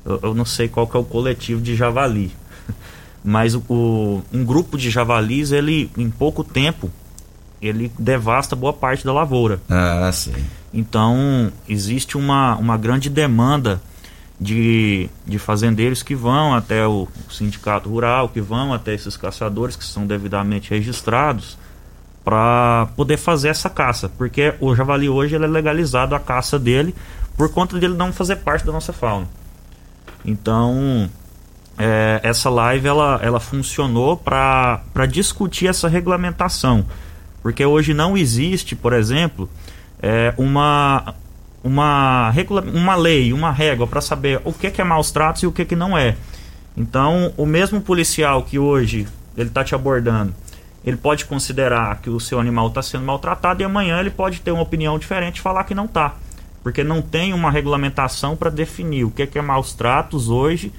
Eu, 0.04 0.20
eu 0.22 0.34
não 0.34 0.44
sei 0.44 0.68
qual 0.68 0.86
que 0.86 0.96
é 0.96 1.00
o 1.00 1.04
coletivo 1.04 1.60
de 1.60 1.74
javali, 1.76 2.32
mas 3.24 3.54
o, 3.54 4.22
um 4.32 4.44
grupo 4.44 4.76
de 4.76 4.90
javalis, 4.90 5.52
ele 5.52 5.90
em 5.96 6.10
pouco 6.10 6.42
tempo, 6.42 6.90
ele 7.60 7.92
devasta 7.98 8.56
boa 8.56 8.72
parte 8.72 9.04
da 9.04 9.12
lavoura. 9.12 9.60
Ah, 9.70 10.10
sim. 10.12 10.32
Então, 10.74 11.52
existe 11.68 12.16
uma, 12.16 12.56
uma 12.56 12.76
grande 12.76 13.08
demanda 13.08 13.80
de, 14.40 15.08
de 15.24 15.38
fazendeiros 15.38 16.02
que 16.02 16.14
vão 16.14 16.54
até 16.54 16.86
o 16.86 17.06
sindicato 17.30 17.88
rural, 17.88 18.28
que 18.28 18.40
vão 18.40 18.72
até 18.72 18.92
esses 18.92 19.16
caçadores 19.16 19.76
que 19.76 19.84
são 19.84 20.06
devidamente 20.06 20.70
registrados 20.70 21.56
para 22.24 22.88
poder 22.96 23.16
fazer 23.16 23.48
essa 23.48 23.68
caça, 23.68 24.08
porque 24.08 24.54
o 24.60 24.74
javali 24.74 25.08
hoje 25.08 25.34
ele 25.34 25.44
é 25.44 25.48
legalizado 25.48 26.14
a 26.14 26.20
caça 26.20 26.58
dele 26.58 26.94
por 27.36 27.48
conta 27.50 27.78
dele 27.78 27.94
não 27.94 28.12
fazer 28.12 28.36
parte 28.36 28.64
da 28.64 28.72
nossa 28.72 28.92
fauna. 28.92 29.28
Então, 30.24 31.10
é, 31.78 32.20
essa 32.22 32.50
live 32.50 32.86
ela, 32.86 33.18
ela 33.22 33.40
funcionou 33.40 34.16
para 34.16 35.06
discutir 35.08 35.66
essa 35.66 35.88
regulamentação, 35.88 36.84
porque 37.42 37.64
hoje 37.64 37.94
não 37.94 38.16
existe, 38.16 38.76
por 38.76 38.92
exemplo, 38.92 39.48
é, 40.00 40.34
uma 40.36 41.14
uma 41.64 42.28
regula 42.30 42.60
uma 42.60 42.96
lei, 42.96 43.32
uma 43.32 43.52
régua 43.52 43.86
para 43.86 44.00
saber 44.00 44.40
o 44.44 44.52
que, 44.52 44.70
que 44.70 44.80
é 44.80 44.84
maus 44.84 45.12
tratos 45.12 45.44
e 45.44 45.46
o 45.46 45.52
que, 45.52 45.64
que 45.64 45.76
não 45.76 45.96
é. 45.96 46.16
Então, 46.76 47.32
o 47.36 47.46
mesmo 47.46 47.80
policial 47.80 48.42
que 48.42 48.58
hoje 48.58 49.06
ele 49.36 49.48
está 49.48 49.62
te 49.62 49.74
abordando, 49.74 50.34
ele 50.84 50.96
pode 50.96 51.24
considerar 51.24 52.00
que 52.00 52.10
o 52.10 52.18
seu 52.18 52.40
animal 52.40 52.68
está 52.68 52.82
sendo 52.82 53.04
maltratado 53.04 53.62
e 53.62 53.64
amanhã 53.64 54.00
ele 54.00 54.10
pode 54.10 54.40
ter 54.40 54.50
uma 54.50 54.62
opinião 54.62 54.98
diferente 54.98 55.36
e 55.36 55.40
falar 55.40 55.64
que 55.64 55.74
não 55.74 55.84
está, 55.84 56.16
porque 56.62 56.82
não 56.82 57.00
tem 57.00 57.32
uma 57.32 57.50
regulamentação 57.50 58.36
para 58.36 58.50
definir 58.50 59.04
o 59.04 59.10
que, 59.10 59.26
que 59.26 59.38
é 59.38 59.42
maus 59.42 59.72
tratos 59.72 60.28
hoje 60.28 60.72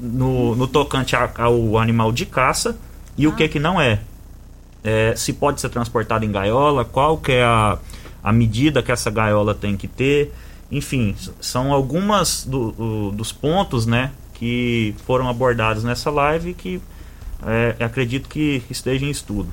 no, 0.00 0.54
no 0.56 0.66
tocante 0.66 1.14
ao 1.16 1.78
animal 1.78 2.10
de 2.12 2.24
caça 2.26 2.76
e 3.16 3.26
o 3.26 3.32
que, 3.36 3.46
que 3.48 3.58
não 3.60 3.80
é. 3.80 4.00
é, 4.82 5.14
se 5.16 5.32
pode 5.32 5.60
ser 5.60 5.68
transportado 5.68 6.24
em 6.24 6.32
gaiola, 6.32 6.84
qual 6.84 7.18
que 7.18 7.32
é 7.32 7.44
a, 7.44 7.78
a 8.22 8.32
medida 8.32 8.82
que 8.82 8.90
essa 8.90 9.10
gaiola 9.10 9.54
tem 9.54 9.76
que 9.76 9.86
ter. 9.86 10.32
Enfim, 10.72 11.14
são 11.40 11.72
algumas 11.72 12.44
do- 12.44 12.74
o- 12.78 13.12
dos 13.12 13.32
pontos 13.32 13.84
né, 13.86 14.10
que 14.34 14.94
foram 15.06 15.28
abordados 15.28 15.84
nessa 15.84 16.10
live 16.10 16.54
que 16.54 16.80
é, 17.46 17.84
acredito 17.84 18.28
que 18.28 18.62
esteja 18.70 19.04
em 19.04 19.10
estudo. 19.10 19.48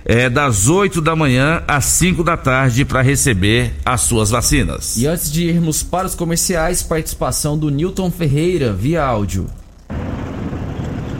é, 0.08 0.30
das 0.30 0.68
8 0.68 1.00
da 1.00 1.16
manhã 1.16 1.64
às 1.66 1.84
5 1.86 2.22
da 2.22 2.36
tarde 2.36 2.84
para 2.84 3.02
receber 3.02 3.74
as 3.84 4.02
suas 4.02 4.30
vacinas. 4.30 4.96
E 4.96 5.06
antes 5.06 5.30
de 5.30 5.44
irmos 5.44 5.82
para 5.82 6.06
os 6.06 6.14
comerciais, 6.14 6.80
participação 6.80 7.58
do 7.58 7.68
Newton 7.70 8.08
Ferreira 8.10 8.72
via 8.72 9.04
áudio. 9.04 9.48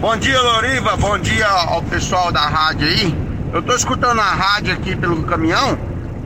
Bom 0.00 0.16
dia, 0.16 0.40
Loriva. 0.40 0.96
Bom 0.96 1.18
dia 1.18 1.48
ao 1.48 1.82
pessoal 1.82 2.30
da 2.30 2.46
rádio 2.46 2.86
aí. 2.86 3.14
Eu 3.52 3.60
tô 3.60 3.74
escutando 3.74 4.20
a 4.20 4.34
rádio 4.34 4.72
aqui 4.72 4.94
pelo 4.94 5.20
caminhão. 5.24 5.76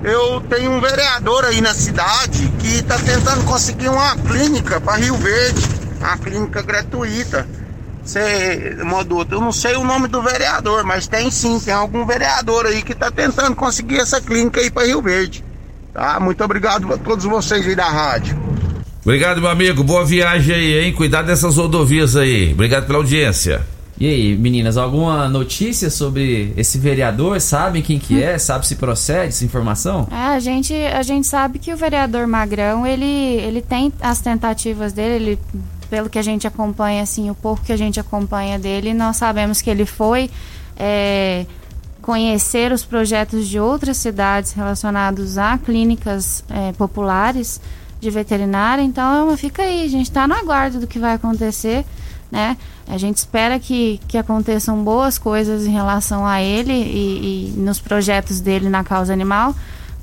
Eu 0.04 0.40
tenho 0.42 0.72
um 0.72 0.80
vereador 0.80 1.44
aí 1.44 1.60
na 1.62 1.72
cidade 1.72 2.46
que 2.58 2.82
tá 2.82 2.98
tentando 2.98 3.42
conseguir 3.44 3.88
uma 3.88 4.16
clínica 4.16 4.80
para 4.80 4.96
Rio 4.96 5.16
Verde, 5.16 5.66
uma 5.98 6.18
clínica 6.18 6.62
gratuita. 6.62 7.46
Você, 8.02 8.76
modo, 8.84 9.26
eu 9.30 9.40
não 9.40 9.52
sei 9.52 9.76
o 9.76 9.84
nome 9.84 10.08
do 10.08 10.22
vereador, 10.22 10.84
mas 10.84 11.06
tem 11.06 11.30
sim, 11.30 11.60
tem 11.60 11.74
algum 11.74 12.04
vereador 12.04 12.66
aí 12.66 12.82
que 12.82 12.94
tá 12.94 13.10
tentando 13.10 13.54
conseguir 13.54 13.98
essa 13.98 14.20
clínica 14.20 14.60
aí 14.60 14.70
para 14.70 14.86
Rio 14.86 15.02
Verde. 15.02 15.44
Tá? 15.92 16.18
Muito 16.18 16.42
obrigado 16.42 16.92
a 16.92 16.98
todos 16.98 17.24
vocês 17.24 17.66
aí 17.66 17.74
da 17.74 17.88
rádio. 17.88 18.38
Obrigado, 19.02 19.40
meu 19.40 19.50
amigo. 19.50 19.82
Boa 19.82 20.04
viagem 20.04 20.54
aí, 20.54 20.78
hein? 20.78 20.92
Cuidado 20.92 21.26
dessas 21.26 21.56
rodovias 21.56 22.16
aí. 22.16 22.52
Obrigado 22.52 22.86
pela 22.86 22.98
audiência. 22.98 23.64
E 23.98 24.06
aí, 24.06 24.34
meninas, 24.34 24.78
alguma 24.78 25.28
notícia 25.28 25.90
sobre 25.90 26.54
esse 26.56 26.78
vereador? 26.78 27.38
Sabem 27.38 27.82
quem 27.82 27.98
que 27.98 28.22
é? 28.22 28.38
Sabe 28.38 28.66
se 28.66 28.76
procede 28.76 29.28
essa 29.28 29.44
informação? 29.44 30.08
É, 30.10 30.34
a 30.34 30.40
gente, 30.40 30.72
a 30.74 31.02
gente 31.02 31.26
sabe 31.26 31.58
que 31.58 31.70
o 31.70 31.76
vereador 31.76 32.26
Magrão, 32.26 32.86
ele, 32.86 33.04
ele 33.04 33.60
tem 33.60 33.92
as 34.00 34.20
tentativas 34.20 34.94
dele, 34.94 35.14
ele, 35.14 35.38
pelo 35.90 36.08
que 36.08 36.18
a 36.18 36.22
gente 36.22 36.46
acompanha, 36.46 37.02
assim, 37.02 37.28
o 37.28 37.34
pouco 37.34 37.62
que 37.62 37.72
a 37.72 37.76
gente 37.76 37.98
acompanha 37.98 38.58
dele, 38.58 38.94
nós 38.94 39.16
sabemos 39.16 39.60
que 39.60 39.68
ele 39.68 39.84
foi 39.84 40.30
é, 40.76 41.44
conhecer 42.00 42.72
os 42.72 42.84
projetos 42.84 43.48
de 43.48 43.58
outras 43.58 43.96
cidades 43.96 44.52
relacionados 44.52 45.36
a 45.36 45.58
clínicas 45.58 46.44
é, 46.48 46.72
populares 46.72 47.60
de 48.00 48.08
veterinária, 48.08 48.80
então 48.80 49.36
fica 49.36 49.62
aí, 49.62 49.84
a 49.84 49.88
gente 49.88 50.06
está 50.06 50.26
no 50.26 50.34
aguardo 50.34 50.80
do 50.80 50.86
que 50.86 50.98
vai 50.98 51.12
acontecer, 51.12 51.84
né? 52.30 52.56
A 52.88 52.96
gente 52.96 53.18
espera 53.18 53.58
que, 53.58 54.00
que 54.08 54.16
aconteçam 54.16 54.82
boas 54.82 55.18
coisas 55.18 55.66
em 55.66 55.70
relação 55.70 56.26
a 56.26 56.40
ele 56.40 56.72
e, 56.72 57.52
e 57.54 57.58
nos 57.58 57.78
projetos 57.78 58.40
dele 58.40 58.68
na 58.68 58.82
causa 58.82 59.12
animal. 59.12 59.54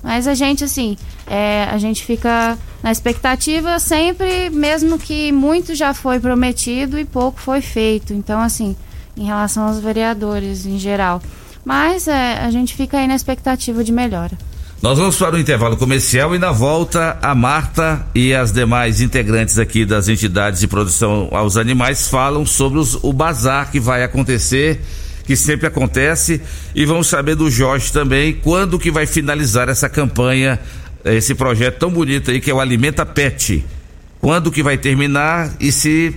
Mas 0.04 0.28
a 0.28 0.34
gente, 0.34 0.64
assim, 0.64 0.96
é, 1.26 1.68
a 1.72 1.78
gente 1.78 2.06
fica 2.06 2.58
na 2.82 2.92
expectativa 2.92 3.80
sempre, 3.80 4.50
mesmo 4.50 4.98
que 4.98 5.32
muito 5.32 5.76
já 5.76 5.94
foi 5.94 6.20
prometido 6.20 6.98
e 7.00 7.04
pouco 7.06 7.40
foi 7.40 7.62
feito. 7.62 8.14
Então, 8.14 8.40
assim, 8.40 8.76
em 9.18 9.26
relação 9.26 9.64
aos 9.68 9.80
vereadores 9.80 10.66
em 10.66 10.78
geral. 10.80 11.22
Mas 11.66 12.08
é, 12.08 12.38
a 12.38 12.50
gente 12.52 12.74
fica 12.76 12.98
aí 12.98 13.08
na 13.08 13.16
expectativa 13.16 13.84
de 13.84 13.92
melhora. 13.92 14.38
Nós 14.82 15.00
vamos 15.00 15.16
para 15.18 15.36
o 15.36 15.40
intervalo 15.40 15.76
comercial 15.76 16.36
e 16.36 16.40
na 16.40 16.52
volta 16.52 17.18
a 17.20 17.34
Marta 17.34 18.06
e 18.14 18.34
as 18.34 18.52
demais 18.52 19.02
integrantes 19.02 19.58
aqui 19.58 19.84
das 19.84 20.08
entidades 20.08 20.60
de 20.60 20.68
produção 20.68 21.30
aos 21.32 21.58
animais 21.58 22.08
falam 22.08 22.46
sobre 22.46 22.78
os- 22.78 22.94
o 23.04 23.12
bazar 23.12 23.72
que 23.72 23.80
vai 23.80 24.04
acontecer, 24.04 24.80
que 25.28 25.36
sempre 25.36 25.68
acontece, 25.68 26.42
e 26.74 26.86
vamos 26.86 27.08
saber 27.08 27.36
do 27.36 27.52
Jorge 27.52 27.92
também 27.92 28.34
quando 28.34 28.80
que 28.80 28.90
vai 28.90 29.06
finalizar 29.06 29.68
essa 29.68 29.90
campanha, 29.90 30.58
eh, 31.04 31.16
esse 31.16 31.36
projeto 31.36 31.80
tão 31.80 31.92
bonito 31.92 32.32
aí 32.32 32.40
que 32.40 32.50
é 32.50 32.54
o 32.54 32.62
Alimenta 32.62 33.06
Pet. 33.06 33.64
Quando 34.22 34.50
que 34.50 34.64
vai 34.64 34.78
terminar 34.78 35.52
e 35.60 35.70
se 35.70 36.16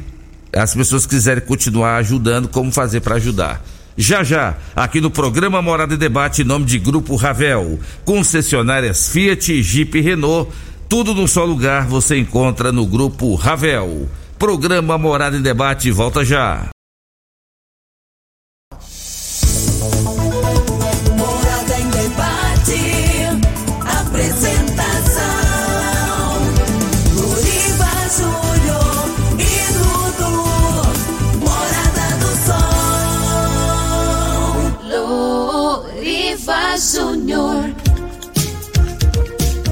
as 0.52 0.74
pessoas 0.74 1.06
quiserem 1.06 1.44
continuar 1.44 1.96
ajudando, 1.96 2.48
como 2.48 2.70
fazer 2.70 3.00
para 3.00 3.16
ajudar. 3.16 3.62
Já 3.96 4.22
já, 4.22 4.56
aqui 4.74 5.00
no 5.00 5.10
programa 5.10 5.60
Morada 5.60 5.94
e 5.94 5.96
Debate, 5.96 6.42
em 6.42 6.44
nome 6.44 6.64
de 6.64 6.78
Grupo 6.78 7.16
Ravel, 7.16 7.80
concessionárias 8.04 9.08
Fiat, 9.08 9.60
Jeep 9.60 9.98
e 9.98 10.00
Renault, 10.00 10.50
tudo 10.88 11.14
num 11.14 11.26
só 11.26 11.44
lugar 11.44 11.86
você 11.86 12.16
encontra 12.16 12.70
no 12.70 12.86
Grupo 12.86 13.34
Ravel. 13.34 14.08
Programa 14.38 14.96
Morada 14.96 15.36
em 15.36 15.42
Debate 15.42 15.90
volta 15.90 16.24
já. 16.24 16.70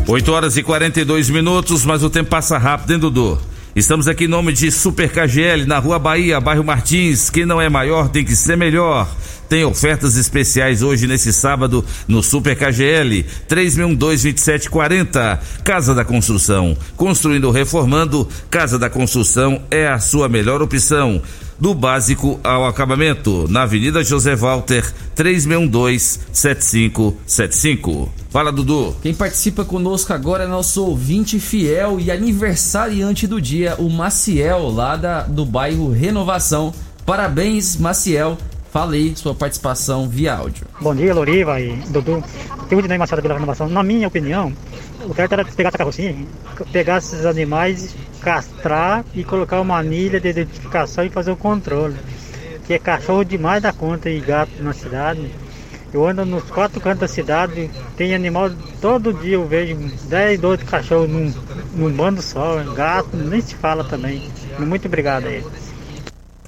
8 0.09 0.33
horas 0.33 0.57
e 0.57 0.63
42 0.63 1.29
minutos, 1.29 1.85
mas 1.85 2.03
o 2.03 2.09
tempo 2.09 2.31
passa 2.31 2.57
rápido, 2.57 2.95
hein, 2.95 2.99
Dudu? 2.99 3.39
Estamos 3.77 4.09
aqui 4.09 4.25
em 4.25 4.27
nome 4.27 4.55
de 4.55 4.73
Super 4.73 5.11
KGL, 5.11 5.67
na 5.67 5.79
Rua 5.79 5.99
Bahia, 5.99 6.41
bairro 6.41 6.65
Martins. 6.65 7.29
Quem 7.29 7.45
não 7.45 7.61
é 7.61 7.69
maior 7.69 8.09
tem 8.09 8.25
que 8.25 8.35
ser 8.35 8.57
melhor. 8.57 9.07
Tem 9.49 9.65
ofertas 9.65 10.17
especiais 10.17 10.83
hoje 10.83 11.07
nesse 11.07 11.33
sábado 11.33 11.83
no 12.07 12.23
Super 12.23 12.55
KGL 12.55 13.25
3612-2740. 13.49 15.39
Casa 15.65 15.95
da 15.95 16.05
Construção. 16.05 16.77
Construindo 16.97 17.47
ou 17.47 17.53
reformando, 17.53 18.29
Casa 18.51 18.79
da 18.79 18.91
Construção 18.91 19.63
é 19.71 19.89
a 19.89 19.99
sua 19.99 20.29
melhor 20.29 20.61
opção. 20.61 21.23
Do 21.59 21.73
básico 21.75 22.39
ao 22.45 22.67
acabamento, 22.67 23.47
na 23.49 23.63
Avenida 23.63 24.05
José 24.05 24.37
Walter, 24.37 24.85
3612-7575. 25.17 28.11
Fala, 28.31 28.53
Dudu. 28.53 28.95
Quem 29.03 29.13
participa 29.13 29.65
conosco 29.65 30.13
agora 30.13 30.45
é 30.45 30.47
nosso 30.47 30.85
ouvinte 30.85 31.41
fiel 31.41 31.99
e 31.99 32.13
aniversariante 32.13 33.27
do 33.27 33.41
dia, 33.41 33.75
o 33.79 33.91
Maciel, 33.91 34.69
lá 34.69 34.95
da, 34.95 35.23
do 35.23 35.45
bairro 35.45 35.91
Renovação. 35.91 36.73
Parabéns, 37.05 37.77
Maciel. 37.77 38.39
Falei 38.71 39.17
sua 39.17 39.35
participação 39.35 40.09
via 40.09 40.35
áudio. 40.35 40.67
Bom 40.81 40.95
dia, 40.95 41.15
Loriva 41.15 41.59
e 41.59 41.73
Dudu. 41.89 42.23
Eu, 42.71 42.83
Dinei 42.83 42.99
Machado 42.99 43.23
pela 43.23 43.35
Renovação. 43.35 43.67
Na 43.69 43.83
minha 43.83 44.07
opinião, 44.07 44.53
o 45.09 45.15
certo 45.15 45.33
era 45.33 45.45
pegar 45.45 45.71
essa 45.71 45.79
carrocinha, 45.79 46.15
pegar 46.71 46.99
esses 46.99 47.25
animais, 47.25 47.97
castrar 48.21 49.05
e 49.15 49.25
colocar 49.25 49.61
uma 49.63 49.79
anilha 49.79 50.21
de 50.21 50.29
identificação 50.29 51.05
e 51.05 51.09
fazer 51.09 51.31
o 51.31 51.37
controle. 51.37 51.97
Que 52.67 52.75
é 52.75 52.79
cachorro 52.79 53.25
demais 53.25 53.63
da 53.63 53.73
conta 53.73 54.11
e 54.11 54.21
gato 54.21 54.63
na 54.63 54.75
cidade. 54.75 55.31
Eu 55.91 56.07
ando 56.07 56.27
nos 56.27 56.45
quatro 56.45 56.79
cantos 56.79 57.01
da 57.01 57.09
cidade, 57.09 57.71
tem 57.97 58.15
animal, 58.15 58.51
todo 58.83 59.15
dia 59.15 59.37
eu 59.37 59.47
vejo 59.47 59.75
10, 60.11 60.39
12 60.39 60.65
cachorros 60.67 61.09
num, 61.09 61.33
num 61.75 61.91
bando 61.91 62.21
só, 62.21 62.63
gato, 62.75 63.17
nem 63.17 63.41
se 63.41 63.55
fala 63.55 63.83
também. 63.83 64.23
Muito 64.59 64.87
obrigado 64.87 65.25
a 65.25 65.31
eles. 65.31 65.68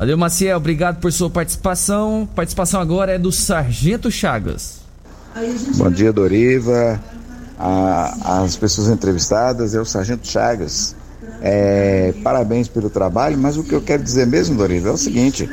Valeu, 0.00 0.16
Maciel. 0.16 0.56
Obrigado 0.56 0.98
por 0.98 1.12
sua 1.12 1.28
participação. 1.28 2.26
Participação 2.34 2.80
agora 2.80 3.12
é 3.12 3.18
do 3.18 3.30
Sargento 3.30 4.10
Chagas. 4.10 4.80
Bom 5.76 5.90
dia, 5.90 6.10
Doriva. 6.10 6.98
A, 7.58 8.40
as 8.42 8.56
pessoas 8.56 8.88
entrevistadas, 8.88 9.74
é 9.74 9.78
o 9.78 9.84
Sargento 9.84 10.26
Chagas. 10.26 10.96
É, 11.42 12.14
parabéns 12.24 12.66
pelo 12.66 12.88
trabalho, 12.88 13.36
mas 13.36 13.58
o 13.58 13.62
que 13.62 13.74
eu 13.74 13.82
quero 13.82 14.02
dizer 14.02 14.26
mesmo, 14.26 14.56
Doriva, 14.56 14.88
é 14.88 14.92
o 14.92 14.96
seguinte: 14.96 15.46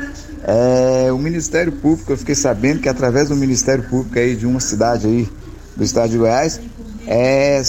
é, 0.45 1.11
o 1.11 1.17
Ministério 1.17 1.73
Público, 1.73 2.13
eu 2.13 2.17
fiquei 2.17 2.35
sabendo 2.35 2.79
que 2.79 2.87
através 2.87 3.27
do 3.27 3.35
Ministério 3.35 3.83
Público 3.83 4.17
aí 4.17 4.33
de 4.33 4.45
uma 4.45 4.61
cidade 4.61 5.07
aí 5.07 5.29
do 5.75 5.83
estado 5.83 6.09
de 6.09 6.17
Goiás, 6.17 6.61
é 7.05 7.61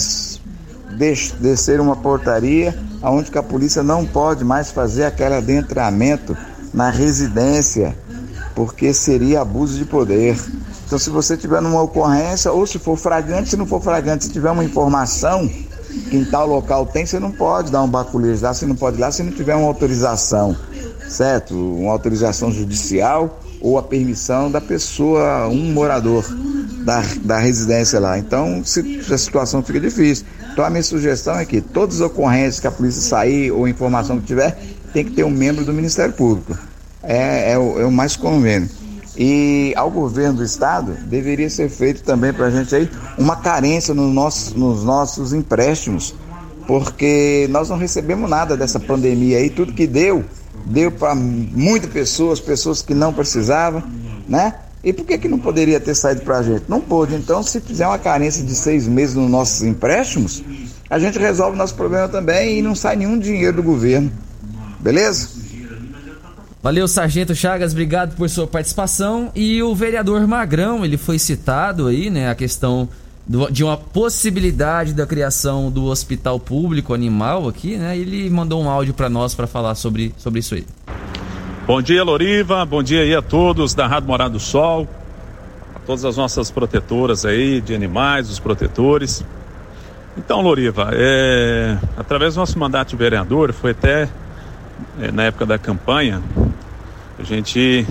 des, 0.97 1.33
descer 1.41 1.81
uma 1.81 1.97
portaria 1.97 2.73
onde 3.03 3.29
que 3.29 3.37
a 3.37 3.43
polícia 3.43 3.83
não 3.83 4.05
pode 4.05 4.45
mais 4.45 4.71
fazer 4.71 5.03
aquele 5.03 5.35
adentramento 5.35 6.37
na 6.73 6.89
residência, 6.89 7.95
porque 8.55 8.93
seria 8.93 9.41
abuso 9.41 9.77
de 9.77 9.85
poder. 9.85 10.37
Então, 10.85 10.97
se 10.97 11.09
você 11.09 11.37
tiver 11.37 11.61
numa 11.61 11.81
ocorrência, 11.81 12.51
ou 12.51 12.65
se 12.65 12.79
for 12.79 12.97
fragante, 12.97 13.49
se 13.49 13.57
não 13.57 13.65
for 13.65 13.81
fragante, 13.81 14.25
se 14.25 14.31
tiver 14.31 14.51
uma 14.51 14.63
informação 14.63 15.47
que 16.09 16.17
em 16.17 16.25
tal 16.25 16.47
local 16.47 16.85
tem, 16.85 17.05
você 17.05 17.19
não 17.19 17.31
pode 17.31 17.71
dar 17.71 17.81
um 17.83 17.87
baculejo 17.87 18.43
lá, 18.43 18.53
você 18.53 18.65
não 18.65 18.75
pode 18.75 18.97
ir 18.97 19.01
lá 19.01 19.11
se 19.11 19.23
não 19.23 19.31
tiver 19.31 19.55
uma 19.55 19.67
autorização, 19.67 20.55
certo? 21.07 21.53
Uma 21.53 21.91
autorização 21.91 22.51
judicial 22.51 23.39
ou 23.61 23.77
a 23.77 23.83
permissão 23.83 24.49
da 24.49 24.61
pessoa, 24.61 25.47
um 25.47 25.71
morador 25.73 26.25
da, 26.83 27.03
da 27.21 27.37
residência 27.37 27.99
lá. 27.99 28.17
Então, 28.17 28.63
se 28.63 29.01
a 29.11 29.17
situação 29.17 29.61
fica 29.61 29.79
difícil. 29.79 30.25
Então, 30.51 30.65
a 30.65 30.69
minha 30.69 30.83
sugestão 30.83 31.37
é 31.37 31.45
que 31.45 31.61
todas 31.61 31.95
as 31.95 32.01
ocorrências 32.01 32.59
que 32.59 32.67
a 32.67 32.71
polícia 32.71 33.01
sair 33.01 33.51
ou 33.51 33.67
informação 33.67 34.19
que 34.19 34.25
tiver, 34.25 34.57
tem 34.93 35.05
que 35.05 35.11
ter 35.11 35.23
um 35.23 35.29
membro 35.29 35.63
do 35.63 35.73
Ministério 35.73 36.13
Público. 36.13 36.57
É, 37.01 37.53
é, 37.53 37.57
o, 37.57 37.79
é 37.79 37.85
o 37.85 37.91
mais 37.91 38.15
convênio. 38.15 38.69
E 39.17 39.73
ao 39.75 39.91
governo 39.91 40.37
do 40.37 40.43
estado 40.43 40.93
deveria 41.07 41.49
ser 41.49 41.69
feito 41.69 42.03
também 42.03 42.31
para 42.31 42.45
a 42.45 42.51
gente 42.51 42.73
aí 42.73 42.89
uma 43.17 43.35
carência 43.35 43.93
no 43.93 44.07
nosso, 44.07 44.57
nos 44.57 44.83
nossos 44.83 45.33
empréstimos, 45.33 46.15
porque 46.65 47.47
nós 47.49 47.69
não 47.69 47.77
recebemos 47.77 48.29
nada 48.29 48.55
dessa 48.55 48.79
pandemia 48.79 49.39
aí, 49.39 49.49
tudo 49.49 49.73
que 49.73 49.85
deu, 49.85 50.23
deu 50.65 50.91
para 50.91 51.15
muitas 51.15 51.91
pessoas, 51.91 52.39
pessoas 52.39 52.81
que 52.81 52.93
não 52.93 53.11
precisavam, 53.11 53.83
né? 54.27 54.53
E 54.81 54.93
por 54.93 55.05
que, 55.05 55.17
que 55.17 55.27
não 55.27 55.37
poderia 55.37 55.79
ter 55.79 55.93
saído 55.93 56.21
para 56.21 56.37
a 56.37 56.43
gente? 56.43 56.63
Não 56.69 56.79
pôde. 56.79 57.13
Então, 57.13 57.43
se 57.43 57.59
fizer 57.59 57.85
uma 57.85 57.99
carência 57.99 58.45
de 58.45 58.55
seis 58.55 58.87
meses 58.87 59.15
nos 59.15 59.29
nossos 59.29 59.61
empréstimos, 59.63 60.41
a 60.89 60.97
gente 60.97 61.19
resolve 61.19 61.57
nosso 61.57 61.75
problema 61.75 62.07
também 62.07 62.59
e 62.59 62.61
não 62.61 62.73
sai 62.73 62.95
nenhum 62.95 63.19
dinheiro 63.19 63.57
do 63.57 63.63
governo. 63.63 64.09
Beleza? 64.79 65.29
Valeu, 66.61 66.87
Sargento 66.87 67.33
Chagas, 67.33 67.71
obrigado 67.71 68.15
por 68.15 68.29
sua 68.29 68.45
participação. 68.45 69.31
E 69.33 69.63
o 69.63 69.73
vereador 69.73 70.27
Magrão, 70.27 70.83
ele 70.83 70.97
foi 70.97 71.17
citado 71.17 71.87
aí, 71.87 72.09
né, 72.09 72.29
a 72.29 72.35
questão 72.35 72.89
do, 73.25 73.49
de 73.49 73.63
uma 73.63 73.77
possibilidade 73.77 74.93
da 74.93 75.05
criação 75.05 75.71
do 75.71 75.85
hospital 75.85 76.39
público 76.39 76.93
animal 76.93 77.47
aqui, 77.47 77.77
né? 77.77 77.97
Ele 77.97 78.29
mandou 78.29 78.61
um 78.61 78.69
áudio 78.69 78.93
para 78.93 79.07
nós 79.07 79.35
para 79.35 79.47
falar 79.47 79.75
sobre, 79.75 80.13
sobre 80.17 80.39
isso 80.39 80.55
aí. 80.55 80.65
Bom 81.67 81.81
dia, 81.81 82.03
Loriva. 82.03 82.65
Bom 82.65 82.81
dia 82.81 83.01
aí 83.01 83.13
a 83.13 83.21
todos 83.21 83.75
da 83.75 83.85
Rádio 83.85 84.09
Morada 84.09 84.31
do 84.31 84.39
Sol, 84.39 84.87
a 85.75 85.79
todas 85.79 86.03
as 86.03 86.17
nossas 86.17 86.49
protetoras 86.49 87.23
aí 87.23 87.61
de 87.61 87.75
animais, 87.75 88.29
os 88.29 88.39
protetores. 88.39 89.23
Então, 90.17 90.41
Loriva, 90.41 90.89
é, 90.91 91.77
através 91.95 92.33
do 92.33 92.39
nosso 92.39 92.57
mandato 92.57 92.89
de 92.89 92.95
vereador, 92.95 93.53
foi 93.53 93.71
até 93.71 94.09
é, 94.99 95.11
na 95.11 95.23
época 95.23 95.45
da 95.45 95.57
campanha, 95.57 96.21
a 97.17 97.23
gente 97.23 97.85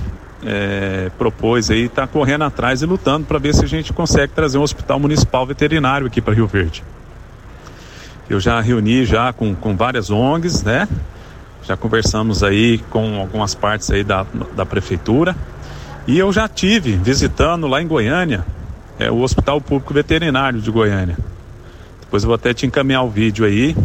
é, 0.45 1.11
propôs 1.19 1.71
aí 1.71 1.87
estar 1.87 2.07
tá 2.07 2.09
correndo 2.09 2.45
atrás 2.45 2.83
e 2.83 2.87
lutando 2.87 3.27
para 3.27 3.39
ver 3.39 3.55
se 3.55 3.65
a 3.65 3.69
gente 3.69 3.93
consegue 3.93 4.33
trazer 4.33 4.59
um 4.59 4.63
hospital 4.63 4.99
municipal 4.99 5.47
veterinário 5.47 6.07
aqui 6.07 6.21
para 6.21 6.35
Rio 6.35 6.47
Verde. 6.47 6.83
Eu 8.29 8.39
já 8.39 8.61
reuni 8.61 9.05
já 9.05 9.33
com, 9.33 9.55
com 9.55 9.77
várias 9.77 10.11
ONGs, 10.11 10.63
né? 10.63 10.87
Já 11.63 11.77
conversamos 11.77 12.43
aí 12.43 12.79
com 12.91 13.19
algumas 13.19 13.55
partes 13.55 13.91
aí 13.91 14.05
da, 14.05 14.27
da 14.55 14.67
prefeitura. 14.67 15.35
E 16.07 16.19
eu 16.19 16.33
já 16.33 16.49
tive 16.49 16.93
visitando 16.97 17.67
lá 17.67 17.83
em 17.83 17.87
Goiânia 17.87 18.45
é, 18.99 19.11
o 19.11 19.21
Hospital 19.21 19.61
Público 19.61 19.95
Veterinário 19.95 20.61
de 20.61 20.71
Goiânia. 20.71 21.17
Depois 22.01 22.23
eu 22.23 22.29
vou 22.29 22.35
até 22.35 22.53
te 22.53 22.67
encaminhar 22.67 23.05
o 23.05 23.11
vídeo 23.11 23.45
aí 23.45 23.77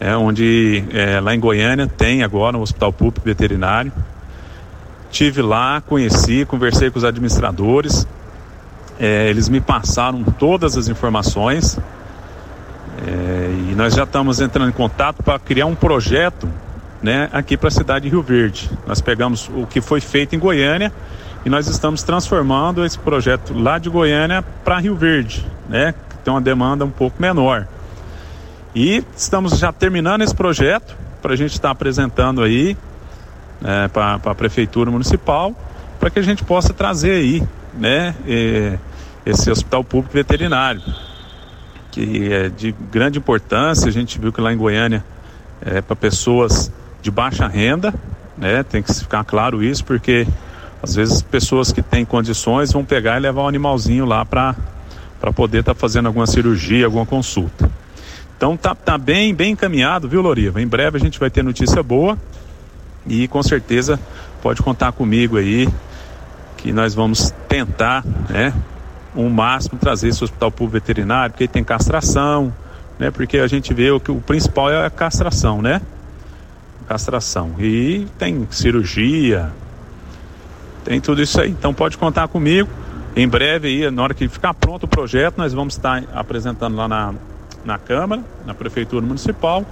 é, 0.00 0.16
onde 0.16 0.84
é, 0.92 1.20
lá 1.20 1.34
em 1.34 1.40
Goiânia 1.40 1.86
tem 1.86 2.22
agora 2.22 2.56
um 2.56 2.60
hospital 2.60 2.92
público 2.92 3.24
veterinário. 3.24 3.92
Tive 5.10 5.42
lá, 5.42 5.80
conheci, 5.80 6.44
conversei 6.44 6.90
com 6.90 6.98
os 6.98 7.04
administradores, 7.04 8.06
é, 8.98 9.28
eles 9.28 9.48
me 9.48 9.60
passaram 9.60 10.22
todas 10.22 10.76
as 10.76 10.88
informações 10.88 11.78
é, 13.06 13.70
e 13.70 13.74
nós 13.74 13.94
já 13.94 14.02
estamos 14.02 14.40
entrando 14.40 14.68
em 14.68 14.72
contato 14.72 15.22
para 15.22 15.38
criar 15.38 15.66
um 15.66 15.74
projeto 15.74 16.48
né, 17.02 17.28
aqui 17.32 17.56
para 17.56 17.68
a 17.68 17.70
cidade 17.70 18.04
de 18.04 18.10
Rio 18.10 18.22
Verde. 18.22 18.70
Nós 18.86 19.00
pegamos 19.00 19.48
o 19.54 19.66
que 19.66 19.80
foi 19.80 20.00
feito 20.00 20.34
em 20.34 20.38
Goiânia 20.38 20.92
e 21.44 21.48
nós 21.48 21.68
estamos 21.68 22.02
transformando 22.02 22.84
esse 22.84 22.98
projeto 22.98 23.54
lá 23.56 23.78
de 23.78 23.88
Goiânia 23.88 24.42
para 24.64 24.78
Rio 24.78 24.96
Verde, 24.96 25.46
né, 25.68 25.94
que 26.10 26.18
tem 26.18 26.32
uma 26.32 26.40
demanda 26.40 26.84
um 26.84 26.90
pouco 26.90 27.20
menor. 27.22 27.66
E 28.78 29.04
estamos 29.16 29.58
já 29.58 29.72
terminando 29.72 30.22
esse 30.22 30.32
projeto 30.32 30.96
para 31.20 31.32
a 31.32 31.36
gente 31.36 31.50
estar 31.50 31.66
tá 31.66 31.72
apresentando 31.72 32.44
aí 32.44 32.76
é, 33.64 33.88
para 33.88 34.20
a 34.24 34.34
prefeitura 34.36 34.88
municipal 34.88 35.52
para 35.98 36.10
que 36.10 36.20
a 36.20 36.22
gente 36.22 36.44
possa 36.44 36.72
trazer 36.72 37.10
aí, 37.10 37.42
né, 37.74 38.14
esse 39.26 39.50
hospital 39.50 39.82
público 39.82 40.14
veterinário 40.14 40.80
que 41.90 42.32
é 42.32 42.48
de 42.48 42.70
grande 42.92 43.18
importância. 43.18 43.88
A 43.88 43.90
gente 43.90 44.16
viu 44.16 44.32
que 44.32 44.40
lá 44.40 44.52
em 44.52 44.56
Goiânia 44.56 45.04
é 45.60 45.80
para 45.80 45.96
pessoas 45.96 46.70
de 47.02 47.10
baixa 47.10 47.48
renda, 47.48 47.92
né? 48.36 48.62
Tem 48.62 48.80
que 48.80 48.94
ficar 48.94 49.24
claro 49.24 49.60
isso 49.60 49.84
porque 49.84 50.24
às 50.80 50.94
vezes 50.94 51.20
pessoas 51.20 51.72
que 51.72 51.82
têm 51.82 52.04
condições 52.04 52.72
vão 52.72 52.84
pegar 52.84 53.16
e 53.16 53.20
levar 53.20 53.42
um 53.42 53.48
animalzinho 53.48 54.04
lá 54.04 54.24
para 54.24 54.54
para 55.18 55.32
poder 55.32 55.60
estar 55.60 55.74
tá 55.74 55.80
fazendo 55.80 56.06
alguma 56.06 56.28
cirurgia, 56.28 56.84
alguma 56.84 57.04
consulta. 57.04 57.68
Então 58.38 58.56
tá, 58.56 58.72
tá 58.72 58.96
bem, 58.96 59.34
bem 59.34 59.50
encaminhado, 59.50 60.08
viu, 60.08 60.22
Loriva? 60.22 60.62
Em 60.62 60.66
breve 60.66 60.96
a 60.96 61.00
gente 61.00 61.18
vai 61.18 61.28
ter 61.28 61.42
notícia 61.42 61.82
boa 61.82 62.16
e 63.04 63.26
com 63.26 63.42
certeza 63.42 63.98
pode 64.40 64.62
contar 64.62 64.92
comigo 64.92 65.36
aí 65.36 65.68
que 66.56 66.72
nós 66.72 66.94
vamos 66.94 67.34
tentar, 67.48 68.04
né, 68.30 68.54
o 69.12 69.28
máximo 69.28 69.76
trazer 69.76 70.08
esse 70.08 70.22
hospital 70.22 70.52
público 70.52 70.74
veterinário, 70.74 71.32
porque 71.32 71.48
tem 71.48 71.64
castração, 71.64 72.54
né? 72.96 73.10
Porque 73.10 73.38
a 73.38 73.48
gente 73.48 73.74
vê 73.74 73.90
o 73.90 73.98
que 73.98 74.12
o 74.12 74.20
principal 74.20 74.70
é 74.70 74.86
a 74.86 74.90
castração, 74.90 75.60
né? 75.60 75.82
Castração. 76.86 77.56
E 77.58 78.06
tem 78.18 78.46
cirurgia, 78.52 79.50
tem 80.84 81.00
tudo 81.00 81.20
isso 81.20 81.40
aí. 81.40 81.50
Então 81.50 81.74
pode 81.74 81.98
contar 81.98 82.28
comigo. 82.28 82.68
Em 83.16 83.26
breve 83.26 83.66
aí, 83.66 83.90
na 83.90 84.02
hora 84.02 84.14
que 84.14 84.28
ficar 84.28 84.54
pronto 84.54 84.84
o 84.84 84.88
projeto, 84.88 85.38
nós 85.38 85.52
vamos 85.52 85.74
estar 85.74 86.04
apresentando 86.14 86.76
lá 86.76 86.86
na 86.86 87.14
na 87.64 87.78
Câmara, 87.78 88.22
na 88.46 88.54
Prefeitura 88.54 89.04
Municipal, 89.04 89.64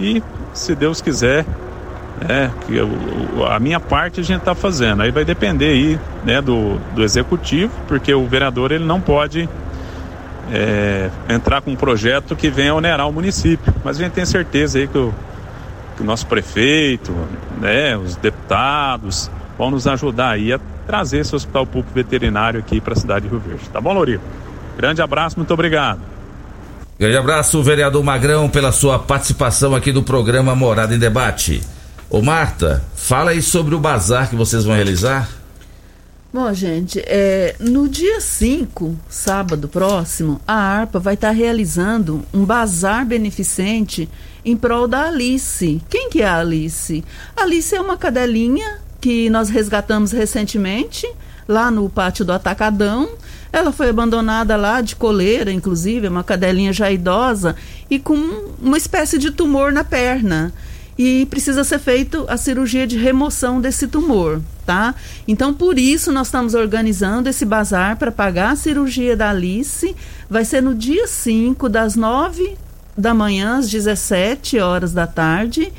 e, 0.00 0.22
se 0.52 0.74
Deus 0.74 1.00
quiser, 1.00 1.44
né, 2.26 2.52
que 2.66 2.76
eu- 2.76 2.88
a 3.46 3.58
minha 3.58 3.80
parte 3.80 4.20
a 4.20 4.22
gente 4.22 4.40
está 4.40 4.54
fazendo. 4.54 5.02
Aí 5.02 5.10
vai 5.10 5.24
depender 5.24 5.66
aí, 5.66 6.00
né, 6.24 6.40
do, 6.40 6.78
do 6.94 7.02
executivo, 7.02 7.72
porque 7.86 8.12
o 8.12 8.26
vereador 8.26 8.72
ele 8.72 8.84
não 8.84 9.00
pode 9.00 9.48
é, 10.50 11.10
entrar 11.28 11.60
com 11.60 11.70
um 11.72 11.76
projeto 11.76 12.34
que 12.34 12.48
venha 12.48 12.74
onerar 12.74 13.06
o 13.06 13.12
município. 13.12 13.72
Mas 13.84 14.00
a 14.00 14.04
gente 14.04 14.14
tem 14.14 14.24
certeza 14.24 14.78
aí 14.78 14.88
que 14.88 14.96
o, 14.96 15.12
que 15.94 16.02
o 16.02 16.06
nosso 16.06 16.26
prefeito, 16.26 17.14
né, 17.60 17.96
os 17.98 18.16
deputados 18.16 19.30
vão 19.58 19.70
nos 19.70 19.86
ajudar 19.86 20.30
aí 20.30 20.52
a 20.52 20.58
trazer 20.86 21.18
esse 21.18 21.36
hospital 21.36 21.66
público 21.66 21.90
veterinário 21.94 22.58
aqui 22.58 22.80
para 22.80 22.94
a 22.94 22.96
cidade 22.96 23.26
de 23.26 23.30
Rio 23.30 23.40
Verde. 23.40 23.68
Tá 23.68 23.78
bom, 23.78 23.92
Loriva? 23.92 24.22
Grande 24.78 25.02
abraço, 25.02 25.36
muito 25.38 25.52
obrigado. 25.52 26.00
Grande 26.98 27.16
abraço, 27.16 27.62
vereador 27.62 28.02
Magrão, 28.02 28.50
pela 28.50 28.72
sua 28.72 28.98
participação 28.98 29.72
aqui 29.72 29.92
no 29.92 30.02
programa 30.02 30.52
Morada 30.56 30.92
em 30.92 30.98
Debate. 30.98 31.62
Ô 32.10 32.20
Marta, 32.20 32.82
fala 32.96 33.30
aí 33.30 33.40
sobre 33.40 33.72
o 33.72 33.78
bazar 33.78 34.28
que 34.28 34.34
vocês 34.34 34.64
vão 34.64 34.74
realizar. 34.74 35.28
Bom, 36.32 36.52
gente, 36.52 36.98
é, 37.06 37.54
no 37.60 37.88
dia 37.88 38.20
5, 38.20 38.98
sábado 39.08 39.68
próximo, 39.68 40.40
a 40.44 40.54
ARPA 40.54 40.98
vai 40.98 41.14
estar 41.14 41.30
realizando 41.30 42.24
um 42.34 42.44
bazar 42.44 43.06
beneficente 43.06 44.08
em 44.44 44.56
prol 44.56 44.88
da 44.88 45.06
Alice. 45.06 45.80
Quem 45.88 46.10
que 46.10 46.20
é 46.20 46.26
a 46.26 46.40
Alice? 46.40 47.04
A 47.36 47.44
Alice 47.44 47.72
é 47.76 47.80
uma 47.80 47.96
cadelinha 47.96 48.80
que 49.00 49.30
nós 49.30 49.50
resgatamos 49.50 50.10
recentemente, 50.10 51.08
lá 51.46 51.70
no 51.70 51.88
pátio 51.88 52.24
do 52.24 52.32
Atacadão. 52.32 53.08
Ela 53.52 53.72
foi 53.72 53.88
abandonada 53.88 54.56
lá 54.56 54.80
de 54.80 54.94
coleira, 54.94 55.50
inclusive, 55.50 56.06
é 56.06 56.10
uma 56.10 56.24
cadelinha 56.24 56.72
já 56.72 56.90
idosa 56.90 57.56
e 57.90 57.98
com 57.98 58.14
uma 58.60 58.76
espécie 58.76 59.18
de 59.18 59.30
tumor 59.30 59.72
na 59.72 59.84
perna 59.84 60.52
e 60.98 61.26
precisa 61.26 61.62
ser 61.62 61.78
feito 61.78 62.24
a 62.28 62.36
cirurgia 62.36 62.84
de 62.86 62.98
remoção 62.98 63.60
desse 63.60 63.86
tumor, 63.86 64.42
tá? 64.66 64.94
Então, 65.28 65.54
por 65.54 65.78
isso 65.78 66.10
nós 66.10 66.26
estamos 66.26 66.54
organizando 66.54 67.28
esse 67.28 67.44
bazar 67.44 67.96
para 67.96 68.10
pagar 68.10 68.50
a 68.50 68.56
cirurgia 68.56 69.16
da 69.16 69.30
Alice. 69.30 69.94
Vai 70.28 70.44
ser 70.44 70.60
no 70.60 70.74
dia 70.74 71.06
5, 71.06 71.68
das 71.68 71.94
9 71.94 72.56
da 72.96 73.14
manhã 73.14 73.58
às 73.58 73.70
17 73.70 74.58
horas 74.58 74.92
da 74.92 75.06
tarde, 75.06 75.72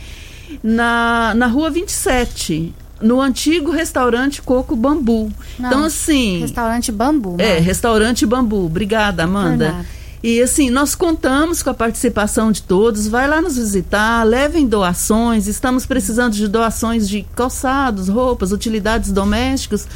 na, 0.63 1.33
na 1.35 1.47
rua 1.47 1.69
27, 1.69 2.73
no 3.01 3.21
antigo 3.21 3.71
restaurante 3.71 4.41
Coco 4.41 4.75
Bambu. 4.75 5.31
Não, 5.57 5.69
então, 5.69 5.83
assim. 5.85 6.39
Restaurante 6.39 6.91
Bambu. 6.91 7.35
É, 7.39 7.59
restaurante 7.59 8.25
Bambu. 8.25 8.65
Obrigada, 8.65 9.23
Amanda. 9.23 9.85
E 10.21 10.41
assim, 10.41 10.69
nós 10.69 10.95
contamos 10.95 11.63
com 11.63 11.69
a 11.69 11.73
participação 11.73 12.51
de 12.51 12.61
todos. 12.61 13.07
Vai 13.07 13.27
lá 13.27 13.41
nos 13.41 13.55
visitar, 13.55 14.23
levem 14.23 14.67
doações. 14.67 15.47
Estamos 15.47 15.85
precisando 15.85 16.33
de 16.33 16.47
doações 16.47 17.07
de 17.07 17.25
calçados, 17.35 18.09
roupas, 18.09 18.51
utilidades 18.51 19.11
domésticas. 19.11 19.87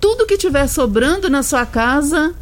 Tudo 0.00 0.26
que 0.26 0.36
tiver 0.36 0.68
sobrando 0.68 1.28
na 1.28 1.42
sua 1.42 1.66
casa 1.66 2.32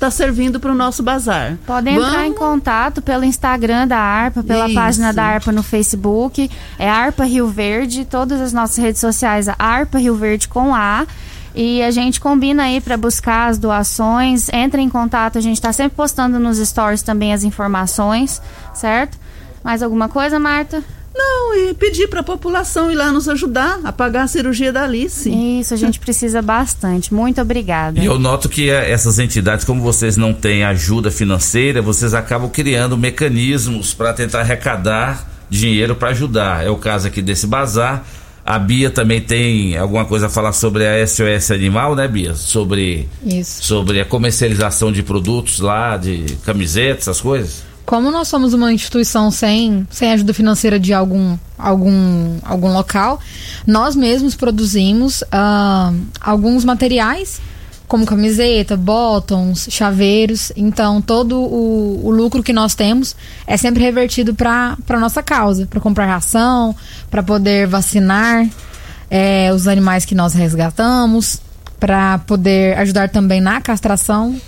está 0.00 0.10
servindo 0.10 0.58
para 0.58 0.72
o 0.72 0.74
nosso 0.74 1.02
bazar. 1.02 1.58
Podem 1.66 1.96
entrar 1.96 2.26
em 2.26 2.32
contato 2.32 3.02
pelo 3.02 3.22
Instagram 3.22 3.86
da 3.86 3.98
ARPA, 3.98 4.42
pela 4.42 4.64
Isso. 4.64 4.74
página 4.74 5.12
da 5.12 5.22
ARPA 5.22 5.52
no 5.52 5.62
Facebook. 5.62 6.50
É 6.78 6.88
ARPA 6.88 7.24
Rio 7.24 7.46
Verde, 7.48 8.06
todas 8.06 8.40
as 8.40 8.52
nossas 8.52 8.78
redes 8.78 9.00
sociais, 9.00 9.46
a 9.46 9.56
ARPA 9.58 9.98
Rio 9.98 10.16
Verde 10.16 10.48
com 10.48 10.74
A. 10.74 11.06
E 11.54 11.82
a 11.82 11.90
gente 11.90 12.18
combina 12.20 12.62
aí 12.62 12.80
para 12.80 12.96
buscar 12.96 13.50
as 13.50 13.58
doações. 13.58 14.48
Entre 14.52 14.80
em 14.80 14.88
contato, 14.88 15.36
a 15.36 15.40
gente 15.40 15.56
está 15.56 15.72
sempre 15.72 15.96
postando 15.96 16.38
nos 16.38 16.56
stories 16.56 17.02
também 17.02 17.34
as 17.34 17.44
informações, 17.44 18.40
certo? 18.72 19.18
Mais 19.62 19.82
alguma 19.82 20.08
coisa, 20.08 20.38
Marta? 20.38 20.82
Não, 21.14 21.54
e 21.54 21.74
pedir 21.74 22.08
para 22.08 22.20
a 22.20 22.22
população 22.22 22.90
ir 22.90 22.94
lá 22.94 23.10
nos 23.10 23.28
ajudar 23.28 23.80
a 23.84 23.92
pagar 23.92 24.22
a 24.22 24.26
cirurgia 24.26 24.72
da 24.72 24.84
Alice. 24.84 25.28
Isso, 25.28 25.74
a 25.74 25.76
gente 25.76 25.98
precisa 26.00 26.40
bastante. 26.40 27.12
Muito 27.12 27.40
obrigada. 27.40 28.00
E 28.00 28.06
eu 28.06 28.18
noto 28.18 28.48
que 28.48 28.70
eh, 28.70 28.90
essas 28.90 29.18
entidades, 29.18 29.64
como 29.64 29.82
vocês 29.82 30.16
não 30.16 30.32
têm 30.32 30.64
ajuda 30.64 31.10
financeira, 31.10 31.82
vocês 31.82 32.14
acabam 32.14 32.48
criando 32.48 32.96
mecanismos 32.96 33.92
para 33.92 34.12
tentar 34.12 34.40
arrecadar 34.40 35.28
dinheiro 35.50 35.96
para 35.96 36.10
ajudar. 36.10 36.64
É 36.64 36.70
o 36.70 36.76
caso 36.76 37.08
aqui 37.08 37.20
desse 37.20 37.46
bazar. 37.46 38.04
A 38.46 38.58
Bia 38.58 38.90
também 38.90 39.20
tem 39.20 39.76
alguma 39.76 40.04
coisa 40.04 40.26
a 40.26 40.30
falar 40.30 40.52
sobre 40.52 40.86
a 40.86 41.06
SOS 41.06 41.50
Animal, 41.50 41.94
né, 41.94 42.08
Bia? 42.08 42.34
Sobre, 42.34 43.08
Isso. 43.24 43.62
sobre 43.64 44.00
a 44.00 44.04
comercialização 44.04 44.90
de 44.90 45.02
produtos 45.02 45.60
lá, 45.60 45.96
de 45.96 46.24
camisetas, 46.44 47.02
essas 47.02 47.20
coisas. 47.20 47.69
Como 47.90 48.08
nós 48.12 48.28
somos 48.28 48.54
uma 48.54 48.72
instituição 48.72 49.32
sem, 49.32 49.84
sem 49.90 50.12
ajuda 50.12 50.32
financeira 50.32 50.78
de 50.78 50.94
algum, 50.94 51.36
algum, 51.58 52.38
algum 52.44 52.72
local, 52.72 53.18
nós 53.66 53.96
mesmos 53.96 54.36
produzimos 54.36 55.24
ah, 55.32 55.92
alguns 56.20 56.64
materiais, 56.64 57.40
como 57.88 58.06
camiseta, 58.06 58.76
bottoms, 58.76 59.66
chaveiros. 59.72 60.52
Então, 60.54 61.02
todo 61.02 61.36
o, 61.36 62.06
o 62.06 62.12
lucro 62.12 62.44
que 62.44 62.52
nós 62.52 62.76
temos 62.76 63.16
é 63.44 63.56
sempre 63.56 63.82
revertido 63.82 64.36
para 64.36 64.76
nossa 65.00 65.20
causa, 65.20 65.66
para 65.66 65.80
comprar 65.80 66.06
ração, 66.06 66.76
para 67.10 67.24
poder 67.24 67.66
vacinar 67.66 68.48
eh, 69.10 69.50
os 69.52 69.66
animais 69.66 70.04
que 70.04 70.14
nós 70.14 70.32
resgatamos, 70.32 71.40
para 71.80 72.18
poder 72.18 72.78
ajudar 72.78 73.08
também 73.08 73.40
na 73.40 73.60
castração. 73.60 74.40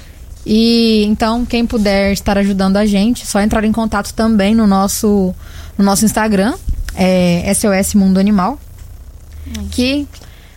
E 0.45 1.05
então, 1.07 1.45
quem 1.47 1.65
puder 1.67 2.13
estar 2.13 2.37
ajudando 2.39 2.77
a 2.77 2.85
gente, 2.87 3.27
só 3.27 3.41
entrar 3.41 3.65
em 3.65 3.73
contato 3.73 4.13
também 4.13 4.55
no 4.55 4.67
nosso, 4.67 5.35
no 5.79 5.85
nosso 5.85 6.05
Instagram, 6.05 6.55
é 6.95 7.53
SOS 7.55 7.95
Mundo 7.95 8.19
Animal, 8.19 8.59
que 9.71 10.07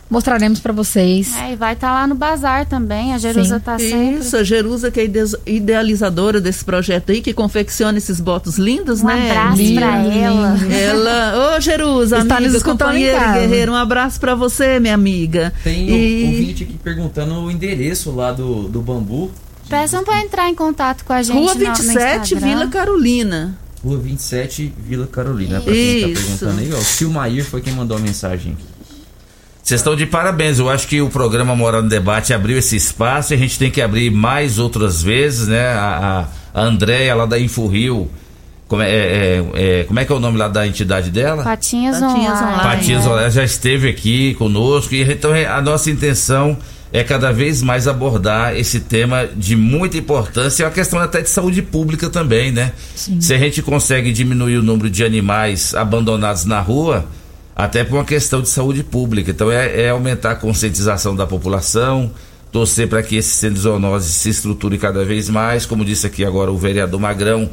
mostraremos 0.09 0.59
para 0.59 0.71
vocês. 0.71 1.35
É, 1.37 1.53
e 1.53 1.55
vai 1.55 1.73
estar 1.73 1.91
lá 1.91 2.05
no 2.07 2.15
bazar 2.15 2.65
também. 2.65 3.13
A 3.13 3.17
Jerusa 3.17 3.57
Sim. 3.57 3.61
tá 3.63 3.77
sempre. 3.79 4.19
Isso, 4.25 4.37
a 4.37 4.43
Jerusa, 4.43 4.89
que 4.91 4.99
é 4.99 5.05
ide- 5.05 5.37
idealizadora 5.45 6.39
desse 6.41 6.63
projeto 6.63 7.11
aí, 7.11 7.21
que 7.21 7.33
confecciona 7.33 7.97
esses 7.97 8.19
botos 8.19 8.57
lindos, 8.57 9.01
Um 9.01 9.07
né? 9.07 9.29
abraço 9.31 9.57
Lindo, 9.57 9.79
pra 9.81 9.97
lindo. 9.99 10.11
ela. 10.17 10.57
Ela, 10.73 11.55
ô 11.57 11.59
Jerusa, 11.59 12.19
Está 12.19 12.37
amiga, 12.37 12.59
companheira 12.61 13.17
e 13.17 13.33
guerreira, 13.39 13.71
um 13.71 13.75
abraço 13.75 14.19
pra 14.19 14.35
você, 14.35 14.79
minha 14.79 14.93
amiga. 14.93 15.51
Tem 15.63 15.89
E- 15.89 16.23
um 16.25 16.27
ouvinte 16.31 16.63
aqui 16.63 16.73
perguntando 16.83 17.33
o 17.41 17.51
endereço 17.51 18.11
lá 18.11 18.31
do, 18.31 18.67
do 18.67 18.81
bambu. 18.81 19.31
Peçam 19.69 20.03
para 20.03 20.21
entrar 20.21 20.49
em 20.49 20.55
contato 20.55 21.03
com 21.05 21.13
a 21.13 21.21
gente. 21.23 21.35
Rua 21.37 21.53
no- 21.55 21.59
no 21.59 21.73
27, 21.75 22.33
Instagram. 22.33 22.47
Vila 22.47 22.67
Carolina. 22.67 23.57
Rua 23.83 23.97
27, 23.97 24.73
Vila 24.77 25.07
Carolina. 25.07 25.59
Pra 25.61 25.73
quem 25.73 26.01
tá 26.01 26.07
Isso. 26.07 26.21
perguntando 26.21 26.59
aí, 26.61 26.73
ó. 26.73 26.77
O 26.77 26.83
Silmair 26.83 27.45
foi 27.45 27.61
quem 27.61 27.73
mandou 27.73 27.97
a 27.97 27.99
mensagem 27.99 28.53
aqui. 28.53 28.65
Vocês 29.63 29.79
estão 29.81 29.95
de 29.95 30.05
parabéns. 30.05 30.59
Eu 30.59 30.69
acho 30.69 30.87
que 30.87 31.01
o 31.01 31.09
programa 31.09 31.55
Moral 31.55 31.81
no 31.81 31.89
Debate 31.89 32.33
abriu 32.33 32.57
esse 32.57 32.75
espaço 32.75 33.33
e 33.33 33.35
a 33.35 33.37
gente 33.37 33.57
tem 33.57 33.71
que 33.71 33.81
abrir 33.81 34.11
mais 34.11 34.59
outras 34.59 35.01
vezes, 35.01 35.47
né? 35.47 35.69
A, 35.69 36.27
a, 36.53 36.61
Andréia 36.61 37.15
lá 37.15 37.25
da 37.25 37.39
Infurrio. 37.39 38.07
Como 38.67 38.81
é, 38.81 38.89
é- 38.89 39.43
é- 39.55 39.83
como 39.85 39.99
é 39.99 40.05
que 40.05 40.11
é 40.11 40.15
o 40.15 40.19
nome 40.19 40.37
lá 40.37 40.47
da 40.47 40.65
entidade 40.67 41.09
dela? 41.11 41.43
Patinhas, 41.43 41.99
Patinhas 41.99 42.41
online. 42.41 42.61
Patias 42.61 43.05
é. 43.05 43.09
Olé 43.09 43.29
já 43.31 43.43
esteve 43.43 43.89
aqui 43.89 44.33
conosco 44.35 44.93
e 44.95 45.01
então 45.03 45.31
a 45.33 45.61
nossa 45.61 45.89
intenção 45.91 46.57
é 46.95 47.03
cada 47.03 47.30
vez 47.34 47.61
mais 47.61 47.89
abordar 47.89 48.55
esse 48.55 48.80
tema 48.80 49.27
de 49.35 49.53
muita 49.53 49.97
importância 49.97 50.61
e 50.61 50.63
é 50.63 50.67
uma 50.67 50.73
questão 50.73 50.97
até 50.97 51.22
de 51.22 51.30
saúde 51.30 51.61
pública 51.61 52.09
também, 52.09 52.53
né? 52.53 52.72
Se 52.95 53.34
a 53.34 53.38
gente 53.38 53.61
consegue 53.61 54.13
diminuir 54.13 54.59
o 54.59 54.63
número 54.63 54.89
de 54.89 55.03
animais 55.03 55.76
abandonados 55.76 56.45
na 56.45 56.61
rua, 56.61 57.05
até 57.53 57.84
por 57.84 57.95
uma 57.95 58.05
questão 58.05 58.41
de 58.41 58.47
saúde 58.47 58.81
pública. 58.81 59.31
Então 59.31 59.51
é, 59.51 59.81
é 59.81 59.89
aumentar 59.89 60.31
a 60.31 60.35
conscientização 60.35 61.13
da 61.13 61.27
população, 61.27 62.09
torcer 62.49 62.88
para 62.88 63.03
que 63.03 63.17
esse 63.17 63.31
centro 63.31 63.55
de 63.55 63.61
zoonose 63.63 64.13
se 64.13 64.30
estruture 64.30 64.77
cada 64.77 65.03
vez 65.03 65.30
mais, 65.30 65.65
como 65.65 65.84
disse 65.84 66.07
aqui 66.07 66.23
agora 66.23 66.49
o 66.49 66.57
vereador 66.57 67.01
Magrão, 67.01 67.49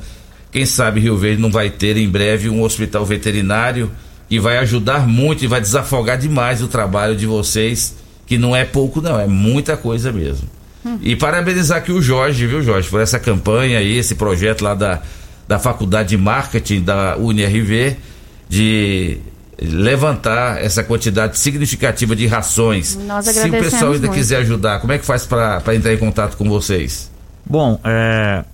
quem 0.52 0.64
sabe 0.64 1.01
Rio 1.01 1.16
Verde 1.16 1.43
não 1.43 1.51
vai 1.51 1.69
ter 1.69 1.97
em 1.97 2.09
breve 2.09 2.48
um 2.48 2.62
hospital 2.62 3.05
veterinário 3.05 3.90
que 4.28 4.39
vai 4.39 4.59
ajudar 4.59 5.09
muito 5.09 5.43
e 5.43 5.48
vai 5.48 5.60
desafogar 5.60 6.16
demais 6.16 6.62
o 6.62 6.69
trabalho 6.69 7.16
de 7.16 7.27
vocês, 7.27 7.97
que 8.32 8.38
não 8.38 8.56
é 8.56 8.64
pouco 8.64 9.02
não, 9.02 9.20
é 9.20 9.26
muita 9.26 9.76
coisa 9.76 10.10
mesmo. 10.10 10.48
E 11.02 11.14
parabenizar 11.14 11.78
aqui 11.78 11.92
o 11.92 12.00
Jorge, 12.00 12.46
viu 12.46 12.62
Jorge, 12.62 12.88
por 12.88 12.98
essa 12.98 13.18
campanha 13.18 13.78
aí, 13.78 13.98
esse 13.98 14.14
projeto 14.14 14.62
lá 14.62 14.74
da, 14.74 15.02
da 15.46 15.59
Faculdade 15.59 16.09
de 16.09 16.16
Marketing 16.16 16.80
da 16.80 17.18
UniRV, 17.18 17.94
de 18.48 19.18
levantar 19.60 20.64
essa 20.64 20.82
quantidade 20.82 21.38
significativa 21.38 22.16
de 22.16 22.26
rações. 22.26 22.96
Nós 22.96 23.26
Se 23.26 23.48
o 23.48 23.50
pessoal 23.50 23.92
ainda 23.92 24.06
muito. 24.06 24.14
quiser 24.14 24.38
ajudar, 24.38 24.80
como 24.80 24.94
é 24.94 24.98
que 24.98 25.04
faz 25.04 25.26
para 25.26 25.62
entrar 25.74 25.92
em 25.92 25.98
contato 25.98 26.34
com 26.38 26.48
vocês? 26.48 27.10
Bom, 27.44 27.78
é, 27.84 28.44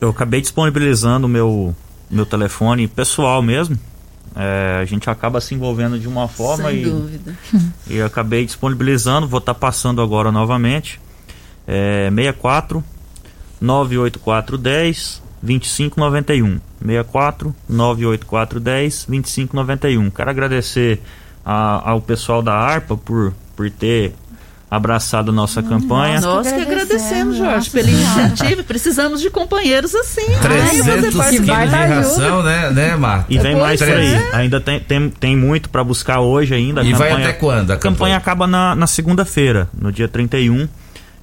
eu 0.00 0.10
acabei 0.10 0.40
disponibilizando 0.40 1.26
o 1.26 1.28
meu, 1.28 1.74
meu 2.08 2.24
telefone 2.24 2.86
pessoal 2.86 3.42
mesmo. 3.42 3.76
É, 4.36 4.80
a 4.82 4.84
gente 4.84 5.08
acaba 5.08 5.40
se 5.40 5.54
envolvendo 5.54 5.98
de 5.98 6.06
uma 6.06 6.28
forma 6.28 6.68
Sem 6.68 6.82
e, 6.82 6.84
dúvida. 6.84 7.34
e 7.88 7.96
eu 7.96 8.04
acabei 8.06 8.44
disponibilizando, 8.44 9.26
vou 9.26 9.38
estar 9.38 9.54
passando 9.54 10.02
agora 10.02 10.30
novamente. 10.30 11.00
É, 11.66 12.10
64 12.14 12.84
98410 13.60 15.22
2591. 15.42 16.60
64 16.80 17.54
98410 17.68 19.06
2591. 19.08 20.10
Quero 20.10 20.30
agradecer 20.30 21.00
a- 21.44 21.90
ao 21.90 22.00
pessoal 22.00 22.42
da 22.42 22.54
ARPA 22.54 22.96
por, 22.96 23.32
por 23.54 23.70
ter 23.70 24.14
abraçado 24.70 25.30
a 25.30 25.34
nossa 25.34 25.62
campanha. 25.62 26.20
Nós 26.20 26.50
que 26.50 26.60
agradecemos, 26.60 27.36
Jorge, 27.36 27.70
pela 27.70 27.88
iniciativa. 27.88 28.62
Precisamos 28.64 29.20
de 29.20 29.30
companheiros 29.30 29.94
assim. 29.94 30.26
300 30.42 31.20
Ai, 31.20 31.30
quilos 31.30 31.30
de 31.30 31.40
vai 31.52 31.68
dar 31.68 31.78
ajuda. 31.82 31.94
ração, 31.96 32.42
né, 32.42 32.70
né, 32.70 32.96
Marta? 32.96 33.26
E 33.28 33.38
vem 33.38 33.52
Pois 33.52 33.62
mais 33.62 33.80
por 33.80 33.88
é. 33.88 33.94
aí. 33.96 34.28
Ainda 34.32 34.60
tem, 34.60 34.80
tem, 34.80 35.08
tem 35.10 35.36
muito 35.36 35.70
para 35.70 35.84
buscar 35.84 36.20
hoje 36.20 36.54
ainda. 36.54 36.80
A 36.80 36.84
E 36.84 36.92
vai 36.92 37.12
até 37.12 37.32
quando 37.32 37.70
a 37.70 37.74
A 37.74 37.78
campanha 37.78 38.16
acaba 38.16 38.46
na, 38.46 38.74
na 38.74 38.86
segunda-feira, 38.86 39.68
no 39.78 39.92
dia 39.92 40.08
31. 40.08 40.68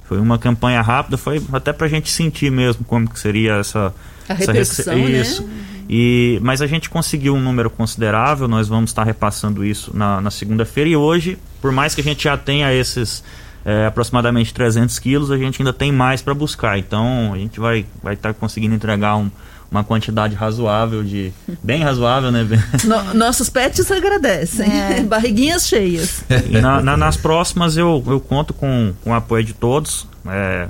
Foi 0.08 0.18
uma 0.18 0.38
campanha 0.38 0.80
rápida, 0.82 1.16
foi 1.16 1.42
até 1.52 1.72
pra 1.72 1.88
gente 1.88 2.10
sentir 2.10 2.50
mesmo 2.50 2.84
como 2.84 3.08
que 3.08 3.18
seria 3.18 3.54
essa... 3.56 3.92
A 4.28 4.32
essa 4.34 4.52
repercussão, 4.52 4.94
rece- 4.96 5.10
né? 5.12 5.20
Isso. 5.20 5.48
E, 5.88 6.38
mas 6.42 6.62
a 6.62 6.66
gente 6.66 6.88
conseguiu 6.88 7.34
um 7.34 7.40
número 7.40 7.68
considerável, 7.70 8.48
nós 8.48 8.68
vamos 8.68 8.90
estar 8.90 9.04
repassando 9.04 9.64
isso 9.64 9.90
na, 9.94 10.20
na 10.20 10.30
segunda-feira. 10.30 10.88
E 10.90 10.96
hoje, 10.96 11.38
por 11.60 11.72
mais 11.72 11.94
que 11.94 12.00
a 12.00 12.04
gente 12.04 12.24
já 12.24 12.36
tenha 12.36 12.72
esses 12.72 13.22
é, 13.64 13.86
aproximadamente 13.86 14.52
300 14.54 14.98
quilos, 14.98 15.30
a 15.30 15.36
gente 15.38 15.60
ainda 15.60 15.72
tem 15.72 15.90
mais 15.92 16.22
para 16.22 16.34
buscar. 16.34 16.78
Então 16.78 17.32
a 17.34 17.38
gente 17.38 17.58
vai 17.60 17.84
vai 18.02 18.14
estar 18.14 18.32
conseguindo 18.34 18.74
entregar 18.74 19.16
um- 19.16 19.30
uma 19.70 19.82
quantidade 19.82 20.34
razoável 20.34 21.02
de. 21.02 21.32
bem 21.62 21.82
razoável, 21.82 22.30
né? 22.30 22.46
No- 22.84 23.14
nossos 23.14 23.50
pets 23.50 23.90
agradecem. 23.90 24.66
É. 24.70 25.02
Barriguinhas 25.08 25.66
cheias. 25.66 26.24
E 26.48 26.60
na- 26.60 26.80
na- 26.80 26.96
nas 26.96 27.16
próximas 27.16 27.76
eu, 27.76 28.02
eu 28.06 28.20
conto 28.20 28.54
com, 28.54 28.92
com 29.02 29.10
o 29.10 29.14
apoio 29.14 29.42
de 29.44 29.52
todos. 29.52 30.06
É, 30.26 30.68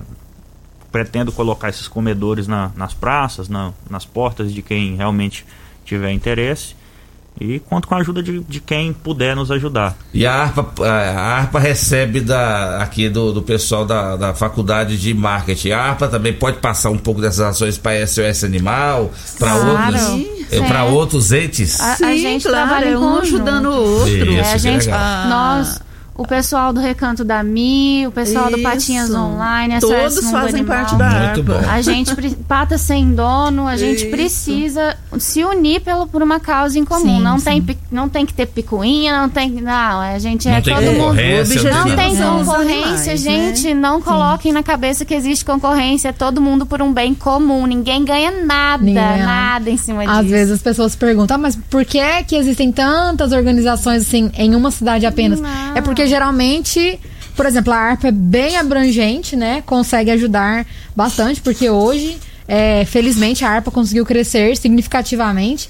pretendo 0.95 1.33
colocar 1.33 1.71
esses 1.71 1.89
comedores 1.89 2.47
na- 2.47 2.71
nas 2.77 2.95
praças, 2.95 3.49
na- 3.49 3.73
nas 3.91 4.05
portas 4.05 4.55
de 4.55 4.63
quem 4.63 4.95
realmente 4.95 5.45
tiver 5.85 6.13
interesse. 6.13 6.77
E 7.41 7.59
conto 7.59 7.89
com 7.89 7.97
a 7.97 7.99
ajuda 7.99 8.23
de, 8.23 8.39
de 8.45 8.61
quem 8.61 8.93
puder 8.93 9.35
nos 9.35 9.51
ajudar. 9.51 9.97
E 10.13 10.25
a 10.25 10.33
ARPA, 10.33 10.87
a 10.87 11.21
ARPA 11.41 11.59
recebe 11.59 12.21
da, 12.21 12.79
aqui 12.81 13.09
do, 13.09 13.33
do 13.33 13.43
pessoal 13.43 13.85
da, 13.85 14.15
da 14.15 14.35
faculdade 14.35 14.97
de 14.97 15.13
marketing. 15.13 15.73
A 15.73 15.81
ARPA 15.83 16.07
também 16.07 16.33
pode 16.33 16.59
passar 16.59 16.91
um 16.91 16.97
pouco 16.99 17.21
dessas 17.21 17.41
ações 17.41 17.77
para 17.77 18.07
SOS 18.07 18.45
Animal, 18.45 19.11
para 19.37 19.51
Claro. 19.51 19.69
outros, 19.73 20.01
Sim. 20.03 20.65
para 20.69 20.85
outros 20.85 21.33
entes. 21.33 21.81
A, 21.81 21.95
a 21.95 21.97
Sim, 21.97 22.19
gente 22.19 22.47
claro, 22.49 22.69
trabalha 22.69 22.89
é 22.91 22.97
um 22.97 23.01
conjunto. 23.01 23.23
ajudando 23.35 23.67
o 23.67 23.75
outro. 23.99 24.09
Isso, 24.11 24.31
É, 24.31 24.41
a 24.49 24.53
que 24.53 24.59
gente, 24.61 24.85
legal. 24.87 25.27
nós, 25.29 25.83
o 26.17 26.25
pessoal 26.27 26.73
do 26.73 26.81
Recanto 26.81 27.25
da 27.25 27.43
Mi, 27.43 28.07
o 28.07 28.13
pessoal 28.13 28.49
do 28.49 28.57
Isso. 28.57 28.63
Patinhas 28.63 29.11
Online, 29.13 29.81
Todos 29.81 30.31
fazem 30.31 30.61
Animal. 30.61 30.77
parte 30.77 30.97
da 30.97 31.09
Muito 31.11 31.43
bom. 31.43 31.61
A 31.69 31.81
gente, 31.83 32.15
pata 32.49 32.79
sem 32.79 33.13
dono, 33.15 33.67
a 33.67 33.77
gente 33.77 34.03
Isso. 34.03 34.11
precisa 34.11 34.97
se 35.19 35.45
unir 35.45 35.81
pelo, 35.81 36.07
por 36.07 36.23
uma 36.23 36.39
causa 36.39 36.79
em 36.79 36.85
comum. 36.85 37.17
Sim, 37.17 37.21
não, 37.21 37.39
sim. 37.39 37.61
Tem, 37.63 37.79
não 37.91 38.09
tem 38.09 38.25
que 38.25 38.33
ter 38.33 38.47
picuinha, 38.47 39.21
não 39.21 39.29
tem. 39.29 39.51
Não, 39.51 40.01
a 40.01 40.19
gente 40.21 40.47
Não 40.49 40.55
é 40.55 40.61
tem 40.61 40.75
todo 40.75 40.85
mundo. 40.93 41.15
não 41.17 41.89
Não 41.89 41.97
tem 41.97 42.17
concorrência, 42.17 43.13
animais, 43.13 43.21
gente. 43.21 43.75
né? 43.75 43.75
Não 43.75 44.01
coloquem 44.01 44.53
na 44.53 44.63
cabeça 44.63 45.05
que 45.05 45.15
existe 45.15 45.45
concorrência. 45.45 46.09
É 46.09 46.13
todo 46.13 46.41
mundo 46.41 46.65
por 46.65 46.81
um 46.81 46.93
bem 46.93 47.13
comum. 47.13 47.67
Ninguém 47.67 48.05
ganha 48.05 48.31
nada, 48.31 48.85
Ninguém 48.85 49.19
nada 49.23 49.69
em 49.69 49.77
cima 49.77 50.07
disso. 50.07 50.17
Às 50.19 50.27
vezes 50.27 50.53
as 50.55 50.63
pessoas 50.63 50.95
perguntam, 50.95 51.35
ah, 51.35 51.39
mas 51.39 51.57
por 51.57 51.85
que 51.85 51.99
é 51.99 52.23
que 52.23 52.37
existem 52.37 52.71
tantas 52.71 53.33
organizações 53.33 54.03
assim 54.03 54.31
em 54.37 54.55
uma 54.55 54.71
cidade 54.71 55.07
apenas? 55.07 55.41
Não. 55.41 55.77
É 55.77 55.81
porque 55.81 56.04
geralmente, 56.07 56.99
por 57.37 57.47
exemplo, 57.47 57.73
a 57.73 57.77
ARPA 57.77 58.09
é 58.09 58.13
bem 58.13 58.57
abrangente, 58.57 59.37
né? 59.37 59.63
Consegue 59.67 60.11
ajudar 60.11 60.67
bastante, 60.95 61.41
porque 61.41 61.69
hoje, 61.69 62.17
é, 62.47 62.85
felizmente, 62.85 63.45
a 63.45 63.51
ARPA 63.51 63.71
conseguiu 63.71 64.05
crescer 64.05 64.57
significativamente. 64.57 65.69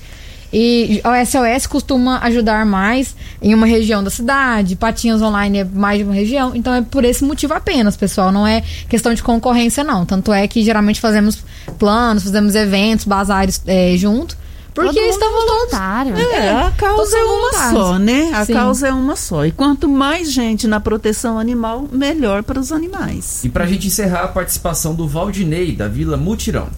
E 0.56 1.02
o 1.04 1.26
SOS 1.26 1.66
costuma 1.66 2.20
ajudar 2.20 2.64
mais 2.64 3.16
em 3.42 3.52
uma 3.52 3.66
região 3.66 4.04
da 4.04 4.10
cidade, 4.10 4.76
Patinhas 4.76 5.20
Online 5.20 5.58
é 5.58 5.64
mais 5.64 5.98
de 5.98 6.04
uma 6.04 6.14
região, 6.14 6.54
então 6.54 6.72
é 6.72 6.80
por 6.80 7.04
esse 7.04 7.24
motivo 7.24 7.54
apenas, 7.54 7.96
pessoal. 7.96 8.30
Não 8.30 8.46
é 8.46 8.62
questão 8.88 9.12
de 9.12 9.20
concorrência, 9.20 9.82
não. 9.82 10.06
Tanto 10.06 10.32
é 10.32 10.46
que 10.46 10.62
geralmente 10.62 11.00
fazemos 11.00 11.38
planos, 11.76 12.22
fazemos 12.22 12.54
eventos, 12.54 13.04
bazares 13.04 13.60
é, 13.66 13.96
junto, 13.96 14.36
porque 14.74 15.00
Todo 15.00 15.18
todos. 15.18 15.44
voluntário. 15.44 16.16
É, 16.16 16.50
a 16.50 16.70
causa 16.72 17.16
é 17.16 17.22
uma 17.22 17.52
só, 17.70 17.98
né? 17.98 18.30
A 18.34 18.44
Sim. 18.44 18.52
causa 18.52 18.88
é 18.88 18.92
uma 18.92 19.14
só. 19.14 19.46
E 19.46 19.52
quanto 19.52 19.88
mais 19.88 20.32
gente 20.32 20.66
na 20.66 20.80
proteção 20.80 21.38
animal, 21.38 21.88
melhor 21.92 22.42
para 22.42 22.58
os 22.58 22.72
animais. 22.72 23.44
E 23.44 23.48
pra 23.48 23.66
gente 23.66 23.86
encerrar 23.86 24.24
a 24.24 24.28
participação 24.28 24.92
do 24.94 25.06
Valdinei, 25.06 25.76
da 25.76 25.86
Vila 25.86 26.16
Mutirão. 26.16 26.68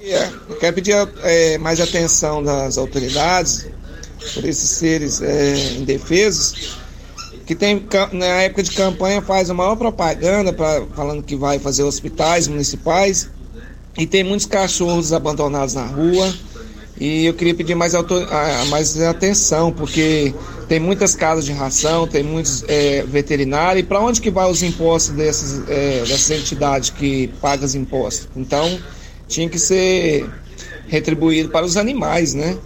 É, 0.00 0.28
eu 0.48 0.56
quero 0.56 0.74
pedir 0.74 0.96
é, 1.22 1.56
mais 1.58 1.80
atenção 1.80 2.42
das 2.42 2.76
autoridades 2.76 3.68
por 4.34 4.44
esses 4.44 4.70
seres 4.70 5.22
é, 5.22 5.74
indefesos 5.74 6.80
que 7.46 7.54
tem 7.54 7.86
na 8.12 8.24
época 8.24 8.62
de 8.62 8.70
campanha 8.72 9.20
faz 9.20 9.50
a 9.50 9.54
maior 9.54 9.76
propaganda 9.76 10.52
pra, 10.52 10.84
falando 10.94 11.22
que 11.22 11.36
vai 11.36 11.58
fazer 11.58 11.82
hospitais 11.82 12.48
municipais 12.48 13.28
e 13.96 14.06
tem 14.06 14.24
muitos 14.24 14.46
cachorros 14.46 15.12
abandonados 15.12 15.74
na 15.74 15.84
rua 15.84 16.32
e 17.02 17.26
eu 17.26 17.34
queria 17.34 17.52
pedir 17.52 17.74
mais, 17.74 17.94
mais 18.70 19.00
atenção 19.00 19.72
porque 19.72 20.32
tem 20.68 20.78
muitas 20.78 21.16
casas 21.16 21.44
de 21.44 21.50
ração, 21.50 22.06
tem 22.06 22.22
muitos 22.22 22.62
é, 22.68 23.02
veterinários 23.02 23.82
e 23.84 23.86
para 23.88 24.00
onde 24.00 24.20
que 24.20 24.30
vai 24.30 24.48
os 24.48 24.62
impostos 24.62 25.12
dessas, 25.16 25.68
é, 25.68 25.98
dessas 26.04 26.30
entidades 26.30 26.90
que 26.90 27.26
pagam 27.40 27.66
os 27.66 27.74
impostos? 27.74 28.28
Então 28.36 28.78
tinha 29.26 29.48
que 29.48 29.58
ser 29.58 30.30
retribuído 30.86 31.48
para 31.48 31.66
os 31.66 31.76
animais, 31.76 32.34
né? 32.34 32.56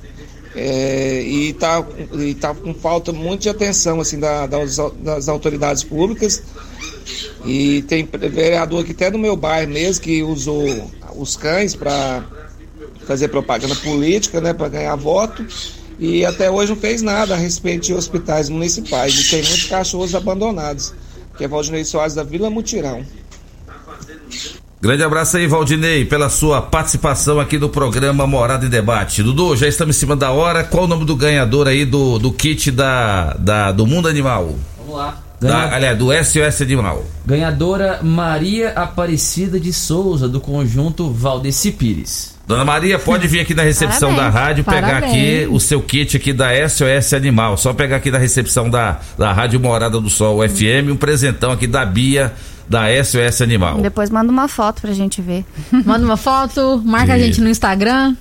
É, 0.54 1.22
e 1.22 1.54
tá, 1.54 1.82
e 2.12 2.34
tá 2.34 2.54
com 2.54 2.74
falta 2.74 3.12
muito 3.12 3.42
de 3.42 3.48
atenção 3.48 4.00
assim 4.02 4.18
da- 4.18 4.46
das, 4.46 4.76
das 5.02 5.28
autoridades 5.30 5.82
públicas 5.82 6.42
e 7.44 7.82
tem 7.82 8.06
vereador 8.30 8.82
aqui 8.82 8.92
até 8.92 9.10
no 9.10 9.18
meu 9.18 9.34
bairro 9.34 9.70
mesmo 9.70 10.02
que 10.02 10.22
usou 10.22 10.90
os 11.16 11.36
cães 11.36 11.74
para 11.74 12.22
fazer 13.06 13.28
propaganda 13.28 13.74
política, 13.76 14.40
né, 14.40 14.52
para 14.52 14.68
ganhar 14.68 14.94
voto 14.96 15.44
e 15.98 16.24
até 16.26 16.50
hoje 16.50 16.72
não 16.72 16.78
fez 16.80 17.00
nada 17.02 17.34
a 17.34 17.36
respeito 17.36 17.86
de 17.86 17.94
hospitais 17.94 18.48
municipais 18.50 19.18
e 19.18 19.30
tem 19.30 19.42
muitos 19.42 19.64
cachorros 19.64 20.14
abandonados. 20.14 20.92
Que 21.38 21.44
é 21.44 21.48
Valdinei 21.48 21.84
Soares 21.84 22.14
da 22.14 22.22
Vila 22.22 22.48
Mutirão. 22.50 23.04
Grande 24.80 25.02
abraço 25.02 25.36
aí, 25.38 25.46
Valdinei, 25.46 26.04
pela 26.04 26.28
sua 26.28 26.60
participação 26.62 27.40
aqui 27.40 27.58
no 27.58 27.68
programa 27.68 28.26
Morada 28.26 28.66
em 28.66 28.68
Debate. 28.68 29.22
Dudu, 29.22 29.56
já 29.56 29.66
estamos 29.66 29.96
em 29.96 29.98
cima 29.98 30.14
da 30.14 30.30
hora. 30.30 30.62
Qual 30.62 30.84
o 30.84 30.86
nome 30.86 31.04
do 31.04 31.16
ganhador 31.16 31.66
aí 31.66 31.84
do, 31.84 32.18
do 32.18 32.30
kit 32.32 32.70
da, 32.70 33.32
da, 33.34 33.72
do 33.72 33.86
Mundo 33.86 34.06
Animal? 34.08 34.54
Vamos 34.78 34.94
lá. 34.96 35.22
Da, 35.40 35.48
Ganha- 35.48 35.74
aliás, 35.74 35.98
do 35.98 36.12
SOS 36.12 36.62
Animal. 36.62 37.04
Ganhadora 37.24 38.00
Maria 38.02 38.70
Aparecida 38.70 39.58
de 39.58 39.72
Souza, 39.72 40.28
do 40.28 40.40
conjunto 40.40 41.10
Valdeci 41.10 41.72
Pires. 41.72 42.35
Dona 42.46 42.64
Maria, 42.64 42.96
pode 42.98 43.26
vir 43.26 43.40
aqui 43.40 43.54
na 43.54 43.62
recepção 43.64 44.14
Parabéns. 44.14 44.34
da 44.34 44.40
rádio 44.40 44.64
pegar 44.64 44.80
Parabéns. 44.80 45.12
aqui 45.12 45.48
o 45.50 45.58
seu 45.58 45.82
kit 45.82 46.16
aqui 46.16 46.32
da 46.32 46.50
SOS 46.68 47.14
Animal. 47.14 47.56
Só 47.56 47.72
pegar 47.72 47.96
aqui 47.96 48.10
na 48.10 48.18
recepção 48.18 48.70
da, 48.70 49.00
da 49.18 49.32
Rádio 49.32 49.58
Morada 49.58 50.00
do 50.00 50.08
Sol 50.08 50.46
FM, 50.48 50.92
um 50.92 50.96
presentão 50.96 51.50
aqui 51.50 51.66
da 51.66 51.84
Bia 51.84 52.32
da 52.68 52.84
SOS 53.02 53.42
Animal. 53.42 53.80
Depois 53.80 54.10
manda 54.10 54.30
uma 54.30 54.46
foto 54.46 54.80
pra 54.80 54.92
gente 54.92 55.20
ver. 55.20 55.44
Manda 55.84 56.04
uma 56.04 56.16
foto, 56.16 56.82
marca 56.84 57.14
a 57.14 57.18
gente 57.18 57.40
no 57.40 57.48
Instagram. 57.48 58.16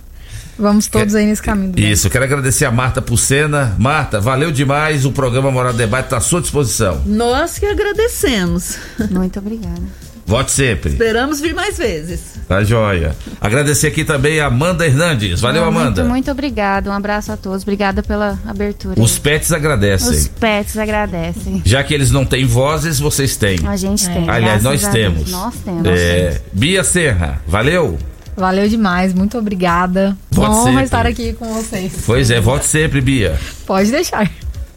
Vamos 0.57 0.87
todos 0.87 1.13
aí 1.15 1.25
nesse 1.25 1.41
caminho. 1.41 1.77
Isso, 1.77 2.09
quero 2.09 2.23
agradecer 2.23 2.63
a 2.65 2.71
Marta 2.71 3.01
Pucena. 3.01 3.75
Marta, 3.77 4.21
valeu 4.21 4.51
demais. 4.51 5.05
O 5.05 5.11
programa 5.11 5.51
Morada 5.51 5.77
Debate 5.77 6.05
está 6.05 6.17
à 6.17 6.21
sua 6.21 6.41
disposição. 6.41 7.01
Nós 7.05 7.59
que 7.59 7.65
agradecemos. 7.65 8.77
Muito 9.11 9.37
obrigada. 9.37 9.81
Volte 10.25 10.51
sempre. 10.51 10.91
Esperamos 10.91 11.39
vir 11.39 11.53
mais 11.53 11.77
vezes. 11.77 12.35
Tá 12.47 12.63
joia. 12.63 13.15
Agradecer 13.39 13.87
aqui 13.87 14.03
também 14.03 14.39
a 14.39 14.47
Amanda 14.47 14.85
Hernandes. 14.85 15.39
Valeu, 15.39 15.65
Muito, 15.65 15.79
Amanda. 15.79 16.03
Muito 16.03 16.31
obrigada. 16.31 16.89
Um 16.89 16.93
abraço 16.93 17.31
a 17.31 17.37
todos. 17.37 17.61
Obrigada 17.61 18.01
pela 18.01 18.39
abertura. 18.47 18.99
Os 18.99 19.19
pets 19.19 19.51
agradecem. 19.51 20.09
Os 20.09 20.27
pets 20.27 20.77
agradecem. 20.77 21.61
Já 21.63 21.83
que 21.83 21.93
eles 21.93 22.09
não 22.09 22.25
têm 22.25 22.45
vozes, 22.45 22.99
vocês 22.99 23.35
têm. 23.37 23.59
A 23.67 23.75
gente 23.75 24.07
tem. 24.07 24.27
Aliás, 24.29 24.63
nós 24.63 24.87
temos. 24.87 25.29
Nós 25.29 25.55
temos. 25.63 25.87
É, 25.87 26.41
Bia 26.51 26.83
Serra, 26.83 27.41
valeu? 27.47 27.97
Valeu 28.35 28.67
demais, 28.67 29.13
muito 29.13 29.37
obrigada. 29.37 30.17
Volte 30.29 30.51
Bom 30.55 30.63
sempre. 30.65 30.83
estar 30.83 31.05
aqui 31.05 31.33
com 31.33 31.53
vocês. 31.53 32.03
Pois 32.05 32.29
é, 32.29 32.41
volte 32.41 32.65
sempre, 32.65 32.99
Bia. 32.99 33.39
Pode 33.65 33.89
deixar. 33.91 34.29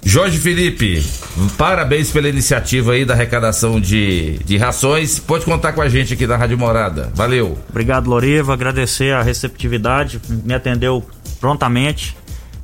Jorge 0.09 0.39
Felipe, 0.39 1.05
parabéns 1.59 2.11
pela 2.11 2.31
iniciativa 2.31 2.93
aí 2.93 3.05
da 3.05 3.13
arrecadação 3.13 3.79
de, 3.79 4.39
de 4.39 4.57
rações. 4.57 5.19
Pode 5.19 5.45
contar 5.45 5.75
com 5.75 5.83
a 5.83 5.89
gente 5.91 6.15
aqui 6.15 6.27
da 6.27 6.35
Rádio 6.35 6.57
Morada. 6.57 7.13
Valeu. 7.15 7.59
Obrigado, 7.69 8.09
Loriva. 8.09 8.55
Agradecer 8.55 9.13
a 9.13 9.21
receptividade, 9.21 10.19
me 10.27 10.55
atendeu 10.55 11.05
prontamente. 11.39 12.17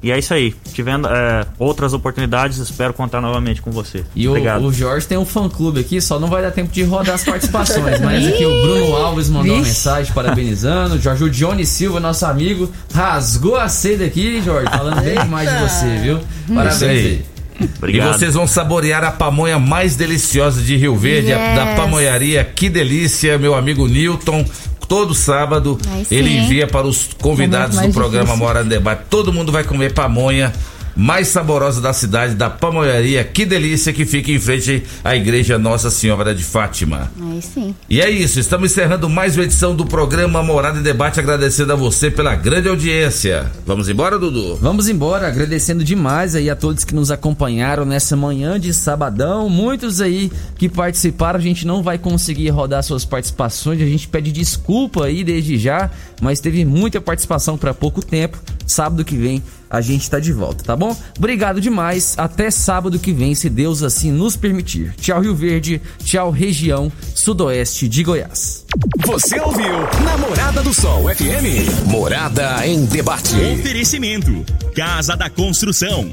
E 0.02 0.10
é 0.10 0.18
isso 0.18 0.32
aí. 0.32 0.54
Tivendo 0.72 1.06
é, 1.06 1.44
outras 1.58 1.92
oportunidades, 1.92 2.56
espero 2.56 2.94
contar 2.94 3.20
novamente 3.20 3.60
com 3.60 3.70
você. 3.70 4.04
E 4.16 4.26
o, 4.26 4.30
Obrigado. 4.30 4.64
o 4.64 4.72
Jorge 4.72 5.06
tem 5.06 5.18
um 5.18 5.26
fã-clube 5.26 5.80
aqui, 5.80 6.00
só 6.00 6.18
não 6.18 6.28
vai 6.28 6.40
dar 6.40 6.50
tempo 6.50 6.72
de 6.72 6.82
rodar 6.82 7.14
as 7.14 7.24
participações. 7.24 8.00
mas 8.00 8.24
aqui 8.28 8.44
o 8.46 8.62
Bruno 8.62 8.96
Alves 8.96 9.28
mandou 9.28 9.52
uma 9.52 9.58
Vixe. 9.58 9.68
mensagem 9.68 10.14
parabenizando. 10.14 10.94
O 10.94 10.98
Jorge, 10.98 11.24
o 11.24 11.30
Johnny 11.30 11.66
Silva, 11.66 12.00
nosso 12.00 12.24
amigo, 12.24 12.72
rasgou 12.94 13.56
a 13.56 13.68
seda 13.68 14.06
aqui, 14.06 14.40
Jorge, 14.42 14.70
falando 14.70 15.02
bem 15.02 15.18
demais 15.18 15.50
de 15.50 15.58
você, 15.58 15.98
viu? 15.98 16.20
Parabéns 16.48 16.76
Isso 16.76 16.84
aí. 16.86 17.33
Aí. 17.82 17.96
E 17.96 18.00
vocês 18.00 18.34
vão 18.34 18.46
saborear 18.46 19.04
a 19.04 19.10
pamonha 19.12 19.58
mais 19.58 19.96
deliciosa 19.96 20.60
de 20.62 20.76
Rio 20.76 20.96
Verde, 20.96 21.32
a- 21.32 21.38
Yes. 21.38 21.56
da 21.56 21.66
pamonharia 21.76 22.44
Que 22.44 22.68
Delícia, 22.68 23.38
meu 23.38 23.54
amigo 23.54 23.86
Newton. 23.86 24.44
Todo 24.88 25.14
sábado 25.14 25.78
ele 26.10 26.36
envia 26.36 26.66
para 26.66 26.86
os 26.86 27.08
convidados 27.20 27.78
do 27.80 27.90
programa 27.92 28.26
difícil. 28.26 28.44
Mora 28.44 28.62
no 28.62 28.68
Debate. 28.68 29.02
Todo 29.08 29.32
mundo 29.32 29.50
vai 29.50 29.64
comer 29.64 29.94
pamonha 29.94 30.52
mais 30.96 31.28
saborosa 31.28 31.80
da 31.80 31.92
cidade, 31.92 32.34
da 32.34 32.48
pamonharia 32.48 33.24
Que 33.24 33.44
Delícia, 33.44 33.92
que 33.92 34.04
fica 34.04 34.30
em 34.30 34.38
frente 34.38 34.82
à 35.02 35.16
Igreja 35.16 35.58
Nossa 35.58 35.90
Senhora 35.90 36.34
de 36.34 36.44
Fátima. 36.44 37.10
Aí 37.20 37.42
sim. 37.42 37.74
E 37.88 38.00
é 38.00 38.10
isso, 38.10 38.38
estamos 38.38 38.70
encerrando 38.70 39.08
mais 39.08 39.36
uma 39.36 39.44
edição 39.44 39.74
do 39.74 39.84
programa 39.84 40.42
Morada 40.42 40.78
e 40.78 40.82
Debate, 40.82 41.20
agradecendo 41.20 41.72
a 41.72 41.76
você 41.76 42.10
pela 42.10 42.34
grande 42.34 42.68
audiência. 42.68 43.50
Vamos 43.66 43.88
embora, 43.88 44.18
Dudu? 44.18 44.56
Vamos 44.56 44.88
embora, 44.88 45.26
agradecendo 45.26 45.84
demais 45.84 46.34
aí 46.34 46.48
a 46.48 46.56
todos 46.56 46.84
que 46.84 46.94
nos 46.94 47.10
acompanharam 47.10 47.84
nessa 47.84 48.16
manhã 48.16 48.58
de 48.58 48.72
sabadão. 48.72 49.48
Muitos 49.48 50.00
aí 50.00 50.30
que 50.56 50.68
participaram, 50.68 51.38
a 51.38 51.42
gente 51.42 51.66
não 51.66 51.82
vai 51.82 51.98
conseguir 51.98 52.50
rodar 52.50 52.82
suas 52.82 53.04
participações, 53.04 53.80
a 53.80 53.86
gente 53.86 54.08
pede 54.08 54.30
desculpa 54.30 55.06
aí 55.06 55.24
desde 55.24 55.58
já, 55.58 55.90
mas 56.20 56.40
teve 56.40 56.64
muita 56.64 57.00
participação 57.00 57.56
para 57.56 57.74
pouco 57.74 58.04
tempo. 58.04 58.38
Sábado 58.66 59.04
que 59.04 59.16
vem 59.16 59.42
a 59.74 59.80
gente 59.80 60.08
tá 60.08 60.20
de 60.20 60.32
volta, 60.32 60.62
tá 60.62 60.76
bom? 60.76 60.96
Obrigado 61.18 61.60
demais, 61.60 62.14
até 62.16 62.48
sábado 62.50 62.98
que 62.98 63.12
vem, 63.12 63.34
se 63.34 63.50
Deus 63.50 63.82
assim 63.82 64.12
nos 64.12 64.36
permitir. 64.36 64.94
Tchau 65.00 65.20
Rio 65.20 65.34
Verde, 65.34 65.82
tchau 66.04 66.30
região 66.30 66.92
sudoeste 67.14 67.88
de 67.88 68.04
Goiás. 68.04 68.64
Você 69.04 69.40
ouviu 69.40 69.74
Namorada 70.04 70.62
do 70.62 70.72
Sol 70.72 71.12
FM. 71.12 71.86
Morada 71.86 72.64
em 72.66 72.84
debate. 72.84 73.34
Oferecimento: 73.52 74.44
Casa 74.76 75.16
da 75.16 75.28
Construção, 75.28 76.12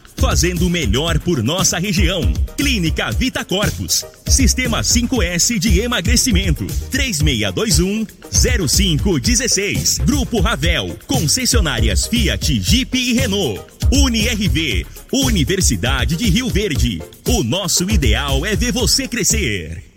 Fazendo 0.21 0.67
o 0.67 0.69
melhor 0.69 1.17
por 1.17 1.41
nossa 1.41 1.79
região. 1.79 2.21
Clínica 2.55 3.11
Vita 3.11 3.43
Corpus. 3.43 4.05
Sistema 4.27 4.81
5S 4.81 5.57
de 5.57 5.79
emagrecimento. 5.79 6.67
3621 6.91 8.05
0516. 8.31 9.97
Grupo 10.05 10.39
Ravel. 10.39 10.95
Concessionárias 11.07 12.05
Fiat, 12.05 12.59
Jeep 12.61 12.95
e 12.95 13.13
Renault. 13.13 13.65
UniRV. 13.91 14.85
Universidade 15.11 16.15
de 16.15 16.29
Rio 16.29 16.49
Verde. 16.49 17.01
O 17.27 17.43
nosso 17.43 17.89
ideal 17.89 18.45
é 18.45 18.55
ver 18.55 18.71
você 18.71 19.07
crescer. 19.07 19.90